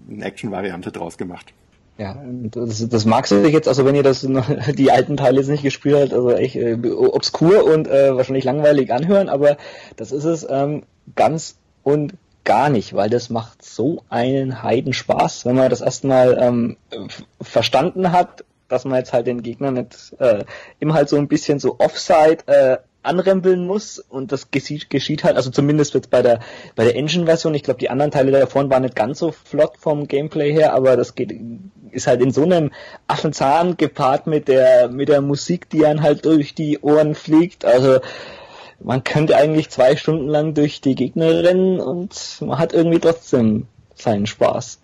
eine 0.09 0.25
Action-Variante 0.25 0.93
draus 0.93 1.19
gemacht. 1.19 1.53
Ja, 1.99 2.23
das, 2.27 2.87
das 2.89 3.05
magst 3.07 3.33
du 3.33 3.47
jetzt, 3.49 3.69
also 3.69 3.85
wenn 3.85 3.95
ihr 3.95 4.03
das 4.03 4.21
die 4.75 4.91
alten 4.91 5.17
Teile 5.17 5.39
jetzt 5.39 5.49
nicht 5.49 5.63
gespielt 5.63 5.97
habt, 5.97 6.13
also 6.13 6.31
echt 6.31 6.57
äh, 6.57 6.77
obskur 6.91 7.65
und 7.65 7.89
äh, 7.89 8.15
wahrscheinlich 8.15 8.45
langweilig 8.45 8.93
anhören, 8.93 9.29
aber 9.29 9.57
das 9.97 10.13
ist 10.13 10.25
es 10.25 10.47
ähm, 10.49 10.83
ganz 11.15 11.57
und 11.83 12.15
gar 12.45 12.69
nicht, 12.69 12.95
weil 12.95 13.11
das 13.11 13.29
macht 13.29 13.65
so 13.65 14.05
einen 14.09 14.63
Heidenspaß, 14.63 15.47
wenn 15.47 15.57
man 15.57 15.69
das 15.69 15.81
erstmal 15.81 16.39
ähm, 16.41 16.77
verstanden 17.41 18.13
hat 18.13 18.45
dass 18.69 18.85
man 18.85 18.99
jetzt 18.99 19.13
halt 19.13 19.27
den 19.27 19.43
Gegner 19.43 19.71
nicht 19.71 20.15
äh, 20.19 20.45
immer 20.79 20.95
halt 20.95 21.09
so 21.09 21.17
ein 21.17 21.29
bisschen 21.29 21.59
so 21.59 21.77
Offside 21.79 22.47
äh, 22.47 22.79
anrempeln 23.07 23.67
muss. 23.67 23.99
Und 23.99 24.33
das 24.33 24.51
geschieht, 24.51 24.91
geschieht 24.91 25.25
halt, 25.25 25.37
also 25.37 25.51
zumindest 25.51 25.95
jetzt 25.95 26.11
bei 26.11 26.23
der 26.23 26.41
bei 26.75 26.85
der 26.85 26.97
Engine-Version, 26.97 27.55
ich 27.55 27.63
glaube 27.63 27.81
die 27.81 27.91
anderen 27.91 28.11
Teile 28.11 28.33
davon 28.33 28.71
waren 28.71 28.83
nicht 28.83 28.97
ganz 28.97 29.19
so 29.19 29.33
flott 29.33 29.77
vom 29.79 30.09
Gameplay 30.09 30.53
her, 30.53 30.75
aber 30.75 30.97
das 30.97 31.15
geht 31.15 31.35
ist 31.93 32.07
halt 32.07 32.21
in 32.21 32.31
so 32.31 32.43
einem 32.43 32.73
Affenzahn 33.07 33.77
gepaart 33.77 34.27
mit 34.27 34.49
der 34.49 34.89
mit 34.89 35.09
der 35.09 35.21
Musik, 35.21 35.71
die 35.71 35.87
einen 35.87 36.03
halt 36.03 36.25
durch 36.25 36.55
die 36.55 36.81
Ohren 36.81 37.15
fliegt, 37.15 37.65
also 37.65 38.01
man 38.81 39.05
könnte 39.05 39.37
eigentlich 39.37 39.71
zwei 39.71 39.97
Stunden 39.97 40.29
lang 40.29 40.53
durch 40.53 40.81
die 40.81 40.95
Gegner 40.95 41.43
rennen 41.43 41.81
und 41.81 42.39
man 42.41 42.59
hat 42.59 42.75
irgendwie 42.75 42.99
trotzdem 42.99 43.67
seinen 43.95 44.27
Spaß. 44.27 44.81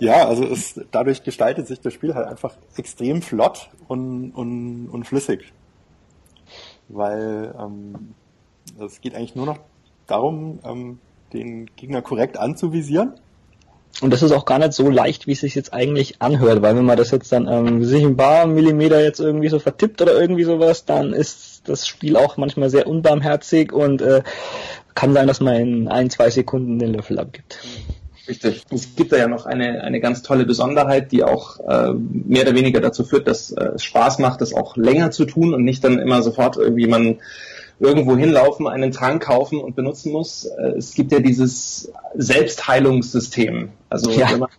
Ja, 0.00 0.26
also 0.26 0.44
es, 0.44 0.80
dadurch 0.90 1.22
gestaltet 1.22 1.66
sich 1.66 1.80
das 1.80 1.92
Spiel 1.92 2.14
halt 2.14 2.26
einfach 2.26 2.54
extrem 2.76 3.22
flott 3.22 3.68
und, 3.88 4.32
und, 4.32 4.88
und 4.88 5.04
flüssig. 5.04 5.52
Weil 6.88 7.54
ähm, 7.58 8.14
es 8.84 9.00
geht 9.00 9.14
eigentlich 9.14 9.36
nur 9.36 9.46
noch 9.46 9.58
darum, 10.06 10.58
ähm, 10.64 10.98
den 11.32 11.66
Gegner 11.76 12.02
korrekt 12.02 12.36
anzuvisieren. 12.36 13.14
Und 14.00 14.12
das 14.12 14.22
ist 14.22 14.32
auch 14.32 14.44
gar 14.44 14.58
nicht 14.58 14.72
so 14.72 14.90
leicht, 14.90 15.28
wie 15.28 15.32
es 15.32 15.40
sich 15.40 15.54
jetzt 15.54 15.72
eigentlich 15.72 16.20
anhört, 16.20 16.62
weil 16.62 16.76
wenn 16.76 16.84
man 16.84 16.96
das 16.96 17.12
jetzt 17.12 17.30
dann 17.30 17.46
ähm, 17.46 17.84
sich 17.84 18.04
ein 18.04 18.16
paar 18.16 18.46
Millimeter 18.46 19.00
jetzt 19.00 19.20
irgendwie 19.20 19.48
so 19.48 19.60
vertippt 19.60 20.02
oder 20.02 20.20
irgendwie 20.20 20.42
sowas, 20.42 20.84
dann 20.84 21.12
ist 21.12 21.68
das 21.68 21.86
Spiel 21.86 22.16
auch 22.16 22.36
manchmal 22.36 22.70
sehr 22.70 22.88
unbarmherzig 22.88 23.72
und 23.72 24.02
äh, 24.02 24.22
kann 24.96 25.12
sein, 25.12 25.28
dass 25.28 25.40
man 25.40 25.54
in 25.54 25.88
ein, 25.88 26.10
zwei 26.10 26.28
Sekunden 26.30 26.80
den 26.80 26.92
Löffel 26.92 27.20
abgibt. 27.20 27.60
Richtig. 28.26 28.62
Es 28.70 28.96
gibt 28.96 29.12
da 29.12 29.16
ja 29.16 29.28
noch 29.28 29.44
eine, 29.44 29.82
eine 29.82 30.00
ganz 30.00 30.22
tolle 30.22 30.46
Besonderheit, 30.46 31.12
die 31.12 31.24
auch 31.24 31.60
äh, 31.60 31.92
mehr 31.92 32.42
oder 32.42 32.54
weniger 32.54 32.80
dazu 32.80 33.04
führt, 33.04 33.28
dass 33.28 33.50
äh, 33.50 33.72
es 33.74 33.84
Spaß 33.84 34.18
macht, 34.18 34.40
das 34.40 34.54
auch 34.54 34.76
länger 34.76 35.10
zu 35.10 35.26
tun 35.26 35.52
und 35.52 35.64
nicht 35.64 35.84
dann 35.84 35.98
immer 35.98 36.22
sofort 36.22 36.56
irgendwie 36.56 36.86
man 36.86 37.18
irgendwo 37.80 38.16
hinlaufen, 38.16 38.66
einen 38.68 38.92
Trank 38.92 39.24
kaufen 39.24 39.58
und 39.58 39.76
benutzen 39.76 40.12
muss. 40.12 40.46
Äh, 40.46 40.78
es 40.78 40.94
gibt 40.94 41.12
ja 41.12 41.20
dieses 41.20 41.92
Selbstheilungssystem. 42.14 43.70
Also 43.90 44.10
ja. 44.10 44.30
wenn 44.30 44.38
man 44.40 44.50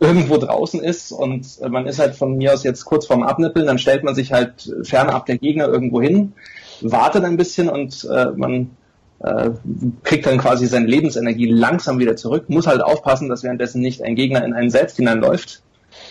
irgendwo 0.00 0.36
draußen 0.36 0.82
ist 0.82 1.10
und 1.10 1.46
man 1.68 1.86
ist 1.86 1.98
halt 1.98 2.14
von 2.16 2.36
mir 2.36 2.52
aus 2.52 2.62
jetzt 2.62 2.84
kurz 2.84 3.06
vorm 3.06 3.22
Abnippeln, 3.22 3.66
dann 3.66 3.78
stellt 3.78 4.04
man 4.04 4.14
sich 4.14 4.32
halt 4.32 4.70
fernab 4.82 5.24
der 5.26 5.38
Gegner 5.38 5.68
irgendwo 5.68 6.02
hin, 6.02 6.34
wartet 6.82 7.24
ein 7.24 7.36
bisschen 7.38 7.70
und 7.70 8.06
äh, 8.10 8.26
man 8.36 8.70
äh, 9.20 9.50
kriegt 10.02 10.26
dann 10.26 10.38
quasi 10.38 10.66
seine 10.66 10.86
Lebensenergie 10.86 11.50
langsam 11.50 11.98
wieder 11.98 12.16
zurück, 12.16 12.48
muss 12.48 12.66
halt 12.66 12.82
aufpassen, 12.82 13.28
dass 13.28 13.42
währenddessen 13.42 13.80
nicht 13.80 14.02
ein 14.02 14.16
Gegner 14.16 14.44
in 14.44 14.52
einen 14.52 14.70
selbst 14.70 14.96
hineinläuft. 14.96 15.62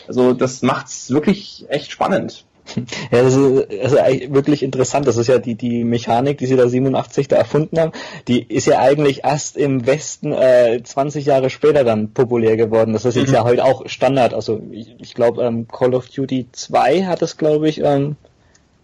Also 0.08 0.34
das 0.34 0.62
macht's 0.62 1.12
wirklich 1.12 1.66
echt 1.70 1.92
spannend. 1.92 2.46
Ja, 3.12 3.22
das 3.22 3.36
ist, 3.36 3.68
das 3.84 3.94
ist 3.94 4.34
wirklich 4.34 4.64
interessant. 4.64 5.06
Das 5.06 5.18
ist 5.18 5.28
ja 5.28 5.38
die, 5.38 5.56
die 5.56 5.84
Mechanik, 5.84 6.38
die 6.38 6.46
sie 6.46 6.56
da 6.56 6.68
87 6.68 7.28
da 7.28 7.36
erfunden 7.36 7.80
haben, 7.80 7.92
die 8.28 8.42
ist 8.42 8.66
ja 8.66 8.80
eigentlich 8.80 9.24
erst 9.24 9.58
im 9.58 9.86
Westen 9.86 10.32
äh, 10.32 10.82
20 10.82 11.26
Jahre 11.26 11.50
später 11.50 11.84
dann 11.84 12.14
populär 12.14 12.58
geworden. 12.58 12.94
Das 12.94 13.06
ist 13.06 13.16
jetzt 13.16 13.28
mhm. 13.28 13.34
ja 13.34 13.44
heute 13.44 13.66
auch 13.66 13.88
Standard. 13.88 14.34
Also 14.34 14.62
ich, 14.72 14.96
ich 15.00 15.14
glaube, 15.14 15.44
ähm, 15.44 15.68
Call 15.68 15.94
of 15.94 16.10
Duty 16.10 16.48
2 16.52 17.04
hat 17.04 17.22
das, 17.22 17.38
glaube 17.38 17.68
ich, 17.68 17.82
ähm, 17.82 18.16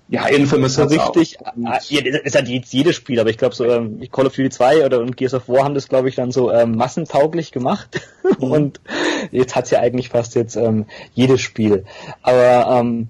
ja, 0.10 0.28
Infamous 0.28 0.74
so 0.74 0.84
richtig. 0.86 1.38
Ah, 1.46 1.80
ja, 1.88 2.02
das 2.02 2.22
ist 2.24 2.36
ja 2.36 2.42
jetzt 2.42 2.74
jedes 2.74 2.96
Spiel, 2.96 3.20
aber 3.20 3.30
ich 3.30 3.38
glaube 3.38 3.54
so 3.54 3.66
ähm, 3.66 4.02
Call 4.12 4.26
of 4.26 4.36
Duty 4.36 4.50
2 4.50 4.86
oder 4.86 5.00
und 5.00 5.16
Gears 5.16 5.36
of 5.36 5.48
War 5.48 5.64
haben 5.64 5.76
das 5.76 5.88
glaube 5.88 6.10
ich 6.10 6.16
dann 6.16 6.32
so 6.32 6.52
ähm, 6.52 6.76
massentauglich 6.76 7.52
gemacht 7.52 8.02
mhm. 8.40 8.52
und 8.52 8.82
jetzt 9.32 9.56
hat's 9.56 9.70
ja 9.70 9.80
eigentlich 9.80 10.10
fast 10.10 10.34
jetzt 10.34 10.56
ähm, 10.56 10.88
jedes 11.14 11.42
Spiel. 11.42 11.86
Aber 12.24 12.80
ähm, 12.80 13.10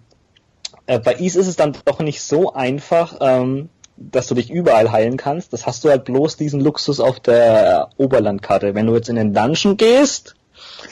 äh, 0.88 1.00
bei 1.00 1.16
Ease 1.20 1.40
ist 1.40 1.48
es 1.48 1.56
dann 1.56 1.78
doch 1.86 2.00
nicht 2.00 2.22
so 2.22 2.54
einfach, 2.54 3.18
ähm, 3.22 3.70
dass 3.96 4.28
du 4.28 4.36
dich 4.36 4.50
überall 4.50 4.92
heilen 4.92 5.16
kannst. 5.16 5.54
Das 5.54 5.66
hast 5.66 5.84
du 5.84 5.90
halt 5.90 6.04
bloß 6.04 6.36
diesen 6.36 6.60
Luxus 6.60 7.00
auf 7.00 7.20
der 7.20 7.90
Oberlandkarte. 7.98 8.76
Wenn 8.76 8.88
du 8.88 8.96
jetzt 8.96 9.10
in 9.10 9.16
den 9.16 9.34
Dungeon 9.34 9.78
gehst, 9.78 10.36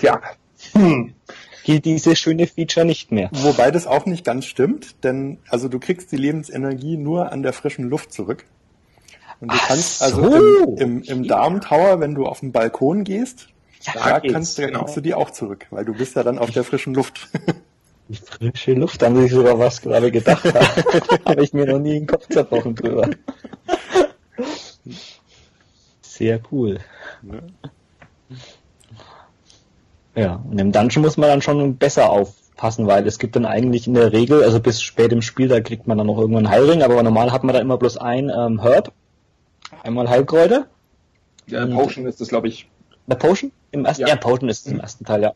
ja, 0.02 0.22
hm, 0.74 1.14
gilt 1.68 1.84
dieses 1.84 2.18
schöne 2.18 2.48
Feature 2.48 2.86
nicht 2.86 3.12
mehr. 3.12 3.30
Wobei 3.34 3.72
das 3.72 3.88
auch 3.88 4.06
nicht 4.06 4.24
ganz 4.24 4.46
stimmt, 4.46 5.04
denn 5.04 5.38
also 5.50 5.68
du 5.68 5.80
kriegst 5.80 6.14
die 6.14 6.16
Lebensenergie 6.16 6.96
nur 6.96 7.34
an 7.34 7.44
der 7.44 7.52
frischen 7.52 7.90
Luft 7.90 8.14
zurück. 8.14 8.46
Und 9.42 9.52
du 9.52 9.58
Ach 9.60 9.68
kannst 9.68 10.02
also 10.02 10.32
so. 10.32 10.78
im, 10.78 10.78
im, 10.78 11.02
im 11.02 11.28
Darm 11.28 11.60
Tower, 11.60 12.00
wenn 12.00 12.16
du 12.16 12.26
auf 12.26 12.40
den 12.40 12.54
Balkon 12.54 13.04
gehst, 13.04 13.50
ja, 13.82 13.92
da 13.96 14.20
kannst, 14.22 14.56
genau. 14.56 14.80
kriegst 14.80 14.96
du 14.96 15.02
die 15.02 15.14
auch 15.14 15.30
zurück, 15.32 15.68
weil 15.70 15.84
du 15.84 15.94
bist 15.94 16.16
ja 16.16 16.24
dann 16.24 16.40
auf 16.40 16.52
der 16.52 16.64
frischen 16.64 16.94
Luft. 16.94 17.28
Die 18.10 18.16
frische 18.16 18.72
Luft, 18.72 19.04
haben 19.04 19.22
sich 19.22 19.34
sogar 19.34 19.60
was 19.60 19.82
gerade 19.82 20.10
gedacht. 20.10 20.46
Habe 21.26 21.44
ich 21.44 21.52
mir 21.52 21.66
noch 21.66 21.80
nie 21.80 21.92
den 21.92 22.08
Kopf 22.08 22.30
zerbrochen 22.30 22.74
drüber. 22.74 23.10
Sehr 26.02 26.40
cool. 26.50 26.80
Ja, 27.24 27.42
und 30.26 30.60
im 30.60 30.72
Dungeon 30.72 31.04
muss 31.04 31.18
man 31.18 31.30
dann 31.30 31.44
schon 31.44 31.78
besser 31.78 32.10
aufpassen, 32.10 32.88
weil 32.88 33.06
es 33.06 33.20
gibt 33.20 33.36
dann 33.36 33.46
eigentlich 33.46 33.86
in 33.86 33.94
der 33.94 34.14
Regel, 34.14 34.44
also 34.44 34.60
bis 34.60 34.82
spät 34.82 35.12
im 35.12 35.22
Spiel, 35.22 35.48
da 35.48 35.62
kriegt 35.62 35.86
man 35.86 36.00
dann 36.00 36.08
noch 36.08 36.18
irgendwann 36.18 36.48
einen 36.48 36.56
Heilring, 36.56 36.82
aber 36.82 37.04
normal 37.04 37.32
hat 37.32 37.44
man 37.44 37.54
da 37.54 37.62
immer 37.62 37.78
bloß 37.78 37.98
ein 37.98 38.32
ähm, 38.36 38.60
Herb, 38.60 38.92
einmal 39.84 40.10
Heilkräuter. 40.10 40.66
Ja, 41.46 41.68
Potion 41.68 42.08
ist 42.08 42.20
das, 42.20 42.30
glaube 42.30 42.48
ich. 42.48 42.68
Der 43.06 43.16
Potion? 43.16 43.52
Im 43.70 43.86
ersten, 43.86 44.02
ja. 44.02 44.08
ja, 44.08 44.16
Potion 44.16 44.50
ist 44.50 44.66
es 44.66 44.72
im 44.72 44.80
ersten 44.80 45.06
Teil, 45.06 45.22
ja. 45.22 45.34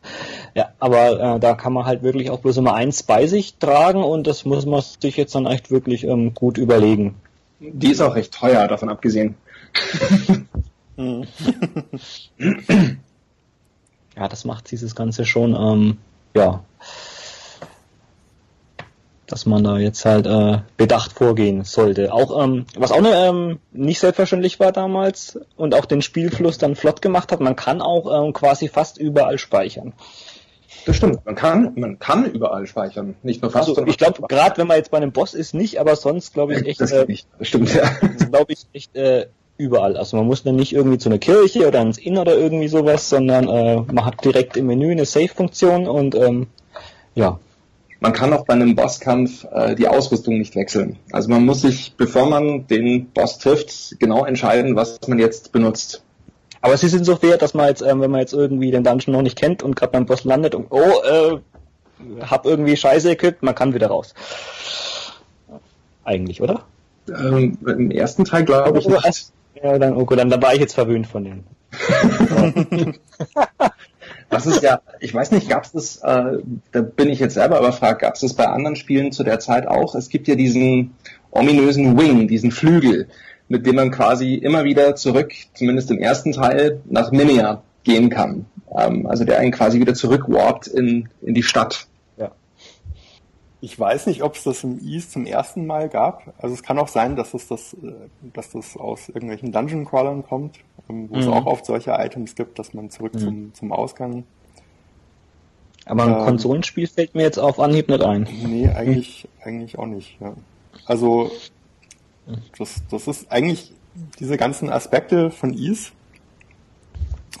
Ja, 0.56 0.72
aber 0.80 1.36
äh, 1.36 1.38
da 1.38 1.54
kann 1.54 1.72
man 1.72 1.86
halt 1.86 2.02
wirklich 2.02 2.30
auch 2.30 2.40
bloß 2.40 2.56
immer 2.56 2.74
eins 2.74 3.04
bei 3.04 3.28
sich 3.28 3.58
tragen 3.58 4.02
und 4.02 4.26
das 4.26 4.44
muss 4.44 4.66
man 4.66 4.82
sich 4.82 5.16
jetzt 5.16 5.36
dann 5.36 5.46
echt 5.46 5.70
wirklich 5.70 6.02
ähm, 6.02 6.34
gut 6.34 6.58
überlegen. 6.58 7.14
Die 7.60 7.92
ist 7.92 8.00
auch 8.00 8.16
recht 8.16 8.34
teuer, 8.34 8.66
davon 8.66 8.88
abgesehen. 8.88 9.36
ja, 14.16 14.28
das 14.28 14.44
macht 14.44 14.70
dieses 14.70 14.94
Ganze 14.94 15.24
schon, 15.24 15.54
ähm, 15.54 15.98
ja, 16.34 16.62
dass 19.32 19.46
man 19.46 19.64
da 19.64 19.78
jetzt 19.78 20.04
halt 20.04 20.26
äh, 20.26 20.58
bedacht 20.76 21.12
vorgehen 21.12 21.64
sollte. 21.64 22.12
Auch 22.12 22.44
ähm, 22.44 22.66
was 22.76 22.92
auch 22.92 23.00
ne, 23.00 23.14
ähm, 23.14 23.60
nicht 23.72 23.98
selbstverständlich 23.98 24.60
war 24.60 24.72
damals 24.72 25.38
und 25.56 25.74
auch 25.74 25.86
den 25.86 26.02
Spielfluss 26.02 26.58
dann 26.58 26.76
flott 26.76 27.00
gemacht 27.00 27.32
hat, 27.32 27.40
man 27.40 27.56
kann 27.56 27.80
auch 27.80 28.26
ähm, 28.26 28.34
quasi 28.34 28.68
fast 28.68 28.98
überall 28.98 29.38
speichern. 29.38 29.94
Das 30.84 30.96
stimmt, 30.96 31.24
man 31.24 31.34
kann, 31.34 31.72
man 31.76 31.98
kann 31.98 32.30
überall 32.30 32.66
speichern, 32.66 33.14
nicht 33.22 33.40
nur 33.40 33.50
fast. 33.50 33.70
Also, 33.70 33.86
ich 33.86 33.96
glaube, 33.96 34.20
gerade 34.28 34.58
wenn 34.58 34.66
man 34.66 34.76
jetzt 34.76 34.90
bei 34.90 34.98
einem 34.98 35.12
Boss 35.12 35.32
ist, 35.32 35.54
nicht, 35.54 35.80
aber 35.80 35.96
sonst 35.96 36.34
glaube 36.34 36.54
ich 36.54 36.66
echt, 36.66 36.80
das, 36.82 36.92
äh, 36.92 37.06
das 37.38 37.48
stimmt, 37.48 37.72
ja. 37.74 37.88
glaube 38.30 38.52
ich 38.52 38.66
echt 38.74 38.94
äh, 38.96 39.28
überall. 39.62 39.96
Also 39.96 40.16
man 40.16 40.26
muss 40.26 40.42
dann 40.42 40.56
nicht 40.56 40.72
irgendwie 40.72 40.98
zu 40.98 41.08
einer 41.08 41.18
Kirche 41.18 41.66
oder 41.66 41.80
ins 41.80 41.98
Inn 41.98 42.18
oder 42.18 42.36
irgendwie 42.36 42.68
sowas, 42.68 43.08
sondern 43.08 43.48
äh, 43.48 43.80
man 43.92 44.04
hat 44.04 44.24
direkt 44.24 44.56
im 44.56 44.66
Menü 44.66 44.90
eine 44.90 45.04
Save-Funktion 45.04 45.86
und 45.86 46.14
ähm, 46.14 46.48
ja, 47.14 47.38
man 48.00 48.12
kann 48.12 48.32
auch 48.32 48.44
bei 48.44 48.54
einem 48.54 48.74
Bosskampf 48.74 49.46
äh, 49.52 49.76
die 49.76 49.86
Ausrüstung 49.86 50.38
nicht 50.38 50.56
wechseln. 50.56 50.98
Also 51.12 51.28
man 51.30 51.44
muss 51.44 51.60
sich, 51.60 51.94
bevor 51.96 52.28
man 52.28 52.66
den 52.66 53.06
Boss 53.10 53.38
trifft, 53.38 53.96
genau 54.00 54.24
entscheiden, 54.24 54.74
was 54.74 54.98
man 55.06 55.20
jetzt 55.20 55.52
benutzt. 55.52 56.02
Aber 56.60 56.76
sie 56.76 56.88
sind 56.88 57.04
so 57.04 57.16
fair, 57.16 57.38
dass 57.38 57.54
man 57.54 57.68
jetzt, 57.68 57.82
ähm, 57.82 58.00
wenn 58.00 58.10
man 58.10 58.20
jetzt 58.20 58.32
irgendwie 58.32 58.72
den 58.72 58.82
Dungeon 58.82 59.12
noch 59.14 59.22
nicht 59.22 59.38
kennt 59.38 59.62
und 59.62 59.76
gerade 59.76 59.92
beim 59.92 60.06
Boss 60.06 60.24
landet 60.24 60.56
und 60.56 60.66
oh, 60.70 60.80
äh, 60.80 61.38
hab 62.22 62.44
irgendwie 62.44 62.76
Scheiße 62.76 63.10
gekippt, 63.10 63.42
man 63.42 63.54
kann 63.54 63.74
wieder 63.74 63.86
raus. 63.86 64.14
Eigentlich, 66.04 66.42
oder? 66.42 66.64
Ähm, 67.08 67.58
Im 67.66 67.90
ersten 67.90 68.24
Teil 68.24 68.44
glaube 68.44 68.78
ich 68.78 68.88
nicht. 68.88 69.32
Ja, 69.62 69.78
dann, 69.78 69.94
okay, 69.94 70.16
dann, 70.16 70.28
dann 70.30 70.42
war 70.42 70.54
ich 70.54 70.60
jetzt 70.60 70.74
verwöhnt 70.74 71.06
von 71.06 71.24
denen. 71.24 71.44
Das 74.32 74.46
ist 74.46 74.62
ja, 74.62 74.80
ich 74.98 75.12
weiß 75.12 75.30
nicht, 75.32 75.50
gab 75.50 75.64
es 75.64 75.72
das, 75.72 75.96
äh, 75.98 76.38
da 76.72 76.80
bin 76.80 77.10
ich 77.10 77.18
jetzt 77.18 77.34
selber 77.34 77.58
überfragt, 77.58 78.00
gab 78.00 78.14
es 78.14 78.22
das 78.22 78.32
bei 78.32 78.46
anderen 78.46 78.76
Spielen 78.76 79.12
zu 79.12 79.24
der 79.24 79.40
Zeit 79.40 79.68
auch? 79.68 79.94
Es 79.94 80.08
gibt 80.08 80.26
ja 80.26 80.36
diesen 80.36 80.94
ominösen 81.30 81.98
Wing, 81.98 82.28
diesen 82.28 82.50
Flügel, 82.50 83.08
mit 83.48 83.66
dem 83.66 83.76
man 83.76 83.90
quasi 83.90 84.36
immer 84.36 84.64
wieder 84.64 84.96
zurück, 84.96 85.34
zumindest 85.52 85.90
im 85.90 85.98
ersten 85.98 86.32
Teil, 86.32 86.80
nach 86.88 87.12
Nimia 87.12 87.62
gehen 87.84 88.08
kann. 88.08 88.46
Ähm, 88.74 89.06
also 89.06 89.24
der 89.24 89.38
einen 89.38 89.52
quasi 89.52 89.80
wieder 89.80 89.92
zurückwarpt 89.92 90.66
in, 90.66 91.10
in 91.20 91.34
die 91.34 91.42
Stadt. 91.42 91.86
Ich 93.62 93.78
weiß 93.78 94.06
nicht, 94.08 94.22
ob 94.22 94.34
es 94.34 94.42
das 94.42 94.64
im 94.64 94.78
East 94.84 95.12
zum 95.12 95.24
ersten 95.24 95.66
Mal 95.66 95.88
gab. 95.88 96.34
Also 96.38 96.54
es 96.54 96.62
kann 96.62 96.78
auch 96.78 96.88
sein, 96.88 97.16
dass 97.16 97.32
es 97.32 97.48
das, 97.48 97.74
äh, 97.74 97.92
dass 98.34 98.50
das 98.50 98.76
aus 98.76 99.08
irgendwelchen 99.08 99.52
Dungeon 99.52 99.86
Crawlern 99.86 100.24
kommt 100.24 100.58
ähm, 100.88 101.08
wo 101.10 101.16
mhm. 101.16 101.20
es 101.20 101.26
auch 101.26 101.46
oft 101.46 101.66
solche 101.66 101.92
Items 101.92 102.34
gibt, 102.34 102.58
dass 102.58 102.74
man 102.74 102.90
zurück 102.90 103.14
mhm. 103.14 103.18
zum, 103.18 103.54
zum 103.54 103.72
Ausgang. 103.72 104.24
Aber 105.84 106.04
ein 106.04 106.12
ähm, 106.12 106.24
Konsolenspiel 106.24 106.86
fällt 106.86 107.14
mir 107.14 107.22
jetzt 107.22 107.38
auf 107.38 107.58
Anhieb 107.58 107.88
nicht 107.88 108.02
ein. 108.02 108.28
Nee, 108.44 108.68
eigentlich, 108.68 109.28
eigentlich 109.42 109.78
auch 109.78 109.86
nicht. 109.86 110.16
Ja. 110.20 110.34
Also 110.86 111.30
das, 112.58 112.82
das 112.90 113.08
ist 113.08 113.30
eigentlich 113.32 113.72
diese 114.18 114.36
ganzen 114.36 114.70
Aspekte 114.70 115.30
von 115.30 115.52
Ease 115.52 115.90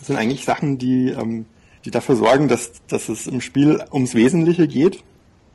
sind 0.00 0.16
eigentlich 0.16 0.44
Sachen, 0.44 0.78
die, 0.78 1.10
ähm, 1.10 1.46
die 1.84 1.92
dafür 1.92 2.16
sorgen, 2.16 2.48
dass, 2.48 2.72
dass 2.88 3.08
es 3.08 3.28
im 3.28 3.40
Spiel 3.40 3.84
ums 3.92 4.14
Wesentliche 4.14 4.66
geht 4.66 5.04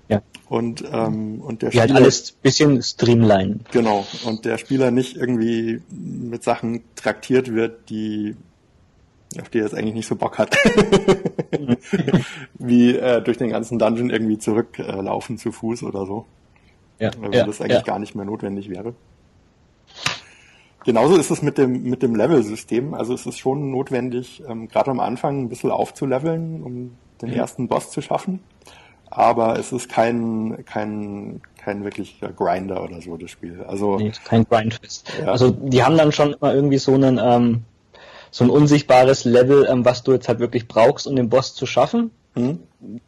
ja. 0.09 0.21
Und, 0.49 0.83
ähm, 0.91 1.41
und 1.41 1.61
der 1.61 1.69
Die 1.69 1.77
Spieler. 1.77 1.93
Halt 1.93 2.03
alles 2.03 2.31
bisschen 2.31 2.81
streamline. 2.81 3.59
Genau. 3.71 4.05
Und 4.25 4.45
der 4.45 4.57
Spieler 4.57 4.91
nicht 4.91 5.17
irgendwie 5.17 5.81
mit 5.89 6.43
Sachen 6.43 6.83
traktiert 6.95 7.53
wird, 7.53 7.89
die, 7.89 8.35
auf 9.39 9.49
die 9.49 9.59
er 9.59 9.65
jetzt 9.65 9.75
eigentlich 9.75 9.95
nicht 9.95 10.07
so 10.07 10.15
Bock 10.15 10.37
hat. 10.37 10.55
Wie 12.53 12.95
äh, 12.95 13.21
durch 13.21 13.37
den 13.37 13.49
ganzen 13.49 13.77
Dungeon 13.77 14.09
irgendwie 14.09 14.37
zurücklaufen 14.37 15.35
äh, 15.35 15.39
zu 15.39 15.51
Fuß 15.51 15.83
oder 15.83 16.05
so. 16.05 16.25
Ja. 16.99 17.11
Weil 17.19 17.35
ja, 17.35 17.45
das 17.45 17.59
eigentlich 17.59 17.79
ja. 17.79 17.83
gar 17.83 17.99
nicht 17.99 18.15
mehr 18.15 18.25
notwendig 18.25 18.69
wäre. 18.69 18.95
Genauso 20.85 21.17
ist 21.17 21.29
es 21.29 21.41
mit 21.41 21.57
dem, 21.57 21.83
mit 21.83 22.01
dem 22.01 22.15
Level-System. 22.15 22.93
Also 22.93 23.13
es 23.13 23.25
ist 23.25 23.39
schon 23.39 23.71
notwendig, 23.71 24.41
ähm, 24.47 24.69
gerade 24.69 24.89
am 24.91 25.01
Anfang 25.01 25.41
ein 25.41 25.49
bisschen 25.49 25.71
aufzuleveln, 25.71 26.63
um 26.63 26.91
den 27.21 27.31
mhm. 27.31 27.35
ersten 27.35 27.67
Boss 27.67 27.91
zu 27.91 28.01
schaffen 28.01 28.39
aber 29.09 29.57
es 29.57 29.71
ist 29.71 29.89
kein, 29.89 30.63
kein, 30.65 31.41
kein 31.57 31.83
wirklicher 31.83 32.29
Grinder 32.29 32.83
oder 32.83 33.01
so, 33.01 33.17
das 33.17 33.31
Spiel. 33.31 33.63
Also, 33.67 33.97
nee, 33.97 34.11
kein 34.25 34.45
Grindfest. 34.45 35.11
Ja. 35.19 35.31
Also, 35.31 35.51
die 35.51 35.83
haben 35.83 35.97
dann 35.97 36.11
schon 36.11 36.33
immer 36.33 36.53
irgendwie 36.53 36.77
so 36.77 36.93
einen, 36.93 37.19
ähm, 37.21 37.63
so 38.31 38.43
ein 38.43 38.49
unsichtbares 38.49 39.25
Level, 39.25 39.67
ähm, 39.69 39.85
was 39.85 40.03
du 40.03 40.13
jetzt 40.13 40.27
halt 40.27 40.39
wirklich 40.39 40.67
brauchst, 40.67 41.07
um 41.07 41.15
den 41.15 41.29
Boss 41.29 41.55
zu 41.55 41.65
schaffen. 41.65 42.11
Mhm. 42.35 42.59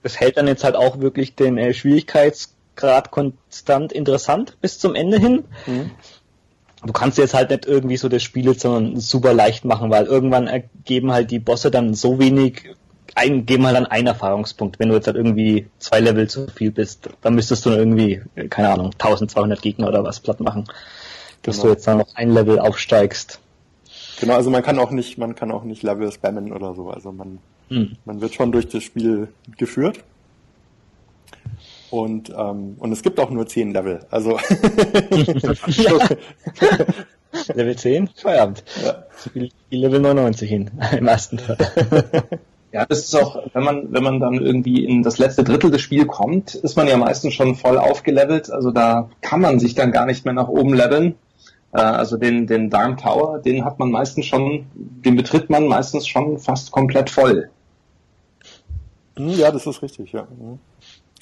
Das 0.02 0.20
hält 0.20 0.38
dann 0.38 0.47
jetzt 0.47 0.64
halt 0.64 0.76
auch 0.76 1.00
wirklich 1.00 1.36
den 1.36 1.58
äh, 1.58 1.74
Schwierigkeitsgrad 1.74 3.12
konstant 3.12 3.91
interessant 3.91 4.58
bis 4.62 4.80
zum 4.80 4.95
Ende 4.95 5.20
hin. 5.20 5.43
Mhm. 5.68 5.91
Du 6.86 6.93
kannst 6.93 7.18
jetzt 7.18 7.34
halt 7.34 7.50
nicht 7.50 7.66
irgendwie 7.66 7.97
so 7.97 8.08
das 8.08 8.24
Spiel 8.24 8.45
jetzt 8.45 8.62
sondern 8.62 9.00
super 9.00 9.34
leicht 9.34 9.66
machen, 9.66 9.91
weil 9.91 10.06
irgendwann 10.06 10.47
ergeben 10.47 11.12
halt 11.12 11.30
die 11.30 11.39
Bosse 11.39 11.72
dann 11.72 11.93
so 11.93 12.20
wenig 12.20 12.70
ein, 13.16 13.45
geben 13.45 13.66
halt 13.66 13.76
dann 13.76 13.86
einen 13.86 14.07
Erfahrungspunkt. 14.07 14.80
Wenn 14.80 14.89
du 14.89 14.95
jetzt 14.95 15.07
halt 15.07 15.18
irgendwie 15.18 15.68
zwei 15.80 15.99
Level 15.99 16.30
zu 16.30 16.47
viel 16.47 16.72
bist, 16.72 17.10
dann 17.22 17.36
müsstest 17.36 17.66
du 17.66 17.72
irgendwie, 17.72 18.22
keine 18.49 18.70
Ahnung, 18.70 18.91
1200 18.93 19.62
Gegner 19.62 19.88
oder 19.88 20.03
was 20.03 20.20
platt 20.20 20.39
machen. 20.39 20.66
dass 21.41 21.57
genau. 21.57 21.68
du 21.68 21.74
jetzt 21.74 21.88
dann 21.88 21.97
noch 21.99 22.16
ein 22.16 22.32
Level 22.32 22.60
aufsteigst. 22.60 23.39
Genau, 24.20 24.36
also 24.36 24.49
man 24.49 24.64
kann 24.64 24.80
auch 24.80 24.91
nicht, 24.91 25.18
man 25.18 25.36
kann 25.36 25.51
auch 25.51 25.64
nicht 25.64 25.84
Level 25.84 26.12
spammen 26.12 26.51
oder 26.51 26.74
so. 26.76 26.89
Also 26.89 27.12
man, 27.12 27.39
hm. 27.70 27.95
man 28.05 28.20
wird 28.22 28.34
schon 28.34 28.51
durch 28.51 28.68
das 28.68 28.84
Spiel 28.84 29.30
geführt. 29.57 30.03
Und, 31.89 32.30
ähm, 32.30 32.76
und 32.78 32.91
es 32.91 33.01
gibt 33.01 33.20
auch 33.20 33.32
nur 33.32 33.47
zehn 33.47 33.72
Level. 33.72 34.01
Also 34.12 34.38
Level 37.53 37.76
10? 37.76 38.10
Feierabend. 38.16 38.64
Ja. 38.84 39.03
Level 39.70 39.99
99 39.99 40.49
hin, 40.49 40.72
im 40.97 41.07
ersten 41.07 41.39
Fall. 41.39 41.57
Ja, 42.72 42.86
das 42.86 43.00
ist 43.00 43.16
auch, 43.16 43.42
wenn 43.54 43.64
man, 43.64 43.92
wenn 43.92 44.04
man 44.04 44.20
dann 44.20 44.36
irgendwie 44.36 44.86
in 44.86 45.02
das 45.02 45.18
letzte 45.18 45.44
Drittel 45.44 45.72
des 45.72 45.82
Spiels 45.82 46.08
kommt, 46.08 46.54
ist 46.54 46.78
man 46.78 46.88
ja 46.88 46.98
meistens 46.98 47.34
schon 47.34 47.56
voll 47.56 47.80
aufgelevelt. 47.80 48.52
Also 48.52 48.72
da 48.72 49.10
kann 49.22 49.42
man 49.42 49.60
sich 49.60 49.74
dann 49.74 49.92
gar 49.92 50.06
nicht 50.06 50.24
mehr 50.24 50.36
nach 50.36 50.48
oben 50.48 50.76
leveln. 50.76 51.16
Äh, 51.74 51.82
also 51.82 52.18
den, 52.18 52.46
den 52.46 52.70
Darm 52.70 52.98
Tower, 52.98 53.40
den 53.40 53.66
hat 53.66 53.80
man 53.80 53.90
meistens 53.90 54.28
schon, 54.28 54.68
den 54.76 55.16
betritt 55.16 55.50
man 55.50 55.68
meistens 55.68 56.08
schon 56.08 56.38
fast 56.38 56.72
komplett 56.72 57.10
voll. 57.10 57.50
Hm, 59.18 59.30
ja, 59.30 59.52
das 59.52 59.66
ist 59.66 59.82
richtig, 59.82 60.12
ja. 60.12 60.24
Mhm. 60.24 60.60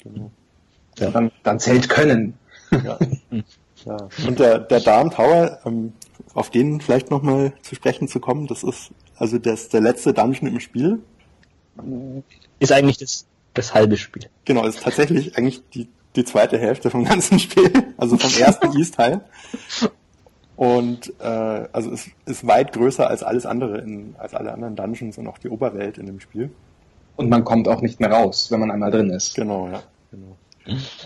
Genau. 0.02 0.30
Ja, 0.98 1.10
dann, 1.10 1.30
dann 1.42 1.58
zählt 1.58 1.88
Können. 1.88 2.34
Ja. 2.70 2.98
ja. 3.86 3.96
Und 4.26 4.38
der, 4.38 4.58
der 4.58 4.80
Darm 4.80 5.10
Tower, 5.10 5.60
ähm, 5.64 5.94
auf 6.34 6.50
den 6.50 6.82
vielleicht 6.82 7.10
nochmal 7.10 7.54
zu 7.62 7.74
sprechen 7.74 8.06
zu 8.06 8.20
kommen, 8.20 8.46
das 8.46 8.62
ist 8.62 8.90
also 9.16 9.38
das, 9.38 9.68
der 9.68 9.80
letzte 9.80 10.12
Dungeon 10.12 10.48
im 10.48 10.60
Spiel 10.60 11.00
ist 12.58 12.72
eigentlich 12.72 12.98
das, 12.98 13.26
das 13.54 13.74
halbe 13.74 13.96
Spiel. 13.96 14.28
Genau, 14.44 14.66
ist 14.66 14.82
tatsächlich 14.82 15.36
eigentlich 15.36 15.62
die, 15.74 15.88
die 16.16 16.24
zweite 16.24 16.58
Hälfte 16.58 16.90
vom 16.90 17.04
ganzen 17.04 17.38
Spiel, 17.38 17.70
also 17.96 18.16
vom 18.16 18.40
ersten 18.40 18.76
East-Teil. 18.78 19.20
Und 20.56 21.12
äh, 21.20 21.68
also 21.72 21.92
es 21.92 22.08
ist 22.26 22.46
weit 22.46 22.72
größer 22.72 23.08
als 23.08 23.22
alles 23.22 23.46
andere, 23.46 23.78
in, 23.78 24.16
als 24.18 24.34
alle 24.34 24.52
anderen 24.52 24.74
Dungeons 24.74 25.16
und 25.16 25.28
auch 25.28 25.38
die 25.38 25.48
Oberwelt 25.48 25.98
in 25.98 26.06
dem 26.06 26.18
Spiel. 26.18 26.50
Und 27.16 27.28
man 27.28 27.44
kommt 27.44 27.68
auch 27.68 27.80
nicht 27.80 28.00
mehr 28.00 28.10
raus, 28.10 28.50
wenn 28.50 28.60
man 28.60 28.70
einmal 28.70 28.90
drin 28.90 29.10
ist. 29.10 29.34
Genau, 29.34 29.68
ja. 29.68 29.82
Genau. 30.10 30.36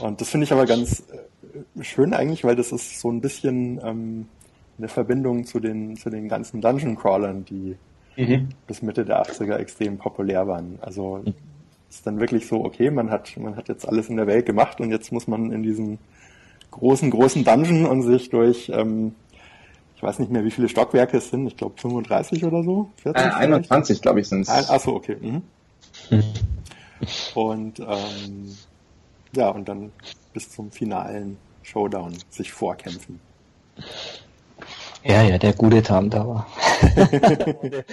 Und 0.01 0.21
das 0.21 0.31
finde 0.31 0.45
ich 0.45 0.53
aber 0.53 0.67
ganz 0.67 1.05
äh, 1.11 1.83
schön 1.85 2.15
eigentlich, 2.15 2.45
weil 2.45 2.57
das 2.57 2.73
ist 2.73 3.01
so 3.01 3.11
ein 3.11 3.21
bisschen 3.21 3.81
ähm, 3.85 4.29
eine 4.79 4.89
Verbindung 4.89 5.45
zu 5.45 5.61
den, 5.61 5.97
zu 5.97 6.11
den 6.11 6.29
ganzen 6.29 6.61
Dungeon-Crawlern, 6.61 7.45
die 7.45 7.77
mhm. 8.17 8.49
bis 8.67 8.83
Mitte 8.83 9.05
der 9.05 9.23
80er 9.23 9.57
extrem 9.57 9.99
populär 9.99 10.47
waren. 10.47 10.79
Also 10.81 11.21
mhm. 11.25 11.35
ist 11.89 12.07
dann 12.07 12.21
wirklich 12.21 12.47
so, 12.47 12.65
okay, 12.65 12.91
man 12.91 13.11
hat, 13.11 13.37
man 13.37 13.57
hat 13.57 13.69
jetzt 13.69 13.87
alles 13.87 14.09
in 14.09 14.17
der 14.17 14.27
Welt 14.27 14.47
gemacht 14.47 14.81
und 14.81 14.91
jetzt 14.91 15.13
muss 15.13 15.27
man 15.27 15.53
in 15.53 15.63
diesen 15.63 15.99
großen, 16.71 17.11
großen 17.11 17.45
Dungeon 17.45 17.87
und 17.87 18.03
sich 18.03 18.31
durch, 18.31 18.71
ähm, 18.75 19.15
ich 19.97 20.03
weiß 20.03 20.19
nicht 20.19 20.33
mehr, 20.33 20.45
wie 20.45 20.51
viele 20.51 20.69
Stockwerke 20.69 21.19
es 21.19 21.31
sind, 21.31 21.47
ich 21.47 21.57
glaube 21.57 21.75
35 21.81 22.45
oder 22.45 22.63
so. 22.63 22.91
40 23.03 23.25
äh, 23.25 23.29
21, 23.29 24.03
glaube 24.03 24.21
ich, 24.21 24.29
sind 24.29 24.43
es. 24.43 24.49
Achso, 24.49 24.95
okay. 24.95 25.17
Mhm. 25.21 25.43
mhm. 26.11 26.25
Und 27.35 27.81
ähm, 27.81 28.57
ja, 29.35 29.49
und 29.49 29.69
dann 29.69 29.91
bis 30.33 30.51
zum 30.51 30.71
finalen 30.71 31.37
Showdown 31.63 32.17
sich 32.31 32.53
vorkämpfen. 32.53 33.21
Ja, 35.05 35.23
ja, 35.23 35.37
der 35.37 35.53
gute 35.53 35.83
Tarndauer. 35.83 36.47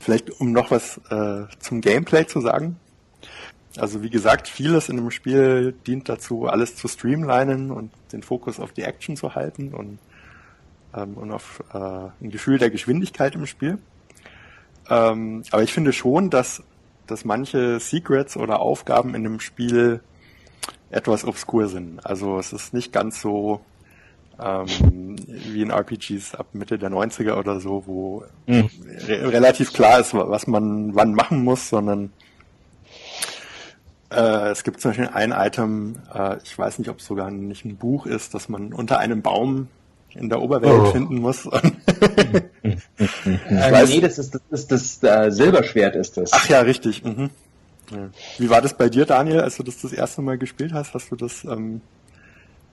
Vielleicht 0.00 0.40
um 0.40 0.50
noch 0.50 0.72
was 0.72 1.00
äh, 1.08 1.44
zum 1.60 1.80
Gameplay 1.80 2.26
zu 2.26 2.40
sagen. 2.40 2.80
Also 3.76 4.02
wie 4.02 4.10
gesagt, 4.10 4.48
vieles 4.48 4.88
in 4.88 4.96
dem 4.96 5.12
Spiel 5.12 5.72
dient 5.86 6.08
dazu, 6.08 6.46
alles 6.46 6.74
zu 6.74 6.88
streamlinen 6.88 7.70
und 7.70 7.92
den 8.12 8.24
Fokus 8.24 8.58
auf 8.58 8.72
die 8.72 8.82
Action 8.82 9.16
zu 9.16 9.36
halten 9.36 9.72
und, 9.72 9.98
ähm, 10.94 11.14
und 11.14 11.30
auf 11.30 11.62
äh, 11.72 11.78
ein 11.78 12.30
Gefühl 12.30 12.58
der 12.58 12.70
Geschwindigkeit 12.70 13.36
im 13.36 13.46
Spiel. 13.46 13.78
Ähm, 14.90 15.44
aber 15.52 15.62
ich 15.62 15.72
finde 15.72 15.92
schon, 15.92 16.28
dass, 16.28 16.64
dass 17.06 17.24
manche 17.24 17.78
Secrets 17.78 18.36
oder 18.36 18.58
Aufgaben 18.58 19.14
in 19.14 19.22
dem 19.22 19.38
Spiel 19.38 20.00
etwas 20.90 21.24
obskur 21.24 21.68
sind. 21.68 22.04
Also 22.04 22.38
es 22.38 22.52
ist 22.52 22.74
nicht 22.74 22.92
ganz 22.92 23.22
so 23.22 23.60
ähm, 24.40 25.16
wie 25.26 25.62
in 25.62 25.70
RPGs 25.70 26.34
ab 26.34 26.46
Mitte 26.52 26.78
der 26.78 26.90
90er 26.90 27.34
oder 27.34 27.60
so, 27.60 27.84
wo 27.86 28.24
mhm. 28.46 28.68
re 29.06 29.32
relativ 29.32 29.72
klar 29.72 30.00
ist, 30.00 30.14
was 30.14 30.46
man 30.46 30.94
wann 30.94 31.14
machen 31.14 31.44
muss, 31.44 31.68
sondern 31.68 32.12
äh, 34.10 34.50
es 34.50 34.64
gibt 34.64 34.80
zum 34.80 34.90
Beispiel 34.90 35.08
ein 35.12 35.32
Item, 35.32 35.96
äh, 36.14 36.36
ich 36.44 36.58
weiß 36.58 36.78
nicht, 36.78 36.88
ob 36.90 36.98
es 36.98 37.06
sogar 37.06 37.30
nicht 37.30 37.64
ein 37.64 37.76
Buch 37.76 38.06
ist, 38.06 38.34
das 38.34 38.48
man 38.48 38.72
unter 38.72 38.98
einem 38.98 39.22
Baum 39.22 39.68
in 40.14 40.28
der 40.28 40.42
Oberwelt 40.42 40.72
oh. 40.72 40.84
finden 40.86 41.20
muss. 41.20 41.46
äh, 41.46 42.42
weiß, 42.64 43.88
nee, 43.88 44.00
das 44.00 44.18
ist 44.18 44.34
das, 44.34 44.42
ist 44.50 44.70
das 44.70 45.02
äh, 45.02 45.30
Silberschwert 45.30 45.96
ist 45.96 46.16
das. 46.16 46.32
Ach 46.32 46.48
ja, 46.48 46.60
richtig. 46.60 47.02
Mhm. 47.04 47.30
Ja. 47.90 48.10
Wie 48.38 48.50
war 48.50 48.60
das 48.60 48.74
bei 48.74 48.88
dir, 48.88 49.06
Daniel, 49.06 49.40
als 49.40 49.56
du 49.56 49.62
das 49.62 49.80
das 49.80 49.92
erste 49.92 50.22
Mal 50.22 50.38
gespielt 50.38 50.72
hast? 50.72 50.94
Hast 50.94 51.10
du 51.10 51.16
das 51.16 51.44
ähm, 51.44 51.80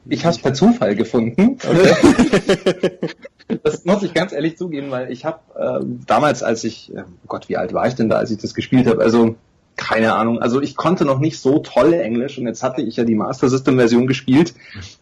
ich 0.08 0.26
habe 0.26 0.36
es 0.36 0.41
per 0.41 0.54
Zufall 0.54 0.95
gefunden. 0.95 1.58
Okay. 1.68 3.00
das 3.64 3.86
muss 3.86 4.04
ich 4.04 4.14
ganz 4.14 4.32
ehrlich 4.32 4.58
zugeben, 4.58 4.91
weil 4.91 5.12
ich 5.12 5.26
habe 5.26 5.39
äh, 5.58 5.86
damals, 6.06 6.43
als 6.43 6.64
ich, 6.64 6.93
äh, 6.93 7.02
oh 7.02 7.28
Gott, 7.28 7.50
wie 7.50 7.58
alt 7.58 7.74
war 7.74 7.88
ich 7.88 7.95
denn 7.95 8.10
da, 8.10 8.18
als 8.18 8.32
ich 8.32 8.38
das 8.38 8.54
gespielt 8.54 8.88
habe? 8.88 9.02
Also 9.02 9.36
keine 9.76 10.14
Ahnung. 10.16 10.39
Also 10.39 10.62
ich 10.62 10.76
konnte 10.76 11.06
noch 11.06 11.20
nicht 11.20 11.39
so 11.39 11.60
tolle 11.60 12.02
Englisch 12.02 12.38
und 12.38 12.45
jetzt 12.45 12.64
hatte 12.64 12.82
ich 12.82 12.97
ja 12.97 13.06
die 13.06 13.16
Master 13.16 13.50
System 13.50 13.78
Version 13.78 14.08
gespielt. 14.08 14.54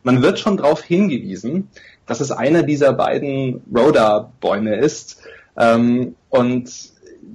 Man 0.04 0.22
wird 0.22 0.40
schon 0.40 0.58
darauf 0.58 0.84
hingewiesen, 0.84 1.70
dass 2.06 2.20
es 2.20 2.32
einer 2.32 2.64
dieser 2.64 2.94
beiden 2.94 3.62
Rhoda-Bäume 3.76 4.76
ist. 4.76 5.18
Ähm, 5.58 6.16
und 6.30 6.72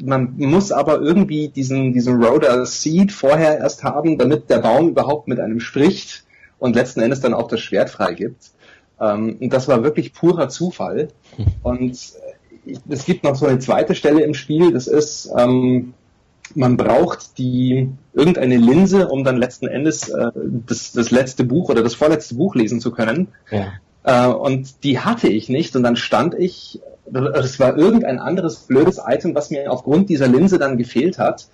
man 0.02 0.34
muss 0.36 0.72
aber 0.72 1.00
irgendwie 1.00 1.48
diesen, 1.48 1.92
diesen 1.92 2.22
Rhoda 2.22 2.64
Seed 2.64 3.12
vorher 3.12 3.58
erst 3.58 3.82
haben, 3.82 4.18
damit 4.18 4.48
der 4.48 4.58
Baum 4.58 4.88
überhaupt 4.88 5.26
mit 5.26 5.40
einem 5.40 5.60
spricht 5.60 6.24
und 6.62 6.76
letzten 6.76 7.00
Endes 7.00 7.20
dann 7.20 7.34
auch 7.34 7.48
das 7.48 7.60
Schwert 7.60 7.90
freigibt. 7.90 8.52
Ähm, 9.00 9.36
und 9.40 9.52
das 9.52 9.66
war 9.66 9.82
wirklich 9.82 10.14
purer 10.14 10.48
Zufall. 10.48 11.08
Und 11.62 11.94
äh, 12.64 12.76
es 12.88 13.04
gibt 13.04 13.24
noch 13.24 13.34
so 13.34 13.46
eine 13.46 13.58
zweite 13.58 13.96
Stelle 13.96 14.22
im 14.22 14.34
Spiel, 14.34 14.72
das 14.72 14.86
ist, 14.86 15.28
ähm, 15.36 15.94
man 16.54 16.76
braucht 16.76 17.38
die 17.38 17.88
irgendeine 18.12 18.56
Linse, 18.58 19.08
um 19.08 19.24
dann 19.24 19.38
letzten 19.38 19.66
Endes 19.66 20.08
äh, 20.08 20.30
das, 20.66 20.92
das 20.92 21.10
letzte 21.10 21.42
Buch 21.42 21.68
oder 21.68 21.82
das 21.82 21.96
vorletzte 21.96 22.36
Buch 22.36 22.54
lesen 22.54 22.80
zu 22.80 22.92
können. 22.92 23.28
Ja. 23.50 23.72
Äh, 24.04 24.32
und 24.32 24.84
die 24.84 25.00
hatte 25.00 25.28
ich 25.28 25.48
nicht 25.48 25.74
und 25.74 25.82
dann 25.82 25.96
stand 25.96 26.34
ich, 26.34 26.80
das 27.10 27.58
war 27.58 27.76
irgendein 27.76 28.20
anderes 28.20 28.58
blödes 28.68 29.00
Item, 29.04 29.34
was 29.34 29.50
mir 29.50 29.72
aufgrund 29.72 30.08
dieser 30.10 30.28
Linse 30.28 30.58
dann 30.60 30.78
gefehlt 30.78 31.18
hat. 31.18 31.48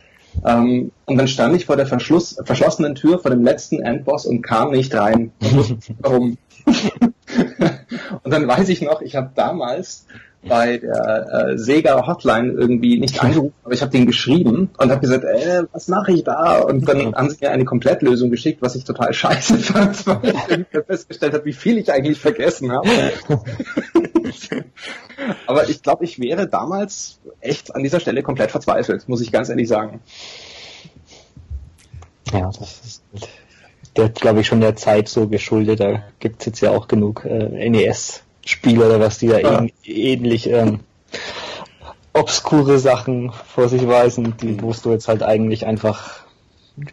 Ähm, 0.45 0.93
und 1.07 1.17
dann 1.17 1.29
stand 1.29 1.57
ich 1.57 1.67
vor 1.67 1.77
der 1.77 1.87
Verschluss, 1.87 2.39
verschlossenen 2.45 2.95
Tür 2.95 3.19
vor 3.19 3.31
dem 3.31 3.45
letzten 3.45 3.81
Endboss 3.83 4.27
und 4.27 4.43
kam 4.43 4.71
nicht 4.71 4.95
rein. 4.95 5.33
Warum? 6.01 6.39
und 8.23 8.31
dann 8.33 8.47
weiß 8.47 8.69
ich 8.69 8.83
noch, 8.83 9.01
ich 9.01 9.17
habe 9.17 9.31
damals 9.35 10.07
bei 10.47 10.79
der 10.79 11.27
äh, 11.33 11.59
Sega 11.59 12.07
Hotline 12.07 12.53
irgendwie 12.53 12.99
nicht 12.99 13.23
angerufen, 13.23 13.55
aber 13.65 13.75
ich 13.75 13.83
habe 13.83 13.91
den 13.91 14.07
geschrieben 14.07 14.71
und 14.79 14.91
habe 14.91 15.01
gesagt, 15.01 15.25
äh, 15.25 15.65
was 15.73 15.89
mache 15.89 16.13
ich 16.13 16.25
da? 16.25 16.61
Und 16.61 16.89
dann 16.89 17.15
haben 17.15 17.31
sie 17.31 17.39
mir 17.41 17.51
eine 17.51 17.65
Komplettlösung 17.65 18.31
geschickt, 18.31 18.63
was 18.63 18.77
ich 18.77 18.85
total 18.85 19.13
scheiße 19.13 19.59
fand, 19.59 20.07
weil 20.07 20.67
ich 20.73 20.85
festgestellt 20.87 21.35
habe, 21.35 21.45
wie 21.45 21.53
viel 21.53 21.79
ich 21.79 21.93
eigentlich 21.93 22.21
vergessen 22.21 22.73
habe. 22.73 22.89
Aber 25.47 25.69
ich 25.69 25.83
glaube, 25.83 26.05
ich 26.05 26.19
wäre 26.19 26.49
damals 26.49 27.19
echt 27.41 27.75
an 27.75 27.83
dieser 27.83 28.01
Stelle 28.01 28.23
komplett 28.23 28.51
verzweifelt, 28.51 29.09
muss 29.09 29.21
ich 29.21 29.33
ganz 29.33 29.49
ehrlich 29.49 29.69
sagen. 29.69 30.01
Ja, 32.33 32.51
das 32.59 32.81
ist 32.85 33.03
der, 33.97 34.09
glaube 34.11 34.41
ich, 34.41 34.47
schon 34.47 34.61
der 34.61 34.77
Zeit 34.77 35.09
so 35.09 35.29
geschuldet. 35.29 35.81
Da 35.81 36.03
gibt 36.21 36.41
es 36.41 36.47
jetzt 36.47 36.61
ja 36.61 36.71
auch 36.71 36.89
genug 36.89 37.25
äh, 37.25 37.69
NES 37.69 38.23
Spiele 38.45 38.87
oder 38.87 39.01
was, 39.01 39.19
die 39.19 39.27
ja, 39.27 39.39
ja. 39.39 39.67
ähnlich 39.85 40.49
ähm, 40.49 40.81
obskure 42.13 42.79
Sachen 42.79 43.33
vor 43.33 43.69
sich 43.69 43.87
weisen, 43.87 44.35
die, 44.41 44.53
mhm. 44.53 44.63
wo 44.63 44.73
du 44.73 44.93
jetzt 44.93 45.09
halt 45.09 45.23
eigentlich 45.23 45.67
einfach 45.67 46.25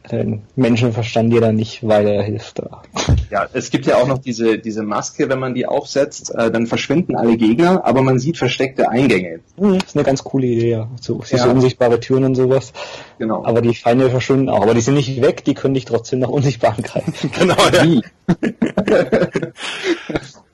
dein 0.10 0.44
Menschenverstand 0.56 1.32
dir 1.32 1.42
da 1.42 1.52
nicht 1.52 1.88
weiterhilft. 1.88 2.62
Ja, 3.30 3.48
es 3.54 3.70
gibt 3.70 3.86
ja 3.86 3.98
auch 3.98 4.08
noch 4.08 4.20
diese, 4.20 4.60
diese 4.60 4.84
Maske, 4.84 5.30
wenn 5.30 5.40
man 5.40 5.54
die 5.54 5.66
aufsetzt, 5.66 6.34
äh, 6.34 6.52
dann 6.52 6.68
verschwinden 6.68 7.16
alle 7.16 7.38
Gegner, 7.38 7.86
aber 7.86 8.02
man 8.02 8.20
sieht 8.20 8.38
versteckte 8.38 8.90
Eingänge. 8.90 9.40
Mhm, 9.58 9.80
das 9.80 9.90
ist 9.90 9.96
eine 9.96 10.06
ganz 10.06 10.24
coole 10.24 10.48
Idee, 10.48 10.72
ja. 10.72 10.90
So, 11.02 11.22
ja. 11.30 11.38
so 11.38 11.50
unsichtbare 11.50 12.00
Türen 12.00 12.26
und 12.26 12.36
sowas. 12.36 12.74
Genau. 13.20 13.46
Aber 13.46 13.62
die 13.62 13.76
Feinde 13.76 14.10
verschwinden 14.10 14.50
auch. 14.50 14.62
Aber 14.62 14.74
die 14.74 14.82
sind 14.82 14.96
nicht 14.96 15.22
weg, 15.22 15.44
die 15.46 15.54
können 15.54 15.74
dich 15.74 15.86
trotzdem 15.86 16.20
nach 16.20 16.30
unsichtbaren 16.30 16.84
greifen. 16.84 17.14
genau, 17.38 17.56
ja. 17.72 18.02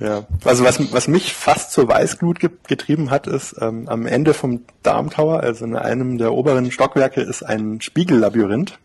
Ja, 0.00 0.26
also 0.44 0.64
was, 0.64 0.92
was 0.92 1.08
mich 1.08 1.34
fast 1.34 1.72
zur 1.72 1.88
Weißglut 1.88 2.40
ge 2.40 2.50
getrieben 2.66 3.10
hat, 3.10 3.26
ist 3.26 3.56
ähm, 3.60 3.88
am 3.88 4.06
Ende 4.06 4.32
vom 4.32 4.64
Darm 4.82 5.10
Tower, 5.10 5.40
also 5.40 5.64
in 5.64 5.76
einem 5.76 6.16
der 6.18 6.32
oberen 6.32 6.70
Stockwerke, 6.70 7.20
ist 7.20 7.42
ein 7.42 7.80
Spiegellabyrinth. 7.80 8.78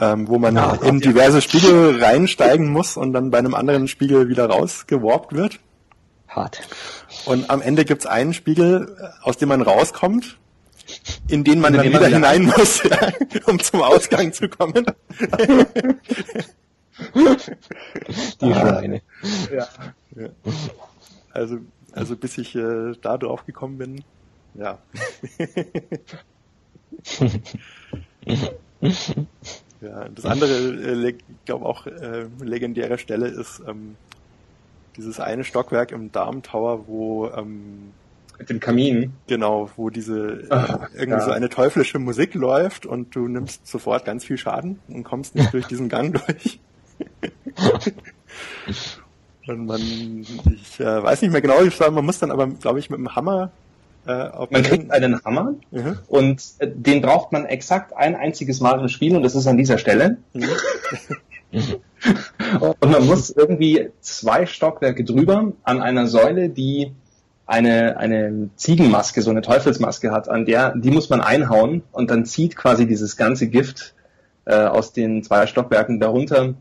ähm, 0.00 0.28
wo 0.28 0.38
man 0.38 0.56
ja, 0.56 0.74
in 0.74 1.00
diverse 1.00 1.42
Spiegel 1.42 2.02
reinsteigen 2.02 2.68
muss 2.68 2.96
und 2.96 3.12
dann 3.12 3.30
bei 3.30 3.38
einem 3.38 3.54
anderen 3.54 3.86
Spiegel 3.86 4.28
wieder 4.28 4.46
rausgeworbt 4.46 5.34
wird. 5.34 5.58
Hart. 6.28 6.60
Und 7.26 7.50
am 7.50 7.60
Ende 7.60 7.84
gibt's 7.84 8.06
einen 8.06 8.32
Spiegel, 8.32 8.96
aus 9.22 9.36
dem 9.36 9.48
man 9.48 9.62
rauskommt, 9.62 10.38
in 11.28 11.44
den 11.44 11.60
man 11.60 11.74
dann 11.74 11.86
wieder 11.86 12.06
hinein 12.06 12.46
muss, 12.46 12.82
ja, 12.84 13.12
um 13.46 13.58
zum 13.60 13.82
Ausgang 13.82 14.32
zu 14.32 14.48
kommen. 14.48 14.86
Die 17.14 18.54
Schweine. 18.54 19.02
Ja. 19.52 19.68
ja. 20.16 20.28
Also, 21.32 21.58
also 21.92 22.16
bis 22.16 22.38
ich 22.38 22.56
äh, 22.56 22.94
da 23.00 23.18
drauf 23.18 23.46
gekommen 23.46 23.78
bin, 23.78 24.02
ja. 24.54 24.78
ja, 29.80 30.08
das 30.08 30.24
andere, 30.24 31.08
äh, 31.08 31.14
glaube 31.44 31.66
auch 31.66 31.86
äh, 31.86 32.26
legendäre 32.40 32.98
Stelle 32.98 33.28
ist 33.28 33.62
ähm, 33.66 33.96
dieses 34.96 35.20
eine 35.20 35.44
Stockwerk 35.44 35.92
im 35.92 36.10
Darm 36.12 36.42
Tower, 36.42 36.88
wo 36.88 37.28
ähm, 37.28 37.92
mit 38.38 38.50
dem 38.50 38.58
Kamin. 38.58 39.12
Genau, 39.26 39.70
wo 39.76 39.90
diese 39.90 40.46
Ach, 40.48 40.88
irgendwie 40.94 41.10
ja. 41.10 41.20
so 41.20 41.30
eine 41.30 41.50
teuflische 41.50 41.98
Musik 41.98 42.34
läuft 42.34 42.86
und 42.86 43.14
du 43.14 43.28
nimmst 43.28 43.66
sofort 43.66 44.04
ganz 44.04 44.24
viel 44.24 44.38
Schaden 44.38 44.80
und 44.88 45.04
kommst 45.04 45.34
nicht 45.34 45.52
durch 45.52 45.66
diesen 45.66 45.88
Gang 45.88 46.14
durch. 46.26 46.58
und 49.46 49.66
man, 49.66 49.80
ich 49.80 50.80
äh, 50.80 51.02
weiß 51.02 51.22
nicht 51.22 51.30
mehr 51.30 51.40
genau, 51.40 51.62
ich 51.62 51.74
sage, 51.74 51.90
man 51.90 52.04
muss 52.04 52.18
dann 52.18 52.30
aber, 52.30 52.46
glaube 52.46 52.78
ich, 52.78 52.90
mit 52.90 52.98
dem 52.98 53.14
Hammer 53.14 53.50
äh, 54.06 54.30
man 54.50 54.62
kriegt 54.62 54.90
einen 54.90 55.22
Hammer 55.24 55.54
mhm. 55.70 55.98
und 56.08 56.42
äh, 56.58 56.68
den 56.72 57.02
braucht 57.02 57.32
man 57.32 57.44
exakt 57.44 57.94
ein 57.96 58.16
einziges 58.16 58.60
Mal 58.60 58.80
im 58.80 58.88
Spiel 58.88 59.14
und 59.14 59.22
das 59.22 59.34
ist 59.34 59.46
an 59.46 59.58
dieser 59.58 59.78
Stelle. 59.78 60.16
Mhm. 60.32 60.48
und 62.60 62.90
man 62.90 63.06
muss 63.06 63.30
irgendwie 63.30 63.90
zwei 64.00 64.46
Stockwerke 64.46 65.04
drüber 65.04 65.52
an 65.64 65.82
einer 65.82 66.06
Säule, 66.06 66.48
die 66.48 66.92
eine, 67.46 67.98
eine 67.98 68.48
Ziegenmaske, 68.56 69.22
so 69.22 69.30
eine 69.30 69.42
Teufelsmaske 69.42 70.12
hat, 70.12 70.28
an 70.28 70.46
der, 70.46 70.74
die 70.76 70.90
muss 70.90 71.10
man 71.10 71.20
einhauen 71.20 71.82
und 71.92 72.10
dann 72.10 72.24
zieht 72.24 72.56
quasi 72.56 72.86
dieses 72.86 73.16
ganze 73.16 73.48
Gift 73.48 73.94
äh, 74.46 74.54
aus 74.54 74.92
den 74.92 75.22
zwei 75.24 75.46
Stockwerken 75.46 76.00
darunter, 76.00 76.54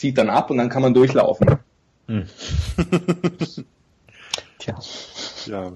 zieht 0.00 0.16
dann 0.16 0.30
ab 0.30 0.50
und 0.50 0.56
dann 0.56 0.70
kann 0.70 0.80
man 0.80 0.94
durchlaufen. 0.94 1.58
Hm. 2.08 2.24
Tja. 4.58 4.78
Ja. 5.46 5.72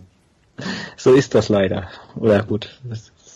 So 0.96 1.12
ist 1.12 1.34
das 1.34 1.50
leider. 1.50 1.88
Oder 2.16 2.42
gut. 2.42 2.80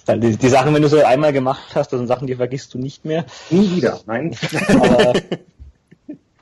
Halt 0.07 0.23
die, 0.23 0.37
die, 0.37 0.49
Sachen, 0.49 0.73
wenn 0.73 0.81
du 0.81 0.89
so 0.89 1.05
einmal 1.05 1.35
gemacht 1.35 1.75
hast, 1.75 1.93
das 1.93 1.99
sind 1.99 2.07
Sachen, 2.07 2.27
die 2.27 2.37
vergisst 2.37 2.73
du 2.73 2.79
nicht 2.79 3.05
mehr. 3.05 3.27
Nie 3.51 3.77
wieder, 3.77 4.01
nein. 4.07 4.35
Aber 4.69 5.13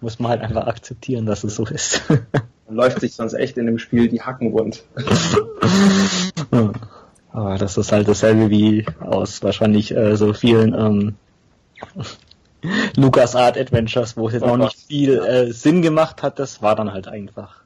muss 0.01 0.21
man 0.21 0.31
halt 0.31 0.43
einfach 0.43 0.69
akzeptieren, 0.69 1.27
dass 1.27 1.43
es 1.43 1.57
so 1.57 1.67
ist. 1.67 2.03
Man 2.69 2.77
läuft 2.77 3.01
sich 3.01 3.15
sonst 3.15 3.35
echt 3.35 3.59
in 3.59 3.67
dem 3.67 3.81
Spiel 3.81 4.09
die 4.09 4.23
Hacken 4.23 4.53
rund. 4.53 4.85
Aber 7.33 7.59
das 7.59 7.77
ist 7.77 7.91
halt 7.91 8.07
dasselbe 8.07 8.49
wie 8.51 8.87
aus 9.01 9.43
wahrscheinlich 9.43 9.91
äh, 9.97 10.17
so 10.17 10.33
vielen 10.33 10.73
ähm, 10.73 11.17
Lucas 12.97 13.35
Art 13.35 13.57
Adventures, 13.59 14.17
wo 14.17 14.29
es 14.29 14.35
jetzt 14.35 14.43
oh, 14.43 14.49
auch 14.49 14.57
nicht 14.57 14.77
viel 14.89 15.19
äh, 15.19 15.53
Sinn 15.53 15.83
gemacht 15.83 16.23
hat. 16.23 16.39
Das 16.39 16.63
war 16.63 16.75
dann 16.77 16.93
halt 16.93 17.09
einfach 17.09 17.63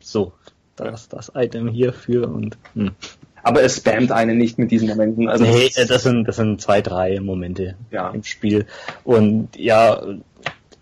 so. 0.00 0.32
Das, 0.76 1.08
das 1.08 1.32
Item 1.34 1.68
hierfür 1.68 2.28
und. 2.28 2.56
Hm. 2.74 2.92
Aber 3.42 3.62
es 3.62 3.76
spammt 3.76 4.12
einen 4.12 4.38
nicht 4.38 4.58
mit 4.58 4.70
diesen 4.70 4.88
Momenten. 4.88 5.28
Also 5.28 5.44
nee, 5.44 5.70
das 5.74 6.02
sind, 6.02 6.28
das 6.28 6.36
sind 6.36 6.60
zwei, 6.60 6.80
drei 6.80 7.18
Momente 7.20 7.74
ja. 7.90 8.10
im 8.10 8.22
Spiel. 8.22 8.66
Und 9.02 9.56
ja, 9.56 10.00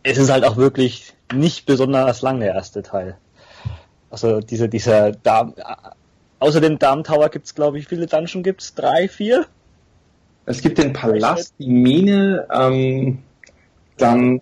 es 0.02 0.18
ist 0.18 0.30
halt 0.30 0.44
auch 0.44 0.56
wirklich 0.56 1.14
nicht 1.32 1.64
besonders 1.64 2.20
lang 2.20 2.40
der 2.40 2.54
erste 2.54 2.82
Teil. 2.82 3.16
Also 4.10 4.40
diese, 4.40 4.68
dieser 4.68 5.12
Darm, 5.12 5.54
außer 6.38 6.60
dem 6.60 6.78
Darm 6.78 7.04
Tower 7.04 7.30
gibt's, 7.30 7.54
glaube 7.54 7.78
ich, 7.78 7.86
viele 7.88 8.06
Dungeon 8.06 8.42
gibt's? 8.42 8.74
Drei, 8.74 9.08
vier? 9.08 9.46
Es 10.46 10.62
gibt 10.62 10.78
den 10.78 10.92
Palast, 10.92 11.54
die 11.58 11.68
Mine, 11.68 12.46
ähm, 12.52 13.18
dann, 14.00 14.40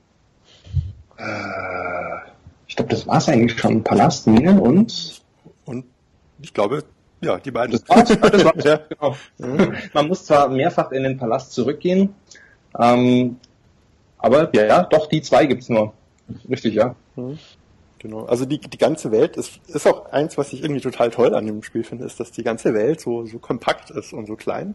äh, 1.16 2.18
ich 2.66 2.76
glaube, 2.76 2.90
das 2.90 3.06
war's 3.06 3.28
eigentlich 3.28 3.58
schon. 3.58 3.82
Palast, 3.82 4.26
Mine 4.26 4.60
und? 4.60 5.22
Und 5.64 5.84
ich 6.40 6.54
glaube, 6.54 6.84
ja, 7.20 7.38
die 7.38 7.50
beiden. 7.50 7.72
Das 7.72 7.88
war's, 7.88 8.08
das 8.20 8.44
war's, 8.44 8.64
ja, 8.64 8.80
genau. 8.88 9.16
Mhm. 9.38 9.76
Man 9.92 10.08
muss 10.08 10.24
zwar 10.24 10.48
mehrfach 10.48 10.92
in 10.92 11.02
den 11.02 11.16
Palast 11.16 11.52
zurückgehen, 11.52 12.14
ähm, 12.78 13.36
aber 14.18 14.54
ja, 14.54 14.66
ja, 14.66 14.82
doch, 14.84 15.06
die 15.06 15.22
zwei 15.22 15.46
gibt's 15.46 15.68
nur. 15.68 15.92
Richtig, 16.48 16.74
ja. 16.74 16.94
Mhm. 17.16 17.38
Genau. 17.98 18.26
Also 18.26 18.44
die, 18.44 18.58
die 18.60 18.78
ganze 18.78 19.10
Welt 19.10 19.36
ist, 19.36 19.60
ist 19.66 19.86
auch 19.86 20.12
eins, 20.12 20.38
was 20.38 20.52
ich 20.52 20.62
irgendwie 20.62 20.80
total 20.80 21.10
toll 21.10 21.34
an 21.34 21.46
dem 21.46 21.62
Spiel 21.62 21.82
finde, 21.82 22.04
ist, 22.04 22.20
dass 22.20 22.30
die 22.30 22.44
ganze 22.44 22.72
Welt 22.74 23.00
so, 23.00 23.26
so 23.26 23.38
kompakt 23.38 23.90
ist 23.90 24.12
und 24.12 24.26
so 24.26 24.36
klein. 24.36 24.74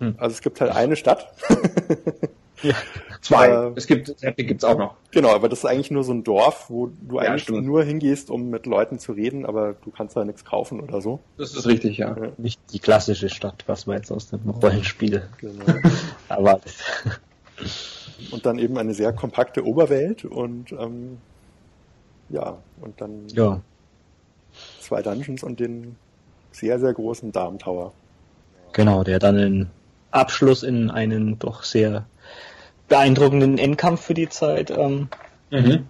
Hm. 0.00 0.16
Also 0.18 0.34
es 0.34 0.42
gibt 0.42 0.60
halt 0.60 0.72
eine 0.72 0.96
Stadt. 0.96 1.32
ja, 2.62 2.74
zwei. 3.20 3.48
Äh, 3.48 3.72
es 3.76 3.86
gibt, 3.86 4.14
gibt's 4.36 4.64
auch 4.64 4.78
noch. 4.78 4.96
Genau, 5.10 5.34
aber 5.34 5.48
das 5.48 5.60
ist 5.60 5.64
eigentlich 5.64 5.90
nur 5.90 6.04
so 6.04 6.12
ein 6.12 6.24
Dorf, 6.24 6.66
wo 6.68 6.86
du 6.86 7.16
ja, 7.16 7.22
eigentlich 7.22 7.44
stimmt. 7.44 7.66
nur 7.66 7.84
hingehst, 7.84 8.30
um 8.30 8.50
mit 8.50 8.66
Leuten 8.66 8.98
zu 8.98 9.12
reden, 9.12 9.46
aber 9.46 9.74
du 9.74 9.90
kannst 9.90 10.16
da 10.16 10.24
nichts 10.24 10.44
kaufen 10.44 10.80
oder 10.80 11.00
so. 11.00 11.20
Das 11.36 11.54
ist 11.54 11.66
richtig, 11.66 11.98
ja. 11.98 12.16
ja. 12.16 12.32
Nicht 12.38 12.60
die 12.72 12.78
klassische 12.78 13.28
Stadt, 13.28 13.64
was 13.66 13.86
man 13.86 13.96
jetzt 13.96 14.10
aus 14.10 14.28
dem 14.28 14.48
Rollenspiel 14.48 15.22
genau. 15.38 15.64
erwartet. 16.28 16.74
Und 18.30 18.46
dann 18.46 18.58
eben 18.58 18.76
eine 18.78 18.94
sehr 18.94 19.12
kompakte 19.12 19.64
Oberwelt 19.64 20.24
und 20.24 20.72
ähm, 20.72 21.18
ja, 22.28 22.58
und 22.80 23.00
dann 23.00 23.26
ja. 23.28 23.60
zwei 24.80 25.02
Dungeons 25.02 25.42
und 25.42 25.60
den 25.60 25.96
sehr, 26.52 26.78
sehr 26.78 26.92
großen 26.92 27.32
Darm 27.32 27.58
Tower. 27.58 27.92
Genau, 28.72 29.02
der 29.02 29.18
dann 29.18 29.36
den 29.36 29.70
Abschluss 30.10 30.62
in 30.62 30.90
einen 30.90 31.38
doch 31.38 31.62
sehr 31.62 32.06
beeindruckenden 32.90 33.56
Endkampf 33.56 34.02
für 34.02 34.14
die 34.14 34.28
Zeit 34.28 34.70
ähm, 34.70 35.08
mhm. 35.50 35.86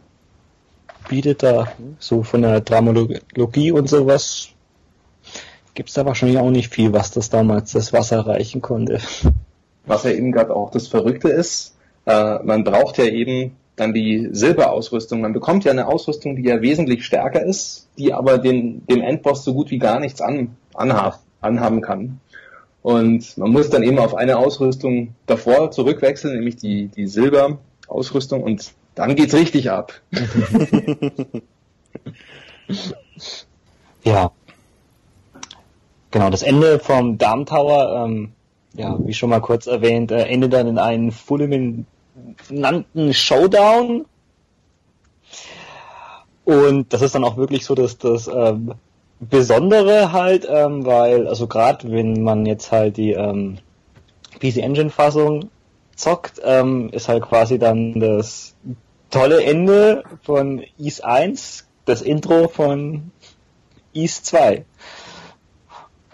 bietet. 1.08 1.42
Da 1.42 1.72
so 1.98 2.22
von 2.22 2.42
der 2.42 2.60
Dramologie 2.60 3.72
und 3.72 3.88
sowas 3.88 4.50
gibt 5.74 5.88
es 5.88 5.96
da 5.96 6.06
wahrscheinlich 6.06 6.38
auch 6.38 6.50
nicht 6.50 6.72
viel, 6.72 6.92
was 6.92 7.10
das 7.10 7.30
damals 7.30 7.72
das 7.72 7.92
Wasser 7.92 8.16
erreichen 8.16 8.60
konnte. 8.60 9.00
Was 9.86 10.04
ja 10.04 10.10
eben 10.10 10.30
gerade 10.30 10.54
auch 10.54 10.70
das 10.70 10.86
Verrückte 10.86 11.30
ist, 11.30 11.74
äh, 12.06 12.38
man 12.44 12.62
braucht 12.62 12.98
ja 12.98 13.06
eben 13.06 13.56
dann 13.76 13.94
die 13.94 14.28
Silberausrüstung. 14.30 15.22
Man 15.22 15.32
bekommt 15.32 15.64
ja 15.64 15.72
eine 15.72 15.86
Ausrüstung, 15.86 16.36
die 16.36 16.42
ja 16.42 16.60
wesentlich 16.60 17.04
stärker 17.04 17.42
ist, 17.42 17.88
die 17.96 18.12
aber 18.12 18.36
den, 18.36 18.86
dem 18.86 19.00
Endboss 19.00 19.42
so 19.42 19.54
gut 19.54 19.70
wie 19.70 19.78
gar 19.78 20.00
nichts 20.00 20.20
an, 20.20 20.54
anhab, 20.74 21.20
anhaben 21.40 21.80
kann. 21.80 22.20
Und 22.82 23.36
man 23.36 23.50
muss 23.50 23.68
dann 23.70 23.82
eben 23.82 23.98
auf 23.98 24.14
eine 24.14 24.38
Ausrüstung 24.38 25.14
davor 25.26 25.70
zurückwechseln, 25.70 26.34
nämlich 26.34 26.56
die, 26.56 26.88
die 26.88 27.06
Silberausrüstung 27.06 28.42
und 28.42 28.72
dann 28.94 29.16
geht's 29.16 29.34
richtig 29.34 29.70
ab. 29.70 29.92
ja. 34.04 34.30
Genau, 36.10 36.30
das 36.30 36.42
Ende 36.42 36.80
vom 36.80 37.18
Darm 37.18 37.46
Tower, 37.46 38.04
ähm, 38.04 38.32
ja, 38.74 38.98
wie 39.04 39.14
schon 39.14 39.30
mal 39.30 39.40
kurz 39.40 39.66
erwähnt, 39.66 40.10
äh, 40.10 40.24
endet 40.24 40.52
dann 40.52 40.66
in 40.66 40.78
einen 40.78 41.12
fulminanten 41.12 41.86
Showdown. 43.12 44.06
Und 46.44 46.92
das 46.92 47.02
ist 47.02 47.14
dann 47.14 47.24
auch 47.24 47.36
wirklich 47.36 47.64
so, 47.64 47.74
dass 47.74 47.98
das 47.98 48.26
ähm, 48.26 48.74
Besondere 49.20 50.12
halt, 50.12 50.48
ähm, 50.50 50.86
weil, 50.86 51.28
also 51.28 51.46
gerade 51.46 51.92
wenn 51.92 52.22
man 52.22 52.46
jetzt 52.46 52.72
halt 52.72 52.96
die 52.96 53.12
ähm, 53.12 53.58
PC 54.40 54.58
Engine 54.58 54.88
Fassung 54.88 55.50
zockt, 55.94 56.40
ähm, 56.42 56.88
ist 56.92 57.08
halt 57.08 57.22
quasi 57.22 57.58
dann 57.58 58.00
das 58.00 58.54
tolle 59.10 59.44
Ende 59.44 60.04
von 60.22 60.62
Ease 60.78 61.04
1, 61.04 61.68
das 61.84 62.00
Intro 62.00 62.48
von 62.48 63.10
Ease 63.92 64.22
2. 64.22 64.64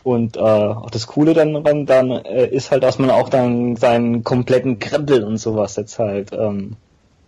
Und 0.02 0.36
äh, 0.36 0.40
auch 0.40 0.90
das 0.90 1.06
Coole 1.06 1.34
dann, 1.34 1.64
dann, 1.64 1.86
dann 1.86 2.10
äh, 2.10 2.46
ist 2.46 2.70
halt, 2.70 2.82
dass 2.82 2.98
man 2.98 3.10
auch 3.10 3.28
dann 3.28 3.76
seinen 3.76 4.24
kompletten 4.24 4.78
Krempel 4.78 5.24
und 5.24 5.38
sowas 5.38 5.76
jetzt 5.76 5.98
halt 5.98 6.32
ähm, 6.32 6.76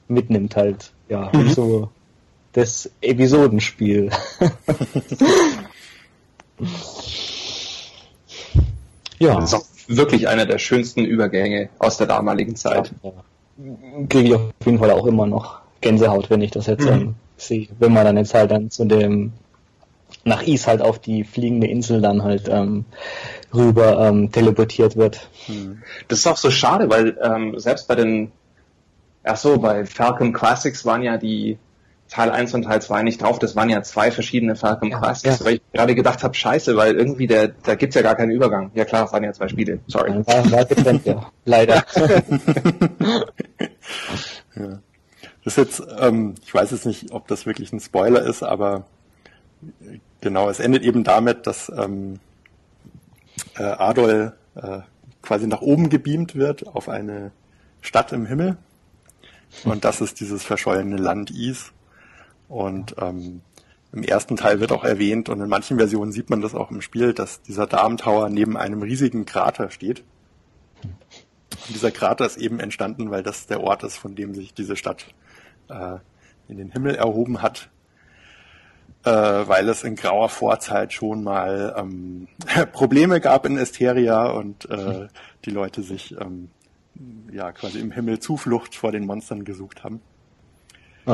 mitnimmt 0.06 0.56
halt. 0.56 0.92
Ja, 1.08 1.30
mhm. 1.32 1.50
so 1.50 1.88
das 2.58 2.90
Episodenspiel. 3.00 4.10
ja. 9.18 9.34
Das 9.36 9.44
ist 9.44 9.54
auch 9.54 9.64
wirklich 9.86 10.28
einer 10.28 10.44
der 10.46 10.58
schönsten 10.58 11.04
Übergänge 11.04 11.68
aus 11.78 11.98
der 11.98 12.08
damaligen 12.08 12.56
Zeit. 12.56 12.92
Ja, 13.02 13.10
ja. 13.10 13.14
Kriege 14.08 14.28
ich 14.28 14.34
auf 14.34 14.52
jeden 14.64 14.78
Fall 14.78 14.90
auch 14.90 15.06
immer 15.06 15.26
noch 15.26 15.60
Gänsehaut, 15.80 16.30
wenn 16.30 16.42
ich 16.42 16.50
das 16.50 16.66
jetzt 16.66 16.84
mhm. 16.84 17.14
sehe. 17.36 17.68
Wenn 17.78 17.92
man 17.92 18.04
dann 18.04 18.16
jetzt 18.16 18.34
halt 18.34 18.50
dann 18.50 18.70
zu 18.70 18.84
dem 18.84 19.32
nach 20.24 20.42
Is 20.42 20.66
halt 20.66 20.82
auf 20.82 20.98
die 20.98 21.22
fliegende 21.24 21.68
Insel 21.68 22.00
dann 22.00 22.24
halt 22.24 22.48
ähm, 22.48 22.84
rüber 23.54 24.08
ähm, 24.08 24.32
teleportiert 24.32 24.96
wird. 24.96 25.28
Hm. 25.46 25.82
Das 26.08 26.18
ist 26.20 26.26
auch 26.26 26.36
so 26.36 26.50
schade, 26.50 26.90
weil 26.90 27.16
ähm, 27.22 27.58
selbst 27.58 27.86
bei 27.88 27.94
den 27.94 28.32
Ach 29.24 29.36
so, 29.36 29.58
bei 29.58 29.84
Falcon 29.84 30.32
Classics 30.32 30.86
waren 30.86 31.02
ja 31.02 31.18
die 31.18 31.58
Teil 32.08 32.30
1 32.30 32.54
und 32.54 32.62
Teil 32.62 32.80
2 32.80 33.02
nicht 33.02 33.20
drauf. 33.22 33.38
Das 33.38 33.54
waren 33.54 33.68
ja 33.68 33.82
zwei 33.82 34.10
verschiedene 34.10 34.56
Falcon 34.56 34.90
ja, 34.90 35.00
ja. 35.00 35.36
weil 35.40 35.54
ich 35.54 35.62
gerade 35.72 35.94
gedacht 35.94 36.22
habe, 36.22 36.34
scheiße, 36.34 36.76
weil 36.76 36.94
irgendwie 36.94 37.26
der, 37.26 37.48
da 37.48 37.74
gibt's 37.74 37.96
ja 37.96 38.02
gar 38.02 38.14
keinen 38.16 38.30
Übergang. 38.30 38.70
Ja 38.74 38.84
klar, 38.84 39.04
es 39.04 39.12
waren 39.12 39.24
ja 39.24 39.32
zwei 39.32 39.48
Spiele. 39.48 39.80
Sorry. 39.86 40.10
War, 40.26 40.50
war 40.50 40.64
getrennt, 40.64 41.04
ja. 41.04 41.30
Leider. 41.44 41.84
ja. 44.56 44.80
Das 45.44 45.56
ist 45.56 45.78
jetzt, 45.78 45.82
ähm, 45.98 46.34
ich 46.44 46.52
weiß 46.52 46.70
jetzt 46.70 46.86
nicht, 46.86 47.12
ob 47.12 47.28
das 47.28 47.46
wirklich 47.46 47.72
ein 47.72 47.80
Spoiler 47.80 48.22
ist, 48.22 48.42
aber 48.42 48.84
genau, 50.20 50.48
es 50.48 50.60
endet 50.60 50.82
eben 50.82 51.04
damit, 51.04 51.46
dass 51.46 51.70
ähm, 51.76 52.20
äh, 53.58 53.62
Adol 53.62 54.32
äh, 54.56 54.80
quasi 55.22 55.46
nach 55.46 55.60
oben 55.60 55.90
gebeamt 55.90 56.34
wird 56.34 56.66
auf 56.66 56.88
eine 56.88 57.32
Stadt 57.80 58.12
im 58.12 58.26
Himmel. 58.26 58.56
Und 59.64 59.84
das 59.84 60.00
ist 60.00 60.20
dieses 60.20 60.44
verschollene 60.44 60.96
Land 60.96 61.30
Is. 61.30 61.72
Und 62.48 62.96
ähm, 62.98 63.42
im 63.92 64.02
ersten 64.02 64.36
Teil 64.36 64.60
wird 64.60 64.72
auch 64.72 64.84
erwähnt 64.84 65.28
und 65.28 65.40
in 65.40 65.48
manchen 65.48 65.78
Versionen 65.78 66.12
sieht 66.12 66.30
man 66.30 66.40
das 66.40 66.54
auch 66.54 66.70
im 66.70 66.82
Spiel, 66.82 67.14
dass 67.14 67.42
dieser 67.42 67.66
Darmtower 67.66 68.28
neben 68.28 68.56
einem 68.56 68.82
riesigen 68.82 69.24
Krater 69.24 69.70
steht. 69.70 70.04
Und 70.82 71.74
dieser 71.74 71.90
Krater 71.90 72.26
ist 72.26 72.36
eben 72.36 72.60
entstanden, 72.60 73.10
weil 73.10 73.22
das 73.22 73.46
der 73.46 73.62
Ort 73.62 73.84
ist, 73.84 73.96
von 73.96 74.14
dem 74.14 74.34
sich 74.34 74.52
diese 74.54 74.76
Stadt 74.76 75.06
äh, 75.68 75.96
in 76.48 76.58
den 76.58 76.70
Himmel 76.70 76.94
erhoben 76.94 77.40
hat, 77.42 77.70
äh, 79.04 79.10
weil 79.10 79.68
es 79.68 79.84
in 79.84 79.96
grauer 79.96 80.28
Vorzeit 80.28 80.92
schon 80.92 81.24
mal 81.24 81.74
ähm, 81.76 82.28
Probleme 82.72 83.20
gab 83.20 83.46
in 83.46 83.56
Esteria 83.56 84.26
und 84.26 84.68
äh, 84.70 85.08
die 85.44 85.50
Leute 85.50 85.82
sich 85.82 86.14
ähm, 86.20 86.50
ja 87.32 87.52
quasi 87.52 87.80
im 87.80 87.90
Himmel 87.90 88.18
Zuflucht 88.18 88.74
vor 88.74 88.92
den 88.92 89.06
Monstern 89.06 89.44
gesucht 89.44 89.82
haben. 89.82 90.00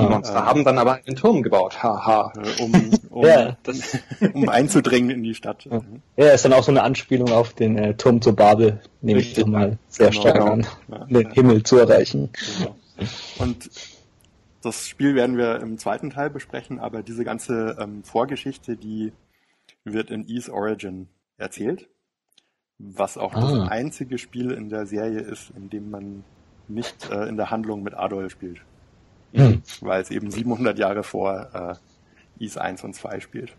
Die 0.01 0.09
Monster 0.09 0.35
äh, 0.35 0.43
haben 0.43 0.65
dann 0.65 0.79
aber 0.79 1.01
einen 1.07 1.17
Turm 1.17 1.43
gebaut, 1.43 1.83
haha. 1.83 2.33
Äh, 2.37 2.63
um, 2.63 2.91
um, 3.11 3.27
ja, 3.27 3.57
das 3.63 3.99
um 4.33 4.49
einzudringen 4.49 5.11
in 5.11 5.23
die 5.23 5.35
Stadt. 5.35 5.69
Ja, 6.17 6.31
ist 6.33 6.45
dann 6.45 6.53
auch 6.53 6.63
so 6.63 6.73
eine 6.73 6.83
Anspielung 6.83 7.31
auf 7.31 7.53
den 7.53 7.79
äh, 7.79 7.95
Turm 7.95 8.21
zu 8.21 8.35
Babel, 8.35 8.81
nehme 9.01 9.21
ich 9.21 9.45
mal 9.47 9.79
sehr 9.89 10.11
genau, 10.11 10.21
stark 10.21 10.41
an, 10.41 10.67
ja, 10.89 11.05
den 11.05 11.31
Himmel 11.31 11.63
zu 11.63 11.79
erreichen. 11.79 12.31
Genau. 12.59 12.77
Und 13.39 13.71
das 14.63 14.89
Spiel 14.89 15.15
werden 15.15 15.37
wir 15.37 15.61
im 15.61 15.79
zweiten 15.79 16.11
Teil 16.11 16.31
besprechen, 16.31 16.79
aber 16.79 17.03
diese 17.03 17.25
ganze 17.25 17.77
ähm, 17.79 18.03
Vorgeschichte, 18.03 18.77
die 18.77 19.13
wird 19.85 20.11
in 20.11 20.27
Ease 20.27 20.53
Origin 20.53 21.09
erzählt, 21.37 21.89
was 22.79 23.19
auch 23.19 23.35
ah. 23.35 23.41
das 23.41 23.69
einzige 23.69 24.19
Spiel 24.19 24.51
in 24.51 24.69
der 24.69 24.87
Serie 24.87 25.21
ist, 25.21 25.53
in 25.57 25.71
dem 25.71 25.91
man 25.91 26.25
nicht 26.69 27.11
äh, 27.11 27.29
in 27.29 27.37
der 27.37 27.51
Handlung 27.51 27.83
mit 27.83 27.95
Adolf 27.95 28.33
spielt. 28.33 28.61
Hm. 29.35 29.63
Weil 29.81 30.01
es 30.01 30.11
eben 30.11 30.31
700 30.31 30.79
Jahre 30.79 31.03
vor 31.03 31.79
äh, 32.39 32.43
Ease 32.43 32.61
1 32.61 32.85
und 32.85 32.95
2 32.95 33.21
spielt. 33.21 33.53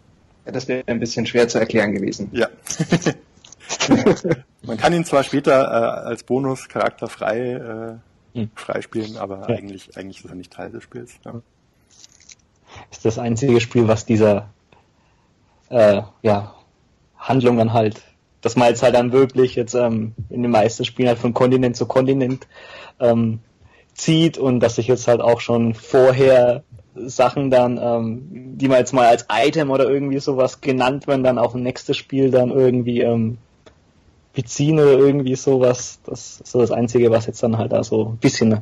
Ja, 0.46 0.52
das 0.52 0.68
wäre 0.68 0.84
ein 0.88 1.00
bisschen 1.00 1.26
schwer 1.26 1.48
zu 1.48 1.60
erklären 1.60 1.94
gewesen. 1.94 2.30
Ja. 2.32 2.48
man 4.64 4.78
kann 4.78 4.94
ihn 4.94 5.06
zwar 5.06 5.24
später 5.24 5.64
äh, 5.64 6.08
als 6.08 6.24
Bonus 6.24 6.70
charakterfrei 6.70 8.00
äh, 8.34 8.40
hm. 8.40 8.50
freispielen, 8.56 9.18
aber 9.18 9.50
ja. 9.50 9.56
eigentlich, 9.58 9.98
eigentlich 9.98 10.24
ist 10.24 10.30
er 10.30 10.36
nicht 10.36 10.54
Teil 10.54 10.72
des 10.72 10.84
Spiels. 10.84 11.16
Ja. 11.26 11.42
Ist 12.92 13.06
das 13.06 13.20
einzige 13.20 13.60
Spiel, 13.60 13.88
was 13.88 14.06
dieser 14.06 14.50
äh, 15.70 16.02
ja, 16.22 16.56
Handlung 17.18 17.58
dann 17.58 17.74
halt, 17.74 18.02
dass 18.42 18.56
man 18.56 18.70
jetzt 18.70 18.84
halt 18.84 18.96
dann 18.96 19.12
wirklich 19.12 19.56
jetzt 19.56 19.74
ähm, 19.74 20.14
in 20.30 20.42
den 20.42 20.52
meisten 20.52 20.86
Spielen 20.86 21.10
halt 21.10 21.20
von 21.20 21.34
Kontinent 21.34 21.76
zu 21.76 21.86
Kontinent 21.86 22.48
ähm, 23.00 23.40
zieht 23.96 24.38
und 24.38 24.60
dass 24.60 24.76
sich 24.76 24.88
jetzt 24.88 25.08
halt 25.08 25.22
auch 25.22 25.42
schon 25.42 25.74
vorher 25.74 26.64
Sachen 26.96 27.50
dann, 27.50 27.78
ähm, 27.82 28.58
die 28.58 28.68
man 28.68 28.78
jetzt 28.78 28.94
mal 28.94 29.08
als 29.08 29.26
Item 29.30 29.72
oder 29.72 29.90
irgendwie 29.90 30.20
sowas 30.20 30.62
genannt 30.62 31.08
werden, 31.08 31.24
dann 31.24 31.38
auch 31.38 31.56
im 31.56 31.64
nächsten 31.64 31.94
Spiel 31.94 32.30
dann 32.30 32.52
irgendwie 32.52 33.02
ähm, 33.02 33.38
beziehen 34.34 34.80
oder 34.80 34.94
irgendwie 34.94 35.36
sowas. 35.36 36.00
Das 36.06 36.42
ist 36.42 36.48
so 36.48 36.60
das 36.60 36.72
Einzige, 36.72 37.10
was 37.12 37.26
jetzt 37.26 37.42
dann 37.44 37.58
halt 37.58 37.72
da 37.72 37.84
so 37.84 38.10
ein 38.10 38.18
bisschen 38.18 38.62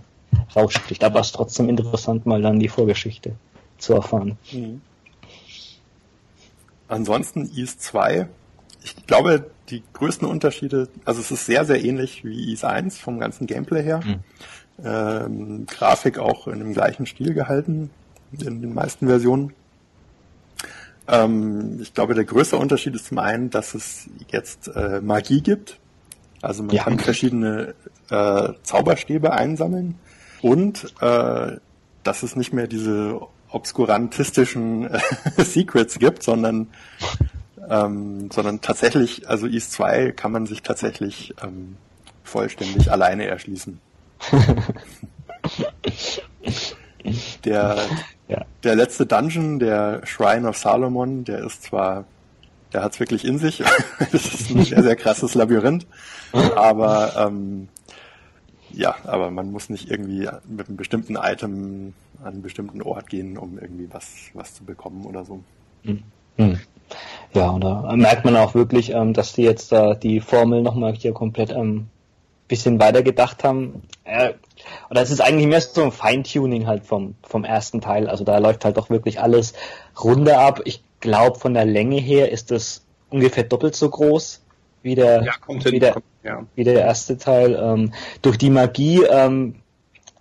raussticht. 0.55 1.03
Aber 1.03 1.19
es 1.19 1.27
ist 1.27 1.35
trotzdem 1.35 1.69
interessant, 1.69 2.25
mal 2.25 2.41
dann 2.41 2.59
die 2.59 2.69
Vorgeschichte 2.69 3.35
zu 3.77 3.93
erfahren. 3.93 4.37
Mhm. 4.51 4.81
Ansonsten 6.87 7.49
IS 7.55 7.79
2, 7.79 8.27
ich 8.83 9.07
glaube, 9.07 9.49
die 9.69 9.81
größten 9.93 10.27
Unterschiede, 10.27 10.89
also 11.05 11.21
es 11.21 11.31
ist 11.31 11.45
sehr, 11.45 11.65
sehr 11.65 11.83
ähnlich 11.83 12.23
wie 12.23 12.51
IS 12.51 12.63
1 12.63 12.99
vom 12.99 13.19
ganzen 13.19 13.47
Gameplay 13.47 13.83
her. 13.83 14.01
Mhm. 14.03 14.19
Ähm, 14.83 15.65
Grafik 15.67 16.17
auch 16.17 16.47
in 16.47 16.59
dem 16.59 16.73
gleichen 16.73 17.05
Stil 17.05 17.33
gehalten, 17.33 17.89
in 18.31 18.61
den 18.61 18.73
meisten 18.73 19.07
Versionen. 19.07 19.53
Ähm, 21.07 21.79
ich 21.81 21.93
glaube, 21.93 22.15
der 22.15 22.25
größte 22.25 22.57
Unterschied 22.57 22.95
ist 22.95 23.07
zum 23.07 23.19
einen, 23.19 23.49
dass 23.49 23.75
es 23.75 24.09
jetzt 24.29 24.69
äh, 24.69 25.01
Magie 25.01 25.41
gibt. 25.41 25.79
Also 26.41 26.63
man 26.63 26.75
ja. 26.75 26.83
kann 26.83 26.99
verschiedene 26.99 27.75
äh, 28.09 28.49
Zauberstäbe 28.63 29.33
einsammeln 29.33 29.95
und 30.41 30.93
äh, 31.01 31.57
dass 32.03 32.23
es 32.23 32.35
nicht 32.35 32.53
mehr 32.53 32.67
diese 32.67 33.21
obskurantistischen 33.49 34.89
äh, 34.89 34.99
Secrets 35.43 35.99
gibt, 35.99 36.23
sondern 36.23 36.67
ähm, 37.69 38.29
sondern 38.31 38.61
tatsächlich, 38.61 39.29
also 39.29 39.47
East 39.47 39.71
2 39.73 40.11
kann 40.11 40.31
man 40.31 40.45
sich 40.45 40.63
tatsächlich 40.63 41.33
ähm, 41.41 41.77
vollständig 42.23 42.91
alleine 42.91 43.25
erschließen. 43.25 43.79
der 47.45 47.77
ja. 48.27 48.45
Der 48.63 48.75
letzte 48.75 49.05
Dungeon, 49.05 49.59
der 49.59 50.05
Shrine 50.05 50.49
of 50.49 50.57
Salomon, 50.57 51.23
der 51.23 51.43
ist 51.43 51.63
zwar, 51.63 52.05
der 52.71 52.83
hat's 52.83 52.99
wirklich 52.99 53.25
in 53.25 53.37
sich. 53.37 53.57
das 54.11 54.13
ist 54.13 54.51
ein 54.51 54.63
sehr, 54.63 54.81
sehr 54.81 54.95
krasses 54.95 55.35
Labyrinth. 55.35 55.85
Aber 56.31 57.13
ähm, 57.17 57.67
ja, 58.71 58.95
aber 59.03 59.29
man 59.29 59.51
muss 59.51 59.69
nicht 59.69 59.91
irgendwie 59.91 60.27
mit 60.47 60.67
einem 60.67 60.77
bestimmten 60.77 61.15
Item 61.15 61.93
an 62.23 62.33
einen 62.33 62.41
bestimmten 62.41 62.81
Ort 62.81 63.07
gehen, 63.07 63.37
um 63.37 63.59
irgendwie 63.59 63.87
was, 63.91 64.29
was 64.33 64.55
zu 64.55 64.63
bekommen 64.63 65.05
oder 65.05 65.25
so. 65.25 65.43
Mhm. 65.83 66.59
Ja, 67.33 67.49
und 67.49 67.61
da 67.61 67.95
merkt 67.95 68.25
man 68.25 68.35
auch 68.35 68.55
wirklich, 68.55 68.91
ähm, 68.91 69.13
dass 69.13 69.33
die 69.33 69.43
jetzt 69.43 69.71
da 69.71 69.93
die 69.93 70.21
Formel 70.21 70.61
nochmal 70.61 70.93
hier 70.93 71.13
komplett 71.13 71.51
ähm, 71.51 71.87
bisschen 72.53 72.79
weiter 72.79 73.01
gedacht 73.01 73.43
haben. 73.43 73.81
Äh, 74.03 74.33
oder 74.91 75.01
es 75.01 75.09
ist 75.09 75.21
eigentlich 75.21 75.47
mehr 75.47 75.59
so 75.59 75.83
ein 75.83 75.91
Feintuning 75.91 76.67
halt 76.67 76.85
vom, 76.85 77.15
vom 77.23 77.43
ersten 77.43 77.81
Teil. 77.81 78.07
Also 78.07 78.23
da 78.23 78.37
läuft 78.37 78.63
halt 78.63 78.77
doch 78.77 78.91
wirklich 78.91 79.19
alles 79.19 79.53
runter 80.03 80.37
ab. 80.39 80.61
Ich 80.65 80.83
glaube, 80.99 81.39
von 81.39 81.55
der 81.55 81.65
Länge 81.65 81.99
her 81.99 82.31
ist 82.31 82.51
das 82.51 82.85
ungefähr 83.09 83.43
doppelt 83.43 83.75
so 83.75 83.89
groß 83.89 84.43
wie 84.83 84.93
der, 84.93 85.23
ja, 85.23 85.33
wie 85.47 85.79
der, 85.79 85.95
ja. 86.21 86.45
wie 86.53 86.63
der 86.63 86.79
erste 86.79 87.17
Teil. 87.17 87.59
Ähm, 87.59 87.91
durch 88.21 88.37
die 88.37 88.51
Magie 88.51 89.03
ähm, 89.03 89.55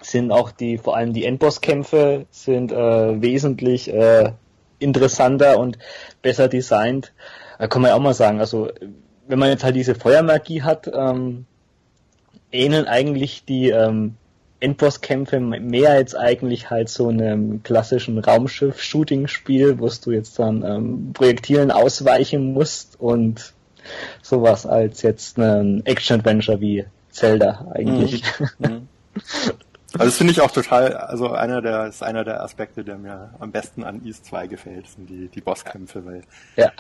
sind 0.01 0.33
auch 0.33 0.53
die, 0.53 0.79
vor 0.79 0.97
allem 0.97 1.13
die 1.13 1.27
Endbosskämpfe 1.27 2.25
sind 2.31 2.73
äh, 2.73 3.21
wesentlich 3.21 3.93
äh, 3.93 4.33
interessanter 4.79 5.59
und 5.59 5.77
besser 6.23 6.49
designt. 6.49 7.13
Da 7.59 7.67
kann 7.67 7.83
man 7.83 7.91
ja 7.91 7.95
auch 7.95 8.01
mal 8.01 8.15
sagen, 8.15 8.41
also 8.41 8.71
wenn 9.27 9.39
man 9.39 9.51
jetzt 9.51 9.65
halt 9.65 9.77
diese 9.77 9.95
Feuermagie 9.95 10.63
hat, 10.63 10.91
ähm, 10.93 11.45
ähneln 12.53 12.87
eigentlich 12.87 13.45
die 13.45 13.71
ähm, 13.71 14.15
Endbosskämpfe 14.61 15.41
mehr 15.41 15.91
als 15.91 16.15
eigentlich 16.15 16.71
halt 16.71 16.89
so 16.89 17.09
einem 17.09 17.63
klassischen 17.63 18.19
Raumschiff-Shooting-Spiel, 18.19 19.81
wo 19.81 19.89
du 19.89 20.13
jetzt 20.13 20.39
dann 20.39 20.63
ähm, 20.65 21.13
Projektilen 21.13 21.73
ausweichen 21.73 22.53
musst 22.53 23.01
und 23.01 23.55
sowas 24.23 24.65
als 24.65 25.03
jetzt 25.03 25.39
ein 25.39 25.85
Action-Adventure 25.85 26.61
wie 26.61 26.85
Zelda 27.11 27.67
eigentlich. 27.75 28.23
Mhm. 28.61 28.89
Also 29.95 30.07
das 30.07 30.17
finde 30.17 30.33
ich 30.33 30.41
auch 30.41 30.51
total, 30.51 30.95
also 30.95 31.33
einer 31.33 31.61
der, 31.61 31.87
ist 31.87 32.03
einer 32.03 32.25
der 32.25 32.43
Aspekte, 32.43 32.85
der 32.85 32.97
mir 32.97 33.35
am 33.39 33.53
besten 33.53 33.85
an 33.85 34.05
East 34.05 34.25
2 34.27 34.47
gefällt, 34.47 34.87
sind 34.89 35.09
die, 35.09 35.29
die 35.29 35.41
Bosskämpfe, 35.41 36.05
weil, 36.05 36.23
ja. 36.57 36.73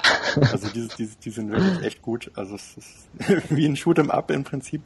also 0.50 0.68
die, 0.68 0.88
die, 0.98 1.06
die 1.06 1.30
sind 1.30 1.50
wirklich 1.50 1.84
echt 1.84 2.02
gut. 2.02 2.30
Also 2.36 2.54
es 2.54 2.76
ist 2.76 3.08
wie 3.50 3.66
ein 3.66 3.76
Shoot'em 3.76 4.08
Up 4.08 4.30
im 4.30 4.44
Prinzip. 4.44 4.82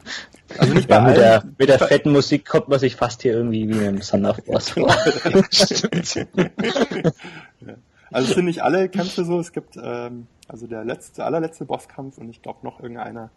Also 0.57 0.73
nicht 0.73 0.87
bei 0.87 0.95
ja, 0.95 1.01
mit, 1.01 1.09
allen, 1.11 1.19
der, 1.19 1.43
mit 1.57 1.69
der 1.69 1.79
fetten 1.79 2.11
Musik 2.11 2.45
kommt 2.45 2.67
man 2.67 2.79
sich 2.79 2.95
fast 2.95 3.21
hier 3.21 3.33
irgendwie 3.33 3.69
wie 3.69 3.85
im 3.85 4.01
Son 4.01 4.25
of 4.25 4.39
Wars 4.47 4.69
vor. 4.71 4.89
ja. 7.61 7.75
Also 8.11 8.29
es 8.29 8.35
sind 8.35 8.45
nicht 8.45 8.63
alle 8.63 8.89
Kämpfe 8.89 9.25
so, 9.25 9.39
es 9.39 9.51
gibt, 9.51 9.77
ähm, 9.81 10.27
also 10.47 10.67
der 10.67 10.83
letzte, 10.83 11.25
allerletzte 11.25 11.65
Bosskampf 11.65 12.17
und 12.17 12.29
ich 12.29 12.41
glaube 12.41 12.59
noch 12.63 12.79
irgendeiner, 12.79 13.29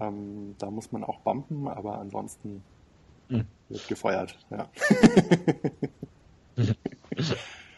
ähm, 0.00 0.54
da 0.58 0.70
muss 0.70 0.92
man 0.92 1.04
auch 1.04 1.20
bumpen, 1.20 1.68
aber 1.68 1.98
ansonsten 1.98 2.62
hm. 3.32 3.46
Wird 3.68 3.88
gefeuert, 3.88 4.36
ja. 4.50 4.68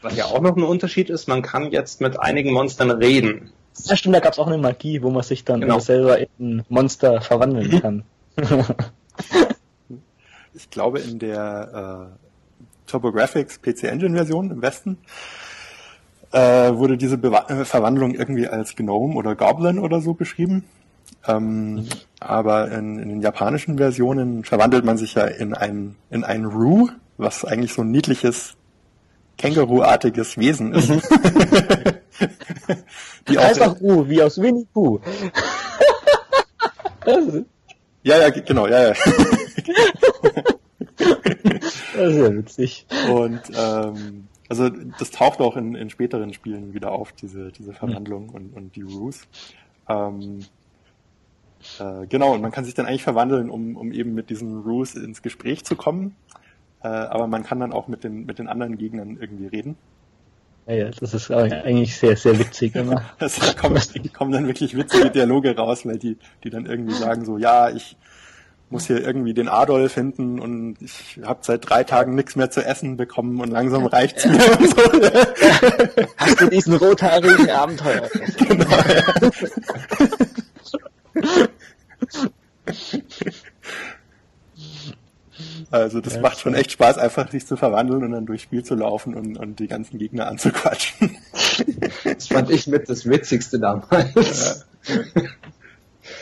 Was 0.02 0.16
ja 0.16 0.24
auch 0.26 0.40
noch 0.40 0.56
ein 0.56 0.62
Unterschied 0.62 1.08
ist, 1.08 1.28
man 1.28 1.42
kann 1.42 1.70
jetzt 1.70 2.00
mit 2.00 2.20
einigen 2.20 2.52
Monstern 2.52 2.90
reden. 2.90 3.52
Ja, 3.84 3.96
stimmt, 3.96 4.14
da 4.14 4.20
gab 4.20 4.32
es 4.32 4.38
auch 4.38 4.46
eine 4.46 4.58
Magie, 4.58 5.02
wo 5.02 5.10
man 5.10 5.22
sich 5.22 5.44
dann 5.44 5.60
genau. 5.60 5.78
selber 5.78 6.18
in 6.18 6.28
ein 6.38 6.64
Monster 6.68 7.20
verwandeln 7.20 7.80
kann. 7.80 8.04
ich 10.54 10.68
glaube 10.70 10.98
in 11.00 11.18
der 11.18 12.10
äh, 12.10 12.90
TurboGrafx 12.90 13.62
PC 13.62 13.84
Engine 13.84 14.16
Version 14.16 14.50
im 14.50 14.62
Westen 14.62 14.98
äh, 16.32 16.74
wurde 16.74 16.96
diese 16.96 17.16
Bewa 17.16 17.46
äh, 17.48 17.64
Verwandlung 17.64 18.14
irgendwie 18.14 18.48
als 18.48 18.74
Gnome 18.74 19.14
oder 19.14 19.36
Goblin 19.36 19.78
oder 19.78 20.00
so 20.00 20.14
beschrieben. 20.14 20.64
Ähm, 21.26 21.86
aber 22.20 22.70
in, 22.70 22.98
in, 22.98 23.08
den 23.08 23.20
japanischen 23.20 23.78
Versionen 23.78 24.44
verwandelt 24.44 24.84
man 24.84 24.98
sich 24.98 25.14
ja 25.14 25.24
in 25.24 25.54
ein, 25.54 25.96
in 26.10 26.24
ein 26.24 26.44
Ru, 26.44 26.88
was 27.16 27.44
eigentlich 27.44 27.72
so 27.72 27.82
ein 27.82 27.90
niedliches 27.90 28.56
Känguru-artiges 29.38 30.38
Wesen 30.38 30.74
ist. 30.74 30.90
Mhm. 30.90 31.02
Die 33.28 33.38
Einfach 33.38 33.80
Ru, 33.80 34.08
wie 34.08 34.22
aus 34.22 34.40
Winnie 34.40 34.66
Pooh. 34.72 35.00
ja, 38.02 38.18
ja, 38.18 38.30
genau, 38.30 38.66
ja, 38.66 38.88
ja. 38.88 38.94
das 40.96 42.08
ist 42.08 42.16
ja 42.16 42.36
witzig. 42.36 42.86
Und 43.10 43.40
ähm, 43.56 44.28
also 44.48 44.68
das 44.98 45.10
taucht 45.10 45.40
auch 45.40 45.56
in, 45.56 45.74
in 45.74 45.90
späteren 45.90 46.32
Spielen 46.32 46.74
wieder 46.74 46.92
auf, 46.92 47.12
diese, 47.12 47.50
diese 47.50 47.72
Verwandlung 47.72 48.26
mhm. 48.26 48.34
und, 48.34 48.56
und 48.56 48.76
die 48.76 48.82
Ruse. 48.82 49.20
Ähm, 49.88 50.44
äh, 51.80 52.06
genau, 52.06 52.34
und 52.34 52.42
man 52.42 52.50
kann 52.50 52.64
sich 52.64 52.74
dann 52.74 52.86
eigentlich 52.86 53.02
verwandeln, 53.02 53.50
um, 53.50 53.76
um 53.76 53.92
eben 53.92 54.14
mit 54.14 54.30
diesen 54.30 54.62
Ruse 54.62 55.02
ins 55.02 55.22
Gespräch 55.22 55.64
zu 55.64 55.76
kommen. 55.76 56.16
Äh, 56.82 56.88
aber 56.88 57.26
man 57.26 57.42
kann 57.44 57.60
dann 57.60 57.72
auch 57.72 57.88
mit 57.88 58.04
den, 58.04 58.26
mit 58.26 58.38
den 58.38 58.48
anderen 58.48 58.78
Gegnern 58.78 59.16
irgendwie 59.20 59.46
reden. 59.46 59.76
Ja, 60.66 60.74
ja 60.74 60.90
das 60.90 61.14
ist 61.14 61.30
eigentlich 61.30 61.96
sehr, 61.96 62.16
sehr 62.16 62.38
witzig 62.38 62.74
immer. 62.74 63.02
also, 63.18 63.40
da 63.40 63.52
kommen, 63.52 63.80
kommen 64.12 64.32
dann 64.32 64.46
wirklich 64.46 64.76
witzige 64.76 65.10
Dialoge 65.10 65.56
raus, 65.56 65.86
weil 65.86 65.98
die, 65.98 66.16
die 66.42 66.50
dann 66.50 66.66
irgendwie 66.66 66.94
sagen 66.94 67.24
so, 67.24 67.38
ja, 67.38 67.70
ich, 67.70 67.96
muss 68.74 68.86
hier 68.86 69.04
irgendwie 69.04 69.34
den 69.34 69.48
Adolf 69.48 69.92
finden 69.92 70.40
und 70.40 70.76
ich 70.80 71.20
habe 71.24 71.40
seit 71.42 71.68
drei 71.68 71.84
Tagen 71.84 72.14
nichts 72.14 72.34
mehr 72.34 72.50
zu 72.50 72.64
essen 72.64 72.96
bekommen 72.96 73.40
und 73.40 73.50
langsam 73.50 73.86
reicht's 73.86 74.26
mir 74.26 74.58
und 74.58 74.68
so. 74.68 74.82
Hast 76.16 76.40
du 76.40 76.48
diesen 76.48 76.74
rothaarigen 76.74 77.50
Abenteuer? 77.50 78.08
Genau. 78.36 78.66
Also 85.70 86.00
das 86.00 86.14
ja, 86.14 86.20
macht 86.20 86.38
schon 86.38 86.54
echt 86.54 86.72
Spaß, 86.72 86.98
einfach 86.98 87.30
sich 87.30 87.46
zu 87.46 87.56
verwandeln 87.56 88.04
und 88.04 88.12
dann 88.12 88.26
durchs 88.26 88.44
Spiel 88.44 88.62
zu 88.62 88.76
laufen 88.76 89.14
und, 89.14 89.36
und 89.36 89.58
die 89.58 89.66
ganzen 89.66 89.98
Gegner 89.98 90.28
anzuquatschen. 90.28 91.16
Das 92.04 92.28
fand 92.28 92.50
ich 92.50 92.66
mit 92.66 92.88
das 92.88 93.08
Witzigste 93.08 93.58
damals. 93.58 94.66
Ja. 94.86 94.94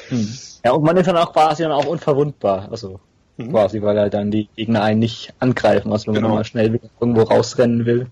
Hm. 0.09 0.29
Ja, 0.65 0.73
und 0.73 0.85
man 0.85 0.97
ist 0.97 1.07
dann 1.07 1.17
auch 1.17 1.33
quasi 1.33 1.63
dann 1.63 1.73
auch 1.73 1.87
unverwundbar. 1.87 2.69
Also 2.71 3.01
mhm. 3.37 3.51
quasi, 3.51 3.83
weil 3.83 3.99
halt 3.99 4.15
dann 4.15 4.31
die 4.31 4.49
Gegner 4.57 4.83
einen 4.83 5.01
nicht 5.01 5.35
angreifen, 5.41 5.93
also 5.93 6.07
wenn 6.09 6.15
genau. 6.15 6.29
man 6.29 6.39
mal 6.39 6.45
schnell 6.45 6.81
irgendwo 7.01 7.23
rausrennen 7.23 7.85
will. 7.85 8.07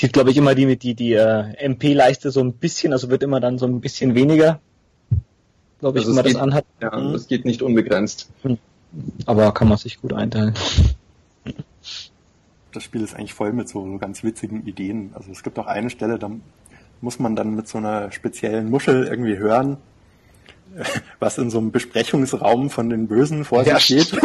Sieht, 0.00 0.14
glaube 0.14 0.30
ich, 0.30 0.38
immer 0.38 0.54
die 0.54 0.78
die, 0.78 0.94
die 0.94 1.12
äh, 1.12 1.52
MP-Leiste 1.58 2.30
so 2.30 2.40
ein 2.40 2.54
bisschen, 2.54 2.94
also 2.94 3.10
wird 3.10 3.22
immer 3.22 3.38
dann 3.38 3.58
so 3.58 3.66
ein 3.66 3.82
bisschen 3.82 4.14
weniger. 4.14 4.58
Glaube 5.78 5.98
ich, 5.98 6.06
also 6.06 6.16
wenn 6.16 6.16
man 6.16 6.24
geht, 6.24 6.34
das 6.36 6.40
anhat. 6.42 6.64
Ja, 6.80 6.96
mhm. 6.96 7.12
das 7.12 7.26
geht 7.26 7.44
nicht 7.44 7.60
unbegrenzt. 7.60 8.30
Hm. 8.40 8.56
Aber 9.26 9.52
kann 9.52 9.68
man 9.68 9.76
sich 9.76 10.00
gut 10.00 10.14
einteilen. 10.14 10.54
Das 12.72 12.82
Spiel 12.82 13.02
ist 13.02 13.14
eigentlich 13.14 13.34
voll 13.34 13.52
mit 13.52 13.68
so, 13.68 13.84
so 13.84 13.98
ganz 13.98 14.24
witzigen 14.24 14.66
Ideen. 14.66 15.10
Also 15.12 15.32
es 15.32 15.42
gibt 15.42 15.58
auch 15.58 15.66
eine 15.66 15.90
Stelle, 15.90 16.18
da 16.18 16.30
muss 17.02 17.18
man 17.18 17.36
dann 17.36 17.54
mit 17.54 17.68
so 17.68 17.76
einer 17.76 18.10
speziellen 18.10 18.70
Muschel 18.70 19.06
irgendwie 19.06 19.36
hören, 19.36 19.76
was 21.18 21.36
in 21.36 21.50
so 21.50 21.58
einem 21.58 21.72
Besprechungsraum 21.72 22.70
von 22.70 22.88
den 22.88 23.06
Bösen 23.06 23.44
vor 23.44 23.64
sich 23.64 23.72
ja, 23.74 23.80
steht. 23.80 24.12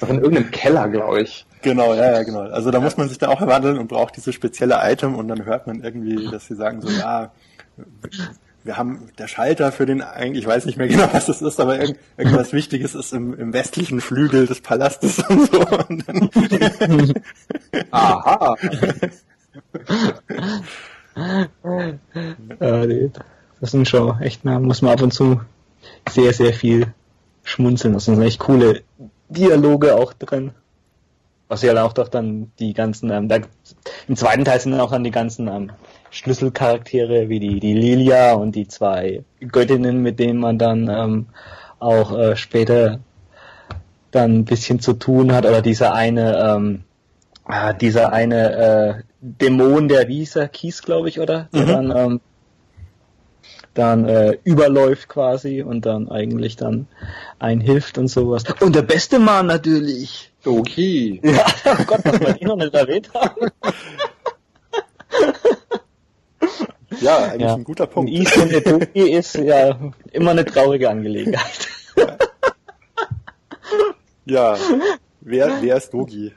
doch 0.00 0.08
in 0.08 0.20
irgendeinem 0.20 0.50
Keller, 0.50 0.88
glaube 0.88 1.20
ich. 1.20 1.44
Genau, 1.62 1.94
ja, 1.94 2.12
ja, 2.12 2.22
genau. 2.22 2.40
Also 2.40 2.70
da 2.70 2.80
muss 2.80 2.96
man 2.96 3.08
sich 3.08 3.18
dann 3.18 3.30
auch 3.30 3.38
verwandeln 3.38 3.78
und 3.78 3.88
braucht 3.88 4.16
diese 4.16 4.32
spezielle 4.32 4.78
Item 4.82 5.14
und 5.14 5.28
dann 5.28 5.44
hört 5.44 5.66
man 5.66 5.82
irgendwie, 5.82 6.30
dass 6.30 6.46
sie 6.46 6.54
sagen 6.54 6.80
so, 6.80 6.88
ja, 6.88 7.32
wir 8.64 8.76
haben 8.76 9.10
der 9.18 9.28
Schalter 9.28 9.72
für 9.72 9.86
den, 9.86 10.02
ich 10.34 10.46
weiß 10.46 10.66
nicht 10.66 10.76
mehr 10.76 10.88
genau, 10.88 11.08
was 11.12 11.26
das 11.26 11.40
ist, 11.42 11.58
aber 11.60 11.80
irgend, 11.80 11.98
irgendwas 12.16 12.52
Wichtiges 12.52 12.94
ist 12.94 13.12
im, 13.12 13.38
im 13.38 13.52
westlichen 13.52 14.00
Flügel 14.00 14.46
des 14.46 14.60
Palastes 14.60 15.18
und 15.28 15.50
so. 15.50 15.66
Und 15.88 16.08
dann 16.08 16.30
Aha 17.90 18.54
ja, 22.60 22.86
nee, 22.86 23.10
das 23.60 23.70
sind 23.70 23.88
schon 23.88 24.20
echt, 24.20 24.44
da 24.44 24.58
muss 24.58 24.82
man 24.82 24.92
ab 24.92 25.02
und 25.02 25.12
zu 25.12 25.40
sehr, 26.08 26.32
sehr 26.32 26.52
viel 26.52 26.92
schmunzeln. 27.42 27.94
Das 27.94 28.04
sind 28.04 28.20
echt 28.22 28.38
coole 28.38 28.82
Dialoge 29.28 29.96
auch 29.96 30.12
drin. 30.12 30.52
Was 31.48 31.62
ja 31.62 31.82
auch 31.82 31.94
doch 31.94 32.08
dann 32.08 32.52
die 32.58 32.74
ganzen, 32.74 33.10
ähm, 33.10 33.28
da, 33.28 33.38
im 34.06 34.16
zweiten 34.16 34.44
Teil 34.44 34.60
sind 34.60 34.72
dann 34.72 34.80
auch 34.80 34.90
dann 34.90 35.04
die 35.04 35.10
ganzen 35.10 35.48
ähm, 35.48 35.72
Schlüsselcharaktere 36.10 37.28
wie 37.28 37.40
die, 37.40 37.58
die 37.58 37.74
Lilia 37.74 38.34
und 38.34 38.54
die 38.54 38.68
zwei 38.68 39.24
Göttinnen, 39.40 40.02
mit 40.02 40.18
denen 40.18 40.40
man 40.40 40.58
dann 40.58 40.88
ähm, 40.88 41.26
auch 41.78 42.16
äh, 42.16 42.36
später 42.36 43.00
dann 44.10 44.38
ein 44.38 44.44
bisschen 44.44 44.80
zu 44.80 44.94
tun 44.94 45.32
hat, 45.32 45.46
oder 45.46 45.62
dieser 45.62 45.94
eine, 45.94 46.38
ähm, 46.38 46.84
ah, 47.44 47.72
dieser 47.72 48.12
eine 48.12 48.52
äh, 48.52 49.02
Dämon, 49.20 49.88
der 49.88 50.08
wie 50.08 50.18
hieß 50.18 50.36
er, 50.36 50.48
Kies, 50.48 50.82
glaube 50.82 51.08
ich, 51.08 51.20
oder? 51.20 51.48
Der 51.52 51.62
mhm. 51.62 51.68
dann, 51.68 51.96
ähm, 51.96 52.20
dann 53.74 54.04
äh, 54.06 54.38
überläuft 54.44 55.08
quasi 55.08 55.62
und 55.62 55.86
dann 55.86 56.10
eigentlich 56.10 56.56
dann 56.56 56.88
einhilft 57.38 57.98
und 57.98 58.08
sowas. 58.08 58.44
Und 58.60 58.74
der 58.74 58.82
beste 58.82 59.18
Mann 59.18 59.46
natürlich. 59.46 60.27
Okay. 60.44 61.20
Ja, 61.22 61.46
oh 61.64 61.84
Gott, 61.84 62.00
was 62.04 62.20
wir 62.20 62.40
ihn 62.40 62.48
noch 62.48 62.56
nicht 62.56 62.74
erwähnt 62.74 63.12
haben. 63.14 63.50
Ja, 67.00 67.16
eigentlich 67.18 67.42
ja. 67.42 67.54
ein 67.54 67.64
guter 67.64 67.86
Punkt. 67.86 68.10
Is 68.12 68.36
und 68.36 68.50
der 68.50 68.60
Doki 68.60 69.10
ist 69.10 69.34
ja 69.36 69.78
immer 70.12 70.32
eine 70.32 70.44
traurige 70.44 70.90
Angelegenheit. 70.90 71.68
Ja, 74.24 74.56
ja. 74.56 74.58
wer, 75.20 75.62
wer 75.62 75.76
ist 75.76 75.92
Dogi? 75.92 76.32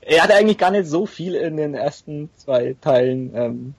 er 0.00 0.22
hatte 0.22 0.34
eigentlich 0.34 0.58
gar 0.58 0.70
nicht 0.70 0.86
so 0.86 1.06
viel 1.06 1.34
in 1.34 1.56
den 1.56 1.74
ersten 1.74 2.30
zwei 2.36 2.76
Teilen 2.80 3.32
ähm, 3.34 3.74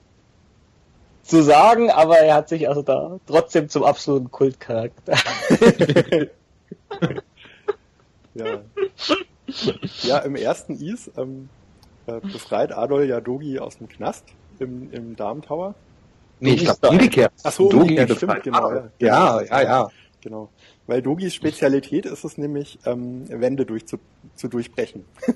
zu 1.22 1.42
sagen, 1.42 1.90
aber 1.90 2.18
er 2.18 2.34
hat 2.34 2.48
sich 2.48 2.68
also 2.68 2.82
da 2.82 3.18
trotzdem 3.26 3.68
zum 3.68 3.84
absoluten 3.84 4.30
Kultcharakter. 4.30 5.16
ja. 8.38 8.60
ja, 10.02 10.18
im 10.18 10.36
ersten 10.36 10.74
Is 10.74 11.10
ähm, 11.16 11.48
äh, 12.06 12.20
befreit 12.20 12.72
Adol 12.72 13.04
ja 13.04 13.20
Dogi 13.20 13.58
aus 13.58 13.78
dem 13.78 13.88
Knast 13.88 14.24
im, 14.58 14.92
im 14.92 15.16
Darm-Tower. 15.16 15.74
Nee, 16.40 16.54
ich 16.54 16.64
glaube 16.64 16.88
umgekehrt. 16.88 17.32
Ach 17.42 17.52
so, 17.52 17.68
Dogi 17.68 17.82
umgekehrt, 17.82 18.16
stimmt, 18.16 18.42
genau. 18.42 18.72
Ja, 18.72 18.90
ja, 18.98 19.42
ja, 19.42 19.62
ja. 19.62 19.88
Genau. 20.20 20.50
Weil 20.86 21.02
Dogis 21.02 21.34
Spezialität 21.34 22.06
ist 22.06 22.24
es 22.24 22.38
nämlich, 22.38 22.78
ähm, 22.86 23.28
Wände 23.28 23.66
durch 23.66 23.86
zu, 23.86 23.98
zu 24.34 24.48
durchbrechen. 24.48 25.04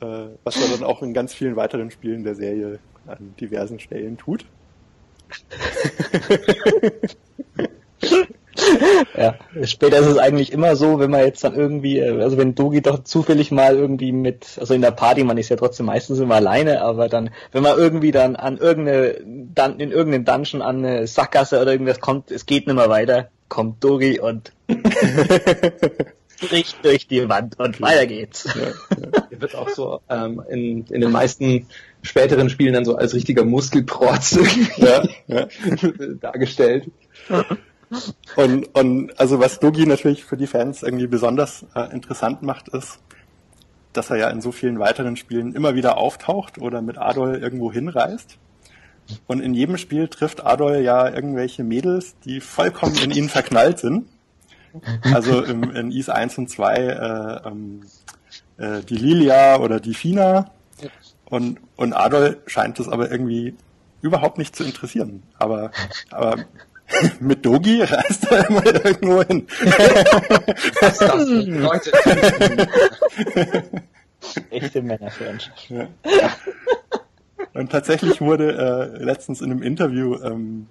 äh, 0.00 0.28
was 0.44 0.56
er 0.56 0.76
dann 0.76 0.84
auch 0.84 1.02
in 1.02 1.14
ganz 1.14 1.32
vielen 1.34 1.56
weiteren 1.56 1.90
Spielen 1.90 2.24
der 2.24 2.34
Serie 2.34 2.78
an 3.06 3.34
diversen 3.40 3.78
Stellen 3.78 4.18
tut. 4.18 4.44
ja, 9.16 9.34
später 9.64 9.98
ist 9.98 10.06
es 10.06 10.18
eigentlich 10.18 10.52
immer 10.52 10.76
so, 10.76 10.98
wenn 10.98 11.10
man 11.10 11.20
jetzt 11.20 11.44
dann 11.44 11.54
irgendwie, 11.54 11.98
äh, 11.98 12.22
also 12.22 12.36
wenn 12.36 12.54
Dogi 12.54 12.82
doch 12.82 13.04
zufällig 13.04 13.50
mal 13.50 13.76
irgendwie 13.76 14.12
mit, 14.12 14.58
also 14.58 14.74
in 14.74 14.82
der 14.82 14.90
Party, 14.90 15.24
man 15.24 15.38
ist 15.38 15.48
ja 15.48 15.56
trotzdem 15.56 15.86
meistens 15.86 16.18
immer 16.18 16.36
alleine, 16.36 16.82
aber 16.82 17.08
dann, 17.08 17.30
wenn 17.52 17.62
man 17.62 17.78
irgendwie 17.78 18.12
dann 18.12 18.36
an 18.36 18.58
irgendeine, 18.58 19.20
dann 19.24 19.80
in 19.80 19.90
irgendeinem 19.90 20.24
Dungeon 20.24 20.62
an 20.62 20.84
eine 20.84 21.06
Sackgasse 21.06 21.60
oder 21.60 21.72
irgendwas 21.72 22.00
kommt, 22.00 22.30
es 22.30 22.46
geht 22.46 22.66
nicht 22.66 22.76
mehr 22.76 22.90
weiter, 22.90 23.28
kommt 23.48 23.82
Dogi 23.82 24.20
und 24.20 24.52
bricht 26.48 26.84
durch 26.84 27.06
die 27.06 27.28
Wand 27.28 27.58
und 27.58 27.80
weiter 27.80 28.06
geht's. 28.06 28.44
Ja, 28.54 28.66
ja. 29.30 29.40
wird 29.40 29.54
auch 29.54 29.68
so 29.68 30.00
ähm, 30.08 30.42
in, 30.48 30.84
in 30.86 31.00
den 31.00 31.12
meisten 31.12 31.66
späteren 32.02 32.50
Spielen 32.50 32.74
dann 32.74 32.84
so 32.84 32.96
als 32.96 33.14
richtiger 33.14 33.44
Muskelprotz 33.44 34.38
ja, 34.76 35.02
ja. 35.26 35.46
dargestellt. 36.20 36.90
Und, 38.36 38.74
und 38.74 39.18
also 39.20 39.38
was 39.40 39.60
Dogi 39.60 39.86
natürlich 39.86 40.24
für 40.24 40.36
die 40.36 40.46
Fans 40.46 40.82
irgendwie 40.82 41.06
besonders 41.06 41.64
äh, 41.74 41.92
interessant 41.92 42.42
macht, 42.42 42.68
ist, 42.68 42.98
dass 43.92 44.10
er 44.10 44.16
ja 44.16 44.30
in 44.30 44.40
so 44.40 44.52
vielen 44.52 44.78
weiteren 44.78 45.16
Spielen 45.16 45.54
immer 45.54 45.74
wieder 45.74 45.96
auftaucht 45.96 46.58
oder 46.58 46.82
mit 46.82 46.98
Adol 46.98 47.36
irgendwo 47.36 47.72
hinreist. 47.72 48.38
Und 49.26 49.40
in 49.40 49.54
jedem 49.54 49.76
Spiel 49.76 50.08
trifft 50.08 50.44
Adol 50.44 50.78
ja 50.78 51.08
irgendwelche 51.08 51.62
Mädels, 51.62 52.16
die 52.24 52.40
vollkommen 52.40 52.96
in 52.96 53.10
ihn 53.10 53.28
verknallt 53.28 53.78
sind. 53.78 54.08
Also 55.02 55.42
im, 55.42 55.62
in 55.70 55.92
Is 55.92 56.08
1 56.08 56.38
und 56.38 56.50
2 56.50 56.74
äh, 56.74 57.48
ähm, 57.48 57.82
äh, 58.56 58.80
die 58.82 58.96
Lilia 58.96 59.58
oder 59.58 59.78
die 59.78 59.94
Fina. 59.94 60.50
Und, 61.26 61.60
und 61.76 61.92
Adol 61.92 62.38
scheint 62.46 62.80
es 62.80 62.88
aber 62.88 63.10
irgendwie 63.10 63.54
überhaupt 64.00 64.38
nicht 64.38 64.56
zu 64.56 64.64
interessieren. 64.64 65.22
Aber, 65.38 65.70
aber 66.10 66.44
mit 67.20 67.44
Dogi 67.44 67.82
reist 67.82 68.30
er 68.30 68.48
immer 68.48 68.66
irgendwo 68.66 69.22
hin. 69.22 69.46
Was 70.80 70.98
das 70.98 71.28
Leute. 71.28 71.92
Echte 74.50 74.82
Männerfreundschaft. 74.82 75.70
Ja. 75.70 75.88
Und 77.52 77.70
tatsächlich 77.70 78.20
wurde 78.20 78.96
äh, 78.98 79.02
letztens 79.02 79.40
in 79.40 79.50
einem 79.50 79.62
Interview 79.62 80.16
ähm, 80.22 80.66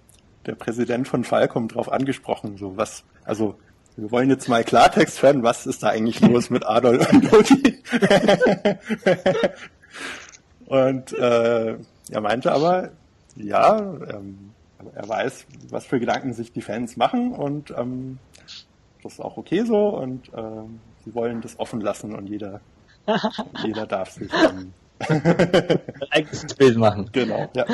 der 0.45 0.55
Präsident 0.55 1.07
von 1.07 1.23
Falcom 1.23 1.67
drauf 1.67 1.91
angesprochen, 1.91 2.57
so 2.57 2.77
was, 2.77 3.03
also 3.23 3.55
wir 3.95 4.11
wollen 4.11 4.29
jetzt 4.29 4.49
mal 4.49 4.63
Klartext 4.63 5.21
hören, 5.21 5.43
was 5.43 5.65
ist 5.65 5.83
da 5.83 5.89
eigentlich 5.89 6.19
los 6.21 6.49
mit 6.49 6.65
Adolf 6.65 7.11
und 7.11 7.31
Loki? 7.31 7.81
und 10.65 11.13
äh, 11.13 11.77
er 12.11 12.21
meinte 12.21 12.51
aber, 12.51 12.89
ja, 13.35 13.79
ähm, 13.79 14.52
er 14.93 15.07
weiß, 15.07 15.45
was 15.69 15.85
für 15.85 15.99
Gedanken 15.99 16.33
sich 16.33 16.51
die 16.51 16.61
Fans 16.61 16.97
machen 16.97 17.33
und 17.33 17.71
ähm, 17.77 18.19
das 19.03 19.13
ist 19.13 19.19
auch 19.19 19.37
okay 19.37 19.63
so 19.63 19.89
und 19.89 20.29
äh, 20.29 20.63
sie 21.05 21.13
wollen 21.13 21.41
das 21.41 21.59
offen 21.59 21.81
lassen 21.81 22.15
und 22.15 22.27
jeder, 22.27 22.61
jeder 23.63 23.85
darf 23.85 24.11
sich 24.11 24.31
ähm, 24.33 24.73
eigenes 26.11 26.55
Bild 26.55 26.77
machen. 26.77 27.09
Genau, 27.11 27.49
ja. 27.55 27.65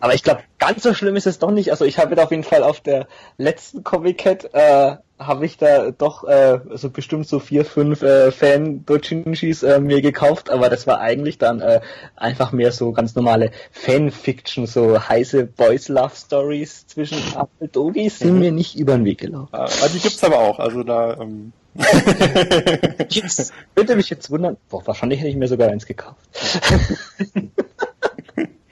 Aber 0.00 0.14
ich 0.14 0.22
glaube, 0.22 0.42
ganz 0.58 0.82
so 0.82 0.94
schlimm 0.94 1.16
ist 1.16 1.26
es 1.26 1.38
doch 1.38 1.50
nicht. 1.50 1.70
Also 1.70 1.84
ich 1.84 1.98
habe 1.98 2.22
auf 2.22 2.30
jeden 2.30 2.44
Fall 2.44 2.62
auf 2.62 2.80
der 2.80 3.06
letzten 3.38 3.82
Comic 3.82 4.18
Cat 4.18 4.48
äh, 4.52 4.96
habe 5.20 5.44
ich 5.44 5.58
da 5.58 5.90
doch 5.90 6.24
äh, 6.24 6.60
so 6.74 6.88
bestimmt 6.88 7.28
so 7.28 7.38
vier, 7.38 7.64
fünf 7.66 8.02
äh, 8.02 8.32
Fan-Dojinshis 8.32 9.62
äh, 9.62 9.78
mir 9.78 10.00
gekauft, 10.00 10.50
aber 10.50 10.70
das 10.70 10.86
war 10.86 11.00
eigentlich 11.00 11.36
dann 11.36 11.60
äh, 11.60 11.80
einfach 12.16 12.52
mehr 12.52 12.72
so 12.72 12.92
ganz 12.92 13.14
normale 13.14 13.50
Fan-Fiction, 13.70 14.66
so 14.66 14.98
heiße 14.98 15.44
Boys-Love-Stories 15.44 16.86
zwischen 16.86 17.18
Apple 17.36 17.68
Dogis 17.68 18.18
sind 18.18 18.34
mhm. 18.34 18.40
mir 18.40 18.52
nicht 18.52 18.78
über 18.78 18.94
den 18.94 19.04
Weg 19.04 19.18
gelaufen. 19.18 19.50
Ah, 19.52 19.68
die 19.92 19.98
gibt's 19.98 20.24
aber 20.24 20.38
auch, 20.38 20.58
also 20.58 20.82
da 20.82 21.18
ähm, 21.20 21.52
jetzt 23.10 23.52
würde 23.76 23.94
mich 23.94 24.10
jetzt 24.10 24.30
wundern, 24.30 24.56
boah, 24.70 24.84
wahrscheinlich 24.86 25.20
hätte 25.20 25.28
ich 25.28 25.36
mir 25.36 25.48
sogar 25.48 25.68
eins 25.68 25.86
gekauft. 25.86 26.18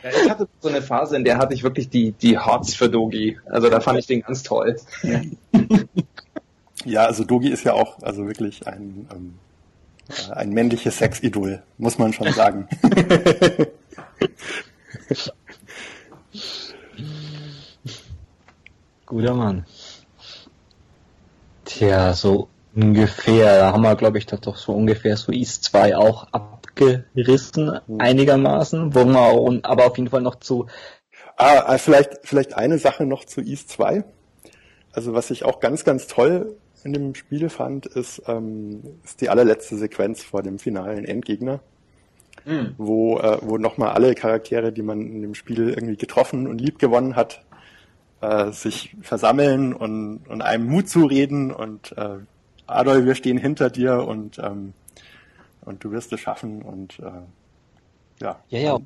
Ja, 0.03 0.11
ich 0.11 0.31
hatte 0.31 0.49
so 0.61 0.69
eine 0.69 0.81
Phase, 0.81 1.17
in 1.17 1.25
der 1.25 1.39
hatte 1.39 1.55
ich 1.55 1.63
wirklich 1.63 1.89
die, 1.89 2.13
die 2.13 2.39
Hots 2.39 2.75
für 2.75 2.89
Dogi. 2.89 3.39
Also 3.47 3.69
da 3.69 3.81
fand 3.81 3.99
ich 3.99 4.07
den 4.07 4.23
ganz 4.23 4.43
toll. 4.43 4.77
Ja, 5.03 5.23
also 6.97 7.25
Dogi 7.25 7.49
ist 7.49 7.65
ja 7.65 7.75
auch 7.75 7.99
also 8.03 8.27
wirklich 8.27 8.67
ein, 8.67 9.09
ähm, 9.13 9.39
äh, 10.09 10.33
ein 10.33 10.51
männliches 10.51 10.99
Sexidol, 10.99 11.63
muss 11.77 11.99
man 11.99 12.13
schon 12.13 12.33
sagen. 12.33 12.69
Guter 19.07 19.35
Mann. 19.35 19.65
Tja, 21.65 22.13
so 22.13 22.49
ungefähr, 22.75 23.59
da 23.59 23.73
haben 23.73 23.83
wir, 23.83 23.97
glaube 23.97 24.19
ich, 24.19 24.27
doch 24.27 24.57
so 24.57 24.73
ungefähr 24.73 25.17
so 25.17 25.33
East 25.33 25.65
2 25.65 25.97
auch 25.97 26.29
abgerissen, 26.33 27.81
mhm. 27.87 28.01
einigermaßen, 28.01 28.95
wo 28.95 29.05
wir 29.05 29.61
aber 29.65 29.87
auf 29.87 29.97
jeden 29.97 30.11
Fall 30.11 30.23
noch 30.23 30.37
zu. 30.37 30.67
Ah, 31.37 31.75
äh, 31.75 31.79
vielleicht, 31.79 32.19
vielleicht 32.25 32.55
eine 32.55 32.79
Sache 32.79 33.07
noch 33.07 33.25
zu 33.25 33.41
East 33.41 33.71
2. 33.71 34.05
Also 34.93 35.15
was 35.15 35.31
ich 35.31 35.45
auch 35.45 35.61
ganz, 35.61 35.85
ganz 35.85 36.07
toll 36.07 36.57
in 36.85 36.93
dem 36.93 37.15
Spiel 37.15 37.49
fand, 37.49 37.87
ist, 37.87 38.23
ähm, 38.27 38.83
ist 39.05 39.21
die 39.21 39.29
allerletzte 39.29 39.77
Sequenz 39.77 40.23
vor 40.23 40.43
dem 40.43 40.59
finalen 40.59 41.05
Endgegner, 41.05 41.61
mhm. 42.45 42.75
wo, 42.79 43.19
äh, 43.19 43.39
wo 43.43 43.59
nochmal 43.59 43.91
alle 43.91 44.15
Charaktere, 44.15 44.73
die 44.73 44.83
man 44.83 45.01
in 45.01 45.23
dem 45.23 45.35
Spiel 45.35 45.71
irgendwie 45.71 45.97
getroffen 45.97 46.47
und 46.47 46.61
lieb 46.61 46.79
gewonnen 46.79 47.17
hat, 47.17 47.43
äh, 48.21 48.51
sich 48.53 48.97
versammeln 49.01 49.73
und, 49.73 50.21
und 50.29 50.43
einem 50.43 50.67
Mut 50.67 50.89
zureden 50.89 51.53
und 51.53 51.97
äh, 51.97 52.19
Adolf, 52.67 53.05
wir 53.05 53.15
stehen 53.15 53.39
hinter 53.39 53.71
dir 53.71 54.07
und, 54.07 54.39
ähm, 54.39 54.75
und 55.65 55.83
du 55.85 55.91
wirst 55.91 56.13
es 56.13 56.21
schaffen 56.21 56.63
und 56.63 56.99
äh, 56.99 57.05
ja. 58.21 58.41
Ja, 58.49 58.59
ja, 58.59 58.73
auf 58.75 58.85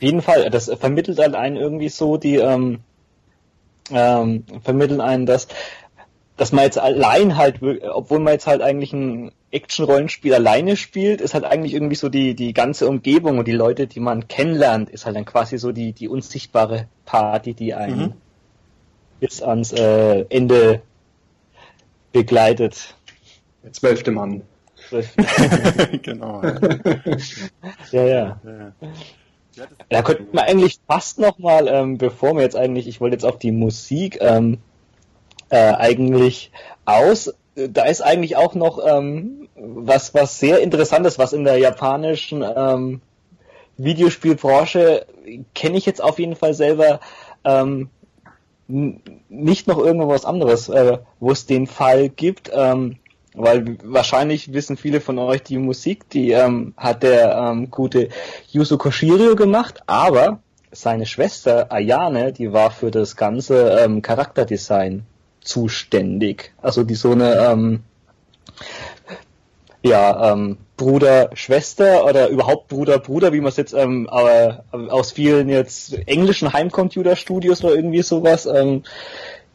jeden 0.00 0.20
Fall. 0.20 0.50
Das 0.50 0.68
vermittelt 0.68 1.18
halt 1.18 1.34
einen 1.34 1.56
irgendwie 1.56 1.88
so 1.88 2.16
die 2.16 2.36
ähm, 2.36 2.80
ähm, 3.90 4.44
vermitteln 4.62 5.00
einen 5.00 5.26
das, 5.26 5.48
dass 6.36 6.52
man 6.52 6.64
jetzt 6.64 6.78
allein 6.78 7.36
halt, 7.36 7.60
obwohl 7.82 8.18
man 8.18 8.32
jetzt 8.32 8.46
halt 8.46 8.60
eigentlich 8.60 8.92
ein 8.92 9.32
Action-Rollenspiel 9.52 10.34
alleine 10.34 10.76
spielt, 10.76 11.20
ist 11.20 11.34
halt 11.34 11.44
eigentlich 11.44 11.72
irgendwie 11.72 11.94
so 11.94 12.08
die, 12.08 12.34
die 12.34 12.52
ganze 12.52 12.88
Umgebung 12.88 13.38
und 13.38 13.46
die 13.46 13.52
Leute, 13.52 13.86
die 13.86 14.00
man 14.00 14.26
kennenlernt, 14.26 14.90
ist 14.90 15.06
halt 15.06 15.14
dann 15.16 15.24
quasi 15.24 15.58
so 15.58 15.70
die, 15.70 15.92
die 15.92 16.08
unsichtbare 16.08 16.88
Party, 17.04 17.54
die 17.54 17.74
einen 17.74 18.00
mhm. 18.00 18.12
bis 19.20 19.42
ans 19.42 19.72
äh, 19.72 20.24
Ende 20.28 20.82
begleitet. 22.12 22.96
Der 23.62 23.72
zwölfte 23.72 24.10
Mann. 24.10 24.42
genau. 26.02 26.42
ja, 27.92 28.04
ja. 28.04 28.40
ja. 28.44 28.72
Da 29.88 30.02
könnten 30.02 30.32
wir 30.32 30.42
eigentlich 30.42 30.80
fast 30.86 31.20
nochmal, 31.20 31.68
ähm, 31.68 31.96
bevor 31.96 32.34
wir 32.34 32.42
jetzt 32.42 32.56
eigentlich, 32.56 32.88
ich 32.88 33.00
wollte 33.00 33.14
jetzt 33.14 33.24
auf 33.24 33.38
die 33.38 33.52
Musik 33.52 34.18
ähm, 34.20 34.58
äh, 35.50 35.72
eigentlich 35.72 36.50
aus. 36.84 37.34
Da 37.54 37.84
ist 37.84 38.00
eigentlich 38.00 38.36
auch 38.36 38.54
noch 38.54 38.80
ähm, 38.84 39.48
was, 39.54 40.14
was 40.14 40.38
sehr 40.38 40.60
interessantes, 40.60 41.18
was 41.18 41.32
in 41.32 41.44
der 41.44 41.58
japanischen 41.58 42.42
ähm, 42.42 43.00
Videospielbranche 43.76 45.06
kenne 45.54 45.76
ich 45.76 45.86
jetzt 45.86 46.02
auf 46.02 46.18
jeden 46.18 46.36
Fall 46.36 46.54
selber 46.54 47.00
ähm, 47.44 47.90
nicht 48.66 49.66
noch 49.66 49.78
irgendwas 49.78 50.24
anderes, 50.24 50.68
äh, 50.68 50.98
wo 51.20 51.30
es 51.30 51.46
den 51.46 51.66
Fall 51.66 52.08
gibt. 52.08 52.50
Ähm, 52.52 52.96
weil 53.34 53.76
wahrscheinlich 53.82 54.52
wissen 54.52 54.76
viele 54.76 55.00
von 55.00 55.18
euch 55.18 55.42
die 55.42 55.58
Musik, 55.58 56.08
die 56.10 56.30
ähm, 56.30 56.72
hat 56.76 57.02
der 57.02 57.36
ähm, 57.36 57.70
gute 57.70 58.08
Yuzo 58.52 58.78
Koshiro 58.78 59.34
gemacht, 59.34 59.82
aber 59.86 60.38
seine 60.70 61.04
Schwester 61.04 61.70
Ayane, 61.72 62.32
die 62.32 62.52
war 62.52 62.70
für 62.70 62.92
das 62.92 63.16
ganze 63.16 63.80
ähm, 63.80 64.02
Charakterdesign 64.02 65.04
zuständig. 65.44 66.52
Also 66.60 66.82
die 66.82 66.94
so 66.94 67.12
eine 67.12 67.34
ähm, 67.36 67.80
ja, 69.84 70.32
ähm, 70.32 70.56
Bruder, 70.76 71.30
Schwester 71.34 72.04
oder 72.06 72.28
überhaupt 72.28 72.68
Bruder, 72.68 72.98
Bruder, 72.98 73.32
wie 73.32 73.40
man 73.40 73.48
es 73.48 73.56
jetzt 73.56 73.74
ähm, 73.74 74.08
aber 74.08 74.64
aus 74.72 75.12
vielen 75.12 75.48
jetzt 75.48 75.94
englischen 76.08 76.52
Heimcomputerstudios 76.52 77.62
oder 77.62 77.74
irgendwie 77.74 78.02
sowas 78.02 78.46
ähm, 78.46 78.82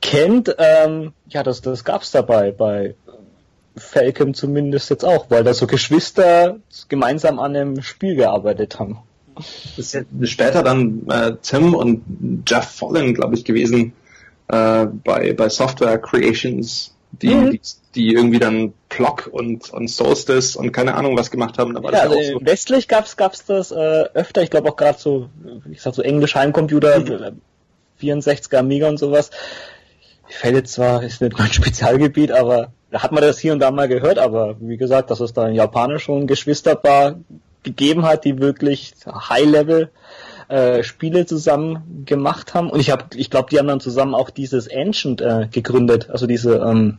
kennt. 0.01 0.55
Ähm, 0.59 1.13
ja, 1.27 1.43
das, 1.43 1.61
das 1.61 1.83
gab's 1.83 2.11
dabei 2.11 2.51
bei 2.51 2.95
Falcom 3.75 4.33
zumindest 4.33 4.89
jetzt 4.91 5.03
auch, 5.03 5.29
weil 5.29 5.43
da 5.43 5.53
so 5.53 5.65
Geschwister 5.67 6.57
gemeinsam 6.87 7.39
an 7.39 7.55
einem 7.55 7.81
Spiel 7.81 8.15
gearbeitet 8.15 8.79
haben. 8.79 8.99
Das 9.35 9.77
ist 9.77 9.93
ja 9.93 10.01
später 10.23 10.63
dann 10.63 11.07
äh, 11.09 11.33
Tim 11.41 11.73
und 11.73 12.43
Jeff 12.47 12.65
Fallen, 12.65 13.13
glaube 13.13 13.35
ich, 13.35 13.45
gewesen 13.45 13.93
äh, 14.49 14.85
bei, 14.85 15.33
bei 15.33 15.49
Software 15.49 15.99
Creations, 15.99 16.95
die, 17.11 17.29
mhm. 17.29 17.51
die, 17.51 17.61
die, 17.95 18.13
irgendwie 18.13 18.39
dann 18.39 18.73
Plock 18.89 19.29
und, 19.31 19.69
und 19.71 19.89
Solstice 19.89 20.57
und 20.57 20.71
keine 20.71 20.95
Ahnung 20.95 21.17
was 21.17 21.31
gemacht 21.31 21.57
haben. 21.57 21.73
Da 21.73 21.83
war 21.83 21.93
ja, 21.93 22.05
das 22.05 22.13
ja 22.13 22.19
also 22.19 22.39
so. 22.39 22.45
Westlich 22.45 22.87
gab's 22.87 23.15
gab's 23.15 23.45
das 23.45 23.71
äh, 23.71 23.75
öfter, 24.13 24.41
ich 24.41 24.49
glaube 24.49 24.69
auch 24.69 24.75
gerade 24.75 24.99
so, 24.99 25.29
wie 25.65 25.75
gesagt, 25.75 25.95
so 25.95 26.01
Englisch 26.01 26.35
Heimcomputer, 26.35 26.99
mhm. 26.99 27.41
64er 28.01 28.57
Amiga 28.57 28.89
und 28.89 28.97
sowas. 28.97 29.29
Fällt 30.27 30.55
jetzt 30.55 30.73
zwar, 30.73 31.03
ist 31.03 31.21
nicht 31.21 31.37
mein 31.37 31.47
Spezialgebiet, 31.53 32.31
aber 32.31 32.71
da 32.91 33.03
hat 33.03 33.11
man 33.11 33.21
das 33.21 33.37
hier 33.37 33.53
und 33.53 33.59
da 33.59 33.69
mal 33.69 33.87
gehört, 33.87 34.17
aber 34.17 34.55
wie 34.59 34.77
gesagt, 34.77 35.11
dass 35.11 35.19
es 35.19 35.33
da 35.33 35.47
in 35.47 35.55
Japanisch 35.55 36.03
schon 36.03 36.25
Geschwisterpaar 36.25 37.19
gegeben 37.61 38.03
hat, 38.03 38.25
die 38.25 38.39
wirklich 38.39 38.93
High-Level 39.05 39.91
äh, 40.49 40.83
Spiele 40.83 41.25
zusammen 41.25 42.03
gemacht 42.05 42.53
haben. 42.53 42.69
Und 42.69 42.79
ich 42.79 42.89
habe, 42.91 43.05
ich 43.15 43.29
glaube, 43.29 43.49
die 43.51 43.59
haben 43.59 43.67
dann 43.67 43.79
zusammen 43.79 44.15
auch 44.15 44.29
dieses 44.29 44.69
Ancient 44.69 45.21
äh, 45.21 45.47
gegründet, 45.51 46.09
also 46.09 46.27
diese 46.27 46.55
ähm, 46.57 46.97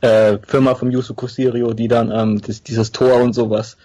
äh, 0.00 0.38
Firma 0.46 0.74
von 0.74 0.90
Yusu 0.90 1.14
Kosirio, 1.14 1.74
die 1.74 1.88
dann 1.88 2.10
ähm, 2.10 2.40
das, 2.40 2.62
dieses 2.62 2.90
Tor 2.90 3.20
und 3.20 3.34
sowas 3.34 3.76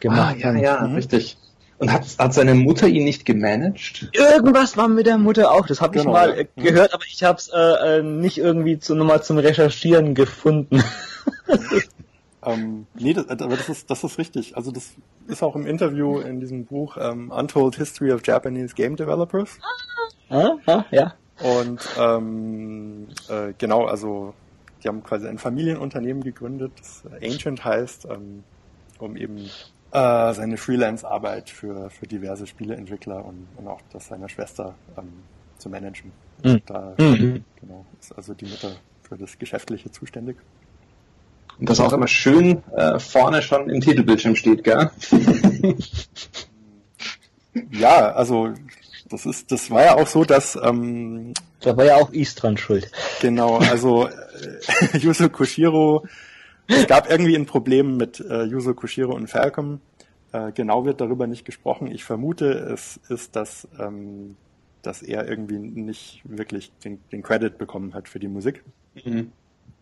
gemacht 0.00 0.36
ah, 0.36 0.38
ja, 0.38 0.46
haben. 0.48 0.58
Ja, 0.58 0.80
mhm. 0.86 0.94
richtig. 0.96 1.36
Und 1.78 1.92
hat, 1.92 2.04
hat 2.18 2.34
seine 2.34 2.54
Mutter 2.54 2.86
ihn 2.86 3.04
nicht 3.04 3.24
gemanagt? 3.24 4.08
Irgendwas 4.12 4.76
war 4.76 4.88
mit 4.88 5.06
der 5.06 5.18
Mutter 5.18 5.50
auch. 5.50 5.66
Das 5.66 5.80
habe 5.80 5.96
ich 5.96 6.02
genau, 6.02 6.14
mal 6.14 6.36
ja. 6.36 6.44
Mhm. 6.56 6.62
gehört, 6.62 6.94
aber 6.94 7.04
ich 7.06 7.22
habe 7.24 7.38
es 7.38 7.48
äh, 7.48 7.98
äh, 7.98 8.02
nicht 8.02 8.38
irgendwie 8.38 8.78
zu, 8.78 8.94
nochmal 8.94 9.22
zum 9.22 9.38
Recherchieren 9.38 10.14
gefunden. 10.14 10.82
ähm, 12.44 12.86
nee, 12.94 13.12
das, 13.12 13.28
aber 13.28 13.56
das 13.56 13.68
ist, 13.68 13.90
das 13.90 14.04
ist 14.04 14.18
richtig. 14.18 14.56
Also 14.56 14.70
das 14.70 14.94
ist 15.28 15.42
auch 15.42 15.56
im 15.56 15.66
Interview 15.66 16.18
in 16.20 16.40
diesem 16.40 16.64
Buch 16.64 16.96
ähm, 17.00 17.30
Untold 17.30 17.76
History 17.76 18.12
of 18.12 18.22
Japanese 18.24 18.74
Game 18.74 18.96
Developers. 18.96 19.58
Ah, 20.28 20.52
ah 20.66 20.84
ja. 20.90 21.14
Und 21.42 21.80
ähm, 21.98 23.08
äh, 23.28 23.52
genau, 23.58 23.86
also 23.86 24.34
die 24.82 24.88
haben 24.88 25.02
quasi 25.02 25.26
ein 25.26 25.38
Familienunternehmen 25.38 26.22
gegründet, 26.22 26.72
das 26.78 27.02
Ancient 27.22 27.64
heißt, 27.64 28.06
ähm, 28.10 28.44
um 28.98 29.16
eben 29.16 29.38
äh, 29.90 30.34
seine 30.34 30.56
Freelance-Arbeit 30.56 31.50
für, 31.50 31.90
für 31.90 32.06
diverse 32.06 32.46
Spieleentwickler 32.46 33.24
und, 33.24 33.46
und 33.56 33.66
auch 33.66 33.80
das 33.92 34.08
seiner 34.08 34.28
Schwester 34.28 34.74
ähm, 34.96 35.12
zu 35.58 35.70
managen. 35.70 36.12
Mhm. 36.42 36.62
Da 36.66 36.94
mhm. 36.98 37.44
genau, 37.60 37.86
ist 38.00 38.12
also 38.12 38.34
die 38.34 38.46
Mutter 38.46 38.72
für 39.02 39.16
das 39.16 39.38
Geschäftliche 39.38 39.90
zuständig. 39.90 40.36
Und 41.58 41.68
das 41.68 41.80
auch 41.80 41.92
immer 41.92 42.08
schön 42.08 42.62
äh, 42.76 42.98
vorne 42.98 43.42
schon 43.42 43.70
im 43.70 43.80
Titelbildschirm 43.80 44.36
steht, 44.36 44.64
gell? 44.64 44.90
ja, 47.70 48.12
also 48.12 48.52
das 49.08 49.26
ist, 49.26 49.52
das 49.52 49.70
war 49.70 49.84
ja 49.84 49.94
auch 49.94 50.06
so, 50.06 50.24
dass 50.24 50.58
ähm, 50.60 51.34
da 51.60 51.76
war 51.76 51.84
ja 51.84 51.96
auch 51.96 52.12
Istran 52.12 52.56
schuld. 52.56 52.90
Genau, 53.20 53.58
also 53.58 54.08
äh, 54.92 54.98
Yuzo 54.98 55.28
Koshiro, 55.28 56.04
es 56.66 56.86
gab 56.86 57.10
irgendwie 57.10 57.36
ein 57.36 57.46
Problem 57.46 57.96
mit 57.96 58.20
äh, 58.20 58.44
Yuzo 58.44 58.74
Koshiro 58.74 59.14
und 59.14 59.28
Falcom. 59.28 59.80
Äh, 60.32 60.52
genau 60.52 60.84
wird 60.84 61.00
darüber 61.00 61.26
nicht 61.26 61.44
gesprochen. 61.44 61.86
Ich 61.86 62.04
vermute, 62.04 62.50
es 62.50 62.98
ist, 63.08 63.36
dass, 63.36 63.68
ähm, 63.78 64.36
dass 64.82 65.02
er 65.02 65.28
irgendwie 65.28 65.58
nicht 65.58 66.22
wirklich 66.24 66.72
den, 66.84 67.00
den 67.12 67.22
Credit 67.22 67.56
bekommen 67.56 67.94
hat 67.94 68.08
für 68.08 68.18
die 68.18 68.28
Musik. 68.28 68.64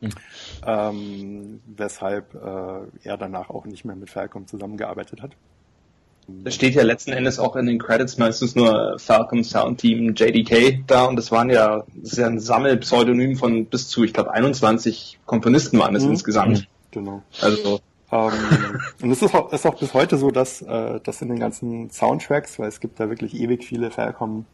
Mhm. 0.02 0.10
Ähm, 0.64 1.60
weshalb 1.66 2.36
äh, 2.36 3.08
er 3.08 3.16
danach 3.16 3.50
auch 3.50 3.64
nicht 3.64 3.84
mehr 3.84 3.96
mit 3.96 4.10
Falcom 4.10 4.46
zusammengearbeitet 4.46 5.20
hat. 5.20 5.32
Da 6.28 6.52
steht 6.52 6.74
ja 6.74 6.84
letzten 6.84 7.12
Endes 7.12 7.40
auch 7.40 7.56
in 7.56 7.66
den 7.66 7.80
Credits 7.80 8.16
meistens 8.16 8.54
nur 8.54 8.96
Falcom 9.00 9.42
Sound 9.42 9.80
Team 9.80 10.14
JDK 10.14 10.86
da 10.86 11.06
und 11.06 11.16
das 11.16 11.32
waren 11.32 11.50
ja, 11.50 11.84
das 11.96 12.12
ist 12.12 12.18
ja 12.18 12.28
ein 12.28 12.38
Sammelpseudonym 12.38 13.34
von 13.34 13.66
bis 13.66 13.88
zu, 13.88 14.04
ich 14.04 14.12
glaube, 14.12 14.30
21 14.32 15.18
Komponisten 15.26 15.80
waren 15.80 15.96
es 15.96 16.04
mhm. 16.04 16.10
insgesamt. 16.10 16.68
Genau. 16.92 17.22
Also 17.40 17.80
ähm, 18.12 18.32
und 19.00 19.10
es 19.10 19.22
ist 19.22 19.34
auch, 19.34 19.52
ist 19.52 19.66
auch 19.66 19.78
bis 19.78 19.94
heute 19.94 20.18
so, 20.18 20.30
dass, 20.30 20.62
äh, 20.62 21.00
dass 21.00 21.22
in 21.22 21.28
den 21.28 21.40
ganzen 21.40 21.90
Soundtracks, 21.90 22.58
weil 22.58 22.68
es 22.68 22.78
gibt 22.78 23.00
da 23.00 23.08
wirklich 23.08 23.34
ewig 23.34 23.64
viele 23.64 23.90
Falcom 23.90 24.44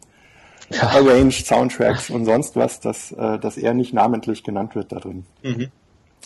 ja. 0.71 0.83
Arranged 0.89 1.47
Soundtracks 1.47 2.11
und 2.11 2.25
sonst 2.25 2.57
was, 2.57 2.81
dass, 2.81 3.13
äh, 3.13 3.39
dass 3.39 3.57
er 3.57 3.75
nicht 3.75 3.93
namentlich 3.93 4.45
genannt 4.45 4.75
wird 4.75 4.93
da 4.93 5.01
drin. 5.01 5.25
Mhm. 5.43 5.69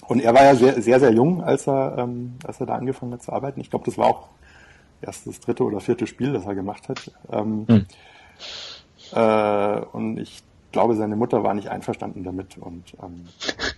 Und 0.08 0.20
er 0.20 0.34
war 0.34 0.42
ja 0.42 0.54
sehr, 0.54 0.82
sehr, 0.82 1.00
sehr 1.00 1.12
jung, 1.12 1.42
als 1.42 1.66
er, 1.68 1.96
ähm, 1.98 2.34
als 2.44 2.60
er 2.60 2.66
da 2.66 2.74
angefangen 2.74 3.12
hat 3.12 3.22
zu 3.22 3.32
arbeiten. 3.32 3.60
Ich 3.60 3.70
glaube, 3.70 3.84
das 3.84 3.98
war 3.98 4.06
auch 4.06 4.28
erst 5.00 5.26
das 5.26 5.40
dritte 5.40 5.64
oder 5.64 5.80
vierte 5.80 6.06
Spiel, 6.06 6.32
das 6.32 6.44
er 6.44 6.54
gemacht 6.54 6.88
hat. 6.88 7.10
Ähm, 7.30 7.66
hm. 7.68 7.86
äh, 9.12 9.80
und 9.92 10.18
ich 10.18 10.42
glaube, 10.72 10.96
seine 10.96 11.16
Mutter 11.16 11.44
war 11.44 11.54
nicht 11.54 11.68
einverstanden 11.68 12.24
damit 12.24 12.56
und 12.58 12.94
ähm, 13.02 13.26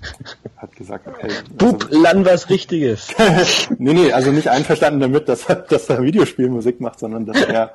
hat 0.57 0.75
gesagt, 0.77 1.07
okay, 1.07 1.29
Bub, 1.53 1.85
also, 1.85 2.03
lern 2.03 2.25
was 2.25 2.49
Richtiges. 2.49 3.15
nee, 3.79 3.93
nee, 3.93 4.13
also 4.13 4.31
nicht 4.31 4.49
einverstanden 4.49 5.01
damit, 5.01 5.29
dass 5.29 5.47
er, 5.47 5.57
dass 5.57 5.91
er 5.91 6.03
Videospielmusik 6.03 6.81
macht, 6.81 7.01
sondern 7.01 7.27
dass 7.27 7.43
er, 7.43 7.75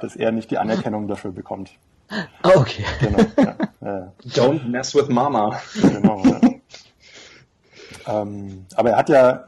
dass 0.00 0.16
er 0.16 0.32
nicht 0.32 0.50
die 0.50 0.58
Anerkennung 0.58 1.08
dafür 1.08 1.32
bekommt. 1.32 1.70
Ah, 2.42 2.50
okay. 2.56 2.84
Genau. 3.00 3.18
Ja. 3.80 4.12
Don't 4.24 4.68
mess 4.68 4.94
with 4.94 5.08
Mama. 5.08 5.60
Genau. 5.80 6.22
Ja. 6.24 6.40
Ähm, 8.06 8.66
aber 8.74 8.90
er 8.90 8.96
hat 8.96 9.08
ja 9.08 9.44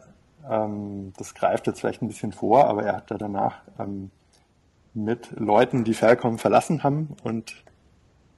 ähm, 0.49 1.13
das 1.17 1.35
greift 1.35 1.67
jetzt 1.67 1.81
vielleicht 1.81 2.03
ein 2.03 2.09
bisschen 2.09 2.33
vor, 2.33 2.67
aber 2.67 2.85
er 2.85 2.97
hat 2.97 3.11
da 3.11 3.17
danach 3.17 3.57
ähm, 3.79 4.11
mit 4.95 5.31
Leuten, 5.39 5.85
die 5.85 5.95
Falcom 5.95 6.39
verlassen 6.39 6.83
haben 6.83 7.17
und 7.23 7.65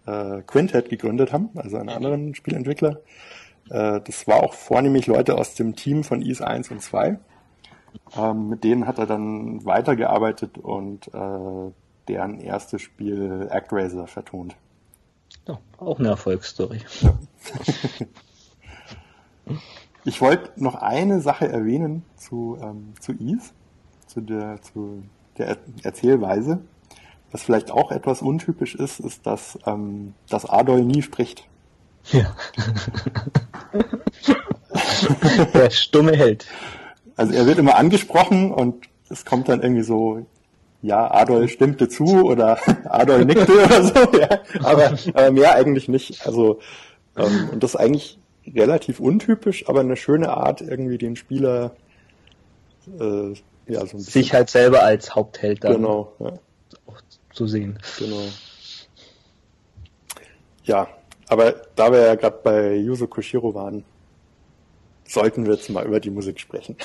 äh, 0.06 0.42
Quintet 0.42 0.88
gegründet 0.88 1.32
haben, 1.32 1.50
also 1.56 1.76
einen 1.76 1.88
anderen 1.88 2.34
Spielentwickler. 2.34 3.00
Äh, 3.70 4.00
das 4.00 4.26
war 4.26 4.42
auch 4.42 4.54
vornehmlich 4.54 5.06
Leute 5.06 5.36
aus 5.36 5.54
dem 5.54 5.74
Team 5.76 6.04
von 6.04 6.22
Ease 6.22 6.46
1 6.46 6.70
und 6.70 6.82
2. 6.82 7.18
Ähm, 8.16 8.48
mit 8.48 8.64
denen 8.64 8.86
hat 8.86 8.98
er 8.98 9.06
dann 9.06 9.64
weitergearbeitet 9.64 10.58
und 10.58 11.08
äh, 11.08 11.70
deren 12.08 12.40
erstes 12.40 12.82
Spiel 12.82 13.48
ActRaiser 13.50 14.06
vertont. 14.06 14.56
Ja, 15.46 15.58
auch 15.78 15.98
eine 15.98 16.08
Erfolgsstory. 16.08 16.80
Ja. 17.00 17.18
Ich 20.06 20.20
wollte 20.20 20.52
noch 20.56 20.74
eine 20.74 21.20
Sache 21.20 21.48
erwähnen 21.48 22.04
zu, 22.16 22.58
ähm, 22.60 22.92
zu 23.00 23.12
Eve, 23.12 23.40
zu 24.06 24.20
der, 24.20 24.60
zu 24.60 25.02
der 25.38 25.56
Erzählweise. 25.82 26.60
Was 27.32 27.42
vielleicht 27.42 27.70
auch 27.70 27.90
etwas 27.90 28.20
untypisch 28.20 28.74
ist, 28.74 29.00
ist, 29.00 29.26
dass, 29.26 29.58
ähm, 29.66 30.14
dass 30.28 30.48
Adol 30.48 30.82
nie 30.82 31.00
spricht. 31.00 31.48
Ja. 32.12 32.36
der 35.54 35.70
stumme 35.70 36.12
Held. 36.12 36.46
Also 37.16 37.32
er 37.32 37.46
wird 37.46 37.58
immer 37.58 37.76
angesprochen 37.76 38.52
und 38.52 38.86
es 39.08 39.24
kommt 39.24 39.48
dann 39.48 39.62
irgendwie 39.62 39.82
so, 39.82 40.26
ja, 40.84 41.10
Adol 41.10 41.48
stimmte 41.48 41.88
zu 41.88 42.04
oder 42.04 42.58
Adol 42.84 43.24
nickte 43.24 43.52
oder 43.52 43.82
so, 43.82 44.18
ja. 44.18 44.28
Aber 44.62 44.92
äh, 45.14 45.30
mehr 45.30 45.54
eigentlich 45.54 45.88
nicht. 45.88 46.26
Also 46.26 46.60
ähm, 47.16 47.48
und 47.52 47.62
das 47.62 47.70
ist 47.70 47.80
eigentlich 47.80 48.18
relativ 48.46 49.00
untypisch, 49.00 49.66
aber 49.66 49.80
eine 49.80 49.96
schöne 49.96 50.28
Art, 50.36 50.60
irgendwie 50.60 50.98
den 50.98 51.16
Spieler 51.16 51.74
äh, 53.00 53.32
ja, 53.66 53.86
so 53.86 53.96
ein 53.96 54.00
sich 54.00 54.34
halt 54.34 54.50
selber 54.50 54.82
als 54.82 55.14
Hauptheld 55.14 55.64
dann 55.64 55.76
genau, 55.76 56.12
ja. 56.18 56.34
auch 56.86 57.00
zu 57.32 57.46
sehen. 57.46 57.78
Genau. 57.98 58.20
Ja, 60.64 60.88
aber 61.28 61.62
da 61.76 61.90
wir 61.92 62.00
ja 62.00 62.14
gerade 62.14 62.40
bei 62.44 62.74
Yuzo 62.74 63.06
Koshiro 63.06 63.54
waren, 63.54 63.84
sollten 65.08 65.46
wir 65.46 65.54
jetzt 65.54 65.70
mal 65.70 65.86
über 65.86 65.98
die 65.98 66.10
Musik 66.10 66.38
sprechen. 66.38 66.76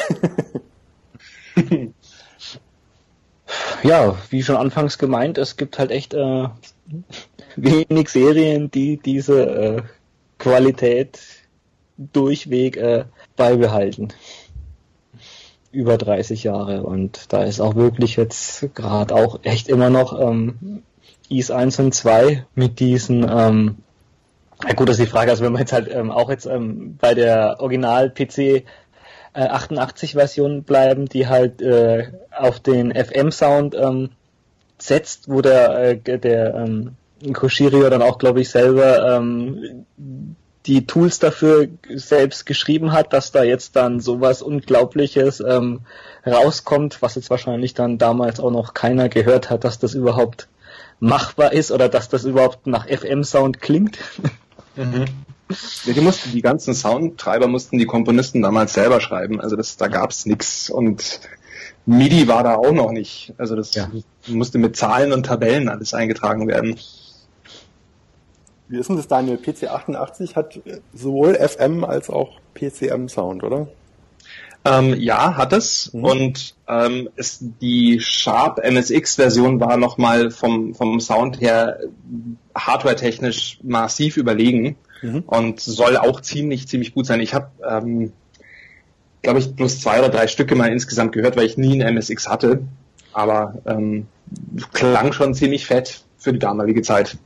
ja, 3.83 4.15
wie 4.29 4.43
schon 4.43 4.57
anfangs 4.57 4.97
gemeint, 4.97 5.37
es 5.37 5.57
gibt 5.57 5.79
halt 5.79 5.91
echt 5.91 6.13
äh, 6.13 6.47
wenig 7.55 8.09
Serien, 8.09 8.71
die 8.71 8.97
diese 8.97 9.45
äh, 9.45 9.81
Qualität 10.37 11.19
durchweg 11.97 12.77
äh, 12.77 13.05
beibehalten. 13.35 14.09
Über 15.71 15.97
30 15.97 16.43
Jahre. 16.43 16.83
Und 16.83 17.31
da 17.31 17.43
ist 17.43 17.59
auch 17.59 17.75
wirklich 17.75 18.15
jetzt 18.15 18.73
gerade 18.73 19.13
auch 19.13 19.39
echt 19.43 19.67
immer 19.67 19.89
noch 19.89 20.19
ähm, 20.19 20.83
IS 21.29 21.51
1 21.51 21.79
und 21.79 21.93
2 21.93 22.45
mit 22.55 22.79
diesen 22.79 23.23
ähm, 23.29 23.77
ja 24.67 24.73
gut, 24.73 24.89
das 24.89 24.99
ist 24.99 25.05
die 25.05 25.09
Frage, 25.09 25.31
also 25.31 25.43
wenn 25.43 25.53
wir 25.53 25.59
jetzt 25.59 25.71
halt 25.71 25.89
ähm, 25.93 26.11
auch 26.11 26.29
jetzt 26.29 26.45
ähm, 26.45 26.97
bei 26.99 27.13
der 27.13 27.57
Original-PC 27.59 28.65
äh, 29.33 29.41
88 29.41 30.13
Version 30.13 30.63
bleiben, 30.63 31.07
die 31.07 31.27
halt 31.27 31.61
äh, 31.61 32.11
auf 32.35 32.59
den 32.59 32.93
FM-Sound 32.93 33.75
ähm, 33.75 34.09
setzt, 34.77 35.29
wo 35.29 35.41
der, 35.41 35.99
äh, 36.05 36.17
der 36.19 36.55
ähm, 36.55 36.95
Koshirio 37.33 37.89
dann 37.89 38.01
auch, 38.01 38.17
glaube 38.17 38.41
ich, 38.41 38.49
selber 38.49 39.15
ähm, 39.15 39.85
die 40.65 40.85
Tools 40.85 41.19
dafür 41.19 41.67
selbst 41.93 42.45
geschrieben 42.45 42.91
hat, 42.91 43.13
dass 43.13 43.31
da 43.31 43.43
jetzt 43.43 43.75
dann 43.75 43.99
sowas 43.99 44.41
Unglaubliches 44.41 45.39
ähm, 45.39 45.81
rauskommt, 46.25 47.01
was 47.01 47.15
jetzt 47.15 47.29
wahrscheinlich 47.29 47.73
dann 47.73 47.97
damals 47.97 48.39
auch 48.39 48.51
noch 48.51 48.73
keiner 48.73 49.09
gehört 49.09 49.49
hat, 49.49 49.63
dass 49.63 49.79
das 49.79 49.93
überhaupt 49.93 50.47
machbar 50.99 51.53
ist 51.53 51.71
oder 51.71 51.89
dass 51.89 52.09
das 52.09 52.25
überhaupt 52.25 52.67
nach 52.67 52.87
FM-Sound 52.87 53.61
klingt. 53.61 53.97
Mhm. 54.75 55.05
Ja, 55.85 55.93
die 55.93 56.01
mussten, 56.01 56.31
die 56.31 56.41
ganzen 56.41 56.75
Soundtreiber 56.75 57.47
mussten 57.47 57.79
die 57.79 57.85
Komponisten 57.85 58.41
damals 58.41 58.73
selber 58.73 59.01
schreiben, 59.01 59.41
also 59.41 59.55
das, 59.55 59.77
da 59.77 59.87
gab's 59.87 60.25
nix 60.25 60.69
und 60.69 61.21
MIDI 61.85 62.27
war 62.27 62.43
da 62.43 62.55
auch 62.55 62.71
noch 62.71 62.91
nicht. 62.91 63.33
Also 63.37 63.55
das 63.55 63.73
ja. 63.73 63.89
musste 64.27 64.59
mit 64.59 64.75
Zahlen 64.75 65.11
und 65.11 65.25
Tabellen 65.25 65.69
alles 65.69 65.93
eingetragen 65.95 66.47
werden. 66.47 66.79
Wie 68.67 68.77
ist 68.77 68.89
denn 68.89 68.97
das, 68.97 69.07
Daniel? 69.07 69.37
PC88 69.37 70.35
hat 70.35 70.59
sowohl 70.93 71.33
FM 71.33 71.83
als 71.83 72.11
auch 72.11 72.39
PCM-Sound, 72.53 73.43
oder? 73.43 73.67
Ähm, 74.65 74.93
ja, 74.99 75.35
hat 75.35 75.53
es. 75.53 75.91
Mhm. 75.93 76.03
Und 76.03 76.55
ähm, 76.67 77.09
ist 77.15 77.43
die 77.61 77.99
Sharp 77.99 78.59
MSX-Version 78.63 79.59
war 79.59 79.77
nochmal 79.77 80.29
vom, 80.29 80.75
vom 80.75 80.99
Sound 80.99 81.41
her 81.41 81.79
hardware-technisch 82.53 83.59
massiv 83.63 84.17
überlegen 84.17 84.75
mhm. 85.01 85.23
und 85.25 85.59
soll 85.59 85.97
auch 85.97 86.21
ziemlich, 86.21 86.67
ziemlich 86.67 86.93
gut 86.93 87.05
sein. 87.05 87.19
Ich 87.19 87.33
habe, 87.33 87.49
ähm, 87.67 88.11
glaube 89.21 89.39
ich, 89.39 89.55
bloß 89.55 89.81
zwei 89.81 89.99
oder 89.99 90.09
drei 90.09 90.27
Stücke 90.27 90.55
mal 90.55 90.71
insgesamt 90.71 91.11
gehört, 91.11 91.35
weil 91.35 91.45
ich 91.45 91.57
nie 91.57 91.81
ein 91.81 91.95
MSX 91.95 92.27
hatte. 92.27 92.61
Aber 93.13 93.55
ähm, 93.65 94.07
klang 94.73 95.11
schon 95.13 95.33
ziemlich 95.33 95.65
fett 95.65 96.03
für 96.17 96.33
die 96.33 96.39
damalige 96.39 96.81
Zeit. 96.81 97.17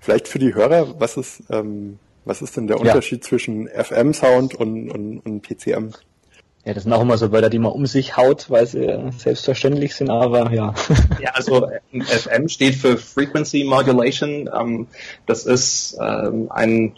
Vielleicht 0.00 0.28
für 0.28 0.38
die 0.38 0.54
Hörer, 0.54 1.00
was 1.00 1.16
ist, 1.16 1.44
ähm, 1.50 1.98
was 2.24 2.42
ist 2.42 2.56
denn 2.56 2.66
der 2.66 2.78
Unterschied 2.78 3.22
ja. 3.22 3.28
zwischen 3.28 3.68
FM-Sound 3.68 4.54
und, 4.54 4.90
und, 4.90 5.20
und 5.20 5.42
PCM? 5.42 5.90
Ja, 6.64 6.72
das 6.72 6.84
sind 6.84 6.92
auch 6.94 7.02
immer 7.02 7.18
so 7.18 7.30
Wörter, 7.30 7.50
die 7.50 7.58
man 7.58 7.72
um 7.72 7.84
sich 7.84 8.16
haut, 8.16 8.48
weil 8.48 8.66
sie 8.66 9.12
selbstverständlich 9.18 9.94
sind, 9.94 10.08
aber 10.08 10.50
ja. 10.52 10.74
Ja, 11.20 11.32
also 11.32 11.68
FM 11.92 12.48
steht 12.48 12.74
für 12.76 12.96
Frequency 12.96 13.64
Modulation. 13.64 14.48
Ähm, 14.52 14.86
das 15.26 15.44
ist 15.44 15.98
ähm, 16.00 16.50
ein 16.50 16.94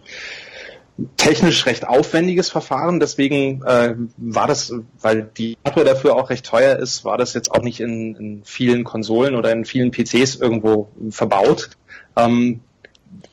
technisch 1.17 1.67
recht 1.67 1.87
aufwendiges 1.87 2.49
Verfahren, 2.49 3.01
deswegen 3.01 3.63
äh, 3.65 3.95
war 4.17 4.47
das, 4.47 4.73
weil 5.01 5.29
die 5.37 5.59
Hardware 5.65 5.87
dafür 5.87 6.17
auch 6.17 6.31
recht 6.31 6.47
teuer 6.47 6.77
ist, 6.77 7.05
war 7.05 7.19
das 7.19 7.35
jetzt 7.35 7.51
auch 7.51 7.63
nicht 7.63 7.81
in, 7.81 8.15
in 8.15 8.43
vielen 8.45 8.85
Konsolen 8.85 9.35
oder 9.35 9.53
in 9.53 9.65
vielen 9.65 9.91
PCs 9.91 10.37
irgendwo 10.37 10.89
verbaut. 11.11 11.71
Ähm, 12.17 12.61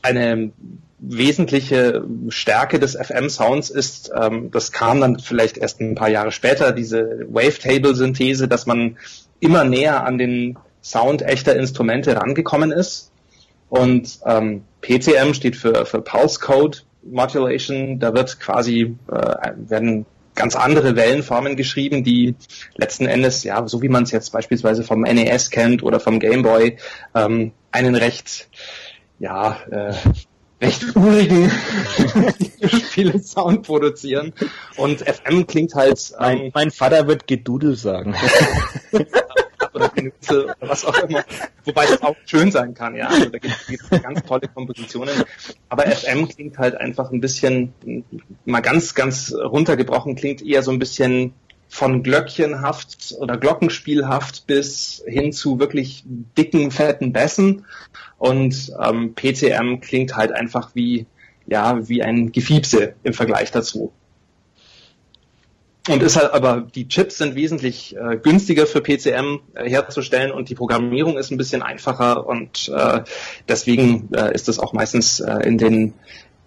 eine 0.01 0.51
wesentliche 1.05 2.05
Stärke 2.29 2.79
des 2.79 2.95
FM-Sounds 2.95 3.69
ist, 3.69 4.11
ähm, 4.19 4.51
das 4.51 4.71
kam 4.71 5.01
dann 5.01 5.19
vielleicht 5.19 5.57
erst 5.57 5.81
ein 5.81 5.95
paar 5.95 6.09
Jahre 6.09 6.31
später, 6.31 6.71
diese 6.71 7.25
Wavetable-Synthese, 7.27 8.47
dass 8.47 8.65
man 8.65 8.97
immer 9.39 9.65
näher 9.65 10.05
an 10.05 10.17
den 10.17 10.57
Sound 10.81 11.21
echter 11.21 11.55
Instrumente 11.55 12.15
rangekommen 12.15 12.71
ist. 12.71 13.11
Und 13.69 14.19
ähm, 14.25 14.63
PCM 14.81 15.33
steht 15.33 15.55
für, 15.55 15.85
für 15.85 16.01
Pulse 16.01 16.39
Code 16.39 16.79
Modulation. 17.03 17.99
Da 17.99 18.13
wird 18.13 18.39
quasi 18.39 18.95
äh, 19.11 19.51
werden 19.55 20.05
ganz 20.35 20.55
andere 20.55 20.95
Wellenformen 20.95 21.55
geschrieben, 21.55 22.03
die 22.03 22.35
letzten 22.75 23.05
Endes, 23.05 23.43
ja, 23.43 23.67
so 23.67 23.81
wie 23.81 23.89
man 23.89 24.03
es 24.03 24.11
jetzt 24.11 24.31
beispielsweise 24.31 24.83
vom 24.83 25.01
NES 25.01 25.49
kennt 25.49 25.83
oder 25.83 25.99
vom 25.99 26.19
Game 26.19 26.43
Boy, 26.43 26.77
ähm, 27.13 27.51
einen 27.71 27.95
recht, 27.95 28.49
ja, 29.19 29.57
äh, 29.69 29.93
recht 30.63 30.95
urigen 30.95 31.51
Spiele-Sound 32.63 33.63
produzieren. 33.67 34.33
Und 34.77 35.01
FM 35.01 35.45
klingt 35.45 35.75
halt. 35.75 36.13
Ähm, 36.13 36.19
mein, 36.19 36.51
mein 36.53 36.71
Vater 36.71 37.07
wird 37.07 37.27
Gedudel 37.27 37.75
sagen. 37.75 38.15
oder 39.73 39.89
Genüsse 39.89 40.45
oder 40.45 40.69
was 40.69 40.85
auch 40.85 40.97
immer. 40.99 41.23
Wobei 41.65 41.85
das 41.85 42.01
auch 42.01 42.15
schön 42.25 42.51
sein 42.51 42.73
kann, 42.73 42.95
ja. 42.95 43.07
Also 43.07 43.29
da 43.29 43.39
gibt 43.39 43.55
es 43.67 44.01
ganz 44.01 44.21
tolle 44.23 44.47
Kompositionen. 44.47 45.23
Aber 45.69 45.87
FM 45.87 46.27
klingt 46.27 46.57
halt 46.57 46.75
einfach 46.75 47.11
ein 47.11 47.21
bisschen, 47.21 47.73
mal 48.45 48.61
ganz, 48.61 48.93
ganz 48.93 49.33
runtergebrochen, 49.33 50.15
klingt 50.15 50.45
eher 50.45 50.61
so 50.61 50.71
ein 50.71 50.79
bisschen 50.79 51.33
von 51.73 52.03
Glöckchenhaft 52.03 53.15
oder 53.17 53.35
Glockenspielhaft 53.35 54.45
bis 54.45 55.03
hin 55.07 55.33
zu 55.33 55.59
wirklich 55.59 56.03
dicken, 56.05 56.69
fetten 56.69 57.13
Bässen. 57.13 57.65
Und 58.23 58.71
ähm, 58.81 59.15
PCM 59.15 59.81
klingt 59.81 60.15
halt 60.15 60.31
einfach 60.31 60.75
wie, 60.75 61.07
ja, 61.45 61.89
wie 61.89 62.03
ein 62.03 62.31
Gefiepse 62.31 62.93
im 63.03 63.13
Vergleich 63.13 63.51
dazu. 63.51 63.91
Und 65.89 66.01
ist 66.01 66.15
halt, 66.15 66.31
aber 66.31 66.61
die 66.73 66.87
Chips 66.87 67.17
sind 67.17 67.35
wesentlich 67.35 67.97
äh, 67.97 68.15
günstiger 68.15 68.65
für 68.65 68.79
PCM 68.79 69.41
äh, 69.55 69.69
herzustellen 69.69 70.31
und 70.31 70.47
die 70.47 70.55
Programmierung 70.55 71.17
ist 71.17 71.31
ein 71.31 71.37
bisschen 71.37 71.61
einfacher 71.61 72.25
und 72.25 72.71
äh, 72.73 73.01
deswegen 73.49 74.07
äh, 74.13 74.33
ist 74.33 74.47
es 74.47 74.57
auch 74.57 74.71
meistens 74.71 75.19
äh, 75.19 75.39
in 75.45 75.57
den 75.57 75.93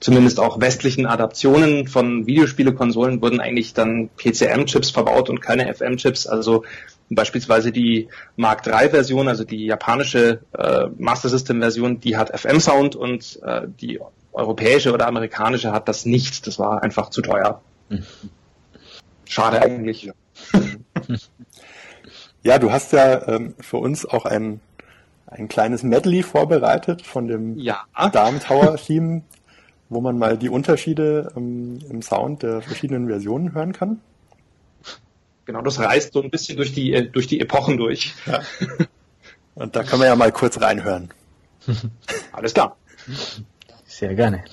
zumindest 0.00 0.40
auch 0.40 0.60
westlichen 0.60 1.06
Adaptionen 1.06 1.88
von 1.88 2.26
Videospielekonsolen 2.26 3.22
wurden 3.22 3.40
eigentlich 3.40 3.74
dann 3.74 4.10
PCM-Chips 4.16 4.90
verbaut 4.90 5.30
und 5.30 5.40
keine 5.40 5.72
FM-Chips. 5.72 6.26
Also 6.26 6.64
beispielsweise 7.08 7.72
die 7.72 8.08
Mark 8.36 8.66
III-Version, 8.66 9.28
also 9.28 9.44
die 9.44 9.66
japanische 9.66 10.40
äh, 10.56 10.86
Master 10.98 11.28
System-Version, 11.28 12.00
die 12.00 12.16
hat 12.16 12.38
FM-Sound 12.38 12.96
und 12.96 13.40
äh, 13.42 13.62
die 13.80 14.00
europäische 14.32 14.92
oder 14.92 15.06
amerikanische 15.06 15.72
hat 15.72 15.88
das 15.88 16.04
nicht. 16.04 16.46
Das 16.46 16.58
war 16.58 16.82
einfach 16.82 17.10
zu 17.10 17.22
teuer. 17.22 17.62
Schade 19.24 19.62
eigentlich. 19.62 20.12
ja, 22.42 22.58
du 22.58 22.70
hast 22.70 22.92
ja 22.92 23.26
ähm, 23.28 23.54
für 23.60 23.78
uns 23.78 24.04
auch 24.04 24.26
ein, 24.26 24.60
ein 25.26 25.48
kleines 25.48 25.82
Medley 25.82 26.22
vorbereitet 26.22 27.02
von 27.02 27.28
dem 27.28 27.58
ja. 27.58 27.84
Darm 28.12 28.40
Tower 28.40 28.76
Theme, 28.76 29.22
wo 29.88 30.00
man 30.00 30.18
mal 30.18 30.36
die 30.36 30.48
Unterschiede 30.48 31.32
ähm, 31.36 31.78
im 31.88 32.02
Sound 32.02 32.42
der 32.42 32.62
verschiedenen 32.62 33.08
Versionen 33.08 33.54
hören 33.54 33.72
kann. 33.72 34.00
Genau, 35.44 35.62
das 35.62 35.78
reißt 35.78 36.12
so 36.12 36.22
ein 36.22 36.30
bisschen 36.30 36.56
durch 36.56 36.72
die, 36.72 36.92
äh, 36.92 37.08
durch 37.08 37.28
die 37.28 37.40
Epochen 37.40 37.76
durch. 37.76 38.14
Ja. 38.26 38.40
Und 39.54 39.74
da 39.74 39.84
können 39.84 40.02
wir 40.02 40.08
ja 40.08 40.16
mal 40.16 40.32
kurz 40.32 40.60
reinhören. 40.60 41.10
Alles 42.32 42.52
klar. 42.52 42.76
Sehr 43.86 44.14
gerne. 44.14 44.44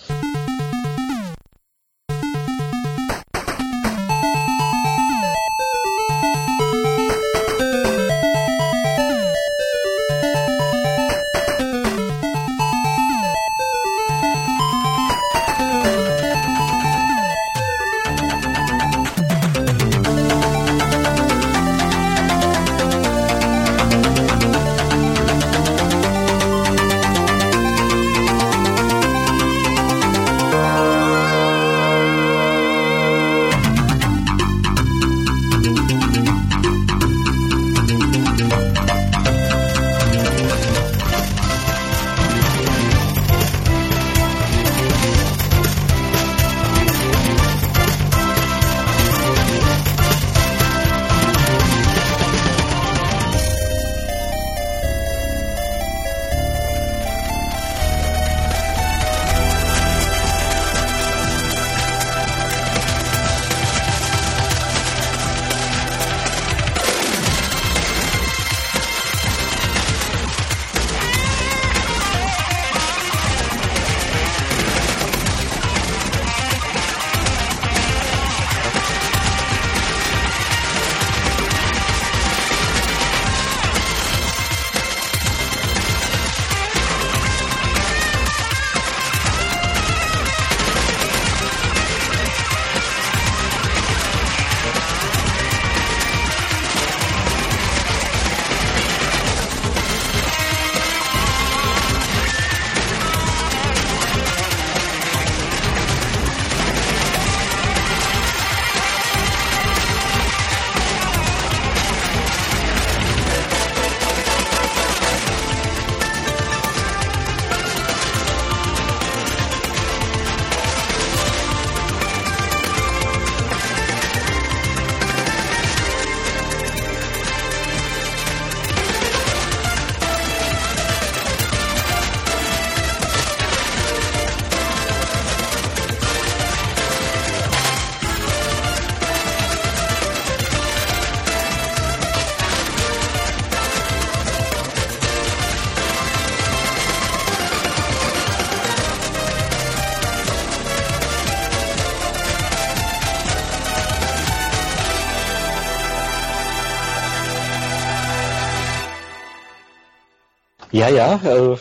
Ja, 161.03 161.19
äh, 161.25 161.57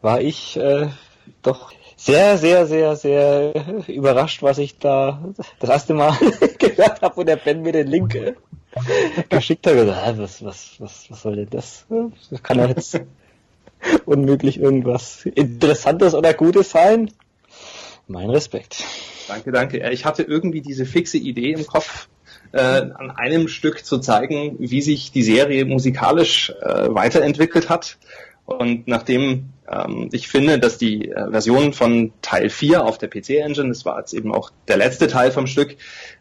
war 0.00 0.22
ich 0.22 0.56
äh, 0.56 0.88
doch 1.42 1.70
sehr, 1.96 2.38
sehr, 2.38 2.66
sehr, 2.66 2.96
sehr 2.96 3.52
überrascht, 3.88 4.42
was 4.42 4.56
ich 4.56 4.78
da 4.78 5.22
das 5.60 5.68
erste 5.68 5.92
Mal 5.92 6.16
gehört 6.58 7.02
habe, 7.02 7.14
wo 7.18 7.24
der 7.24 7.36
Ben 7.36 7.60
mir 7.60 7.72
den 7.72 7.88
Link 7.88 8.14
äh, 8.14 8.32
geschickt 9.28 9.66
hat. 9.66 9.74
Gesagt, 9.74 10.16
was, 10.16 10.42
was, 10.42 10.76
was, 10.78 11.10
was 11.10 11.20
soll 11.20 11.36
denn 11.36 11.50
das? 11.50 11.84
Das 12.30 12.42
kann 12.42 12.58
ja 12.58 12.68
jetzt 12.68 12.98
unmöglich 14.06 14.58
irgendwas 14.58 15.26
Interessantes 15.26 16.14
oder 16.14 16.32
Gutes 16.32 16.70
sein. 16.70 17.10
Mein 18.06 18.30
Respekt. 18.30 18.82
Danke, 19.28 19.52
danke. 19.52 19.90
Ich 19.90 20.06
hatte 20.06 20.22
irgendwie 20.22 20.62
diese 20.62 20.86
fixe 20.86 21.18
Idee 21.18 21.52
im 21.52 21.66
Kopf, 21.66 22.08
äh, 22.54 22.58
an 22.60 23.10
einem 23.10 23.48
Stück 23.48 23.84
zu 23.84 23.98
zeigen, 23.98 24.56
wie 24.58 24.80
sich 24.80 25.10
die 25.10 25.22
Serie 25.22 25.64
musikalisch 25.64 26.50
äh, 26.62 26.86
weiterentwickelt 26.88 27.68
hat. 27.68 27.98
Und 28.46 28.86
nachdem 28.86 29.54
ähm, 29.70 30.08
ich 30.12 30.28
finde, 30.28 30.58
dass 30.58 30.76
die 30.76 31.10
äh, 31.10 31.30
Version 31.30 31.72
von 31.72 32.12
Teil 32.20 32.50
4 32.50 32.84
auf 32.84 32.98
der 32.98 33.08
PC-Engine, 33.08 33.68
das 33.68 33.84
war 33.84 33.98
jetzt 33.98 34.12
eben 34.12 34.34
auch 34.34 34.50
der 34.68 34.76
letzte 34.76 35.06
Teil 35.06 35.30
vom 35.30 35.46
Stück, 35.46 35.76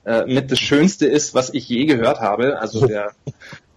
äh, 0.05 0.25
mit 0.25 0.51
das 0.51 0.59
Schönste 0.59 1.07
ist, 1.07 1.33
was 1.33 1.53
ich 1.53 1.67
je 1.67 1.85
gehört 1.85 2.21
habe. 2.21 2.59
Also 2.59 2.87
der 2.87 3.11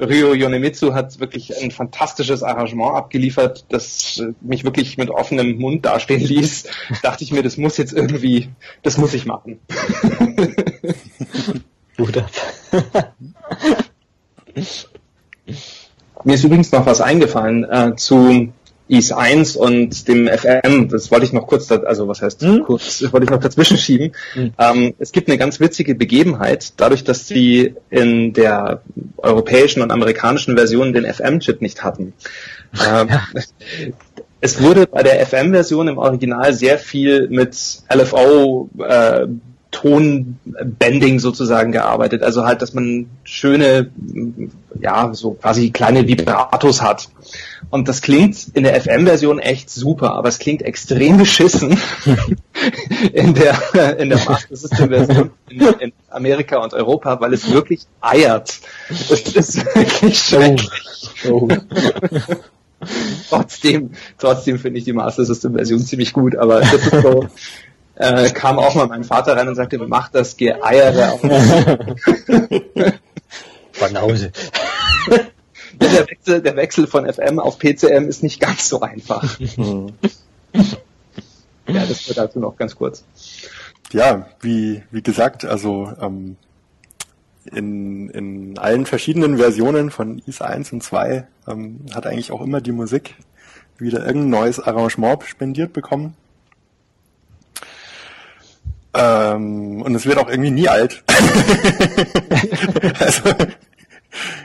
Ryo 0.01 0.35
Yonemitsu 0.35 0.95
hat 0.95 1.19
wirklich 1.19 1.61
ein 1.61 1.73
fantastisches 1.73 2.43
Arrangement 2.43 2.95
abgeliefert, 2.95 3.65
das 3.71 4.21
äh, 4.21 4.33
mich 4.41 4.65
wirklich 4.65 4.99
mit 4.99 5.11
offenem 5.11 5.59
Mund 5.59 5.85
dastehen 5.85 6.21
ließ. 6.21 6.69
Dachte 7.03 7.25
ich 7.25 7.33
mir, 7.33 7.43
das 7.43 7.57
muss 7.57 7.77
jetzt 7.77 7.93
irgendwie, 7.93 8.51
das 8.83 8.99
muss 8.99 9.15
ich 9.15 9.27
machen. 9.27 9.59
Gut 11.97 12.19
ab. 12.19 12.31
Mir 16.25 16.35
ist 16.35 16.45
übrigens 16.45 16.73
noch 16.73 16.87
was 16.87 17.01
eingefallen 17.01 17.65
äh, 17.65 17.95
zu 17.97 18.53
IS 18.89 19.13
1 19.13 19.57
und 19.57 20.07
dem 20.07 20.29
FM. 20.29 20.89
Das 20.89 21.11
wollte 21.11 21.25
ich 21.25 21.33
noch 21.33 21.47
kurz, 21.47 21.71
also 21.71 22.07
was 22.07 22.23
heißt 22.23 22.43
hm? 22.43 22.63
kurz, 22.65 23.01
das 23.01 23.13
wollte 23.13 23.25
ich 23.25 23.31
noch 23.31 23.41
dazwischen 23.41 23.77
schieben. 23.79 24.13
Hm. 24.35 24.53
Ähm, 24.59 24.95
es 24.99 25.13
gibt 25.13 25.29
eine 25.29 25.39
ganz 25.39 25.59
witzige 25.59 25.95
Begebenheit, 25.95 26.75
dadurch, 26.77 27.03
dass 27.03 27.27
sie 27.27 27.75
in 27.91 28.33
der 28.33 28.83
europäischen 29.19 29.83
und 29.83 29.91
amerikanischen 29.91 30.57
Version 30.57 30.93
den 30.93 31.05
FM-Chip 31.05 31.61
nicht 31.63 31.83
hatten. 31.83 32.13
Ähm, 32.89 33.09
es 34.41 34.63
wurde 34.63 34.87
bei 34.87 35.03
der 35.03 35.25
FM-Version 35.27 35.89
im 35.89 35.99
Original 35.99 36.53
sehr 36.53 36.79
viel 36.79 37.29
mit 37.29 37.57
LFO 37.93 38.71
äh, 38.87 39.27
Tonbending 39.77 41.19
sozusagen 41.19 41.71
gearbeitet. 41.71 42.23
Also 42.23 42.47
halt, 42.47 42.63
dass 42.63 42.73
man 42.73 43.11
schöne, 43.25 43.91
ja, 44.81 45.13
so 45.13 45.33
quasi 45.33 45.71
kleine 45.71 46.09
Vibratos 46.09 46.81
hat. 46.81 47.11
Und 47.69 47.87
das 47.87 48.01
klingt 48.01 48.49
in 48.55 48.63
der 48.63 48.81
FM-Version 48.81 49.39
echt 49.39 49.69
super, 49.69 50.15
aber 50.15 50.31
es 50.31 50.39
klingt 50.39 50.63
extrem 50.63 51.19
beschissen 51.19 51.79
in 53.13 53.35
der, 53.35 53.99
in 53.99 54.09
der 54.09 54.25
Master 54.25 54.57
System-Version 54.57 55.31
in, 55.51 55.61
in, 55.61 55.93
Amerika 56.09 56.57
und 56.57 56.73
Europa, 56.73 57.21
weil 57.21 57.35
es 57.35 57.51
wirklich 57.51 57.83
eiert. 58.01 58.61
Das 58.89 59.11
ist 59.11 59.67
wirklich 59.75 60.19
schrecklich. 60.19 60.71
Oh. 61.29 61.49
Oh. 61.49 61.49
trotzdem, 63.29 63.91
trotzdem 64.19 64.59
finde 64.59 64.79
ich 64.79 64.85
die 64.85 64.93
Master 64.93 65.25
System 65.25 65.55
Version 65.55 65.81
ziemlich 65.81 66.13
gut, 66.13 66.37
aber 66.37 66.61
das 66.61 66.75
ist 66.75 67.03
so, 67.03 67.27
äh, 67.97 68.31
kam 68.31 68.59
auch 68.59 68.75
mal 68.75 68.87
mein 68.87 69.05
Vater 69.05 69.37
rein 69.37 69.49
und 69.49 69.55
sagte, 69.55 69.79
mach 69.79 70.09
das 70.09 70.37
Geeiere 70.37 71.13
auf. 71.13 71.23
Banause. 73.79 74.33
der, 75.81 76.09
Wechsel, 76.09 76.43
der 76.43 76.57
Wechsel 76.57 76.87
von 76.87 77.11
FM 77.11 77.39
auf 77.39 77.59
PCM 77.59 78.09
ist 78.09 78.23
nicht 78.23 78.41
ganz 78.41 78.69
so 78.69 78.81
einfach. 78.81 79.39
ja, 79.39 79.91
das 81.67 82.09
wird 82.09 82.19
dazu 82.19 82.41
noch 82.41 82.57
ganz 82.57 82.77
kurz. 82.77 83.05
Ja, 83.93 84.29
wie, 84.41 84.83
wie 84.91 85.03
gesagt, 85.03 85.45
also 85.45 85.93
ähm, 86.01 86.37
in, 87.53 88.09
in 88.11 88.59
allen 88.59 88.87
verschiedenen 88.87 89.39
Versionen 89.39 89.91
von 89.91 90.21
IS 90.27 90.41
1 90.41 90.73
und 90.73 90.83
2 90.83 91.27
ähm, 91.47 91.81
hat 91.95 92.07
eigentlich 92.07 92.33
auch 92.33 92.41
immer 92.41 92.61
die 92.61 92.73
Musik 92.73 93.15
wieder 93.79 94.05
irgendein 94.07 94.31
neues 94.31 94.61
Arrangement 94.61 95.23
spendiert 95.25 95.73
bekommen. 95.73 96.15
Ähm, 98.97 99.83
und 99.83 99.95
es 99.95 100.07
wird 100.07 100.19
auch 100.19 100.29
irgendwie 100.29 100.51
nie 100.51 100.69
alt. 100.69 101.05
also, 102.99 103.35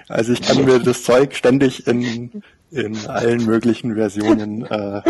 also 0.07 0.33
ich 0.33 0.41
kann 0.41 0.65
mir 0.65 0.79
das 0.79 1.03
Zeug 1.03 1.35
ständig 1.35 1.87
in, 1.87 2.43
in 2.71 3.07
allen 3.07 3.45
möglichen 3.45 3.95
Versionen 3.95 4.65
äh, 4.65 5.01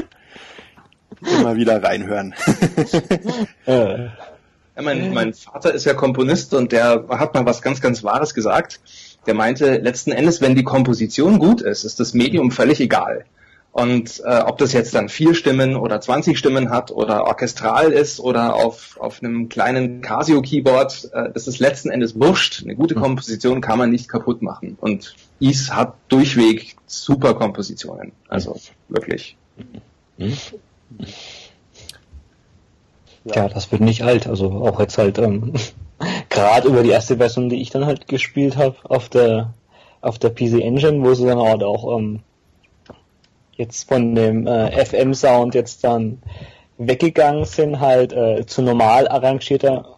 immer 1.21 1.55
wieder 1.55 1.81
reinhören. 1.83 2.35
ja, 3.65 4.11
mein, 4.81 5.13
mein 5.13 5.33
Vater 5.33 5.73
ist 5.73 5.85
ja 5.85 5.93
Komponist 5.93 6.53
und 6.53 6.71
der 6.71 7.05
hat 7.09 7.33
mal 7.33 7.45
was 7.45 7.61
ganz, 7.61 7.81
ganz 7.81 8.03
Wahres 8.03 8.33
gesagt. 8.33 8.79
Der 9.25 9.33
meinte, 9.33 9.77
letzten 9.77 10.11
Endes, 10.11 10.41
wenn 10.41 10.55
die 10.55 10.63
Komposition 10.63 11.39
gut 11.39 11.61
ist, 11.61 11.83
ist 11.83 11.99
das 11.99 12.13
Medium 12.13 12.51
völlig 12.51 12.79
egal. 12.79 13.25
Und 13.71 14.21
äh, 14.25 14.39
ob 14.39 14.57
das 14.57 14.73
jetzt 14.73 14.93
dann 14.95 15.07
vier 15.07 15.33
Stimmen 15.33 15.77
oder 15.77 16.01
20 16.01 16.37
Stimmen 16.37 16.71
hat 16.71 16.91
oder 16.91 17.25
orchestral 17.25 17.93
ist 17.93 18.19
oder 18.19 18.55
auf, 18.55 18.97
auf 18.99 19.23
einem 19.23 19.47
kleinen 19.47 20.01
Casio-Keyboard, 20.01 21.11
äh, 21.13 21.31
das 21.33 21.47
ist 21.47 21.59
letzten 21.59 21.89
Endes 21.89 22.19
wurscht. 22.19 22.63
Eine 22.63 22.75
gute 22.75 22.95
mhm. 22.95 23.01
Komposition 23.01 23.61
kann 23.61 23.77
man 23.77 23.89
nicht 23.89 24.09
kaputt 24.09 24.41
machen. 24.41 24.77
Und 24.81 25.15
Is 25.39 25.73
hat 25.73 25.93
durchweg 26.09 26.75
super 26.85 27.33
Kompositionen. 27.33 28.11
Also 28.27 28.57
wirklich. 28.89 29.37
Mhm. 30.17 30.37
Ja, 33.23 33.47
das 33.47 33.71
wird 33.71 33.81
nicht 33.81 34.03
alt. 34.03 34.27
Also 34.27 34.51
auch 34.51 34.81
jetzt 34.81 34.97
halt 34.97 35.17
ähm, 35.17 35.53
gerade 36.29 36.67
über 36.67 36.83
die 36.83 36.89
erste 36.89 37.17
Version, 37.17 37.47
die 37.47 37.61
ich 37.61 37.69
dann 37.69 37.85
halt 37.85 38.09
gespielt 38.09 38.57
habe 38.57 38.75
auf 38.83 39.07
der 39.07 39.53
auf 40.01 40.17
der 40.17 40.31
PC 40.31 40.59
Engine, 40.59 41.03
wo 41.03 41.13
sie 41.13 41.27
dann 41.27 41.39
halt 41.39 41.63
auch 41.63 41.97
ähm, 41.97 42.21
jetzt 43.53 43.87
von 43.87 44.15
dem 44.15 44.47
äh, 44.47 44.85
FM-Sound 44.85 45.55
jetzt 45.55 45.83
dann 45.83 46.21
weggegangen 46.77 47.45
sind, 47.45 47.79
halt 47.79 48.13
äh, 48.13 48.45
zu 48.45 48.61
normal 48.61 49.07
arrangierter 49.07 49.97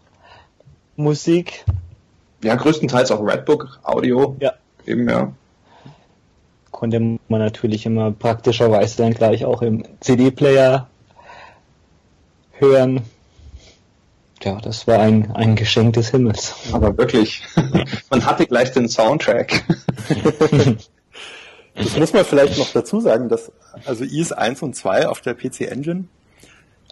Musik. 0.96 1.66
Ja, 2.44 2.56
größtenteils 2.56 3.12
auch 3.12 3.26
Redbook 3.26 3.80
Audio. 3.84 4.36
Ja. 4.40 4.54
Eben, 4.86 5.10
ja. 5.10 5.32
Konnte 6.72 7.00
man 7.00 7.40
natürlich 7.40 7.86
immer 7.86 8.12
praktischerweise 8.12 8.98
dann 8.98 9.14
gleich 9.14 9.46
auch 9.46 9.62
im 9.62 9.84
CD-Player 10.02 10.88
hören. 12.54 13.02
Ja, 14.44 14.60
das 14.60 14.88
war 14.88 15.00
ein, 15.00 15.32
ein 15.32 15.56
Geschenk 15.56 15.94
des 15.94 16.10
Himmels. 16.10 16.56
Aber 16.74 16.98
wirklich, 16.98 17.44
man 18.10 18.26
hatte 18.26 18.46
gleich 18.46 18.74
den 18.74 18.90
Soundtrack. 18.90 19.64
Das 21.76 21.98
muss 21.98 22.14
man 22.14 22.24
vielleicht 22.24 22.58
noch 22.58 22.72
dazu 22.72 23.00
sagen, 23.00 23.30
dass 23.30 23.52
also 23.86 24.04
IS 24.04 24.32
1 24.32 24.62
und 24.62 24.76
2 24.76 25.08
auf 25.08 25.22
der 25.22 25.34
PC 25.34 25.62
Engine 25.62 26.06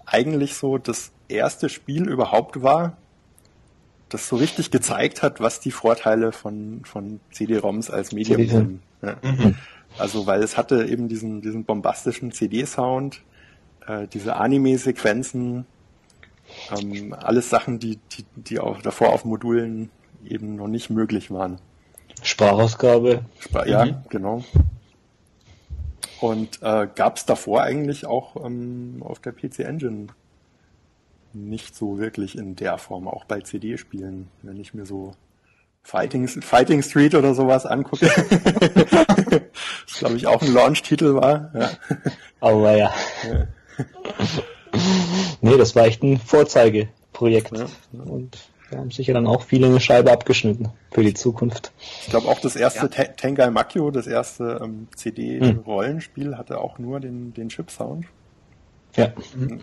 eigentlich 0.06 0.56
so 0.56 0.78
das 0.78 1.12
erste 1.28 1.70
Spiel 1.70 2.10
überhaupt 2.10 2.62
war, 2.62 2.98
das 4.10 4.28
so 4.28 4.36
richtig 4.36 4.72
gezeigt 4.72 5.24
hat, 5.24 5.40
was 5.40 5.60
die 5.60 5.72
Vorteile 5.72 6.32
von, 6.32 6.82
von 6.84 7.20
CD-ROMs 7.32 7.90
als 7.90 8.12
Medium 8.12 8.48
sind. 8.48 8.82
Ja. 9.02 9.16
Mhm. 9.22 9.56
Also 9.98 10.26
weil 10.26 10.44
es 10.44 10.58
hatte 10.58 10.86
eben 10.86 11.08
diesen, 11.08 11.42
diesen 11.42 11.64
bombastischen 11.64 12.32
CD-Sound, 12.32 13.22
äh, 13.88 14.08
diese 14.08 14.36
Anime-Sequenzen, 14.36 15.66
ähm, 16.78 17.14
alles 17.14 17.50
Sachen, 17.50 17.80
die, 17.80 17.98
die, 18.12 18.26
die 18.36 18.60
auch 18.60 18.82
davor 18.82 19.10
auf 19.10 19.26
Modulen 19.26 19.90
eben 20.26 20.56
noch 20.56 20.68
nicht 20.68 20.90
möglich 20.90 21.32
waren. 21.32 21.60
Sprachausgabe. 22.22 23.26
Spra 23.40 23.66
ja, 23.66 23.86
mhm. 23.86 23.96
genau. 24.10 24.44
Und 26.20 26.62
äh, 26.62 26.88
gab 26.94 27.18
es 27.18 27.26
davor 27.26 27.64
eigentlich 27.64 28.06
auch 28.06 28.46
ähm, 28.46 29.02
auf 29.02 29.20
der 29.20 29.32
PC 29.32 29.60
Engine 29.60 30.08
nicht 31.34 31.76
so 31.76 31.98
wirklich 31.98 32.38
in 32.38 32.56
der 32.56 32.78
Form, 32.78 33.08
auch 33.08 33.26
bei 33.26 33.42
CD-Spielen, 33.42 34.30
wenn 34.44 34.60
ich 34.60 34.74
mir 34.74 34.86
so 34.86 35.16
Fighting, 35.84 36.28
Fighting 36.28 36.84
Street 36.84 37.16
oder 37.16 37.34
sowas 37.34 37.66
angucke. 37.66 38.06
das 39.88 39.98
glaube 39.98 40.16
ich 40.16 40.28
auch 40.28 40.42
ein 40.42 40.54
Launch-Titel 40.54 41.16
war. 41.16 41.52
Ja. 41.56 41.70
Aber 42.40 42.78
ja. 42.78 42.94
ja. 43.26 43.48
nee, 45.42 45.58
das 45.58 45.76
war 45.76 45.86
echt 45.86 46.04
ein 46.04 46.20
Vorzeigeprojekt. 46.20 47.58
Ja. 47.58 47.66
Und 47.94 48.38
da 48.72 48.78
haben 48.78 48.92
sicher 48.92 49.14
dann 49.14 49.28
auch 49.28 49.44
viele 49.44 49.68
eine 49.68 49.80
Scheibe 49.80 50.12
abgeschnitten 50.12 50.70
für 50.92 51.04
die 51.04 51.14
Zukunft. 51.14 51.72
Ich 52.04 52.10
glaube 52.10 52.28
auch 52.30 52.40
das 52.40 52.56
erste 52.56 52.90
ja. 52.92 53.04
Tengai 53.06 53.50
Makio, 53.52 53.92
das 53.92 54.08
erste 54.08 54.62
ähm, 54.64 54.88
CD-Rollenspiel, 54.96 56.32
hm. 56.32 56.38
hatte 56.38 56.60
auch 56.60 56.80
nur 56.80 57.00
den, 57.00 57.34
den 57.34 57.50
Chip-Sound. 57.50 58.06
Ja. 58.96 59.14
Mhm. 59.36 59.60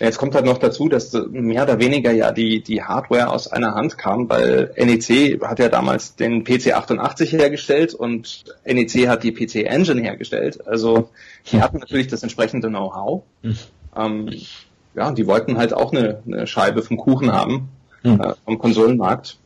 Jetzt 0.00 0.18
kommt 0.18 0.34
halt 0.34 0.44
noch 0.44 0.58
dazu, 0.58 0.88
dass 0.88 1.12
mehr 1.30 1.62
oder 1.62 1.78
weniger 1.78 2.10
ja 2.10 2.32
die, 2.32 2.62
die 2.62 2.82
Hardware 2.82 3.30
aus 3.30 3.46
einer 3.46 3.74
Hand 3.74 3.96
kam, 3.96 4.28
weil 4.28 4.74
NEC 4.76 5.40
hat 5.42 5.60
ja 5.60 5.68
damals 5.68 6.16
den 6.16 6.44
PC88 6.44 7.26
hergestellt 7.30 7.94
und 7.94 8.44
NEC 8.66 9.06
hat 9.08 9.22
die 9.22 9.32
PC 9.32 9.66
Engine 9.66 10.02
hergestellt. 10.02 10.66
Also 10.66 11.10
die 11.50 11.62
hatten 11.62 11.78
natürlich 11.78 12.08
das 12.08 12.24
entsprechende 12.24 12.68
Know-how. 12.68 13.22
Mhm. 13.42 13.58
Ähm, 13.96 14.30
ja, 14.94 15.12
die 15.12 15.26
wollten 15.26 15.56
halt 15.56 15.74
auch 15.74 15.92
eine, 15.92 16.22
eine 16.26 16.46
Scheibe 16.46 16.82
vom 16.82 16.96
Kuchen 16.96 17.32
haben 17.32 17.68
mhm. 18.04 18.20
äh, 18.20 18.34
vom 18.44 18.58
Konsolenmarkt. 18.58 19.38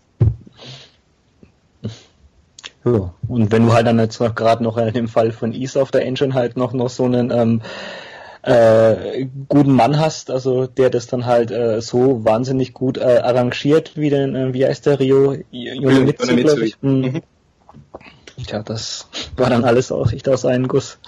Ja, 2.85 3.13
und 3.29 3.53
wenn 3.53 3.67
du 3.67 3.73
halt 3.73 3.87
dann 3.87 3.99
jetzt 3.99 4.19
gerade 4.19 4.63
noch 4.63 4.77
in 4.77 4.93
dem 4.93 5.09
Fall 5.09 5.33
von 5.33 5.53
Ease 5.53 5.81
auf 5.81 5.91
der 5.91 6.05
Engine 6.07 6.35
halt 6.35 6.57
noch, 6.57 6.73
noch 6.73 6.89
so 6.89 7.05
einen 7.05 7.31
ähm, 7.31 7.63
äh, 8.43 9.27
guten 9.49 9.73
Mann 9.73 9.99
hast, 9.99 10.31
also 10.31 10.67
der 10.67 10.91
das 10.91 11.07
dann 11.07 11.27
halt 11.27 11.51
äh, 11.51 11.81
so 11.81 12.25
wahnsinnig 12.25 12.73
gut 12.73 12.97
äh, 12.99 13.21
arrangiert, 13.23 13.97
wie 13.97 14.11
den, 14.11 14.35
äh, 14.35 14.55
wie 14.55 14.65
heißt 14.65 14.87
der 14.87 15.01
Rio 15.01 15.37
Yonemitsu, 15.51 16.37
glaube 16.37 16.67
ich. 16.67 16.77
Hm. 16.81 17.01
Mhm. 17.01 17.23
Tja, 18.47 18.63
das 18.63 19.09
war 19.37 19.51
dann 19.51 19.65
alles 19.65 19.91
auch 19.91 20.13
echt 20.13 20.29
aus 20.29 20.45
einem 20.45 20.69
Guss. 20.69 20.99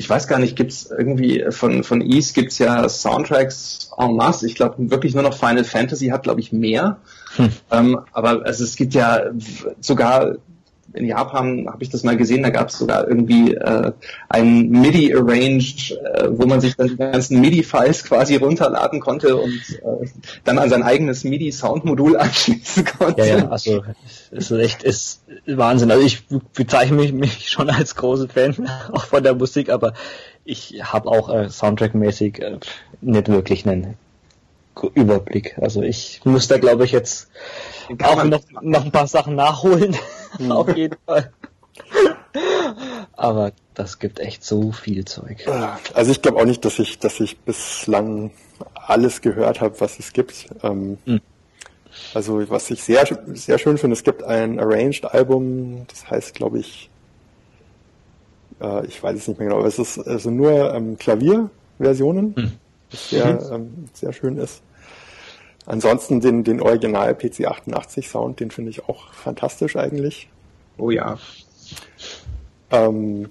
Ich 0.00 0.08
weiß 0.08 0.28
gar 0.28 0.38
nicht, 0.38 0.56
gibt's 0.56 0.90
irgendwie 0.90 1.44
von, 1.50 1.84
von 1.84 2.00
Ease 2.00 2.32
gibt's 2.32 2.56
ja 2.56 2.88
Soundtracks 2.88 3.90
en 3.98 4.16
masse. 4.16 4.46
Ich 4.46 4.54
glaube 4.54 4.90
wirklich 4.90 5.12
nur 5.12 5.22
noch 5.22 5.36
Final 5.38 5.64
Fantasy 5.64 6.06
hat, 6.06 6.22
glaube 6.22 6.40
ich, 6.40 6.52
mehr. 6.52 6.96
Hm. 7.36 7.50
Ähm, 7.70 8.00
aber 8.10 8.46
also 8.46 8.64
es 8.64 8.76
gibt 8.76 8.94
ja 8.94 9.24
sogar 9.78 10.36
in 10.92 11.06
Japan 11.06 11.68
habe 11.68 11.82
ich 11.82 11.90
das 11.90 12.02
mal 12.02 12.16
gesehen, 12.16 12.42
da 12.42 12.50
gab 12.50 12.68
es 12.68 12.78
sogar 12.78 13.06
irgendwie 13.06 13.54
äh, 13.54 13.92
ein 14.28 14.70
MIDI-Arrange, 14.70 15.94
äh, 16.14 16.28
wo 16.30 16.46
man 16.46 16.60
sich 16.60 16.76
dann 16.76 16.88
die 16.88 16.96
ganzen 16.96 17.40
MIDI-Files 17.40 18.04
quasi 18.04 18.36
runterladen 18.36 19.00
konnte 19.00 19.36
und 19.36 19.52
äh, 19.52 20.08
dann 20.44 20.58
an 20.58 20.68
sein 20.68 20.82
eigenes 20.82 21.24
MIDI-Soundmodul 21.24 22.16
anschließen 22.18 22.84
konnte. 22.84 23.24
Ja, 23.24 23.38
ja, 23.38 23.48
also 23.48 23.82
ist 24.30 24.50
echt 24.50 24.82
ist 24.82 25.22
Wahnsinn. 25.46 25.90
Also 25.90 26.04
ich 26.04 26.26
bezeichne 26.54 26.96
mich, 26.96 27.12
mich 27.12 27.48
schon 27.48 27.70
als 27.70 27.94
großen 27.94 28.28
Fan 28.28 28.68
auch 28.92 29.04
von 29.04 29.22
der 29.22 29.34
Musik, 29.34 29.70
aber 29.70 29.94
ich 30.44 30.80
habe 30.82 31.08
auch 31.08 31.28
äh, 31.28 31.48
Soundtrack-mäßig 31.48 32.40
äh, 32.40 32.58
nicht 33.00 33.28
wirklich 33.28 33.66
einen 33.66 33.94
Überblick. 34.94 35.56
Also 35.60 35.82
ich 35.82 36.20
muss 36.24 36.48
da 36.48 36.58
glaube 36.58 36.84
ich 36.84 36.92
jetzt 36.92 37.28
auch 38.02 38.24
noch, 38.24 38.40
noch 38.62 38.84
ein 38.84 38.92
paar 38.92 39.06
Sachen 39.06 39.36
nachholen. 39.36 39.96
Mhm. 40.38 40.52
Auf 40.52 40.76
jeden 40.76 40.96
Fall. 41.06 41.32
Aber 43.12 43.52
das 43.74 43.98
gibt 43.98 44.20
echt 44.20 44.44
so 44.44 44.72
viel 44.72 45.04
Zeug. 45.04 45.46
Also 45.94 46.12
ich 46.12 46.22
glaube 46.22 46.38
auch 46.40 46.44
nicht, 46.44 46.64
dass 46.64 46.78
ich, 46.78 46.98
dass 46.98 47.18
ich 47.20 47.38
bislang 47.40 48.30
alles 48.74 49.20
gehört 49.20 49.60
habe, 49.60 49.80
was 49.80 49.98
es 49.98 50.12
gibt. 50.12 50.48
Ähm, 50.62 50.98
mhm. 51.04 51.20
Also 52.14 52.48
was 52.48 52.70
ich 52.70 52.82
sehr, 52.82 53.04
sehr 53.34 53.58
schön 53.58 53.78
finde, 53.78 53.94
es 53.94 54.04
gibt 54.04 54.22
ein 54.22 54.60
Arranged-Album, 54.60 55.86
das 55.88 56.08
heißt, 56.10 56.34
glaube 56.34 56.60
ich, 56.60 56.88
äh, 58.60 58.86
ich 58.86 59.02
weiß 59.02 59.18
es 59.18 59.28
nicht 59.28 59.38
mehr 59.38 59.48
genau, 59.48 59.60
aber 59.60 59.68
es 59.68 59.78
ist 59.78 59.98
also 59.98 60.30
nur 60.30 60.72
ähm, 60.72 60.96
Klavierversionen, 60.98 62.34
mhm. 62.36 62.52
was 62.90 63.10
sehr, 63.10 63.26
mhm. 63.26 63.52
ähm, 63.52 63.84
sehr 63.92 64.12
schön 64.12 64.38
ist. 64.38 64.62
Ansonsten 65.70 66.20
den, 66.20 66.42
den 66.42 66.60
Original 66.60 67.12
PC88 67.12 68.08
Sound, 68.08 68.40
den 68.40 68.50
finde 68.50 68.70
ich 68.70 68.88
auch 68.88 69.12
fantastisch 69.12 69.76
eigentlich. 69.76 70.28
Oh 70.78 70.90
ja. 70.90 71.16
Ähm, 72.72 73.30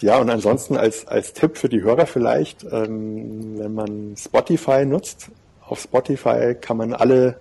ja, 0.00 0.18
und 0.18 0.28
ansonsten 0.28 0.76
als, 0.76 1.08
als 1.08 1.32
Tipp 1.32 1.56
für 1.56 1.70
die 1.70 1.80
Hörer 1.80 2.04
vielleicht, 2.04 2.62
ähm, 2.70 3.58
wenn 3.58 3.72
man 3.72 4.14
Spotify 4.18 4.84
nutzt, 4.84 5.30
auf 5.66 5.80
Spotify 5.80 6.54
kann 6.60 6.76
man 6.76 6.92
alle 6.92 7.38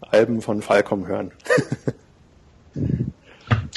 Alben 0.00 0.42
von 0.42 0.60
Falcom 0.60 1.06
hören. 1.06 1.30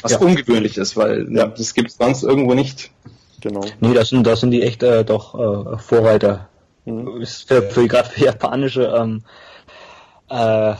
Was 0.02 0.10
ja. 0.10 0.18
ungewöhnlich 0.18 0.76
ist, 0.76 0.96
weil 0.96 1.32
ja. 1.32 1.46
das 1.46 1.72
gibt 1.72 1.90
es 1.90 1.98
sonst 1.98 2.24
irgendwo 2.24 2.54
nicht. 2.54 2.90
Genau. 3.40 3.60
Nee, 3.78 3.94
das 3.94 4.08
sind, 4.08 4.26
das 4.26 4.40
sind 4.40 4.50
die 4.50 4.62
echt 4.62 4.82
äh, 4.82 5.04
doch 5.04 5.36
äh, 5.36 5.78
Vorreiter. 5.78 6.48
Mhm. 6.84 7.20
Ist 7.20 7.46
für, 7.46 7.62
für 7.62 7.86
gerade 7.86 8.08
für 8.08 8.24
japanische 8.24 8.86
ähm, 8.86 9.22
äh, 10.32 10.74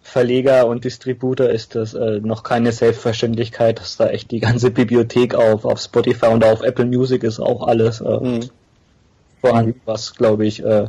Verleger 0.00 0.66
und 0.66 0.84
Distributor 0.84 1.50
ist 1.50 1.74
das 1.74 1.92
äh, 1.92 2.20
noch 2.20 2.42
keine 2.42 2.72
Selbstverständlichkeit, 2.72 3.78
dass 3.78 3.98
da 3.98 4.08
echt 4.08 4.30
die 4.30 4.40
ganze 4.40 4.70
Bibliothek 4.70 5.34
auf, 5.34 5.66
auf 5.66 5.80
Spotify 5.80 6.26
und 6.26 6.44
auf 6.44 6.62
Apple 6.62 6.86
Music 6.86 7.22
ist 7.24 7.40
auch 7.40 7.66
alles 7.66 8.00
äh, 8.00 8.18
mhm. 8.18 8.50
vorhanden, 9.42 9.80
was 9.84 10.14
glaube 10.14 10.46
ich 10.46 10.64
äh, 10.64 10.88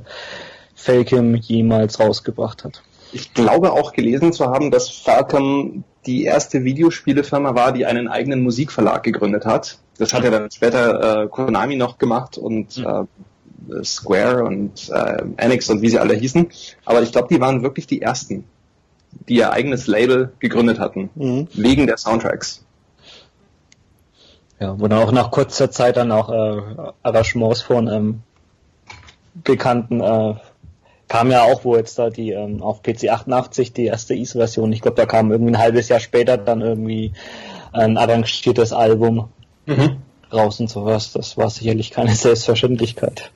Falcom 0.73 1.35
jemals 1.35 1.99
rausgebracht 1.99 2.63
hat. 2.63 2.81
Ich 3.11 3.33
glaube 3.33 3.73
auch 3.73 3.91
gelesen 3.91 4.31
zu 4.31 4.45
haben, 4.45 4.71
dass 4.71 4.89
Falcom 4.89 5.83
die 6.05 6.23
erste 6.23 6.63
Videospielefirma 6.63 7.55
war, 7.55 7.73
die 7.73 7.85
einen 7.85 8.07
eigenen 8.07 8.41
Musikverlag 8.41 9.03
gegründet 9.03 9.45
hat. 9.45 9.79
Das 9.97 10.13
hat 10.13 10.23
ja 10.23 10.29
dann 10.29 10.49
später 10.49 11.23
äh, 11.23 11.27
Konami 11.27 11.75
noch 11.75 11.97
gemacht 11.97 12.37
und 12.37 12.77
mhm. 12.77 12.85
äh, 12.85 13.03
Square 13.83 14.43
und 14.43 14.89
äh, 14.89 15.23
Annex 15.37 15.69
und 15.69 15.81
wie 15.81 15.89
sie 15.89 15.99
alle 15.99 16.15
hießen. 16.15 16.49
Aber 16.85 17.01
ich 17.01 17.11
glaube, 17.11 17.27
die 17.29 17.39
waren 17.39 17.63
wirklich 17.63 17.87
die 17.87 18.01
ersten, 18.01 18.45
die 19.27 19.35
ihr 19.35 19.51
eigenes 19.51 19.87
Label 19.87 20.33
gegründet 20.39 20.79
hatten, 20.79 21.09
mhm. 21.15 21.47
wegen 21.53 21.87
der 21.87 21.97
Soundtracks. 21.97 22.65
Ja, 24.59 24.79
wo 24.79 24.87
dann 24.87 24.99
auch 24.99 25.11
nach 25.11 25.31
kurzer 25.31 25.71
Zeit 25.71 25.97
dann 25.97 26.11
auch 26.11 26.29
äh, 26.29 26.91
Arrangements 27.01 27.61
von 27.61 27.87
ähm, 27.87 28.21
Bekannten 29.33 30.01
äh, 30.01 30.35
kam 31.07 31.31
ja 31.31 31.43
auch, 31.43 31.63
wo 31.63 31.75
jetzt 31.75 31.97
da 31.97 32.09
die 32.09 32.31
ähm, 32.31 32.61
auf 32.61 32.83
PC 32.83 33.09
88 33.09 33.73
die 33.73 33.85
erste 33.85 34.13
Ease-Version, 34.13 34.71
ich 34.73 34.81
glaube, 34.81 34.97
da 34.97 35.05
kam 35.05 35.31
irgendwie 35.31 35.53
ein 35.53 35.57
halbes 35.57 35.87
Jahr 35.87 35.99
später 35.99 36.37
dann 36.37 36.61
irgendwie 36.61 37.13
ein 37.71 37.97
arrangiertes 37.97 38.73
Album. 38.73 39.29
Mhm 39.65 40.01
raus 40.31 40.59
und 40.59 40.69
sowas. 40.69 41.11
Das 41.11 41.37
war 41.37 41.49
sicherlich 41.49 41.91
keine 41.91 42.15
Selbstverständlichkeit. 42.15 43.31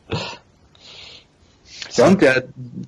Ja, 1.95 2.07
und 2.07 2.21
der, 2.21 2.45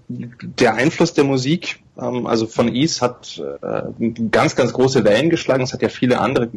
der 0.07 0.75
Einfluss 0.75 1.13
der 1.13 1.25
Musik, 1.25 1.79
ähm, 1.99 2.25
also 2.25 2.47
von 2.47 2.73
Ease, 2.73 3.01
hat 3.01 3.41
äh, 3.61 4.09
ganz, 4.31 4.55
ganz 4.55 4.73
große 4.73 5.03
Wellen 5.03 5.29
geschlagen. 5.29 5.63
Es 5.63 5.73
hat 5.73 5.81
ja 5.81 5.89
viele 5.89 6.19
andere 6.19 6.49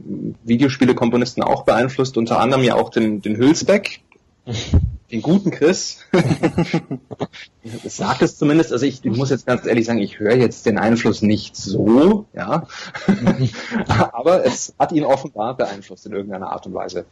Videospielekomponisten 0.45 1.43
auch 1.43 1.65
beeinflusst, 1.65 2.17
unter 2.17 2.41
anderem 2.41 2.65
ja 2.65 2.77
auch 2.77 2.89
den, 2.89 3.21
den 3.21 3.37
Hülsbeck, 3.37 4.01
den 5.11 5.23
guten 5.23 5.51
Chris. 5.51 5.99
Sagt 7.85 8.23
es 8.23 8.37
zumindest. 8.37 8.73
Also 8.73 8.85
ich, 8.87 9.05
ich, 9.05 9.17
muss 9.17 9.31
jetzt 9.31 9.47
ganz 9.47 9.67
ehrlich 9.67 9.87
sagen, 9.87 9.99
ich 9.99 10.19
höre 10.19 10.37
jetzt 10.37 10.67
den 10.67 10.79
Einfluss 10.79 11.23
nicht 11.23 11.57
so, 11.57 12.27
ja. 12.35 12.67
Aber 13.89 14.45
es 14.45 14.75
hat 14.79 14.93
ihn 14.93 15.05
offenbar 15.05 15.57
beeinflusst 15.57 16.07
in 16.07 16.13
irgendeiner 16.13 16.51
Art 16.53 16.67
und 16.67 16.75
Weise. 16.75 17.07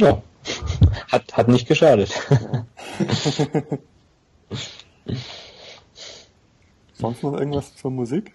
ja. 0.00 0.22
Hat, 1.10 1.36
hat 1.36 1.48
nicht 1.48 1.66
geschadet. 1.68 2.12
Sonst 6.94 7.22
noch 7.22 7.34
irgendwas 7.34 7.76
zur 7.76 7.90
Musik? 7.90 8.34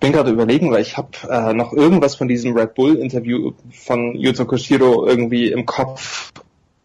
Ich 0.00 0.06
bin 0.06 0.14
gerade 0.14 0.30
überlegen, 0.30 0.70
weil 0.70 0.80
ich 0.80 0.96
habe 0.96 1.10
äh, 1.28 1.52
noch 1.52 1.74
irgendwas 1.74 2.14
von 2.14 2.26
diesem 2.26 2.56
Red 2.56 2.72
Bull-Interview 2.74 3.52
von 3.70 4.14
Yuzo 4.16 4.46
Koshiro 4.46 5.06
irgendwie 5.06 5.52
im 5.52 5.66
Kopf, 5.66 6.32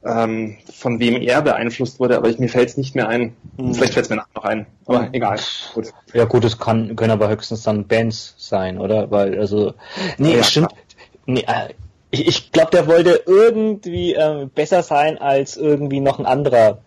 ähm, 0.03 0.57
von 0.73 0.99
wem 0.99 1.21
er 1.21 1.41
beeinflusst 1.41 2.01
wurde, 2.01 2.17
aber 2.17 2.27
ich, 2.27 2.39
mir 2.39 2.49
fällt 2.49 2.67
es 2.67 2.75
nicht 2.75 2.93
mehr 2.93 3.07
ein. 3.07 3.33
Hm. 3.55 3.73
Vielleicht 3.73 3.93
fällt 3.93 4.07
es 4.07 4.09
mir 4.09 4.17
noch 4.17 4.43
ein, 4.43 4.65
aber 4.85 5.07
egal. 5.13 5.39
Gut. 5.73 5.93
Ja 6.13 6.25
gut, 6.25 6.43
es 6.43 6.57
kann, 6.57 6.97
können 6.97 7.11
aber 7.11 7.29
höchstens 7.29 7.63
dann 7.63 7.87
Bands 7.87 8.35
sein, 8.37 8.77
oder? 8.77 9.09
Weil, 9.11 9.39
also, 9.39 9.75
nee, 10.17 10.35
ja, 10.35 10.43
stimmt. 10.43 10.73
Nee, 11.25 11.45
äh, 11.47 11.73
ich, 12.11 12.27
ich 12.27 12.51
glaube, 12.51 12.71
der 12.71 12.85
wollte 12.85 13.23
irgendwie 13.25 14.13
äh, 14.13 14.45
besser 14.53 14.83
sein 14.83 15.19
als 15.19 15.55
irgendwie 15.55 16.01
noch 16.01 16.19
ein 16.19 16.25
anderer. 16.25 16.79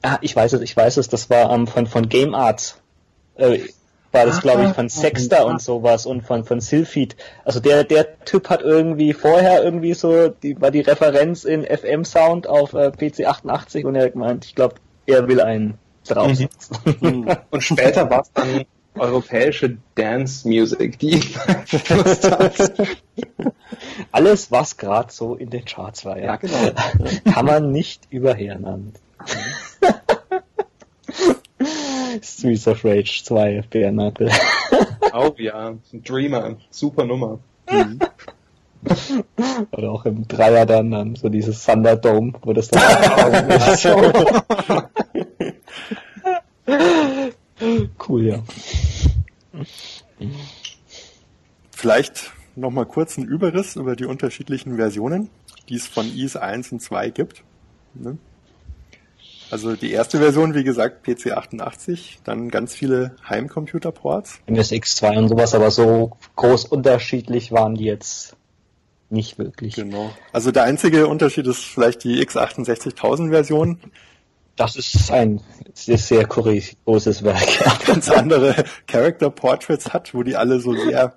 Ah, 0.00 0.16
ich 0.22 0.34
weiß 0.34 0.54
es, 0.54 0.62
ich 0.62 0.74
weiß 0.74 0.96
es, 0.96 1.10
das 1.10 1.28
war 1.28 1.52
ähm, 1.52 1.66
von, 1.66 1.86
von 1.86 2.08
Game 2.08 2.34
Arts. 2.34 2.80
Äh, 3.36 3.58
war 4.14 4.26
das, 4.26 4.40
glaube 4.40 4.64
ich, 4.64 4.70
von 4.70 4.88
Sexter 4.88 5.44
und 5.46 5.60
sowas 5.60 6.06
und 6.06 6.22
von, 6.22 6.44
von 6.44 6.60
Sylphid. 6.60 7.16
Also 7.44 7.60
der, 7.60 7.84
der 7.84 8.24
Typ 8.24 8.48
hat 8.48 8.62
irgendwie 8.62 9.12
vorher 9.12 9.62
irgendwie 9.62 9.94
so, 9.94 10.28
die 10.28 10.60
war 10.60 10.70
die 10.70 10.80
Referenz 10.80 11.44
in 11.44 11.64
FM 11.64 12.04
Sound 12.04 12.46
auf 12.46 12.72
äh, 12.72 12.90
PC 12.90 13.26
88 13.26 13.84
und 13.84 13.96
er 13.96 14.04
hat 14.04 14.12
gemeint, 14.12 14.44
ich 14.44 14.54
glaube, 14.54 14.76
er 15.06 15.28
will 15.28 15.40
einen 15.40 15.78
draufsetzen. 16.06 16.78
Mhm. 17.00 17.36
und 17.50 17.62
später 17.62 18.08
war 18.08 18.22
es 18.22 18.32
dann 18.32 18.64
europäische 18.96 19.76
Dance 19.96 20.46
Music, 20.48 20.98
die 20.98 21.20
Alles, 24.12 24.52
was 24.52 24.76
gerade 24.76 25.12
so 25.12 25.34
in 25.34 25.50
den 25.50 25.64
Charts 25.64 26.04
war, 26.04 26.16
ja. 26.18 26.24
ja 26.24 26.36
genau. 26.36 26.70
Kann 27.32 27.46
man 27.46 27.72
nicht 27.72 28.06
überhernannt. 28.10 29.00
Streets 32.22 32.68
of 32.68 32.84
Rage 32.84 33.22
2, 33.24 33.64
Bärnackel. 33.70 34.30
Oh 35.12 35.34
ja, 35.38 35.74
Dreamer, 35.92 36.56
super 36.70 37.04
Nummer. 37.04 37.38
Mhm. 37.70 37.98
Oder 39.72 39.90
auch 39.90 40.04
im 40.04 40.28
Dreier 40.28 40.66
dann, 40.66 40.90
dann 40.90 41.14
so 41.14 41.28
dieses 41.28 41.64
Thunderdome, 41.64 42.34
wo 42.42 42.52
das 42.52 42.68
dann 42.68 43.50
ist. 43.50 43.86
cool, 48.08 48.24
ja. 48.24 48.42
Vielleicht 51.70 52.32
nochmal 52.56 52.86
kurz 52.86 53.16
ein 53.16 53.24
Überriss 53.24 53.76
über 53.76 53.96
die 53.96 54.04
unterschiedlichen 54.04 54.76
Versionen, 54.76 55.30
die 55.68 55.76
es 55.76 55.86
von 55.86 56.06
IS 56.06 56.36
1 56.36 56.72
und 56.72 56.80
2 56.80 57.10
gibt. 57.10 57.42
Ne? 57.94 58.18
Also 59.50 59.76
die 59.76 59.92
erste 59.92 60.18
Version, 60.18 60.54
wie 60.54 60.64
gesagt, 60.64 61.02
PC 61.04 61.32
88, 61.32 62.20
dann 62.24 62.48
ganz 62.48 62.74
viele 62.74 63.16
Heimcomputerports. 63.28 64.40
MSX2 64.48 65.18
und 65.18 65.28
sowas, 65.28 65.54
aber 65.54 65.70
so 65.70 66.16
groß 66.36 66.64
unterschiedlich 66.66 67.52
waren 67.52 67.74
die 67.74 67.84
jetzt 67.84 68.36
nicht 69.10 69.38
wirklich. 69.38 69.76
Genau. 69.76 70.10
Also 70.32 70.50
der 70.50 70.64
einzige 70.64 71.06
Unterschied 71.06 71.46
ist 71.46 71.64
vielleicht 71.64 72.04
die 72.04 72.24
x68000 72.26 73.30
Version. 73.30 73.78
Das 74.56 74.76
ist 74.76 75.10
ein 75.10 75.40
sehr, 75.72 75.98
sehr 75.98 76.24
großes 76.24 77.22
Werk. 77.24 77.84
Ganz 77.86 78.10
andere 78.10 78.64
Character 78.86 79.30
Portraits 79.30 79.92
hat, 79.92 80.14
wo 80.14 80.22
die 80.22 80.36
alle 80.36 80.60
so 80.60 80.74
sehr 80.74 81.14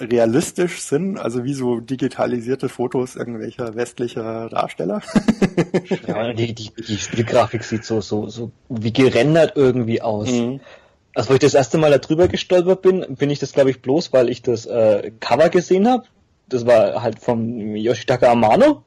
realistisch 0.00 0.82
sind, 0.82 1.18
also 1.18 1.44
wie 1.44 1.54
so 1.54 1.80
digitalisierte 1.80 2.68
Fotos 2.68 3.16
irgendwelcher 3.16 3.74
westlicher 3.74 4.48
Darsteller. 4.48 5.02
ja, 6.06 6.32
die, 6.32 6.54
die, 6.54 6.70
die 6.74 6.98
Spielgrafik 6.98 7.64
sieht 7.64 7.84
so, 7.84 8.00
so, 8.00 8.28
so 8.28 8.50
wie 8.68 8.92
gerendert 8.92 9.52
irgendwie 9.56 10.02
aus. 10.02 10.30
Mhm. 10.30 10.60
Also, 11.14 11.30
wo 11.30 11.34
ich 11.34 11.40
das 11.40 11.54
erste 11.54 11.78
Mal 11.78 11.90
da 11.90 11.98
drüber 11.98 12.26
gestolpert 12.28 12.82
bin, 12.82 13.04
bin 13.16 13.30
ich 13.30 13.38
das, 13.38 13.52
glaube 13.52 13.70
ich, 13.70 13.80
bloß, 13.80 14.12
weil 14.12 14.28
ich 14.28 14.42
das 14.42 14.66
äh, 14.66 15.12
Cover 15.20 15.48
gesehen 15.48 15.88
habe. 15.88 16.04
Das 16.48 16.66
war 16.66 17.02
halt 17.02 17.20
vom 17.20 17.76
Yoshitaka 17.76 18.30
Amano 18.30 18.82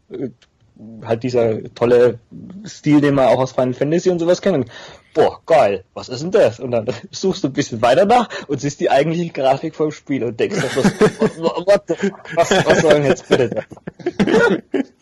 halt 1.03 1.23
dieser 1.23 1.73
tolle 1.73 2.19
Stil, 2.65 3.01
den 3.01 3.15
man 3.15 3.27
auch 3.27 3.39
aus 3.39 3.53
Final 3.53 3.73
Fantasy 3.73 4.09
und 4.09 4.19
sowas 4.19 4.41
kennt. 4.41 4.57
Und, 4.57 4.71
boah, 5.17 5.41
geil, 5.47 5.83
was 5.95 6.09
ist 6.09 6.21
denn 6.21 6.31
das? 6.31 6.59
Und 6.59 6.71
dann 6.71 6.85
suchst 7.11 7.43
du 7.43 7.47
ein 7.47 7.53
bisschen 7.53 7.81
weiter 7.81 8.05
nach 8.05 8.29
und 8.47 8.61
siehst 8.61 8.79
die 8.79 8.89
eigentliche 8.89 9.31
Grafik 9.33 9.75
vom 9.75 9.91
Spiel 9.91 10.23
und 10.23 10.39
denkst, 10.39 10.57
was, 10.61 10.85
what 11.39 11.83
the, 11.87 12.11
was, 12.35 12.51
was 12.51 12.81
soll 12.81 12.93
denn 12.93 13.05
jetzt 13.05 13.27
bitte 13.27 13.49
das? 13.49 13.65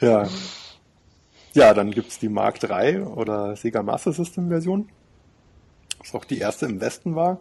Ja. 0.00 0.26
Ja, 1.52 1.74
dann 1.74 1.90
gibt's 1.90 2.18
die 2.18 2.30
Mark 2.30 2.62
III 2.62 3.00
oder 3.00 3.54
Sega 3.54 3.82
Master 3.82 4.12
System 4.12 4.48
Version. 4.48 4.88
Was 5.98 6.14
auch 6.14 6.24
die 6.24 6.38
erste 6.38 6.64
im 6.66 6.80
Westen 6.80 7.14
war. 7.14 7.38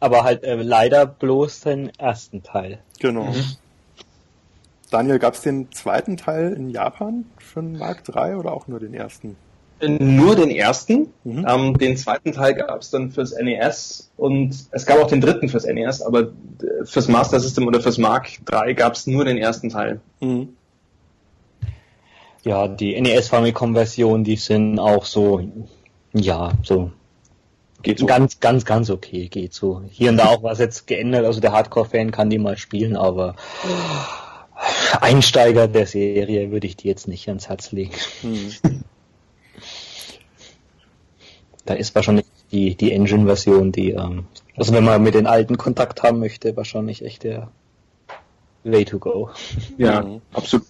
Aber 0.00 0.24
halt 0.24 0.42
äh, 0.42 0.56
leider 0.56 1.04
bloß 1.04 1.60
den 1.60 1.90
ersten 1.98 2.42
Teil. 2.42 2.78
Genau. 2.98 3.26
Mhm. 3.26 3.56
Daniel, 4.90 5.18
gab 5.18 5.34
es 5.34 5.42
den 5.42 5.70
zweiten 5.70 6.16
Teil 6.16 6.54
in 6.54 6.70
Japan 6.70 7.26
für 7.38 7.60
den 7.60 7.78
Mark 7.78 8.02
III 8.08 8.34
oder 8.36 8.52
auch 8.52 8.66
nur 8.66 8.80
den 8.80 8.94
ersten? 8.94 9.36
Nur 9.84 10.36
den 10.36 10.50
ersten. 10.50 11.08
Mhm. 11.24 11.46
Ähm, 11.48 11.78
den 11.78 11.96
zweiten 11.96 12.32
Teil 12.32 12.54
gab 12.54 12.80
es 12.80 12.90
dann 12.90 13.10
fürs 13.10 13.34
NES 13.36 14.10
und 14.16 14.54
es 14.70 14.86
gab 14.86 14.98
auch 15.00 15.08
den 15.08 15.20
dritten 15.20 15.48
fürs 15.48 15.64
NES, 15.64 16.02
aber 16.02 16.28
fürs 16.84 17.08
Master 17.08 17.40
System 17.40 17.66
oder 17.66 17.80
fürs 17.80 17.98
Mark 17.98 18.28
III 18.50 18.74
gab 18.74 18.94
es 18.94 19.06
nur 19.06 19.24
den 19.24 19.38
ersten 19.38 19.70
Teil. 19.70 20.00
Mhm. 20.20 20.50
Ja, 22.44 22.68
die 22.68 23.00
NES 23.00 23.28
Famicom 23.28 23.74
Version, 23.74 24.24
die 24.24 24.36
sind 24.36 24.78
auch 24.78 25.04
so, 25.04 25.42
ja, 26.12 26.52
so 26.62 26.90
Geht 27.82 27.98
so. 27.98 28.06
Ganz, 28.06 28.38
ganz, 28.38 28.64
ganz 28.64 28.90
okay, 28.90 29.28
geht 29.28 29.52
so. 29.52 29.82
Hier 29.90 30.10
und 30.10 30.16
da 30.16 30.26
auch 30.26 30.42
was 30.42 30.58
jetzt 30.58 30.86
geändert, 30.86 31.24
also 31.24 31.40
der 31.40 31.52
Hardcore-Fan 31.52 32.12
kann 32.12 32.30
die 32.30 32.38
mal 32.38 32.56
spielen, 32.56 32.96
aber 32.96 33.34
Einsteiger 35.00 35.66
der 35.66 35.86
Serie 35.86 36.52
würde 36.52 36.66
ich 36.66 36.76
die 36.76 36.86
jetzt 36.86 37.08
nicht 37.08 37.28
ans 37.28 37.48
Herz 37.48 37.72
legen. 37.72 37.92
Hm. 38.22 38.52
Da 41.64 41.74
ist 41.74 41.94
wahrscheinlich 41.94 42.26
die, 42.50 42.74
die 42.74 42.92
Engine-Version, 42.92 43.72
die, 43.72 43.92
ähm, 43.92 44.26
also 44.56 44.72
wenn 44.72 44.84
man 44.84 45.02
mit 45.02 45.14
den 45.14 45.26
alten 45.26 45.56
Kontakt 45.56 46.02
haben 46.02 46.18
möchte, 46.18 46.56
wahrscheinlich 46.56 47.04
echt 47.04 47.22
der 47.24 47.48
Way 48.64 48.84
to 48.84 48.98
go. 48.98 49.30
Ja, 49.78 50.02
mhm. 50.02 50.20
absolut. 50.32 50.66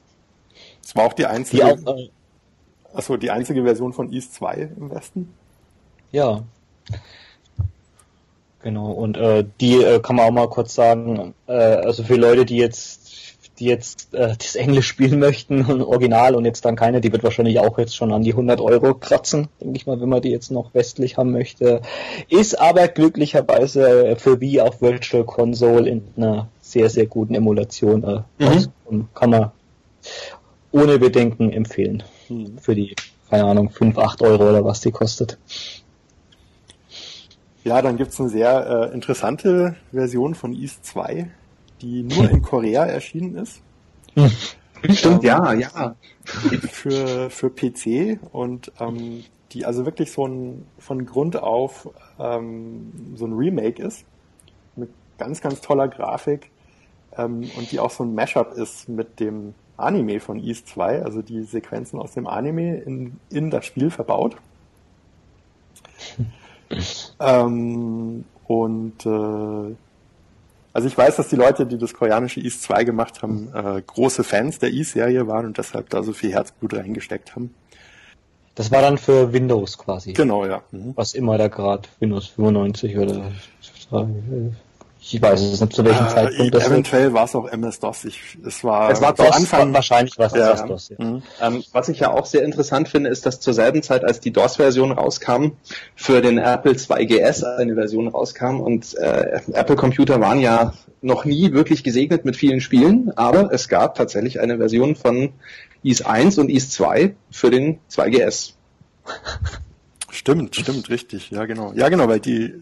Das 0.83 0.97
war 0.97 1.07
auch 1.07 1.13
die 1.13 1.27
einzige, 1.27 1.65
die 1.65 1.87
auch, 1.87 1.97
äh, 1.97 2.11
achso, 2.93 3.17
die 3.17 3.31
einzige 3.31 3.63
Version 3.63 3.93
von 3.93 4.13
East 4.13 4.35
2 4.35 4.71
im 4.77 4.91
Westen? 4.91 5.33
Ja. 6.11 6.43
Genau, 8.63 8.93
und 8.93 9.17
äh, 9.17 9.45
die 9.61 9.83
äh, 9.83 10.01
kann 10.01 10.17
man 10.17 10.27
auch 10.27 10.31
mal 10.31 10.49
kurz 10.49 10.75
sagen, 10.75 11.35
äh, 11.47 11.53
also 11.53 12.05
für 12.05 12.15
Leute, 12.15 12.45
die 12.45 12.57
jetzt 12.57 13.02
die 13.63 13.69
jetzt 13.69 14.13
äh, 14.13 14.35
das 14.37 14.57
Englisch 14.57 14.89
spielen 14.89 15.21
möchten, 15.21 15.65
Original 15.83 16.35
und 16.35 16.45
jetzt 16.45 16.65
dann 16.65 16.75
keine, 16.75 17.01
die 17.01 17.13
wird 17.13 17.23
wahrscheinlich 17.23 17.61
auch 17.61 17.79
jetzt 17.79 17.95
schon 17.95 18.13
an 18.13 18.23
die 18.23 18.33
100 18.33 18.61
Euro 18.61 18.95
kratzen, 18.95 19.49
denke 19.61 19.77
ich 19.77 19.87
mal, 19.87 20.01
wenn 20.01 20.09
man 20.09 20.21
die 20.21 20.31
jetzt 20.31 20.51
noch 20.51 20.75
westlich 20.75 21.17
haben 21.17 21.31
möchte. 21.31 21.81
Ist 22.29 22.61
aber 22.61 22.89
glücklicherweise 22.89 24.17
für 24.19 24.41
Wii 24.41 24.63
auf 24.63 24.83
Virtual 24.83 25.25
Console 25.25 25.89
in 25.89 26.03
einer 26.17 26.49
sehr, 26.61 26.91
sehr 26.91 27.07
guten 27.07 27.35
Emulation 27.35 28.03
äh, 28.03 28.45
mhm. 28.45 29.09
kann 29.15 29.31
man 29.31 29.53
ohne 30.73 30.99
Bedenken 30.99 31.53
empfehlen. 31.53 32.03
Mhm. 32.29 32.59
Für 32.59 32.75
die, 32.75 32.97
keine 33.31 33.45
Ahnung, 33.45 33.71
5, 33.71 33.97
8 33.97 34.23
Euro 34.23 34.51
oder 34.51 34.65
was 34.65 34.81
die 34.81 34.91
kostet. 34.91 35.39
Ja, 37.63 37.81
dann 37.81 37.97
gibt's 37.97 38.19
eine 38.19 38.29
sehr 38.29 38.91
äh, 38.91 38.95
interessante 38.95 39.77
Version 39.93 40.35
von 40.35 40.53
East 40.53 40.85
2, 40.85 41.31
die 41.83 42.03
nur 42.05 42.31
in 42.31 42.43
Korea 42.43 42.85
erschienen 42.85 43.37
ist. 43.37 43.61
Stimmt, 44.91 45.23
ähm, 45.25 45.29
ja, 45.29 45.53
ja. 45.53 45.97
Für, 46.25 47.31
für 47.31 47.51
PC 47.51 48.19
und 48.33 48.73
ähm, 48.81 49.25
die 49.53 49.65
also 49.65 49.85
wirklich 49.85 50.13
so 50.13 50.27
ein 50.27 50.67
von 50.79 51.05
Grund 51.05 51.37
auf 51.37 51.89
ähm, 52.19 53.15
so 53.17 53.27
ein 53.27 53.33
Remake 53.35 53.83
ist. 53.83 54.05
Mit 54.77 54.91
ganz, 55.19 55.41
ganz 55.41 55.61
toller 55.61 55.89
Grafik 55.89 56.51
ähm, 57.17 57.51
und 57.57 57.71
die 57.71 57.79
auch 57.79 57.91
so 57.91 58.05
ein 58.05 58.15
Mashup 58.15 58.53
ist 58.53 58.89
mit 58.89 59.21
dem 59.21 59.55
Anime 59.77 60.21
von 60.21 60.39
East 60.39 60.69
2, 60.69 61.03
also 61.03 61.23
die 61.23 61.43
Sequenzen 61.43 61.99
aus 61.99 62.13
dem 62.13 62.27
Anime 62.27 62.77
in, 62.79 63.19
in 63.31 63.51
das 63.51 63.67
Spiel 63.67 63.91
verbaut. 63.91 64.37
ähm, 67.21 68.25
und 68.47 69.07
äh, 69.07 69.75
also 70.73 70.89
ich 70.89 70.97
weiß, 70.97 71.17
dass 71.17 71.29
die 71.29 71.37
Leute, 71.37 71.67
die 71.67 71.79
das 71.79 71.93
koreanische 71.93 72.41
East 72.41 72.63
2 72.63 72.85
gemacht 72.85 73.23
haben, 73.23 73.53
äh, 73.55 73.83
große 73.83 74.25
Fans 74.25 74.59
der 74.59 74.71
East-Serie 74.71 75.27
waren 75.27 75.47
und 75.47 75.59
deshalb 75.59 75.91
da 75.91 76.03
so 76.03 76.13
viel 76.13 76.33
Herzblut 76.33 76.75
reingesteckt 76.75 77.37
haben. 77.37 77.55
Das 78.55 78.71
war 78.71 78.83
dann 78.83 78.99
für 78.99 79.33
Windows 79.33 79.79
quasi. 79.79 80.13
Genau, 80.13 80.45
ja. 80.45 80.63
Mhm. 80.71 80.93
Was 80.95 81.15
immer 81.15 81.39
da 81.39 81.49
gerade 81.49 81.89
Windows 82.01 82.29
95 82.29 82.99
oder 82.99 83.33
ich 85.05 85.21
weiß 85.21 85.41
es 85.41 85.61
nicht, 85.61 85.73
zu 85.73 85.85
welchem 85.85 86.07
äh, 86.07 86.09
Zeitpunkt 86.09 86.55
das 86.55 86.67
Eventuell 86.69 87.13
war 87.13 87.25
es 87.25 87.35
auch 87.35 87.51
MS-DOS. 87.51 88.05
Ich, 88.05 88.21
es 88.47 88.63
war, 88.63 88.91
es 88.91 89.01
war 89.01 89.13
DOS, 89.13 89.33
Anfang, 89.33 89.75
wahrscheinlich 89.75 90.17
war 90.17 90.27
es 90.27 90.33
ja. 90.33 90.55
DOS. 90.65 90.91
Ja. 90.91 91.05
Mhm. 91.05 91.23
Ähm, 91.41 91.65
was 91.73 91.89
ich 91.89 92.01
ja 92.01 92.13
auch 92.13 92.25
sehr 92.25 92.45
interessant 92.45 92.89
finde, 92.89 93.11
ist, 93.11 93.27
dass 93.27 93.41
zur 93.41 93.53
selben 93.53 93.83
Zeit, 93.83 94.05
als 94.05 94.21
die 94.21 94.33
DOS-Version 94.33 94.93
rauskam, 94.93 95.53
für 95.97 96.23
den 96.23 96.39
Apple 96.39 96.73
2GS 96.73 97.43
eine 97.57 97.75
Version 97.75 98.07
rauskam 98.09 98.61
und 98.61 98.95
äh, 98.95 99.41
Apple-Computer 99.53 100.21
waren 100.21 100.39
ja 100.39 100.73
noch 101.01 101.25
nie 101.25 101.53
wirklich 101.53 101.83
gesegnet 101.83 102.25
mit 102.25 102.37
vielen 102.37 102.61
Spielen, 102.61 103.11
aber 103.17 103.53
es 103.53 103.69
gab 103.69 103.97
tatsächlich 103.97 104.39
eine 104.41 104.59
Version 104.59 104.95
von 104.95 105.33
IS 105.83 106.03
1 106.03 106.39
und 106.39 106.49
IS 106.49 106.71
2 106.71 107.17
für 107.31 107.51
den 107.51 107.81
2GS. 107.91 108.53
Stimmt, 110.11 110.55
stimmt, 110.55 110.91
richtig. 110.91 111.31
Ja, 111.31 111.45
genau. 111.47 111.73
Ja, 111.75 111.89
genau, 111.89 112.07
weil 112.07 112.21
die 112.21 112.55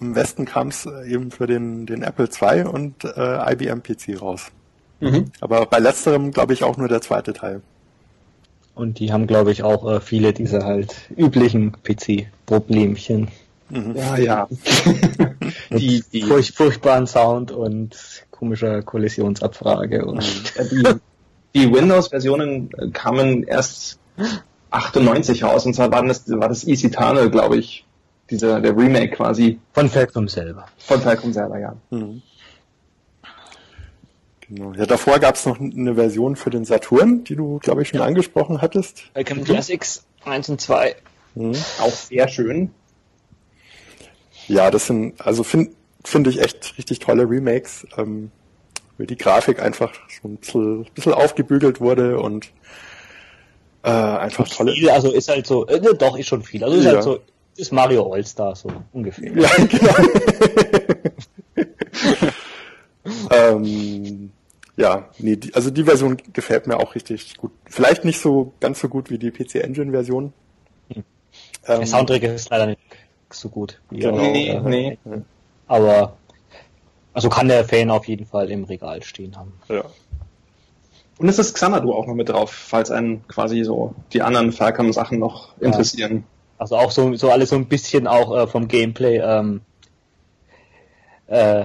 im 0.00 0.14
Westen 0.14 0.44
kam 0.44 0.68
es 0.68 0.86
äh, 0.86 1.10
eben 1.10 1.30
für 1.30 1.46
den, 1.46 1.86
den 1.86 2.02
Apple 2.02 2.28
II 2.28 2.64
und 2.64 3.04
äh, 3.04 3.52
IBM 3.52 3.82
PC 3.82 4.20
raus. 4.20 4.46
Mhm. 5.00 5.26
Aber 5.40 5.66
bei 5.66 5.78
letzterem 5.78 6.30
glaube 6.30 6.52
ich 6.52 6.64
auch 6.64 6.76
nur 6.76 6.88
der 6.88 7.00
zweite 7.00 7.32
Teil. 7.32 7.62
Und 8.74 8.98
die 8.98 9.12
haben, 9.12 9.26
glaube 9.26 9.52
ich, 9.52 9.62
auch 9.62 9.88
äh, 9.88 10.00
viele 10.00 10.32
dieser 10.32 10.64
halt 10.64 10.94
üblichen 11.16 11.76
PC-Problemchen. 11.82 13.28
Mhm. 13.70 13.96
Ja, 13.96 14.16
ja. 14.16 14.48
die, 15.70 16.04
die 16.12 16.22
furch 16.22 16.52
furchtbaren 16.52 17.06
Sound 17.06 17.52
und 17.52 17.96
komischer 18.30 18.82
Kollisionsabfrage. 18.82 20.04
Und 20.04 20.18
mhm. 20.18 20.64
die, 20.70 20.84
die 21.54 21.72
Windows-Versionen 21.72 22.70
kamen 22.92 23.44
erst 23.44 23.98
98 24.70 25.44
raus 25.44 25.66
und 25.66 25.74
zwar 25.74 25.92
war 25.92 26.04
das, 26.04 26.28
war 26.28 26.48
das 26.48 26.64
Easy 26.64 26.90
Tunnel, 26.90 27.30
glaube 27.30 27.56
ich, 27.56 27.86
dieser, 28.30 28.60
der 28.60 28.76
Remake 28.76 29.16
quasi. 29.16 29.58
Von 29.72 29.88
Falcom 29.88 30.28
selber. 30.28 30.66
Von 30.78 31.00
Falcom 31.00 31.32
selber, 31.32 31.58
ja. 31.58 31.76
Mhm. 31.90 32.22
Genau. 34.48 34.72
Ja, 34.74 34.86
davor 34.86 35.18
gab 35.18 35.36
es 35.36 35.46
noch 35.46 35.58
eine 35.58 35.94
Version 35.94 36.36
für 36.36 36.50
den 36.50 36.64
Saturn, 36.64 37.24
die 37.24 37.34
du, 37.36 37.58
glaube 37.60 37.82
ich, 37.82 37.88
schon 37.88 38.00
angesprochen 38.00 38.60
hattest. 38.60 39.04
Falcom 39.14 39.38
mhm. 39.38 39.44
Classics 39.44 40.04
1 40.24 40.48
und 40.50 40.60
2. 40.60 40.96
Mhm. 41.34 41.54
Auch 41.80 41.90
sehr 41.90 42.28
schön. 42.28 42.70
Ja, 44.46 44.70
das 44.70 44.86
sind, 44.86 45.20
also 45.24 45.42
finde 45.42 45.72
find 46.04 46.26
ich 46.26 46.40
echt 46.40 46.76
richtig 46.76 46.98
tolle 46.98 47.28
Remakes. 47.28 47.86
Ähm, 47.96 48.30
weil 48.98 49.06
die 49.06 49.16
Grafik 49.16 49.60
einfach 49.60 49.92
so 50.22 50.28
ein 50.28 50.36
bisschen, 50.36 50.84
bisschen 50.94 51.12
aufgebügelt 51.14 51.80
wurde 51.80 52.20
und 52.20 52.52
äh, 53.82 53.90
einfach 53.90 54.48
tolle. 54.48 54.72
Viel, 54.72 54.90
also 54.90 55.10
ist 55.10 55.28
halt 55.28 55.46
so, 55.46 55.66
äh, 55.66 55.80
doch, 55.96 56.16
ist 56.16 56.28
schon 56.28 56.42
viel. 56.42 56.62
Also 56.62 56.76
ist 56.76 56.84
Ja. 56.84 56.92
halt 56.92 57.02
so, 57.02 57.20
ist 57.56 57.72
Mario 57.72 58.12
All-Star 58.12 58.54
so 58.56 58.70
ungefähr. 58.92 59.32
Ja, 59.36 59.48
genau. 59.66 59.94
ähm, 63.30 64.30
ja, 64.76 65.08
nee, 65.18 65.36
die, 65.36 65.54
also 65.54 65.70
die 65.70 65.84
Version 65.84 66.16
gefällt 66.32 66.66
mir 66.66 66.78
auch 66.78 66.94
richtig 66.94 67.36
gut. 67.36 67.52
Vielleicht 67.66 68.04
nicht 68.04 68.20
so 68.20 68.52
ganz 68.60 68.80
so 68.80 68.88
gut 68.88 69.10
wie 69.10 69.18
die 69.18 69.30
PC 69.30 69.56
Engine 69.56 69.92
Version. 69.92 70.32
Der 71.66 71.78
Ähm, 71.80 71.86
Soundtrack 71.86 72.22
ist 72.24 72.50
leider 72.50 72.66
nicht 72.66 72.80
so 73.30 73.48
gut. 73.48 73.80
Wie 73.90 74.00
Genau. 74.00 74.16
Nee, 74.18 74.48
äh, 74.50 74.60
nee. 74.60 74.98
Aber 75.66 76.16
also 77.12 77.28
kann 77.28 77.48
der 77.48 77.64
Fan 77.64 77.90
auf 77.90 78.06
jeden 78.08 78.26
Fall 78.26 78.50
im 78.50 78.64
Regal 78.64 79.02
stehen 79.02 79.36
haben. 79.36 79.52
ja. 79.68 79.84
Und 81.16 81.28
es 81.28 81.38
ist 81.38 81.54
Xanadu 81.54 81.92
auch 81.94 82.08
noch 82.08 82.14
mit 82.14 82.28
drauf, 82.28 82.50
falls 82.50 82.90
einen 82.90 83.26
quasi 83.28 83.62
so 83.62 83.94
die 84.12 84.20
anderen 84.22 84.50
Falcom-Sachen 84.50 85.20
noch 85.20 85.52
Ja. 85.60 85.68
interessieren. 85.68 86.24
Also 86.58 86.76
auch 86.76 86.90
so, 86.90 87.14
so 87.14 87.30
alles 87.30 87.50
so 87.50 87.56
ein 87.56 87.66
bisschen 87.66 88.06
auch 88.06 88.36
äh, 88.36 88.46
vom 88.46 88.68
Gameplay 88.68 89.18
ähm, 89.18 89.60
äh, 91.26 91.64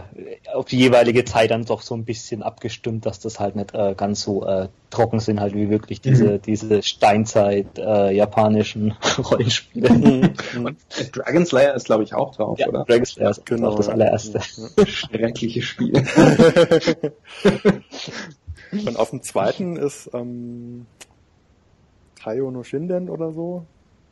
auf 0.53 0.65
die 0.65 0.77
jeweilige 0.77 1.25
Zeit 1.25 1.51
dann 1.51 1.65
doch 1.65 1.81
so 1.81 1.93
ein 1.93 2.05
bisschen 2.05 2.43
abgestimmt, 2.43 3.05
dass 3.05 3.19
das 3.19 3.39
halt 3.41 3.57
nicht 3.57 3.73
äh, 3.73 3.93
ganz 3.95 4.21
so 4.21 4.45
äh, 4.45 4.69
trocken 4.89 5.19
sind, 5.19 5.41
halt 5.41 5.53
wie 5.53 5.69
wirklich 5.69 5.99
diese, 5.99 6.39
diese 6.39 6.81
Steinzeit 6.81 7.77
äh, 7.77 8.11
japanischen 8.11 8.93
Rollenspiele. 9.31 9.89
Und 10.57 10.77
Dragon 11.11 11.45
Slayer 11.45 11.75
ist, 11.75 11.85
glaube 11.85 12.03
ich, 12.03 12.13
auch 12.13 12.35
drauf, 12.35 12.57
ja, 12.57 12.67
oder? 12.69 12.85
Dragon 12.85 13.05
Slayer 13.05 13.31
ist 13.31 13.45
Genau, 13.45 13.69
auch 13.71 13.75
das 13.75 13.89
allererste. 13.89 14.39
Schreckliches 14.85 15.65
Spiel. 15.65 16.03
Und 18.71 18.97
auf 18.97 19.09
dem 19.09 19.21
zweiten 19.23 19.75
ist 19.75 20.09
ähm, 20.13 20.85
Taio 22.21 22.49
no 22.49 22.63
Shinden 22.63 23.09
oder 23.09 23.33
so. 23.33 23.65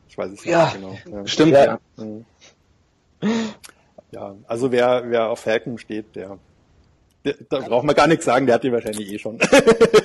Ich 0.10 0.18
weiß 0.18 0.32
es 0.32 0.46
Ja. 0.46 0.66
nicht 0.66 0.76
genau. 0.76 0.98
Ja. 1.20 1.28
Stimmt, 1.28 1.52
Ja. 1.54 1.80
ja. 1.98 2.06
Ja, 4.12 4.36
also 4.48 4.72
wer, 4.72 5.04
wer 5.08 5.30
auf 5.30 5.40
Falcon 5.42 5.78
steht, 5.78 6.16
der, 6.16 6.38
der 7.26 7.36
da 7.50 7.60
braucht 7.60 7.84
man 7.84 7.94
gar 7.94 8.08
nichts 8.08 8.24
sagen, 8.24 8.46
der 8.46 8.56
hat 8.56 8.64
die 8.64 8.72
wahrscheinlich 8.72 9.12
eh 9.12 9.20
schon. 9.20 9.38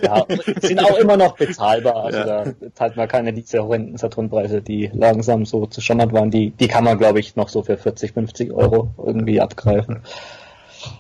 Ja, 0.03 0.27
sind 0.61 0.81
auch 0.85 0.97
immer 0.99 1.17
noch 1.17 1.37
bezahlbar. 1.37 1.97
Also 2.07 2.19
Ja. 2.19 2.45
da 2.45 2.53
zahlt 2.75 2.97
man 2.97 3.07
keine 3.07 3.33
diese 3.33 3.63
horrenden 3.63 3.97
Saturnpreise, 3.97 4.61
die 4.61 4.91
langsam 4.93 5.45
so 5.47 5.67
zu 5.67 5.81
Standard 5.81 6.13
waren. 6.13 6.33
Die, 6.33 6.51
die 6.51 6.67
kann 6.67 6.83
man, 6.83 6.99
glaube 6.99 7.21
ich, 7.21 7.37
noch 7.37 7.49
so 7.49 7.63
für 7.63 7.77
40, 7.79 8.13
50 8.13 8.53
Euro 8.53 8.91
irgendwie 8.99 9.41
abgreifen. 9.41 10.01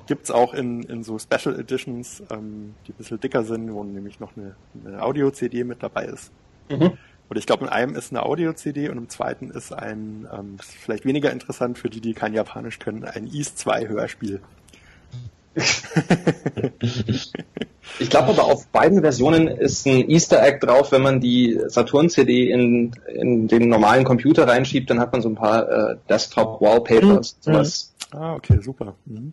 Gibt's 0.06 0.30
auch 0.30 0.54
in, 0.54 0.84
in 0.84 1.02
so 1.02 1.18
Special 1.18 1.58
Editions, 1.58 2.22
ähm, 2.30 2.74
die 2.86 2.92
ein 2.92 2.96
bisschen 2.98 3.18
dicker 3.18 3.42
sind, 3.42 3.72
wo 3.74 3.82
nämlich 3.82 4.20
noch 4.20 4.30
eine, 4.36 4.54
eine 4.86 5.02
Audio-CD 5.02 5.64
mit 5.64 5.82
dabei 5.82 6.04
ist. 6.04 6.30
Mhm. 6.70 6.92
Und 7.32 7.38
ich 7.38 7.46
glaube, 7.46 7.64
in 7.64 7.70
einem 7.70 7.96
ist 7.96 8.12
eine 8.12 8.26
Audio-CD 8.26 8.90
und 8.90 8.98
im 8.98 9.09
zweiten 9.09 9.50
ist 9.50 9.72
ein, 9.72 10.28
ähm, 10.30 10.56
das 10.59 10.68
ist 10.68 10.76
vielleicht 10.76 11.06
weniger 11.06 11.32
interessant 11.32 11.78
für 11.78 11.88
die, 11.88 12.02
die 12.02 12.12
kein 12.12 12.34
Japanisch 12.34 12.78
können, 12.78 13.04
ein 13.04 13.26
East 13.26 13.59
2 13.59 13.88
Hörspiel. 13.88 14.42
Ich 15.54 15.80
glaube 18.10 18.28
aber 18.28 18.44
auf 18.44 18.66
beiden 18.68 19.00
Versionen 19.00 19.48
ist 19.48 19.86
ein 19.86 20.10
Easter 20.10 20.42
Egg 20.42 20.59
drauf, 20.60 20.92
wenn 20.92 21.00
man 21.00 21.20
die 21.20 21.59
Saturn-CD 21.68 22.50
in, 22.50 22.92
in 23.06 23.48
den 23.48 23.70
normalen 23.70 24.04
Computer 24.04 24.46
reinschiebt, 24.46 24.90
dann 24.90 25.00
hat 25.00 25.12
man 25.12 25.22
so 25.22 25.30
ein 25.30 25.34
paar 25.34 25.70
äh, 25.70 25.96
Desktop-Wallpapers, 26.10 27.38
Mhm. 27.46 27.52
sowas. 27.52 27.94
Ah, 28.10 28.34
okay, 28.34 28.59
super. 28.60 28.94
Mhm. 29.06 29.32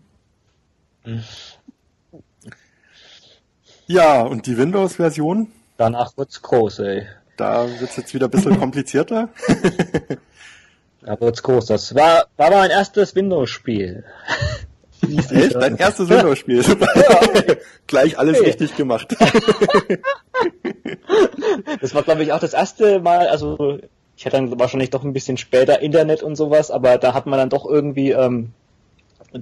Ja, 3.87 4.21
und 4.21 4.45
die 4.45 4.57
Windows-Version, 4.57 5.51
Danach 5.75 6.15
wird's 6.17 6.41
groß, 6.41 6.79
ey. 6.79 7.05
Da 7.39 7.67
wird's 7.79 7.95
jetzt 7.97 8.13
wieder 8.13 8.27
ein 8.27 8.31
bisschen 8.31 8.59
komplizierter. 8.59 9.29
Da 11.01 11.19
wird's 11.19 11.41
groß. 11.43 11.67
Das 11.67 11.95
war, 11.95 12.27
war 12.37 12.49
mein 12.51 12.71
erstes 12.71 13.15
Windows-Spiel. 13.15 14.03
Echt? 15.01 15.55
Dein 15.55 15.77
erstes 15.77 16.09
Windows-Spiel. 16.09 16.61
Super. 16.63 16.87
Gleich 17.87 18.17
alles 18.19 18.37
Hey. 18.37 18.45
richtig 18.47 18.75
gemacht. 18.75 19.15
Das 21.81 21.93
war, 21.95 22.03
glaube 22.03 22.23
ich, 22.23 22.31
auch 22.31 22.39
das 22.39 22.53
erste 22.53 22.99
Mal, 22.99 23.27
also 23.27 23.79
ich 24.15 24.25
hatte 24.25 24.37
dann 24.37 24.59
wahrscheinlich 24.59 24.89
doch 24.89 25.03
ein 25.03 25.13
bisschen 25.13 25.37
später 25.37 25.81
Internet 25.81 26.23
und 26.23 26.35
sowas, 26.35 26.71
aber 26.71 26.97
da 26.97 27.13
hat 27.13 27.25
man 27.25 27.39
dann 27.39 27.49
doch 27.49 27.65
irgendwie 27.65 28.11
ähm, 28.11 28.51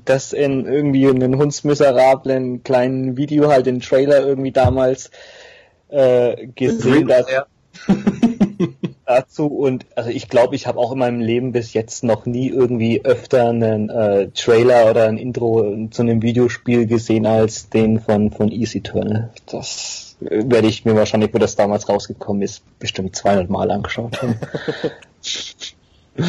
das 0.06 0.34
in 0.34 0.66
irgendwie 0.66 1.08
einen 1.08 1.38
hundsmiserablen 1.38 2.64
kleinen 2.64 3.18
Video, 3.18 3.50
halt 3.50 3.66
den 3.66 3.80
Trailer 3.82 4.26
irgendwie 4.26 4.52
damals 4.52 5.12
äh, 5.90 6.48
gesehen 6.48 7.08
da, 7.08 7.24
dazu 9.08 9.48
und 9.48 9.86
also 9.96 10.10
ich 10.10 10.28
glaube, 10.30 10.56
ich 10.56 10.68
habe 10.68 10.80
auch 10.80 10.92
in 10.92 11.00
meinem 11.00 11.22
Leben 11.22 11.54
bis 11.54 11.74
jetzt 11.74 12.04
noch 12.04 12.26
nie 12.26 12.50
irgendwie 12.50 13.04
öfter 13.04 13.50
einen 13.50 13.90
äh, 13.90 14.30
Trailer 14.32 14.92
oder 14.92 15.08
ein 15.08 15.18
Intro 15.18 15.88
zu 15.90 16.02
einem 16.02 16.22
Videospiel 16.22 16.86
gesehen 16.86 17.26
als 17.26 17.70
den 17.70 18.00
von 18.00 18.32
von 18.32 18.52
Easy 18.52 18.80
Eternal. 18.80 19.32
Das 19.46 20.18
äh, 20.22 20.44
werde 20.46 20.68
ich 20.68 20.86
mir 20.86 20.96
wahrscheinlich, 20.96 21.34
wo 21.34 21.38
das 21.38 21.56
damals 21.56 21.88
rausgekommen 21.88 22.42
ist, 22.42 22.64
bestimmt 22.80 23.16
200 23.16 23.50
Mal 23.50 23.72
angeschaut 23.72 24.22
haben. 24.22 24.36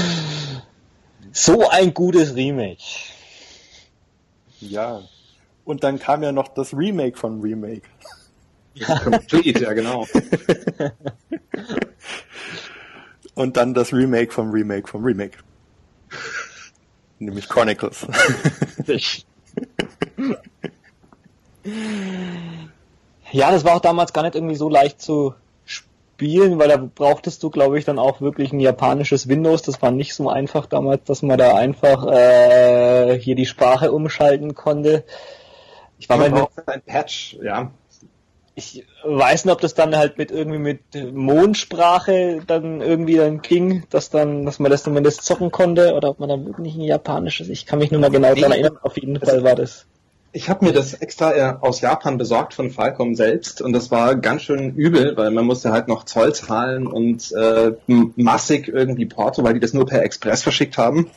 so 1.33 1.69
ein 1.69 1.93
gutes 1.93 2.35
Remake. 2.37 2.83
Ja. 4.61 5.03
Und 5.65 5.85
dann 5.85 5.99
kam 5.99 6.23
ja 6.23 6.33
noch 6.33 6.49
das 6.49 6.73
Remake 6.73 7.19
von 7.19 7.43
Remake. 7.43 7.83
Complete, 8.79 9.63
ja 9.63 9.73
genau. 9.73 10.07
Und 13.35 13.57
dann 13.57 13.75
das 13.75 13.93
Remake 13.93 14.33
vom 14.33 14.51
Remake 14.51 14.89
vom 14.89 15.05
Remake. 15.05 15.39
Nämlich 17.19 17.49
Chronicles. 17.49 18.07
Ja, 23.31 23.51
das 23.51 23.65
war 23.65 23.77
auch 23.77 23.81
damals 23.81 24.13
gar 24.13 24.23
nicht 24.23 24.35
irgendwie 24.35 24.55
so 24.55 24.69
leicht 24.69 25.01
zu 25.01 25.35
spielen, 25.65 26.59
weil 26.59 26.69
da 26.69 26.77
brauchtest 26.77 27.43
du, 27.43 27.51
glaube 27.51 27.79
ich, 27.79 27.85
dann 27.85 27.99
auch 27.99 28.21
wirklich 28.21 28.53
ein 28.53 28.61
japanisches 28.61 29.29
Windows. 29.29 29.63
Das 29.63 29.83
war 29.83 29.91
nicht 29.91 30.15
so 30.15 30.29
einfach 30.29 30.67
damals, 30.67 31.05
dass 31.05 31.23
man 31.23 31.39
da 31.39 31.55
einfach 31.55 32.07
äh, 32.07 33.19
hier 33.21 33.35
die 33.35 33.47
Sprache 33.47 33.93
umschalten 33.93 34.55
konnte. 34.55 35.05
Ich 35.99 36.09
war 36.09 36.19
braucht 36.29 36.69
ein 36.69 36.83
Patch, 36.83 37.37
ja. 37.43 37.71
Ich 38.59 38.85
weiß 39.05 39.45
nicht, 39.45 39.55
ob 39.55 39.61
das 39.61 39.75
dann 39.75 39.97
halt 39.97 40.19
mit 40.19 40.33
irgendwie 40.33 40.59
mit 40.59 40.81
Mondsprache 41.15 42.41
dann 42.45 42.81
irgendwie 42.81 43.15
dann 43.15 43.41
ging, 43.41 43.85
dass 43.89 44.11
dann, 44.11 44.45
dass 44.45 44.59
man 44.59 44.73
das 44.73 44.83
zumindest 44.83 45.23
zocken 45.23 45.53
konnte 45.53 45.95
oder 45.95 46.11
ob 46.11 46.19
man 46.19 46.29
dann 46.29 46.45
wirklich 46.45 46.75
ein 46.75 46.81
japanisches. 46.81 47.49
Ich 47.49 47.67
kann 47.67 47.79
mich 47.79 47.93
nur 47.93 48.01
mal 48.01 48.11
genau 48.11 48.35
Nee, 48.35 48.41
daran 48.41 48.53
erinnern. 48.59 48.79
Auf 48.83 48.97
jeden 48.97 49.21
Fall 49.21 49.45
war 49.45 49.55
das. 49.55 49.87
Ich 50.33 50.51
habe 50.51 50.65
mir 50.65 50.73
das 50.73 50.93
extra 50.95 51.35
äh, 51.35 51.55
aus 51.61 51.81
Japan 51.81 52.19
besorgt 52.19 52.53
von 52.53 52.71
Falcom 52.71 53.15
selbst 53.15 53.63
und 53.63 53.73
das 53.73 53.93
war 53.93 54.17
ganz 54.17 54.43
schön 54.43 54.75
übel, 54.75 55.17
weil 55.17 55.31
man 55.31 55.47
musste 55.47 55.71
halt 55.71 55.87
noch 55.87 56.05
Zoll 56.05 56.35
zahlen 56.35 56.89
und 56.89 57.33
äh, 57.33 57.73
massig 57.87 58.67
irgendwie 58.67 59.07
Porto, 59.07 59.45
weil 59.45 59.55
die 59.55 59.61
das 59.61 59.73
nur 59.73 59.87
per 59.87 60.03
Express 60.03 60.43
verschickt 60.43 60.77
haben. 60.79 61.09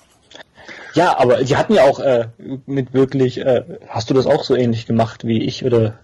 Ja, 0.94 1.18
aber 1.18 1.44
die 1.44 1.56
hatten 1.56 1.74
ja 1.74 1.84
auch 1.84 2.00
äh, 2.00 2.28
mit 2.66 2.94
wirklich, 2.94 3.40
äh, 3.40 3.64
hast 3.88 4.10
du 4.10 4.14
das 4.14 4.26
auch 4.26 4.44
so 4.44 4.56
ähnlich 4.56 4.86
gemacht 4.86 5.26
wie 5.26 5.44
ich 5.44 5.64
oder 5.66 6.00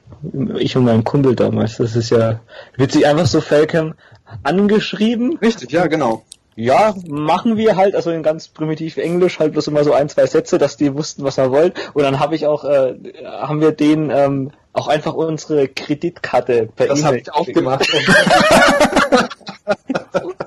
ich 0.58 0.76
und 0.78 0.86
mein 0.86 1.04
Kumpel 1.04 1.36
damals? 1.36 1.78
Das 1.78 1.96
ist 1.96 2.10
ja 2.10 2.40
witzig, 2.76 3.06
einfach 3.06 3.28
so 3.28 3.42
Falcon 3.42 3.96
angeschrieben. 4.44 5.38
Richtig, 5.42 5.72
ja, 5.72 5.88
genau. 5.88 6.24
Ja, 6.56 6.96
machen 7.08 7.56
wir 7.56 7.76
halt, 7.76 7.96
also 7.96 8.10
in 8.10 8.24
ganz 8.24 8.48
primitiv 8.48 8.98
Englisch, 8.98 9.38
halt 9.38 9.54
bloß 9.54 9.68
immer 9.68 9.84
so 9.84 9.94
ein, 9.94 10.10
zwei 10.10 10.26
Sätze, 10.26 10.58
dass 10.58 10.76
die 10.76 10.92
wussten, 10.96 11.24
was 11.24 11.38
wir 11.38 11.52
wollen. 11.52 11.72
Und 11.94 12.02
dann 12.02 12.20
habe 12.20 12.34
ich 12.36 12.48
auch, 12.48 12.64
äh, 12.64 12.96
haben 13.24 13.62
wir 13.62 13.74
denen 13.74 14.10
ähm, 14.10 14.50
auch 14.74 14.88
einfach 14.88 15.14
unsere 15.14 15.68
Kreditkarte 15.68 16.70
per 16.76 16.88
Das 16.88 17.04
habe 17.04 17.20
ich 17.20 17.32
auch 17.32 17.46
gemacht. 17.46 17.86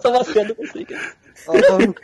so 0.02 0.12
was 0.12 0.26
sehr 0.28 0.48
Lustiges. 0.48 0.98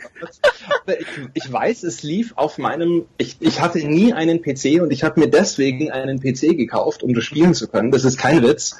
ich, 0.87 1.07
ich 1.33 1.51
weiß, 1.51 1.83
es 1.83 2.03
lief 2.03 2.33
auf 2.35 2.57
meinem, 2.57 3.05
ich, 3.17 3.37
ich 3.39 3.61
hatte 3.61 3.79
nie 3.79 4.13
einen 4.13 4.41
PC 4.41 4.81
und 4.81 4.91
ich 4.91 5.03
habe 5.03 5.19
mir 5.19 5.27
deswegen 5.27 5.91
einen 5.91 6.19
PC 6.19 6.57
gekauft, 6.57 7.03
um 7.03 7.13
das 7.13 7.23
spielen 7.23 7.53
zu 7.53 7.67
können. 7.67 7.91
Das 7.91 8.05
ist 8.05 8.17
kein 8.17 8.43
Witz. 8.43 8.77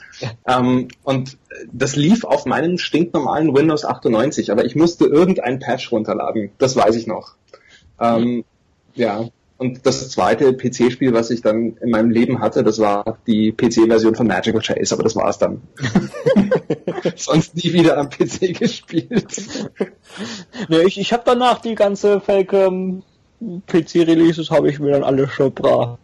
Ähm, 0.48 0.88
und 1.04 1.38
das 1.72 1.96
lief 1.96 2.24
auf 2.24 2.46
meinem 2.46 2.78
stinknormalen 2.78 3.56
Windows 3.56 3.86
98, 3.86 4.52
aber 4.52 4.66
ich 4.66 4.76
musste 4.76 5.06
irgendein 5.06 5.60
Patch 5.60 5.92
runterladen. 5.92 6.52
Das 6.58 6.76
weiß 6.76 6.96
ich 6.96 7.08
noch. 7.08 7.36
Ähm, 8.00 8.44
ja. 8.96 9.30
Und 9.58 9.86
das 9.88 10.10
zweite 10.10 10.54
PC-Spiel, 10.54 11.14
was 11.14 11.32
ich 11.32 11.42
dann 11.42 11.78
in 11.78 11.90
meinem 11.90 12.12
Leben 12.12 12.40
hatte, 12.42 12.64
das 12.64 12.78
war 12.80 13.18
die 13.26 13.52
PC-Version 13.52 14.14
von 14.14 14.28
Magical 14.28 14.62
Chase, 14.62 14.94
aber 14.94 15.04
das 15.04 15.16
war 15.16 15.30
es 15.30 15.40
dann. 15.40 15.64
Sonst 17.16 17.56
nie 17.56 17.74
wieder 17.74 17.98
am 17.98 18.10
PC 18.10 18.58
gespielt. 18.58 19.26
Ne, 20.68 20.82
ich, 20.84 21.00
ich 21.00 21.14
habe 21.14 21.22
danach 21.26 21.60
die 21.60 21.76
ganze 21.76 22.20
Falcon 22.20 23.04
PC-Releases 23.68 24.50
habe 24.50 24.70
ich 24.70 24.80
mir 24.80 24.92
dann 24.94 25.04
alle 25.04 25.28
schon 25.28 25.54
bra 25.54 26.00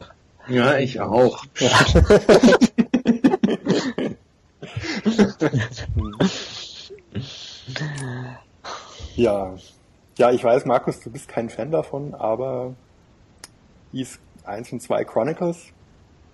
Ja, 0.48 0.78
ich 0.78 1.02
auch. 1.02 1.44
Ja. 9.16 9.56
Ja, 10.18 10.32
ich 10.32 10.44
weiß, 10.44 10.66
Markus, 10.66 11.00
du 11.00 11.10
bist 11.10 11.28
kein 11.28 11.50
Fan 11.50 11.72
davon, 11.72 12.14
aber 12.14 12.76
Ease 13.94 14.20
1 14.46 14.74
und 14.74 14.82
2 14.82 15.06
Chronicles, 15.06 15.68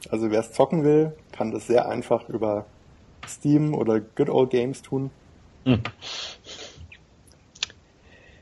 also 0.09 0.31
wer 0.31 0.39
es 0.39 0.51
zocken 0.51 0.83
will, 0.83 1.13
kann 1.31 1.51
das 1.51 1.67
sehr 1.67 1.87
einfach 1.87 2.27
über 2.29 2.65
Steam 3.27 3.73
oder 3.73 3.99
Good 3.99 4.29
Old 4.29 4.49
Games 4.49 4.81
tun. 4.81 5.11
Hm. 5.65 5.81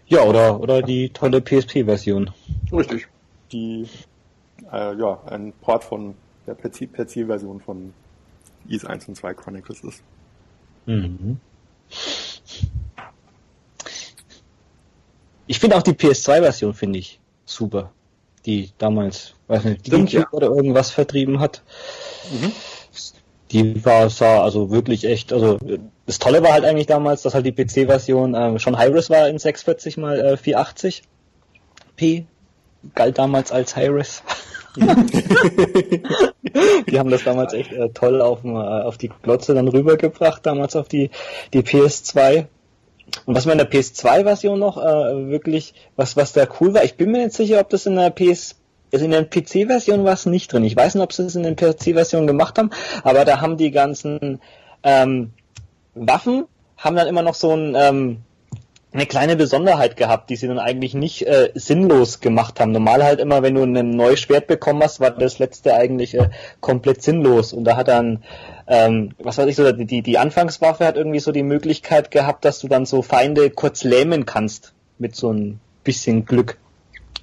Ja, 0.08 0.24
oder, 0.24 0.60
oder 0.60 0.82
die 0.82 1.10
tolle 1.10 1.42
PSP-Version. 1.42 2.32
Richtig. 2.72 3.08
Die, 3.52 3.88
äh, 4.72 4.96
ja, 4.96 5.22
ein 5.26 5.52
Port 5.62 5.84
von 5.84 6.16
der 6.46 6.56
PC-Version 6.56 7.60
von 7.60 7.94
Ease 8.70 8.90
1 8.90 9.10
und 9.10 9.16
2 9.16 9.34
Chronicles 9.34 9.84
ist. 9.84 10.04
Mhm. 10.86 11.40
Ich 15.48 15.60
finde 15.60 15.78
auch 15.78 15.84
die 15.84 15.92
PS2-Version 15.92 16.74
finde 16.74 17.00
ich 17.00 17.20
super. 17.46 17.92
Die 18.48 18.72
damals, 18.78 19.34
weiß 19.48 19.66
nicht, 19.66 19.86
Stimmt, 19.86 20.14
ja. 20.14 20.26
oder 20.32 20.48
irgendwas 20.48 20.90
vertrieben 20.90 21.42
hat. 21.42 21.62
Mhm. 22.32 22.54
Die 23.52 23.86
war, 23.86 24.10
sah 24.10 24.42
also 24.42 24.72
wirklich 24.72 25.04
echt, 25.04 25.34
also 25.34 25.58
das 26.06 26.20
Tolle 26.20 26.42
war 26.44 26.54
halt 26.54 26.64
eigentlich 26.64 26.88
damals, 26.88 27.22
dass 27.22 27.34
halt 27.34 27.46
die 27.46 27.52
PC-Version 27.52 28.34
äh, 28.34 28.58
schon 28.60 28.78
High-Res 28.78 29.10
war 29.10 29.28
in 29.28 29.38
640 29.38 29.98
mal 29.98 30.20
äh, 30.20 30.38
480 30.38 31.04
p. 31.98 32.26
Galt 32.96 33.18
damals 33.18 33.52
als 33.52 33.76
High-Res. 33.76 34.24
die 34.78 37.00
haben 37.00 37.10
das 37.10 37.26
damals 37.26 37.54
echt 37.54 37.74
äh, 37.74 37.90
toll 37.90 38.22
auf, 38.22 38.46
äh, 38.46 38.48
auf 38.48 38.98
die 38.98 39.12
Glotze 39.24 39.56
dann 39.56 39.68
rübergebracht, 39.68 40.46
damals 40.46 40.78
auf 40.78 40.88
die, 40.88 41.10
die 41.54 41.64
PS2. 41.64 42.46
Und 43.26 43.36
was 43.36 43.46
mir 43.46 43.54
in 43.54 43.58
der 43.58 43.70
PS2-Version 43.70 44.60
noch 44.60 44.78
äh, 44.78 45.30
wirklich, 45.30 45.74
was, 45.96 46.18
was 46.18 46.34
da 46.34 46.48
cool 46.60 46.74
war, 46.74 46.84
ich 46.84 46.96
bin 46.96 47.12
mir 47.12 47.24
nicht 47.24 47.36
sicher, 47.36 47.60
ob 47.60 47.70
das 47.70 47.86
in 47.86 47.96
der 47.96 48.10
PS, 48.10 48.56
also 48.92 49.06
in 49.06 49.12
der 49.12 49.24
PC-Version 49.24 50.04
war 50.04 50.14
es 50.14 50.26
nicht 50.26 50.52
drin. 50.52 50.64
Ich 50.64 50.76
weiß 50.76 50.96
nicht, 50.96 51.04
ob 51.04 51.14
sie 51.14 51.24
es 51.24 51.36
in 51.36 51.44
der 51.44 51.56
PC-Version 51.56 52.28
gemacht 52.28 52.58
haben, 52.58 52.72
aber 53.04 53.26
da 53.26 53.42
haben 53.42 53.58
die 53.58 53.72
ganzen 53.72 54.40
ähm, 54.84 55.32
Waffen 55.96 56.46
haben 56.78 56.96
dann 56.96 57.08
immer 57.08 57.24
noch 57.24 57.34
so 57.34 57.54
ein 57.54 57.76
ähm, 57.76 58.18
eine 58.98 59.06
kleine 59.06 59.36
Besonderheit 59.36 59.96
gehabt, 59.96 60.32
die 60.32 60.36
sie 60.36 60.48
dann 60.48 60.58
eigentlich 60.58 60.96
nicht 60.96 61.22
äh, 61.28 61.52
sinnlos 61.54 62.20
gemacht 62.20 62.60
haben. 62.60 62.72
Normal 62.72 63.04
halt 63.04 63.20
immer, 63.20 63.44
wenn 63.44 63.54
du 63.54 63.62
ein 63.62 63.92
neues 63.92 64.20
Schwert 64.20 64.48
bekommen 64.48 64.82
hast, 64.82 65.00
war 65.00 65.12
das 65.12 65.38
letzte 65.38 65.76
eigentlich 65.76 66.16
äh, 66.16 66.30
komplett 66.62 67.04
sinnlos. 67.04 67.54
Und 67.54 67.66
da 67.66 67.78
hat 67.78 67.90
dann, 67.90 68.24
ähm, 68.66 69.12
was 69.20 69.38
weiß 69.38 69.46
ich, 69.46 69.56
so 69.56 69.72
die, 69.72 70.02
die 70.02 70.18
Anfangswaffe 70.18 70.84
hat 70.84 70.98
irgendwie 70.98 71.20
so 71.20 71.32
die 71.32 71.44
Möglichkeit 71.44 72.10
gehabt, 72.10 72.44
dass 72.44 72.58
du 72.58 72.68
dann 72.68 72.88
so 72.88 73.04
Feinde 73.04 73.52
kurz 73.52 73.84
lähmen 73.84 74.26
kannst 74.26 74.74
mit 74.98 75.16
so 75.16 75.32
ein 75.32 75.60
bisschen 75.84 76.26
Glück. 76.26 76.58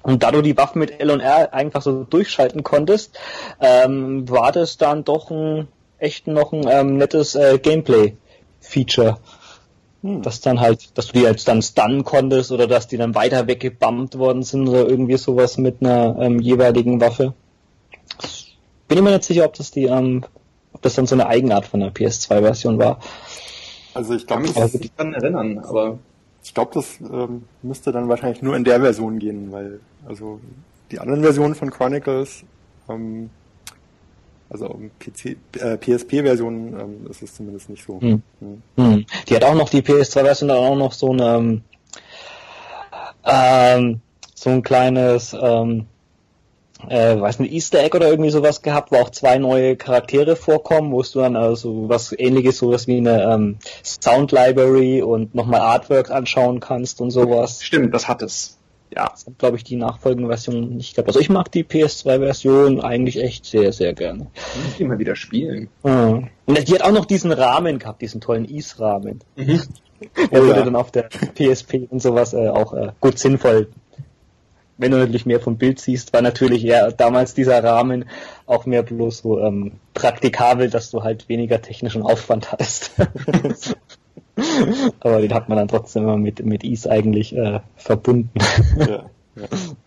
Und 0.01 0.23
da 0.23 0.31
du 0.31 0.41
die 0.41 0.55
Waffen 0.55 0.79
mit 0.79 1.01
L 1.01 1.11
und 1.11 1.19
R 1.19 1.53
einfach 1.53 1.81
so 1.81 2.05
durchschalten 2.05 2.63
konntest, 2.63 3.19
ähm, 3.59 4.29
war 4.29 4.53
das 4.53 4.77
dann 4.77 5.03
doch 5.03 5.29
ein 5.29 5.67
echt 5.99 6.27
noch 6.27 6.53
ein 6.53 6.65
ähm, 6.69 6.97
nettes 6.97 7.35
äh, 7.35 7.57
Gameplay-Feature. 7.57 9.17
Hm. 10.05 10.21
Dass 10.21 10.39
dann 10.39 10.59
halt, 10.59 10.95
dass 10.95 11.07
du 11.07 11.13
die 11.13 11.21
jetzt 11.21 11.47
dann 11.47 11.63
stunnen 11.63 12.03
konntest 12.03 12.51
oder 12.51 12.67
dass 12.67 12.87
die 12.87 12.97
dann 12.97 13.15
weiter 13.15 13.47
weggebammt 13.47 14.19
worden 14.19 14.43
sind 14.43 14.67
oder 14.67 14.87
irgendwie 14.87 15.17
sowas 15.17 15.57
mit 15.57 15.81
einer 15.81 16.15
ähm, 16.19 16.39
jeweiligen 16.39 17.01
Waffe. 17.01 17.33
Bin 18.87 18.99
ich 18.99 19.03
mir 19.03 19.09
nicht 19.09 19.23
sicher, 19.23 19.45
ob 19.45 19.55
das 19.55 19.71
die, 19.71 19.85
ähm, 19.85 20.23
ob 20.73 20.83
das 20.83 20.93
dann 20.93 21.07
so 21.07 21.15
eine 21.15 21.25
Eigenart 21.25 21.65
von 21.65 21.79
der 21.79 21.91
PS2-Version 21.91 22.77
war. 22.77 22.99
Also 23.95 24.13
ich 24.13 24.27
glaube, 24.27 24.45
ich 24.45 24.53
kann 24.53 24.69
mich 24.71 24.91
daran 24.95 25.13
erinnern, 25.15 25.57
aber 25.57 25.97
ich 26.43 26.53
glaube, 26.53 26.69
das 26.75 26.99
ähm, 27.01 27.45
müsste 27.63 27.91
dann 27.91 28.07
wahrscheinlich 28.07 28.43
nur 28.43 28.55
in 28.55 28.63
der 28.63 28.79
Version 28.81 29.17
gehen, 29.17 29.51
weil 29.51 29.79
also 30.05 30.39
die 30.91 30.99
anderen 30.99 31.23
Versionen 31.23 31.55
von 31.55 31.71
Chronicles 31.71 32.43
ähm, 32.87 33.31
also 34.61 34.79
PC, 34.99 35.37
äh, 35.59 35.77
PSP-Version 35.77 36.79
ähm, 36.79 37.07
ist 37.09 37.21
es 37.21 37.35
zumindest 37.35 37.69
nicht 37.69 37.85
so. 37.85 37.99
Hm. 37.99 38.21
Hm. 38.39 38.61
Hm. 38.77 39.05
Die 39.27 39.35
hat 39.35 39.43
auch 39.43 39.55
noch 39.55 39.69
die 39.69 39.81
PS2-Version 39.81 40.49
dann 40.49 40.57
auch 40.57 40.75
noch 40.75 40.93
so 40.93 41.11
eine 41.11 41.61
ähm, 43.25 44.01
so 44.33 44.49
ein 44.49 44.63
kleines 44.63 45.35
ähm, 45.39 45.87
äh, 46.89 47.19
weiß 47.19 47.39
nicht, 47.39 47.53
Easter 47.53 47.83
Egg 47.83 47.95
oder 47.95 48.09
irgendwie 48.09 48.29
sowas 48.29 48.61
gehabt, 48.61 48.91
wo 48.91 48.97
auch 48.97 49.09
zwei 49.09 49.37
neue 49.37 49.75
Charaktere 49.75 50.35
vorkommen, 50.35 50.91
wo 50.91 51.01
du 51.01 51.19
dann 51.19 51.35
also 51.35 51.89
was 51.89 52.13
ähnliches, 52.17 52.57
sowas 52.57 52.87
wie 52.87 52.97
eine 52.97 53.23
ähm, 53.23 53.57
Sound 53.83 54.31
Library 54.31 55.01
und 55.01 55.33
nochmal 55.35 55.61
Artwork 55.61 56.11
anschauen 56.11 56.59
kannst 56.59 57.01
und 57.01 57.11
sowas. 57.11 57.63
Stimmt, 57.63 57.93
das 57.93 58.07
hat 58.07 58.21
es 58.21 58.54
ja, 58.93 59.13
glaube 59.37 59.57
ich, 59.57 59.63
die 59.63 59.75
nachfolgende 59.75 60.27
Version 60.27 60.75
nicht 60.77 60.95
gehabt. 60.95 61.09
Also 61.09 61.19
ich 61.19 61.29
mag 61.29 61.51
die 61.51 61.63
PS2-Version 61.63 62.81
eigentlich 62.81 63.21
echt 63.21 63.45
sehr, 63.45 63.73
sehr 63.73 63.93
gerne. 63.93 64.27
Ich 64.69 64.81
immer 64.81 64.99
wieder 64.99 65.15
spielen. 65.15 65.69
Ah. 65.83 66.19
Und 66.45 66.67
die 66.67 66.73
hat 66.73 66.83
auch 66.83 66.91
noch 66.91 67.05
diesen 67.05 67.31
Rahmen 67.31 67.79
gehabt, 67.79 68.01
diesen 68.01 68.21
tollen 68.21 68.45
Is-Rahmen. 68.45 69.21
Mhm. 69.35 69.61
Der 70.31 70.41
oh, 70.41 70.47
wurde 70.47 70.59
ja. 70.59 70.63
dann 70.63 70.75
auf 70.75 70.91
der 70.91 71.03
PSP 71.03 71.87
und 71.89 72.01
sowas 72.01 72.33
äh, 72.33 72.49
auch 72.49 72.73
äh, 72.73 72.91
gut 72.99 73.17
sinnvoll. 73.17 73.69
Wenn 74.77 74.91
du 74.91 74.97
natürlich 74.97 75.25
mehr 75.25 75.39
vom 75.39 75.57
Bild 75.57 75.79
siehst, 75.79 76.11
war 76.11 76.21
natürlich 76.21 76.61
ja 76.61 76.91
damals 76.91 77.33
dieser 77.33 77.63
Rahmen 77.63 78.05
auch 78.45 78.65
mehr 78.65 78.83
bloß 78.83 79.19
so 79.19 79.39
ähm, 79.39 79.79
praktikabel, 79.93 80.69
dass 80.69 80.91
du 80.91 81.01
halt 81.01 81.29
weniger 81.29 81.61
technischen 81.61 82.01
Aufwand 82.01 82.51
hast. 82.59 82.91
Aber 84.99 85.21
den 85.21 85.33
hat 85.33 85.49
man 85.49 85.57
dann 85.57 85.67
trotzdem 85.67 86.03
immer 86.03 86.17
mit, 86.17 86.45
mit 86.45 86.63
Is 86.63 86.87
eigentlich 86.87 87.35
äh, 87.35 87.59
verbunden. 87.75 88.31
ja, 88.77 89.05
ja. 89.35 89.47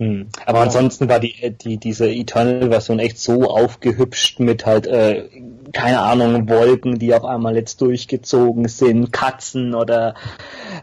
Hm. 0.00 0.28
Aber 0.46 0.60
ja. 0.60 0.64
ansonsten 0.64 1.10
war 1.10 1.20
die, 1.20 1.34
die, 1.62 1.76
diese 1.76 2.10
Eternal-Version 2.10 2.98
echt 3.00 3.18
so 3.18 3.50
aufgehübscht 3.50 4.40
mit 4.40 4.64
halt, 4.64 4.86
äh, 4.86 5.28
keine 5.74 6.00
Ahnung, 6.00 6.48
Wolken, 6.48 6.98
die 6.98 7.12
auf 7.12 7.26
einmal 7.26 7.54
jetzt 7.54 7.82
durchgezogen 7.82 8.66
sind, 8.66 9.12
Katzen 9.12 9.74
oder 9.74 10.14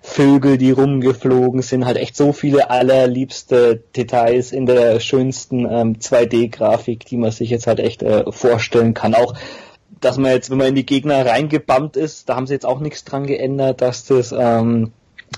Vögel, 0.04 0.60
die 0.60 0.70
rumgeflogen 0.70 1.64
sind, 1.64 1.88
halt 1.88 1.98
echt 1.98 2.16
so 2.16 2.32
viele 2.32 2.70
allerliebste 2.70 3.82
Details 3.96 4.52
in 4.52 4.68
der 4.68 5.00
schönsten 5.00 5.62
ähm, 5.62 5.96
2D-Grafik, 5.96 7.08
die 7.08 7.18
man 7.18 7.32
sich 7.32 7.50
jetzt 7.50 7.66
halt 7.66 7.80
echt 7.80 8.04
äh, 8.04 8.32
vorstellen 8.32 8.94
kann. 8.94 9.16
Auch 9.16 9.34
dass 10.02 10.18
man 10.18 10.32
jetzt, 10.32 10.50
wenn 10.50 10.58
man 10.58 10.68
in 10.68 10.76
die 10.76 10.86
Gegner 10.86 11.26
reingebammt 11.26 11.98
ist, 11.98 12.30
da 12.30 12.36
haben 12.36 12.48
sie 12.48 12.54
jetzt 12.54 12.66
auch 12.66 12.80
nichts 12.80 13.04
dran 13.04 13.26
geändert, 13.26 13.82
dass 13.82 14.06
das, 14.06 14.34
ähm, 14.38 14.92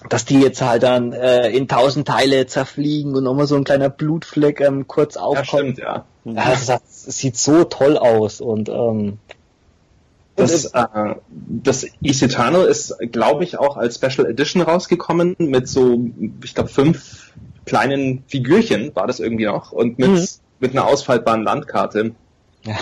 dass 0.10 0.26
die 0.26 0.40
jetzt 0.40 0.62
halt 0.62 0.84
dann 0.84 1.14
äh, 1.14 1.50
in 1.50 1.68
tausend 1.68 2.08
Teile 2.08 2.46
zerfliegen 2.48 3.16
und 3.16 3.24
nochmal 3.24 3.48
so 3.48 3.56
ein 3.56 3.64
kleiner 3.64 3.90
Blutfleck 3.90 4.62
ähm, 4.62 4.88
kurz 4.88 5.18
aufkommt. 5.18 5.38
Ja, 5.38 5.46
stimmt, 5.46 5.78
ja. 5.80 6.06
ja 6.26 6.50
das, 6.52 6.66
das, 6.66 7.06
sieht 7.06 7.38
so 7.38 7.64
toll 7.64 7.98
aus 7.98 8.42
und 8.42 8.70
ähm, 8.70 9.18
das, 10.36 10.66
äh, 10.66 11.16
das 11.30 11.86
Eternal 12.02 12.66
ist, 12.66 12.96
glaube 13.12 13.44
ich, 13.44 13.58
auch 13.60 13.78
als 13.78 13.96
Special 13.96 14.26
Edition 14.28 14.62
rausgekommen 14.62 15.36
mit 15.40 15.68
so, 15.68 16.00
ich 16.44 16.56
glaube, 16.56 16.70
fünf 16.70 17.34
kleinen 17.66 18.24
Figürchen 18.28 18.96
war 18.96 19.06
das 19.06 19.20
irgendwie 19.20 19.46
noch 19.46 19.72
und 19.72 20.00
mit, 20.00 20.10
mhm. 20.10 20.28
mit 20.60 20.72
einer 20.72 20.88
ausfaltbaren 20.88 21.44
Landkarte. 21.44 22.14
Ja. 22.64 22.78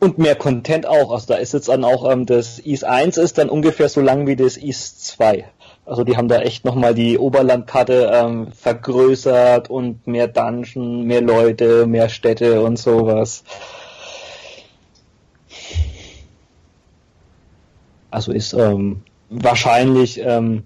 Und 0.00 0.18
mehr 0.18 0.36
Content 0.36 0.86
auch. 0.86 1.10
Also 1.10 1.26
da 1.26 1.34
ist 1.36 1.54
jetzt 1.54 1.68
dann 1.68 1.84
auch 1.84 2.10
ähm, 2.10 2.24
das 2.24 2.64
East 2.64 2.84
1 2.84 3.16
ist 3.16 3.38
dann 3.38 3.48
ungefähr 3.48 3.88
so 3.88 4.00
lang 4.00 4.26
wie 4.26 4.36
das 4.36 4.56
East 4.56 5.04
2. 5.06 5.44
Also 5.84 6.04
die 6.04 6.16
haben 6.16 6.28
da 6.28 6.40
echt 6.40 6.64
nochmal 6.64 6.94
die 6.94 7.18
Oberlandkarte 7.18 8.10
ähm, 8.12 8.52
vergrößert 8.52 9.70
und 9.70 10.06
mehr 10.06 10.28
Dungeon, 10.28 11.04
mehr 11.04 11.22
Leute, 11.22 11.86
mehr 11.86 12.08
Städte 12.10 12.60
und 12.60 12.78
sowas. 12.78 13.42
Also 18.10 18.32
ist 18.32 18.52
ähm, 18.52 19.02
wahrscheinlich 19.30 20.20
ähm, 20.20 20.64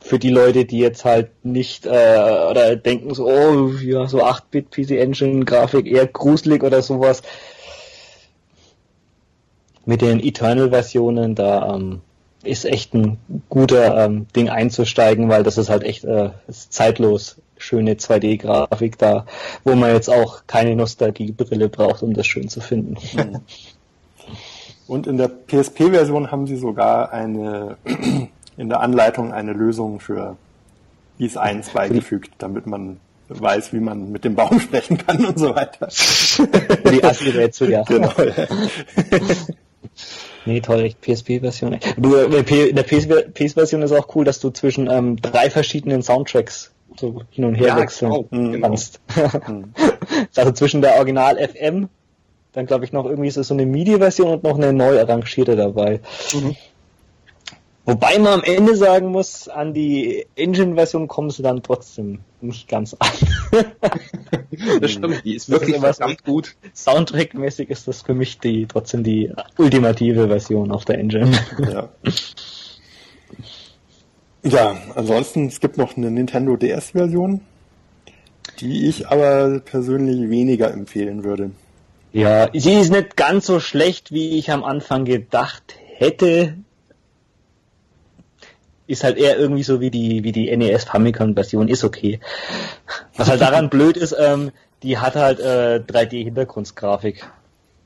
für 0.00 0.18
die 0.18 0.30
Leute, 0.30 0.64
die 0.64 0.78
jetzt 0.78 1.04
halt 1.04 1.30
nicht 1.44 1.86
äh, 1.86 1.90
oder 2.50 2.76
denken 2.76 3.14
so, 3.14 3.28
oh 3.28 3.72
ja, 3.82 4.06
so 4.06 4.24
8-Bit 4.24 4.70
PC 4.70 4.90
Engine 4.92 5.44
Grafik 5.44 5.86
eher 5.86 6.06
gruselig 6.06 6.62
oder 6.62 6.82
sowas, 6.82 7.22
mit 9.90 10.02
den 10.02 10.20
Eternal-Versionen, 10.20 11.34
da 11.34 11.74
ähm, 11.74 12.00
ist 12.44 12.64
echt 12.64 12.94
ein 12.94 13.18
guter 13.48 14.04
ähm, 14.04 14.28
Ding 14.36 14.48
einzusteigen, 14.48 15.28
weil 15.28 15.42
das 15.42 15.58
ist 15.58 15.68
halt 15.68 15.82
echt 15.82 16.04
äh, 16.04 16.30
zeitlos 16.48 17.38
schöne 17.58 17.94
2D-Grafik 17.94 18.98
da, 18.98 19.26
wo 19.64 19.74
man 19.74 19.92
jetzt 19.92 20.08
auch 20.08 20.42
keine 20.46 20.76
Nostalgie-Brille 20.76 21.68
braucht, 21.68 22.04
um 22.04 22.14
das 22.14 22.28
schön 22.28 22.48
zu 22.48 22.60
finden. 22.60 22.98
Mhm. 23.14 23.40
Und 24.86 25.08
in 25.08 25.16
der 25.16 25.26
PSP-Version 25.28 26.30
haben 26.30 26.46
sie 26.46 26.56
sogar 26.56 27.12
eine 27.12 27.76
in 28.56 28.68
der 28.68 28.80
Anleitung 28.80 29.32
eine 29.32 29.52
Lösung 29.52 29.98
für 29.98 30.36
IS 31.18 31.36
1 31.36 31.70
beigefügt, 31.70 32.30
damit 32.38 32.64
man 32.64 33.00
weiß, 33.28 33.72
wie 33.72 33.80
man 33.80 34.12
mit 34.12 34.24
dem 34.24 34.34
Baum 34.36 34.60
sprechen 34.60 34.98
kann 34.98 35.24
und 35.24 35.38
so 35.38 35.54
weiter. 35.54 35.88
Die 35.88 37.02
Assi-Rätsel, 37.02 37.70
ja. 37.70 37.82
Genau. 37.88 38.12
Nee, 40.46 40.60
toll, 40.60 40.90
PSP-Version. 41.00 41.78
Du, 41.96 42.16
äh, 42.16 42.68
in 42.68 42.76
der 42.76 42.82
PS-Version 42.82 43.82
ist 43.82 43.92
auch 43.92 44.14
cool, 44.14 44.24
dass 44.24 44.40
du 44.40 44.50
zwischen 44.50 44.88
ähm, 44.90 45.16
drei 45.16 45.50
verschiedenen 45.50 46.02
Soundtracks 46.02 46.72
so 46.96 47.22
hin 47.30 47.44
und 47.44 47.54
her 47.54 47.68
Ja, 47.68 47.76
wechseln 47.76 48.10
genau, 48.10 48.26
genau. 48.30 48.68
kannst. 48.68 49.00
also 50.36 50.52
zwischen 50.52 50.82
der 50.82 50.96
Original 50.96 51.36
FM, 51.36 51.88
dann 52.52 52.66
glaube 52.66 52.84
ich 52.84 52.92
noch 52.92 53.04
irgendwie 53.04 53.30
so 53.30 53.42
so 53.42 53.54
eine 53.54 53.66
MIDI-Version 53.66 54.28
und 54.28 54.42
noch 54.42 54.56
eine 54.56 54.72
neu 54.72 54.98
arrangierte 54.98 55.56
dabei. 55.56 56.00
Mhm. 56.32 56.56
Wobei 57.90 58.18
man 58.20 58.34
am 58.34 58.42
Ende 58.44 58.76
sagen 58.76 59.08
muss, 59.08 59.48
an 59.48 59.74
die 59.74 60.26
Engine-Version 60.36 61.08
kommen 61.08 61.30
sie 61.30 61.42
dann 61.42 61.62
trotzdem 61.62 62.20
nicht 62.40 62.68
ganz 62.68 62.94
an. 62.98 63.08
Das 64.80 64.90
stimmt, 64.92 65.24
die 65.24 65.34
ist 65.36 65.48
wirklich 65.48 65.74
immer 65.74 65.92
so- 65.92 65.98
verdammt 66.00 66.24
gut. 66.24 66.54
Soundtrack-mäßig 66.74 67.70
ist 67.70 67.88
das 67.88 68.02
für 68.02 68.14
mich 68.14 68.38
die 68.38 68.66
trotzdem 68.66 69.02
die 69.02 69.32
ultimative 69.58 70.28
Version 70.28 70.70
auf 70.70 70.84
der 70.84 70.98
Engine. 70.98 71.30
Ja. 71.72 71.88
Ja, 74.42 74.76
ansonsten, 74.94 75.46
es 75.48 75.60
gibt 75.60 75.76
noch 75.78 75.96
eine 75.96 76.10
Nintendo 76.10 76.56
DS-Version, 76.56 77.40
die 78.60 78.86
ich 78.88 79.08
aber 79.08 79.60
persönlich 79.60 80.30
weniger 80.30 80.70
empfehlen 80.72 81.24
würde. 81.24 81.50
Ja, 82.12 82.48
sie 82.52 82.74
ist 82.74 82.90
nicht 82.90 83.16
ganz 83.16 83.46
so 83.46 83.60
schlecht, 83.60 84.12
wie 84.12 84.38
ich 84.38 84.50
am 84.50 84.64
Anfang 84.64 85.04
gedacht 85.04 85.74
hätte. 85.96 86.54
Ist 88.90 89.04
halt 89.04 89.18
eher 89.18 89.38
irgendwie 89.38 89.62
so 89.62 89.80
wie 89.80 89.90
die, 89.90 90.24
wie 90.24 90.32
die 90.32 90.54
NES 90.56 90.84
Famicom 90.84 91.34
Version, 91.34 91.68
ist 91.68 91.84
okay. 91.84 92.18
Was 93.16 93.28
halt 93.28 93.40
daran 93.40 93.70
blöd 93.70 93.96
ist, 93.96 94.16
ähm, 94.18 94.50
die 94.82 94.98
hat 94.98 95.14
halt 95.14 95.38
äh, 95.38 95.80
3D 95.86 96.24
Hintergrundgrafik. 96.24 97.24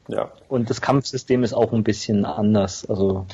Ja, 0.08 0.32
Und 0.48 0.70
das 0.70 0.80
Kampfsystem 0.80 1.42
ist 1.42 1.52
auch 1.52 1.72
ein 1.72 1.84
bisschen 1.84 2.24
anders. 2.24 2.86
Also, 2.88 3.26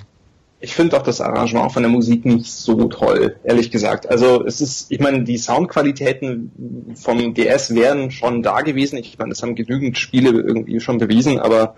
Ich 0.61 0.75
finde 0.75 0.97
auch 0.97 1.03
das 1.03 1.21
Arrangement 1.21 1.73
von 1.73 1.83
der 1.83 1.91
Musik 1.91 2.25
nicht 2.25 2.51
so 2.51 2.89
toll, 2.89 3.37
ehrlich 3.45 3.71
gesagt. 3.71 4.09
Also 4.09 4.45
es 4.45 4.61
ist, 4.61 4.91
ich 4.91 5.01
meine, 5.01 5.25
die 5.25 5.39
Soundqualitäten 5.39 6.95
vom 6.97 7.35
DS 7.35 7.75
wären 7.75 8.11
schon 8.11 8.43
da 8.43 8.61
gewesen. 8.63 8.99
Ich 8.99 9.19
meine, 9.19 9.31
das 9.31 9.43
haben 9.43 9.55
genügend 9.55 9.97
Spiele 9.97 10.31
irgendwie 10.31 10.81
schon 10.81 10.99
bewiesen, 10.99 11.39
aber 11.39 11.77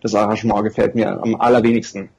das 0.00 0.14
Arrangement 0.14 0.64
gefällt 0.64 0.94
mir 0.94 1.20
am 1.20 1.34
allerwenigsten. 1.36 2.10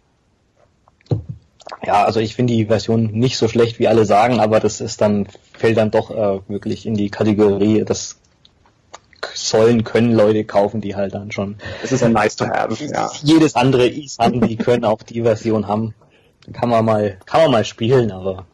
Ja, 1.86 2.04
also 2.04 2.20
ich 2.20 2.36
finde 2.36 2.54
die 2.54 2.66
Version 2.66 3.12
nicht 3.12 3.38
so 3.38 3.48
schlecht, 3.48 3.80
wie 3.80 3.88
alle 3.88 4.06
sagen, 4.06 4.40
aber 4.40 4.60
das 4.60 4.82
ist 4.82 5.02
dann, 5.02 5.28
fällt 5.54 5.78
dann 5.78 5.92
doch 5.92 6.12
äh, 6.12 6.40
wirklich 6.48 6.86
in 6.86 6.96
die 6.96 7.10
Kategorie, 7.10 7.84
das 7.84 8.18
sollen, 9.34 9.84
können 9.84 10.14
Leute 10.14 10.46
kaufen, 10.46 10.82
die 10.82 10.96
halt 10.96 11.14
dann 11.16 11.32
schon 11.32 11.58
Es 11.84 11.92
ist 11.92 12.04
ein 12.04 12.14
nice 12.14 12.36
to 12.36 12.46
have, 12.46 12.84
ja. 12.86 13.12
jedes 13.24 13.56
andere 13.56 13.88
Is 13.88 14.18
haben, 14.20 14.48
die 14.48 14.56
können 14.56 14.86
auch 14.86 15.02
die 15.02 15.24
Version 15.24 15.68
haben. 15.68 15.94
Kann 16.54 16.70
man 16.70 16.86
mal, 16.86 17.18
kann 17.26 17.42
man 17.42 17.52
mal 17.52 17.66
spielen, 17.66 18.12
aber 18.12 18.46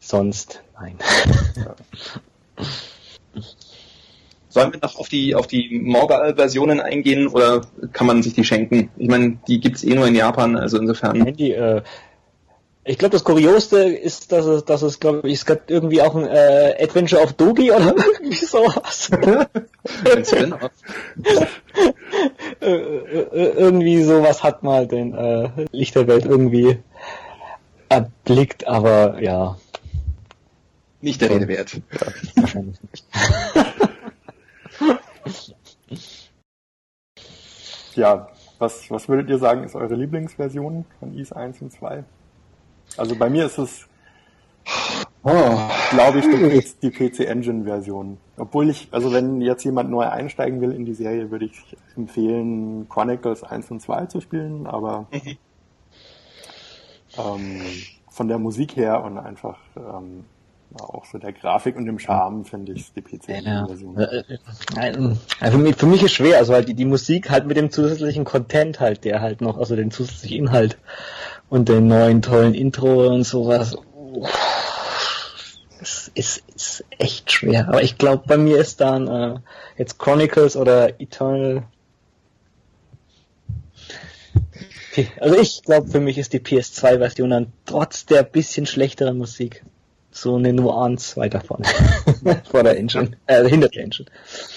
sonst 0.00 0.62
nein. 0.78 0.98
Sollen 4.48 4.72
wir 4.72 4.80
noch 4.80 4.98
auf 4.98 5.08
die 5.08 5.34
auf 5.34 5.46
die 5.46 5.78
Mobile-Versionen 5.82 6.80
eingehen 6.80 7.28
oder 7.28 7.62
kann 7.92 8.06
man 8.06 8.22
sich 8.22 8.34
die 8.34 8.44
schenken? 8.44 8.90
Ich 8.96 9.08
meine, 9.08 9.38
die 9.46 9.60
gibt's 9.60 9.84
eh 9.84 9.94
nur 9.94 10.06
in 10.06 10.14
Japan, 10.14 10.56
also 10.56 10.78
insofern. 10.78 11.22
Handy, 11.22 11.52
äh, 11.52 11.82
ich 12.84 12.96
glaube, 12.96 13.12
das 13.12 13.22
Kurioseste 13.22 13.80
ist, 13.80 14.32
dass 14.32 14.46
es, 14.46 14.64
dass 14.64 14.80
es, 14.80 14.98
glaube 14.98 15.28
ich, 15.28 15.34
es 15.34 15.44
gibt 15.44 15.70
irgendwie 15.70 16.00
auch 16.00 16.14
ein 16.14 16.26
äh, 16.26 16.74
Adventure 16.80 17.20
of 17.22 17.34
Dogi 17.34 17.70
oder 17.70 17.94
irgendwie 18.14 18.34
sowas. 18.34 19.10
Spin-off. 20.24 20.70
äh, 22.62 22.70
äh, 22.70 23.52
irgendwie 23.58 24.02
sowas 24.04 24.42
hat 24.42 24.62
mal 24.62 24.86
den 24.86 25.12
äh, 25.12 25.50
Licht 25.70 25.96
der 25.96 26.06
Welt 26.06 26.24
irgendwie 26.24 26.78
erblickt, 27.90 28.66
aber 28.66 29.20
ja, 29.20 29.58
Nicht 31.02 31.20
der 31.20 31.28
Rede 31.28 31.46
wert. 31.46 31.82
wahrscheinlich 32.36 32.78
nicht. 32.90 33.04
ja. 37.94 38.28
Was, 38.58 38.90
was 38.90 39.08
würdet 39.08 39.30
ihr 39.30 39.38
sagen, 39.38 39.62
ist 39.62 39.76
eure 39.76 39.94
Lieblingsversion 39.94 40.84
von 40.98 41.16
Is 41.16 41.32
1 41.32 41.62
und 41.62 41.72
2? 41.72 42.02
Also 42.96 43.14
bei 43.14 43.30
mir 43.30 43.46
ist 43.46 43.58
es, 43.58 43.86
Oh. 45.22 45.58
glaube 45.90 46.20
ich, 46.20 46.24
die, 46.26 46.90
die 46.90 46.90
PC 46.90 47.20
Engine 47.28 47.64
Version. 47.64 48.18
Obwohl 48.36 48.70
ich, 48.70 48.88
also 48.92 49.12
wenn 49.12 49.40
jetzt 49.40 49.64
jemand 49.64 49.90
neu 49.90 50.06
einsteigen 50.06 50.60
will 50.60 50.72
in 50.72 50.84
die 50.84 50.94
Serie, 50.94 51.30
würde 51.30 51.46
ich 51.46 51.76
empfehlen, 51.96 52.88
Chronicles 52.88 53.42
1 53.42 53.70
und 53.72 53.80
2 53.80 54.06
zu 54.06 54.20
spielen, 54.20 54.66
aber 54.66 55.06
ähm, 57.18 57.60
von 58.10 58.28
der 58.28 58.38
Musik 58.38 58.76
her 58.76 59.02
und 59.02 59.18
einfach 59.18 59.58
ähm, 59.76 60.24
auch 60.76 61.04
so 61.06 61.18
der 61.18 61.32
Grafik 61.32 61.76
und 61.76 61.86
dem 61.86 61.98
Charme 61.98 62.44
finde 62.44 62.72
ich 62.72 62.92
die 62.92 63.00
PC 63.00 63.28
Engine 63.28 63.66
Ja. 63.96 64.82
Äh, 64.82 65.52
für, 65.72 65.86
mich, 65.86 66.02
ist 66.02 66.12
schwer, 66.12 66.38
also 66.38 66.52
halt 66.52 66.68
die, 66.68 66.74
die 66.74 66.84
Musik 66.84 67.30
halt 67.30 67.46
mit 67.46 67.56
dem 67.56 67.70
zusätzlichen 67.70 68.24
Content 68.24 68.80
halt, 68.80 69.04
der 69.04 69.20
halt 69.20 69.40
noch, 69.40 69.58
also 69.58 69.76
den 69.76 69.90
zusätzlichen 69.90 70.38
Inhalt 70.38 70.78
und 71.48 71.68
den 71.68 71.88
neuen 71.88 72.22
tollen 72.22 72.54
Intro 72.54 73.06
und 73.06 73.24
sowas. 73.24 73.76
Es 75.80 76.10
ist, 76.14 76.42
ist 76.54 76.84
echt 76.98 77.32
schwer, 77.32 77.68
aber 77.68 77.82
ich 77.82 77.98
glaube, 77.98 78.24
bei 78.26 78.36
mir 78.36 78.58
ist 78.58 78.80
dann 78.80 79.06
äh, 79.08 79.38
jetzt 79.76 79.98
Chronicles 79.98 80.56
oder 80.56 81.00
Eternal. 81.00 81.64
Also 85.20 85.38
ich 85.38 85.62
glaube, 85.62 85.88
für 85.88 86.00
mich 86.00 86.18
ist 86.18 86.32
die 86.32 86.40
PS2-Version 86.40 87.30
dann 87.30 87.52
trotz 87.64 88.04
der 88.04 88.24
bisschen 88.24 88.66
schlechteren 88.66 89.16
Musik 89.16 89.64
so 90.20 90.36
eine 90.36 90.52
Nuance 90.52 91.16
weiter 91.16 91.40
vorne. 91.40 91.66
Vor 92.50 92.62
der 92.62 92.76
Engine, 92.76 93.12
äh, 93.26 93.44
hinter 93.48 93.68
der 93.68 93.84
Engine. 93.84 94.08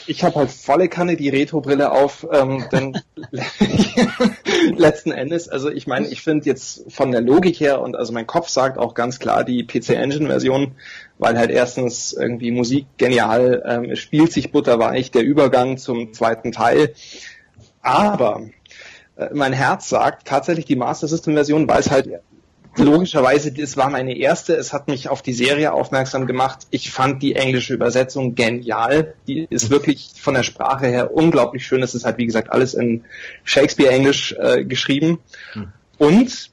Ich 0.07 0.23
habe 0.23 0.35
halt 0.35 0.51
volle 0.51 0.89
Kanne 0.89 1.15
die 1.15 1.29
Retro-Brille 1.29 1.91
auf, 1.91 2.27
ähm, 2.31 2.65
denn 2.71 2.97
letzten 4.77 5.11
Endes, 5.11 5.49
also 5.49 5.69
ich 5.69 5.87
meine, 5.87 6.07
ich 6.07 6.21
finde 6.21 6.45
jetzt 6.45 6.91
von 6.91 7.11
der 7.11 7.21
Logik 7.21 7.59
her 7.59 7.81
und 7.81 7.95
also 7.95 8.13
mein 8.13 8.27
Kopf 8.27 8.49
sagt 8.49 8.77
auch 8.77 8.93
ganz 8.93 9.19
klar 9.19 9.43
die 9.43 9.63
PC 9.63 9.91
Engine 9.91 10.27
Version, 10.27 10.75
weil 11.17 11.37
halt 11.37 11.51
erstens 11.51 12.13
irgendwie 12.13 12.51
Musik 12.51 12.85
genial, 12.97 13.63
ähm, 13.65 13.91
es 13.91 13.99
spielt 13.99 14.31
sich 14.31 14.51
butterweich, 14.51 15.11
der 15.11 15.23
Übergang 15.23 15.77
zum 15.77 16.13
zweiten 16.13 16.51
Teil, 16.51 16.93
aber 17.81 18.43
äh, 19.15 19.29
mein 19.33 19.53
Herz 19.53 19.89
sagt 19.89 20.27
tatsächlich 20.27 20.65
die 20.65 20.75
Master 20.75 21.07
System 21.07 21.33
Version, 21.33 21.67
weil 21.67 21.79
es 21.79 21.91
halt 21.91 22.09
logischerweise, 22.77 23.51
das 23.51 23.77
war 23.77 23.89
meine 23.89 24.17
erste, 24.17 24.55
es 24.55 24.73
hat 24.73 24.87
mich 24.87 25.09
auf 25.09 25.21
die 25.21 25.33
Serie 25.33 25.73
aufmerksam 25.73 26.25
gemacht. 26.27 26.67
Ich 26.69 26.91
fand 26.91 27.21
die 27.21 27.35
englische 27.35 27.73
Übersetzung 27.73 28.35
genial. 28.35 29.13
Die 29.27 29.47
ist 29.49 29.69
wirklich 29.69 30.11
von 30.15 30.33
der 30.33 30.43
Sprache 30.43 30.87
her 30.87 31.13
unglaublich 31.13 31.65
schön. 31.65 31.83
Es 31.83 31.95
ist 31.95 32.05
halt, 32.05 32.17
wie 32.17 32.25
gesagt, 32.25 32.51
alles 32.51 32.73
in 32.73 33.03
Shakespeare-Englisch 33.43 34.35
äh, 34.39 34.63
geschrieben. 34.63 35.19
Und 35.97 36.51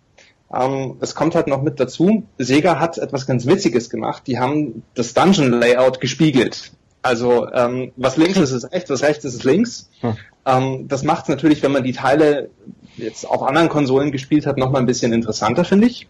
ähm, 0.53 0.97
es 1.01 1.15
kommt 1.15 1.35
halt 1.35 1.47
noch 1.47 1.63
mit 1.63 1.79
dazu, 1.79 2.27
Sega 2.39 2.81
hat 2.81 2.99
etwas 2.99 3.27
ganz 3.27 3.47
Witziges 3.47 3.91
gemacht. 3.91 4.25
Die 4.27 4.39
haben 4.39 4.83
das 4.95 5.15
Dungeon-Layout 5.15 6.01
gespiegelt. 6.01 6.73
Also 7.03 7.49
ähm, 7.53 7.93
was 7.97 8.17
links 8.17 8.39
ist, 8.39 8.53
ist 8.53 8.73
rechts, 8.73 8.91
was 8.91 9.03
rechts 9.03 9.25
ist, 9.25 9.35
ist 9.35 9.45
links. 9.45 9.89
Hm. 10.01 10.17
Ähm, 10.47 10.89
das 10.89 11.05
macht 11.05 11.25
es 11.25 11.29
natürlich, 11.29 11.63
wenn 11.63 11.73
man 11.73 11.85
die 11.85 11.93
Teile 11.93 12.51
jetzt 12.99 13.25
auf 13.25 13.43
anderen 13.43 13.69
Konsolen 13.69 14.13
gespielt 14.13 14.47
hat, 14.47 14.59
noch 14.59 14.71
mal 14.71 14.79
ein 14.79 14.87
bisschen 14.87 15.13
interessanter, 15.13 15.65
finde 15.65 15.87
ich. 15.87 16.09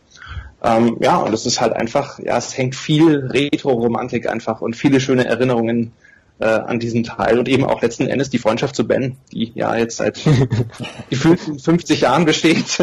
Ähm, 0.62 0.96
ja, 1.00 1.18
und 1.18 1.32
es 1.32 1.46
ist 1.46 1.60
halt 1.60 1.72
einfach, 1.72 2.18
ja, 2.18 2.36
es 2.36 2.56
hängt 2.56 2.74
viel 2.74 3.26
Retro-Romantik 3.26 4.28
einfach 4.28 4.60
und 4.60 4.74
viele 4.74 5.00
schöne 5.00 5.24
Erinnerungen 5.24 5.92
äh, 6.40 6.46
an 6.46 6.80
diesen 6.80 7.04
Teil 7.04 7.38
und 7.38 7.48
eben 7.48 7.64
auch 7.64 7.80
letzten 7.80 8.08
Endes 8.08 8.30
die 8.30 8.38
Freundschaft 8.38 8.74
zu 8.74 8.86
Ben, 8.86 9.16
die 9.32 9.52
ja 9.54 9.76
jetzt 9.76 9.98
seit 9.98 10.20
gefühlten 11.10 11.58
50 11.58 12.00
Jahren 12.00 12.24
besteht. 12.24 12.78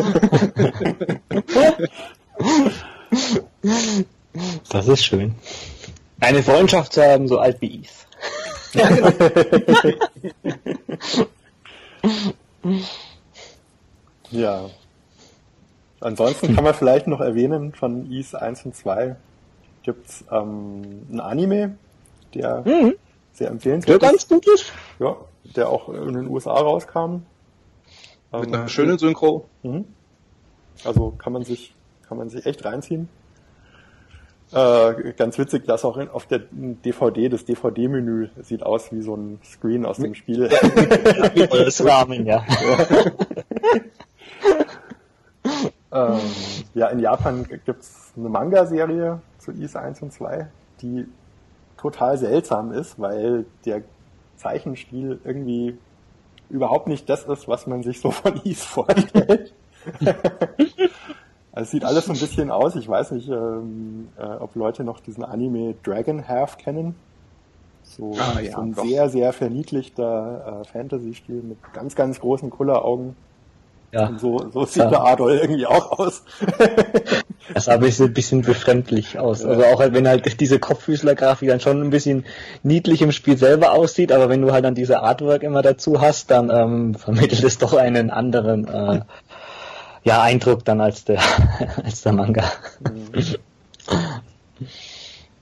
Das 4.69 4.87
ist 4.87 5.05
schön. 5.05 5.35
Eine 6.21 6.43
Freundschaft 6.43 6.93
zu 6.93 7.03
haben, 7.03 7.27
so 7.27 7.39
alt 7.39 7.57
wie 7.59 7.81
ich. 7.81 7.89
Ja. 14.35 14.69
Ansonsten 16.01 16.53
kann 16.55 16.63
man 16.63 16.73
vielleicht 16.73 17.07
noch 17.07 17.21
erwähnen, 17.21 17.73
von 17.73 18.11
Is 18.11 18.35
1 18.35 18.65
und 18.65 18.75
2 18.75 19.15
gibt's 19.83 20.23
ähm, 20.31 21.07
ein 21.11 21.19
Anime, 21.19 21.77
der 22.33 22.61
Mhm. 22.65 22.95
sehr 23.33 23.47
Der 23.47 23.51
empfehlenswert 23.51 24.01
ganz 24.01 24.23
ist. 24.23 24.29
gut 24.29 24.45
ist. 24.47 24.71
Ja, 24.99 25.15
der 25.55 25.69
auch 25.69 25.89
in 25.89 26.13
den 26.13 26.27
USA 26.27 26.53
rauskam. 26.53 27.21
Mit 28.33 28.47
Ähm, 28.47 28.53
einer 28.53 28.67
schönen 28.67 28.97
Synchro. 28.97 29.45
Mhm. 29.63 29.85
Also 30.83 31.11
kann 31.17 31.31
man 31.33 31.43
sich, 31.43 31.73
kann 32.07 32.17
man 32.17 32.29
sich 32.29 32.45
echt 32.45 32.65
reinziehen. 32.65 33.07
Äh, 34.51 35.13
ganz 35.17 35.37
witzig, 35.39 35.65
dass 35.65 35.83
auch 35.85 35.97
in, 35.97 36.09
auf 36.09 36.27
der 36.27 36.41
DVD, 36.51 37.29
das 37.29 37.45
DVD-Menü 37.45 38.29
sieht 38.43 38.61
aus 38.63 38.91
wie 38.91 39.01
so 39.01 39.15
ein 39.15 39.39
Screen 39.43 39.85
aus 39.85 39.97
dem 39.97 40.13
Spiel. 40.13 40.49
das 41.49 41.83
Rahmen, 41.83 42.25
ja. 42.25 42.45
ähm, 45.91 46.19
ja, 46.73 46.87
in 46.87 46.99
Japan 46.99 47.45
gibt's 47.65 48.13
eine 48.17 48.29
Manga-Serie 48.29 49.21
zu 49.37 49.51
Is 49.51 49.75
1 49.75 50.01
und 50.01 50.11
2, 50.11 50.47
die 50.81 51.07
total 51.77 52.17
seltsam 52.17 52.71
ist, 52.71 52.99
weil 52.99 53.45
der 53.65 53.83
Zeichenstil 54.37 55.19
irgendwie 55.23 55.77
überhaupt 56.49 56.87
nicht 56.87 57.09
das 57.09 57.25
ist, 57.25 57.47
was 57.47 57.67
man 57.67 57.83
sich 57.83 57.99
so 57.99 58.11
von 58.11 58.37
Is 58.43 58.63
vorstellt. 58.63 59.53
Also 61.55 61.67
es 61.67 61.71
sieht 61.71 61.85
alles 61.85 62.05
so 62.05 62.11
ein 62.11 62.19
bisschen 62.19 62.51
aus. 62.51 62.75
Ich 62.75 62.85
weiß 62.85 63.11
nicht, 63.11 63.29
ähm, 63.29 64.09
äh, 64.17 64.25
ob 64.25 64.55
Leute 64.55 64.83
noch 64.83 64.99
diesen 64.99 65.23
Anime 65.23 65.75
Dragon 65.83 66.27
Half 66.27 66.57
kennen. 66.57 66.95
So, 67.81 68.13
ah, 68.19 68.41
ja, 68.41 68.51
so 68.51 68.61
ein 68.61 68.73
doch. 68.73 68.83
sehr, 68.83 69.07
sehr 69.07 69.31
verniedlichter 69.31 70.63
äh, 70.63 70.65
Fantasy-Stil 70.65 71.43
mit 71.43 71.57
ganz, 71.71 71.95
ganz 71.95 72.19
großen 72.19 72.49
Kulleraugen. 72.49 73.15
Ja. 73.91 74.07
Und 74.07 74.19
so, 74.19 74.49
so 74.51 74.65
sieht 74.65 74.83
ja. 74.83 74.89
der 74.89 75.05
Adol 75.05 75.33
irgendwie 75.33 75.65
auch 75.65 75.99
aus. 75.99 76.23
das 77.53 77.65
sah 77.65 77.73
ein 77.73 77.79
bisschen, 77.79 78.13
bisschen 78.13 78.41
befremdlich 78.41 79.19
aus. 79.19 79.45
Also 79.45 79.63
auch 79.63 79.79
wenn 79.79 80.07
halt 80.07 80.39
diese 80.41 80.59
Kopffüßler-Grafik 80.59 81.47
dann 81.47 81.59
schon 81.59 81.81
ein 81.81 81.91
bisschen 81.91 82.25
niedlich 82.63 83.01
im 83.01 83.11
Spiel 83.11 83.37
selber 83.37 83.71
aussieht, 83.71 84.11
aber 84.11 84.27
wenn 84.29 84.41
du 84.41 84.51
halt 84.51 84.65
dann 84.65 84.75
diese 84.75 85.01
Artwork 85.01 85.43
immer 85.43 85.61
dazu 85.61 86.01
hast, 86.01 86.31
dann 86.31 86.49
ähm, 86.49 86.95
vermittelt 86.99 87.43
es 87.43 87.57
doch 87.57 87.73
einen 87.73 88.09
anderen 88.09 88.67
äh, 88.67 89.01
ja, 90.03 90.21
Eindruck 90.21 90.65
dann 90.65 90.81
als 90.81 91.05
der, 91.05 91.19
als 91.83 92.01
der 92.01 92.13
Manga. 92.13 92.43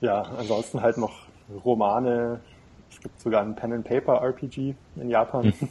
Ja, 0.00 0.22
ansonsten 0.38 0.80
halt 0.80 0.96
noch 0.96 1.12
Romane. 1.64 2.40
Es 2.90 3.00
gibt 3.00 3.20
sogar 3.20 3.42
ein 3.42 3.56
Pen 3.56 3.72
and 3.72 3.84
Paper 3.84 4.22
RPG 4.22 4.74
in 4.96 5.10
Japan. 5.10 5.52
Hm. 5.58 5.68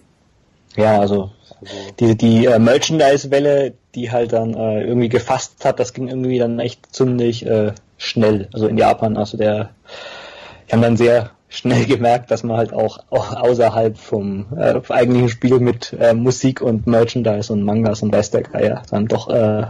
Ja, 0.75 0.99
also, 0.99 1.31
also 1.61 1.65
die, 1.99 2.17
die 2.17 2.45
äh, 2.45 2.59
Merchandise-Welle, 2.59 3.73
die 3.95 4.11
halt 4.11 4.33
dann 4.33 4.53
äh, 4.55 4.83
irgendwie 4.83 5.09
gefasst 5.09 5.63
hat, 5.65 5.79
das 5.79 5.93
ging 5.93 6.07
irgendwie 6.07 6.39
dann 6.39 6.59
echt 6.59 6.93
ziemlich 6.95 7.45
äh, 7.45 7.73
schnell. 7.97 8.49
Also 8.53 8.67
in 8.67 8.77
Japan, 8.77 9.17
also 9.17 9.37
der, 9.37 9.69
die 10.67 10.73
haben 10.73 10.81
dann 10.81 10.97
sehr 10.97 11.31
schnell 11.49 11.85
gemerkt, 11.89 12.31
dass 12.31 12.43
man 12.43 12.57
halt 12.57 12.73
auch, 12.73 12.97
auch 13.09 13.35
außerhalb 13.35 13.97
vom 13.97 14.47
äh, 14.57 14.81
eigentlichen 14.89 15.29
Spiel 15.29 15.59
mit 15.59 15.93
äh, 15.99 16.13
Musik 16.13 16.61
und 16.61 16.87
Merchandise 16.87 17.53
und 17.53 17.63
Mangas 17.63 18.01
und 18.01 18.11
weiß 18.13 18.31
der 18.31 18.41
Geier 18.43 18.81
dann 18.89 19.07
doch 19.07 19.29
äh, 19.29 19.67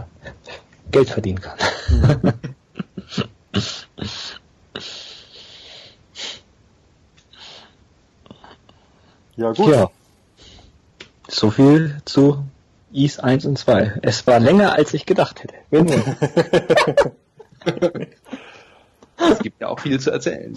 Geld 0.90 1.10
verdienen 1.10 1.40
kann. 1.40 1.58
ja, 9.36 9.52
gut. 9.52 9.68
Ja. 9.68 9.90
So 11.34 11.50
viel 11.50 11.96
zu 12.04 12.44
Is 12.92 13.18
1 13.18 13.44
und 13.44 13.58
2. 13.58 13.98
Es 14.02 14.24
war 14.28 14.38
länger, 14.38 14.74
als 14.74 14.94
ich 14.94 15.04
gedacht 15.04 15.42
hätte. 15.42 15.56
es 19.16 19.38
gibt 19.40 19.60
ja 19.60 19.66
auch 19.66 19.80
viel 19.80 19.98
zu 19.98 20.12
erzählen. 20.12 20.56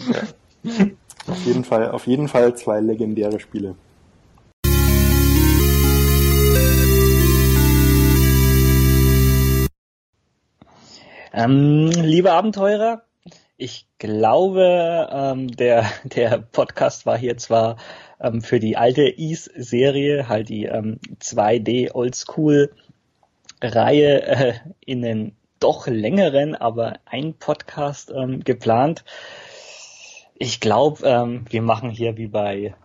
Auf 1.26 1.46
jeden 1.46 1.64
Fall, 1.64 1.90
auf 1.90 2.06
jeden 2.06 2.28
Fall 2.28 2.56
zwei 2.56 2.80
legendäre 2.80 3.40
Spiele. 3.40 3.74
Ähm, 11.34 11.90
liebe 11.90 12.34
Abenteurer, 12.34 13.02
ich 13.58 13.88
glaube, 13.98 15.10
ähm, 15.12 15.48
der, 15.48 15.90
der 16.04 16.38
Podcast 16.38 17.08
war 17.08 17.18
hier 17.18 17.36
zwar 17.38 17.78
ähm, 18.20 18.42
für 18.42 18.60
die 18.60 18.78
alte 18.78 19.04
Ease-Serie, 19.04 20.28
halt 20.28 20.50
die 20.50 20.66
ähm, 20.66 21.00
2D 21.22 21.94
Oldschool-Reihe 21.94 24.22
äh, 24.22 24.54
in 24.86 25.02
den 25.02 25.36
doch 25.60 25.88
längeren, 25.88 26.56
aber 26.56 27.00
ein 27.06 27.34
Podcast 27.34 28.12
ähm, 28.16 28.44
geplant. 28.44 29.04
Ich 30.36 30.60
glaube, 30.60 31.04
ähm, 31.04 31.46
wir 31.50 31.62
machen 31.62 31.90
hier 31.90 32.18
wie 32.18 32.28
bei 32.28 32.76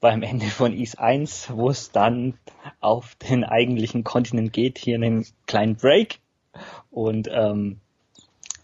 beim 0.00 0.22
Ende 0.22 0.46
von 0.46 0.72
Ease 0.72 0.98
1, 0.98 1.50
wo 1.54 1.70
es 1.70 1.90
dann 1.90 2.34
auf 2.80 3.14
den 3.16 3.44
eigentlichen 3.44 4.04
Kontinent 4.04 4.52
geht, 4.52 4.78
hier 4.78 4.96
einen 4.96 5.26
kleinen 5.46 5.76
Break 5.76 6.20
und 6.90 7.28
ähm, 7.32 7.80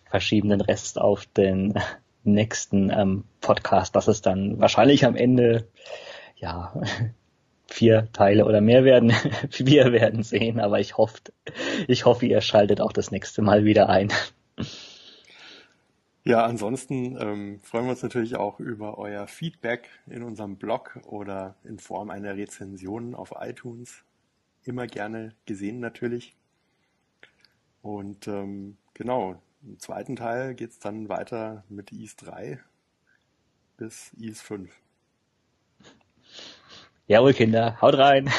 verschieben 0.08 0.50
den 0.50 0.60
Rest 0.60 1.00
auf 1.00 1.26
den 1.26 1.74
nächsten 2.24 2.90
ähm, 2.90 3.24
Podcast. 3.40 3.96
Das 3.96 4.08
ist 4.08 4.26
dann 4.26 4.60
wahrscheinlich 4.60 5.04
am 5.04 5.16
Ende 5.16 5.68
ja 6.36 6.74
vier 7.66 8.08
Teile 8.12 8.44
oder 8.44 8.60
mehr 8.60 8.84
werden. 8.84 9.12
Wir 9.58 9.92
werden 9.92 10.22
sehen, 10.22 10.60
aber 10.60 10.80
ich 10.80 10.96
hoffe, 10.96 11.18
ich 11.88 12.04
hoffe, 12.04 12.26
ihr 12.26 12.40
schaltet 12.40 12.80
auch 12.80 12.92
das 12.92 13.10
nächste 13.10 13.42
Mal 13.42 13.64
wieder 13.64 13.88
ein. 13.88 14.12
Ja, 16.24 16.44
ansonsten 16.44 17.16
ähm, 17.20 17.60
freuen 17.62 17.86
wir 17.86 17.92
uns 17.92 18.02
natürlich 18.04 18.36
auch 18.36 18.60
über 18.60 18.96
euer 18.96 19.26
Feedback 19.26 19.88
in 20.06 20.22
unserem 20.22 20.56
Blog 20.56 21.00
oder 21.04 21.56
in 21.64 21.80
Form 21.80 22.10
einer 22.10 22.36
Rezension 22.36 23.16
auf 23.16 23.34
iTunes. 23.40 24.04
Immer 24.64 24.86
gerne 24.86 25.34
gesehen 25.46 25.80
natürlich. 25.80 26.36
Und 27.82 28.28
ähm, 28.28 28.76
genau, 28.94 29.42
im 29.62 29.78
zweiten 29.78 30.16
Teil 30.16 30.54
geht's 30.54 30.78
dann 30.78 31.08
weiter 31.08 31.64
mit 31.68 31.92
IS 31.92 32.16
3 32.16 32.60
bis 33.76 34.12
IS 34.14 34.40
5. 34.42 34.70
Jawohl, 37.06 37.34
Kinder, 37.34 37.80
haut 37.80 37.96
rein! 37.96 38.30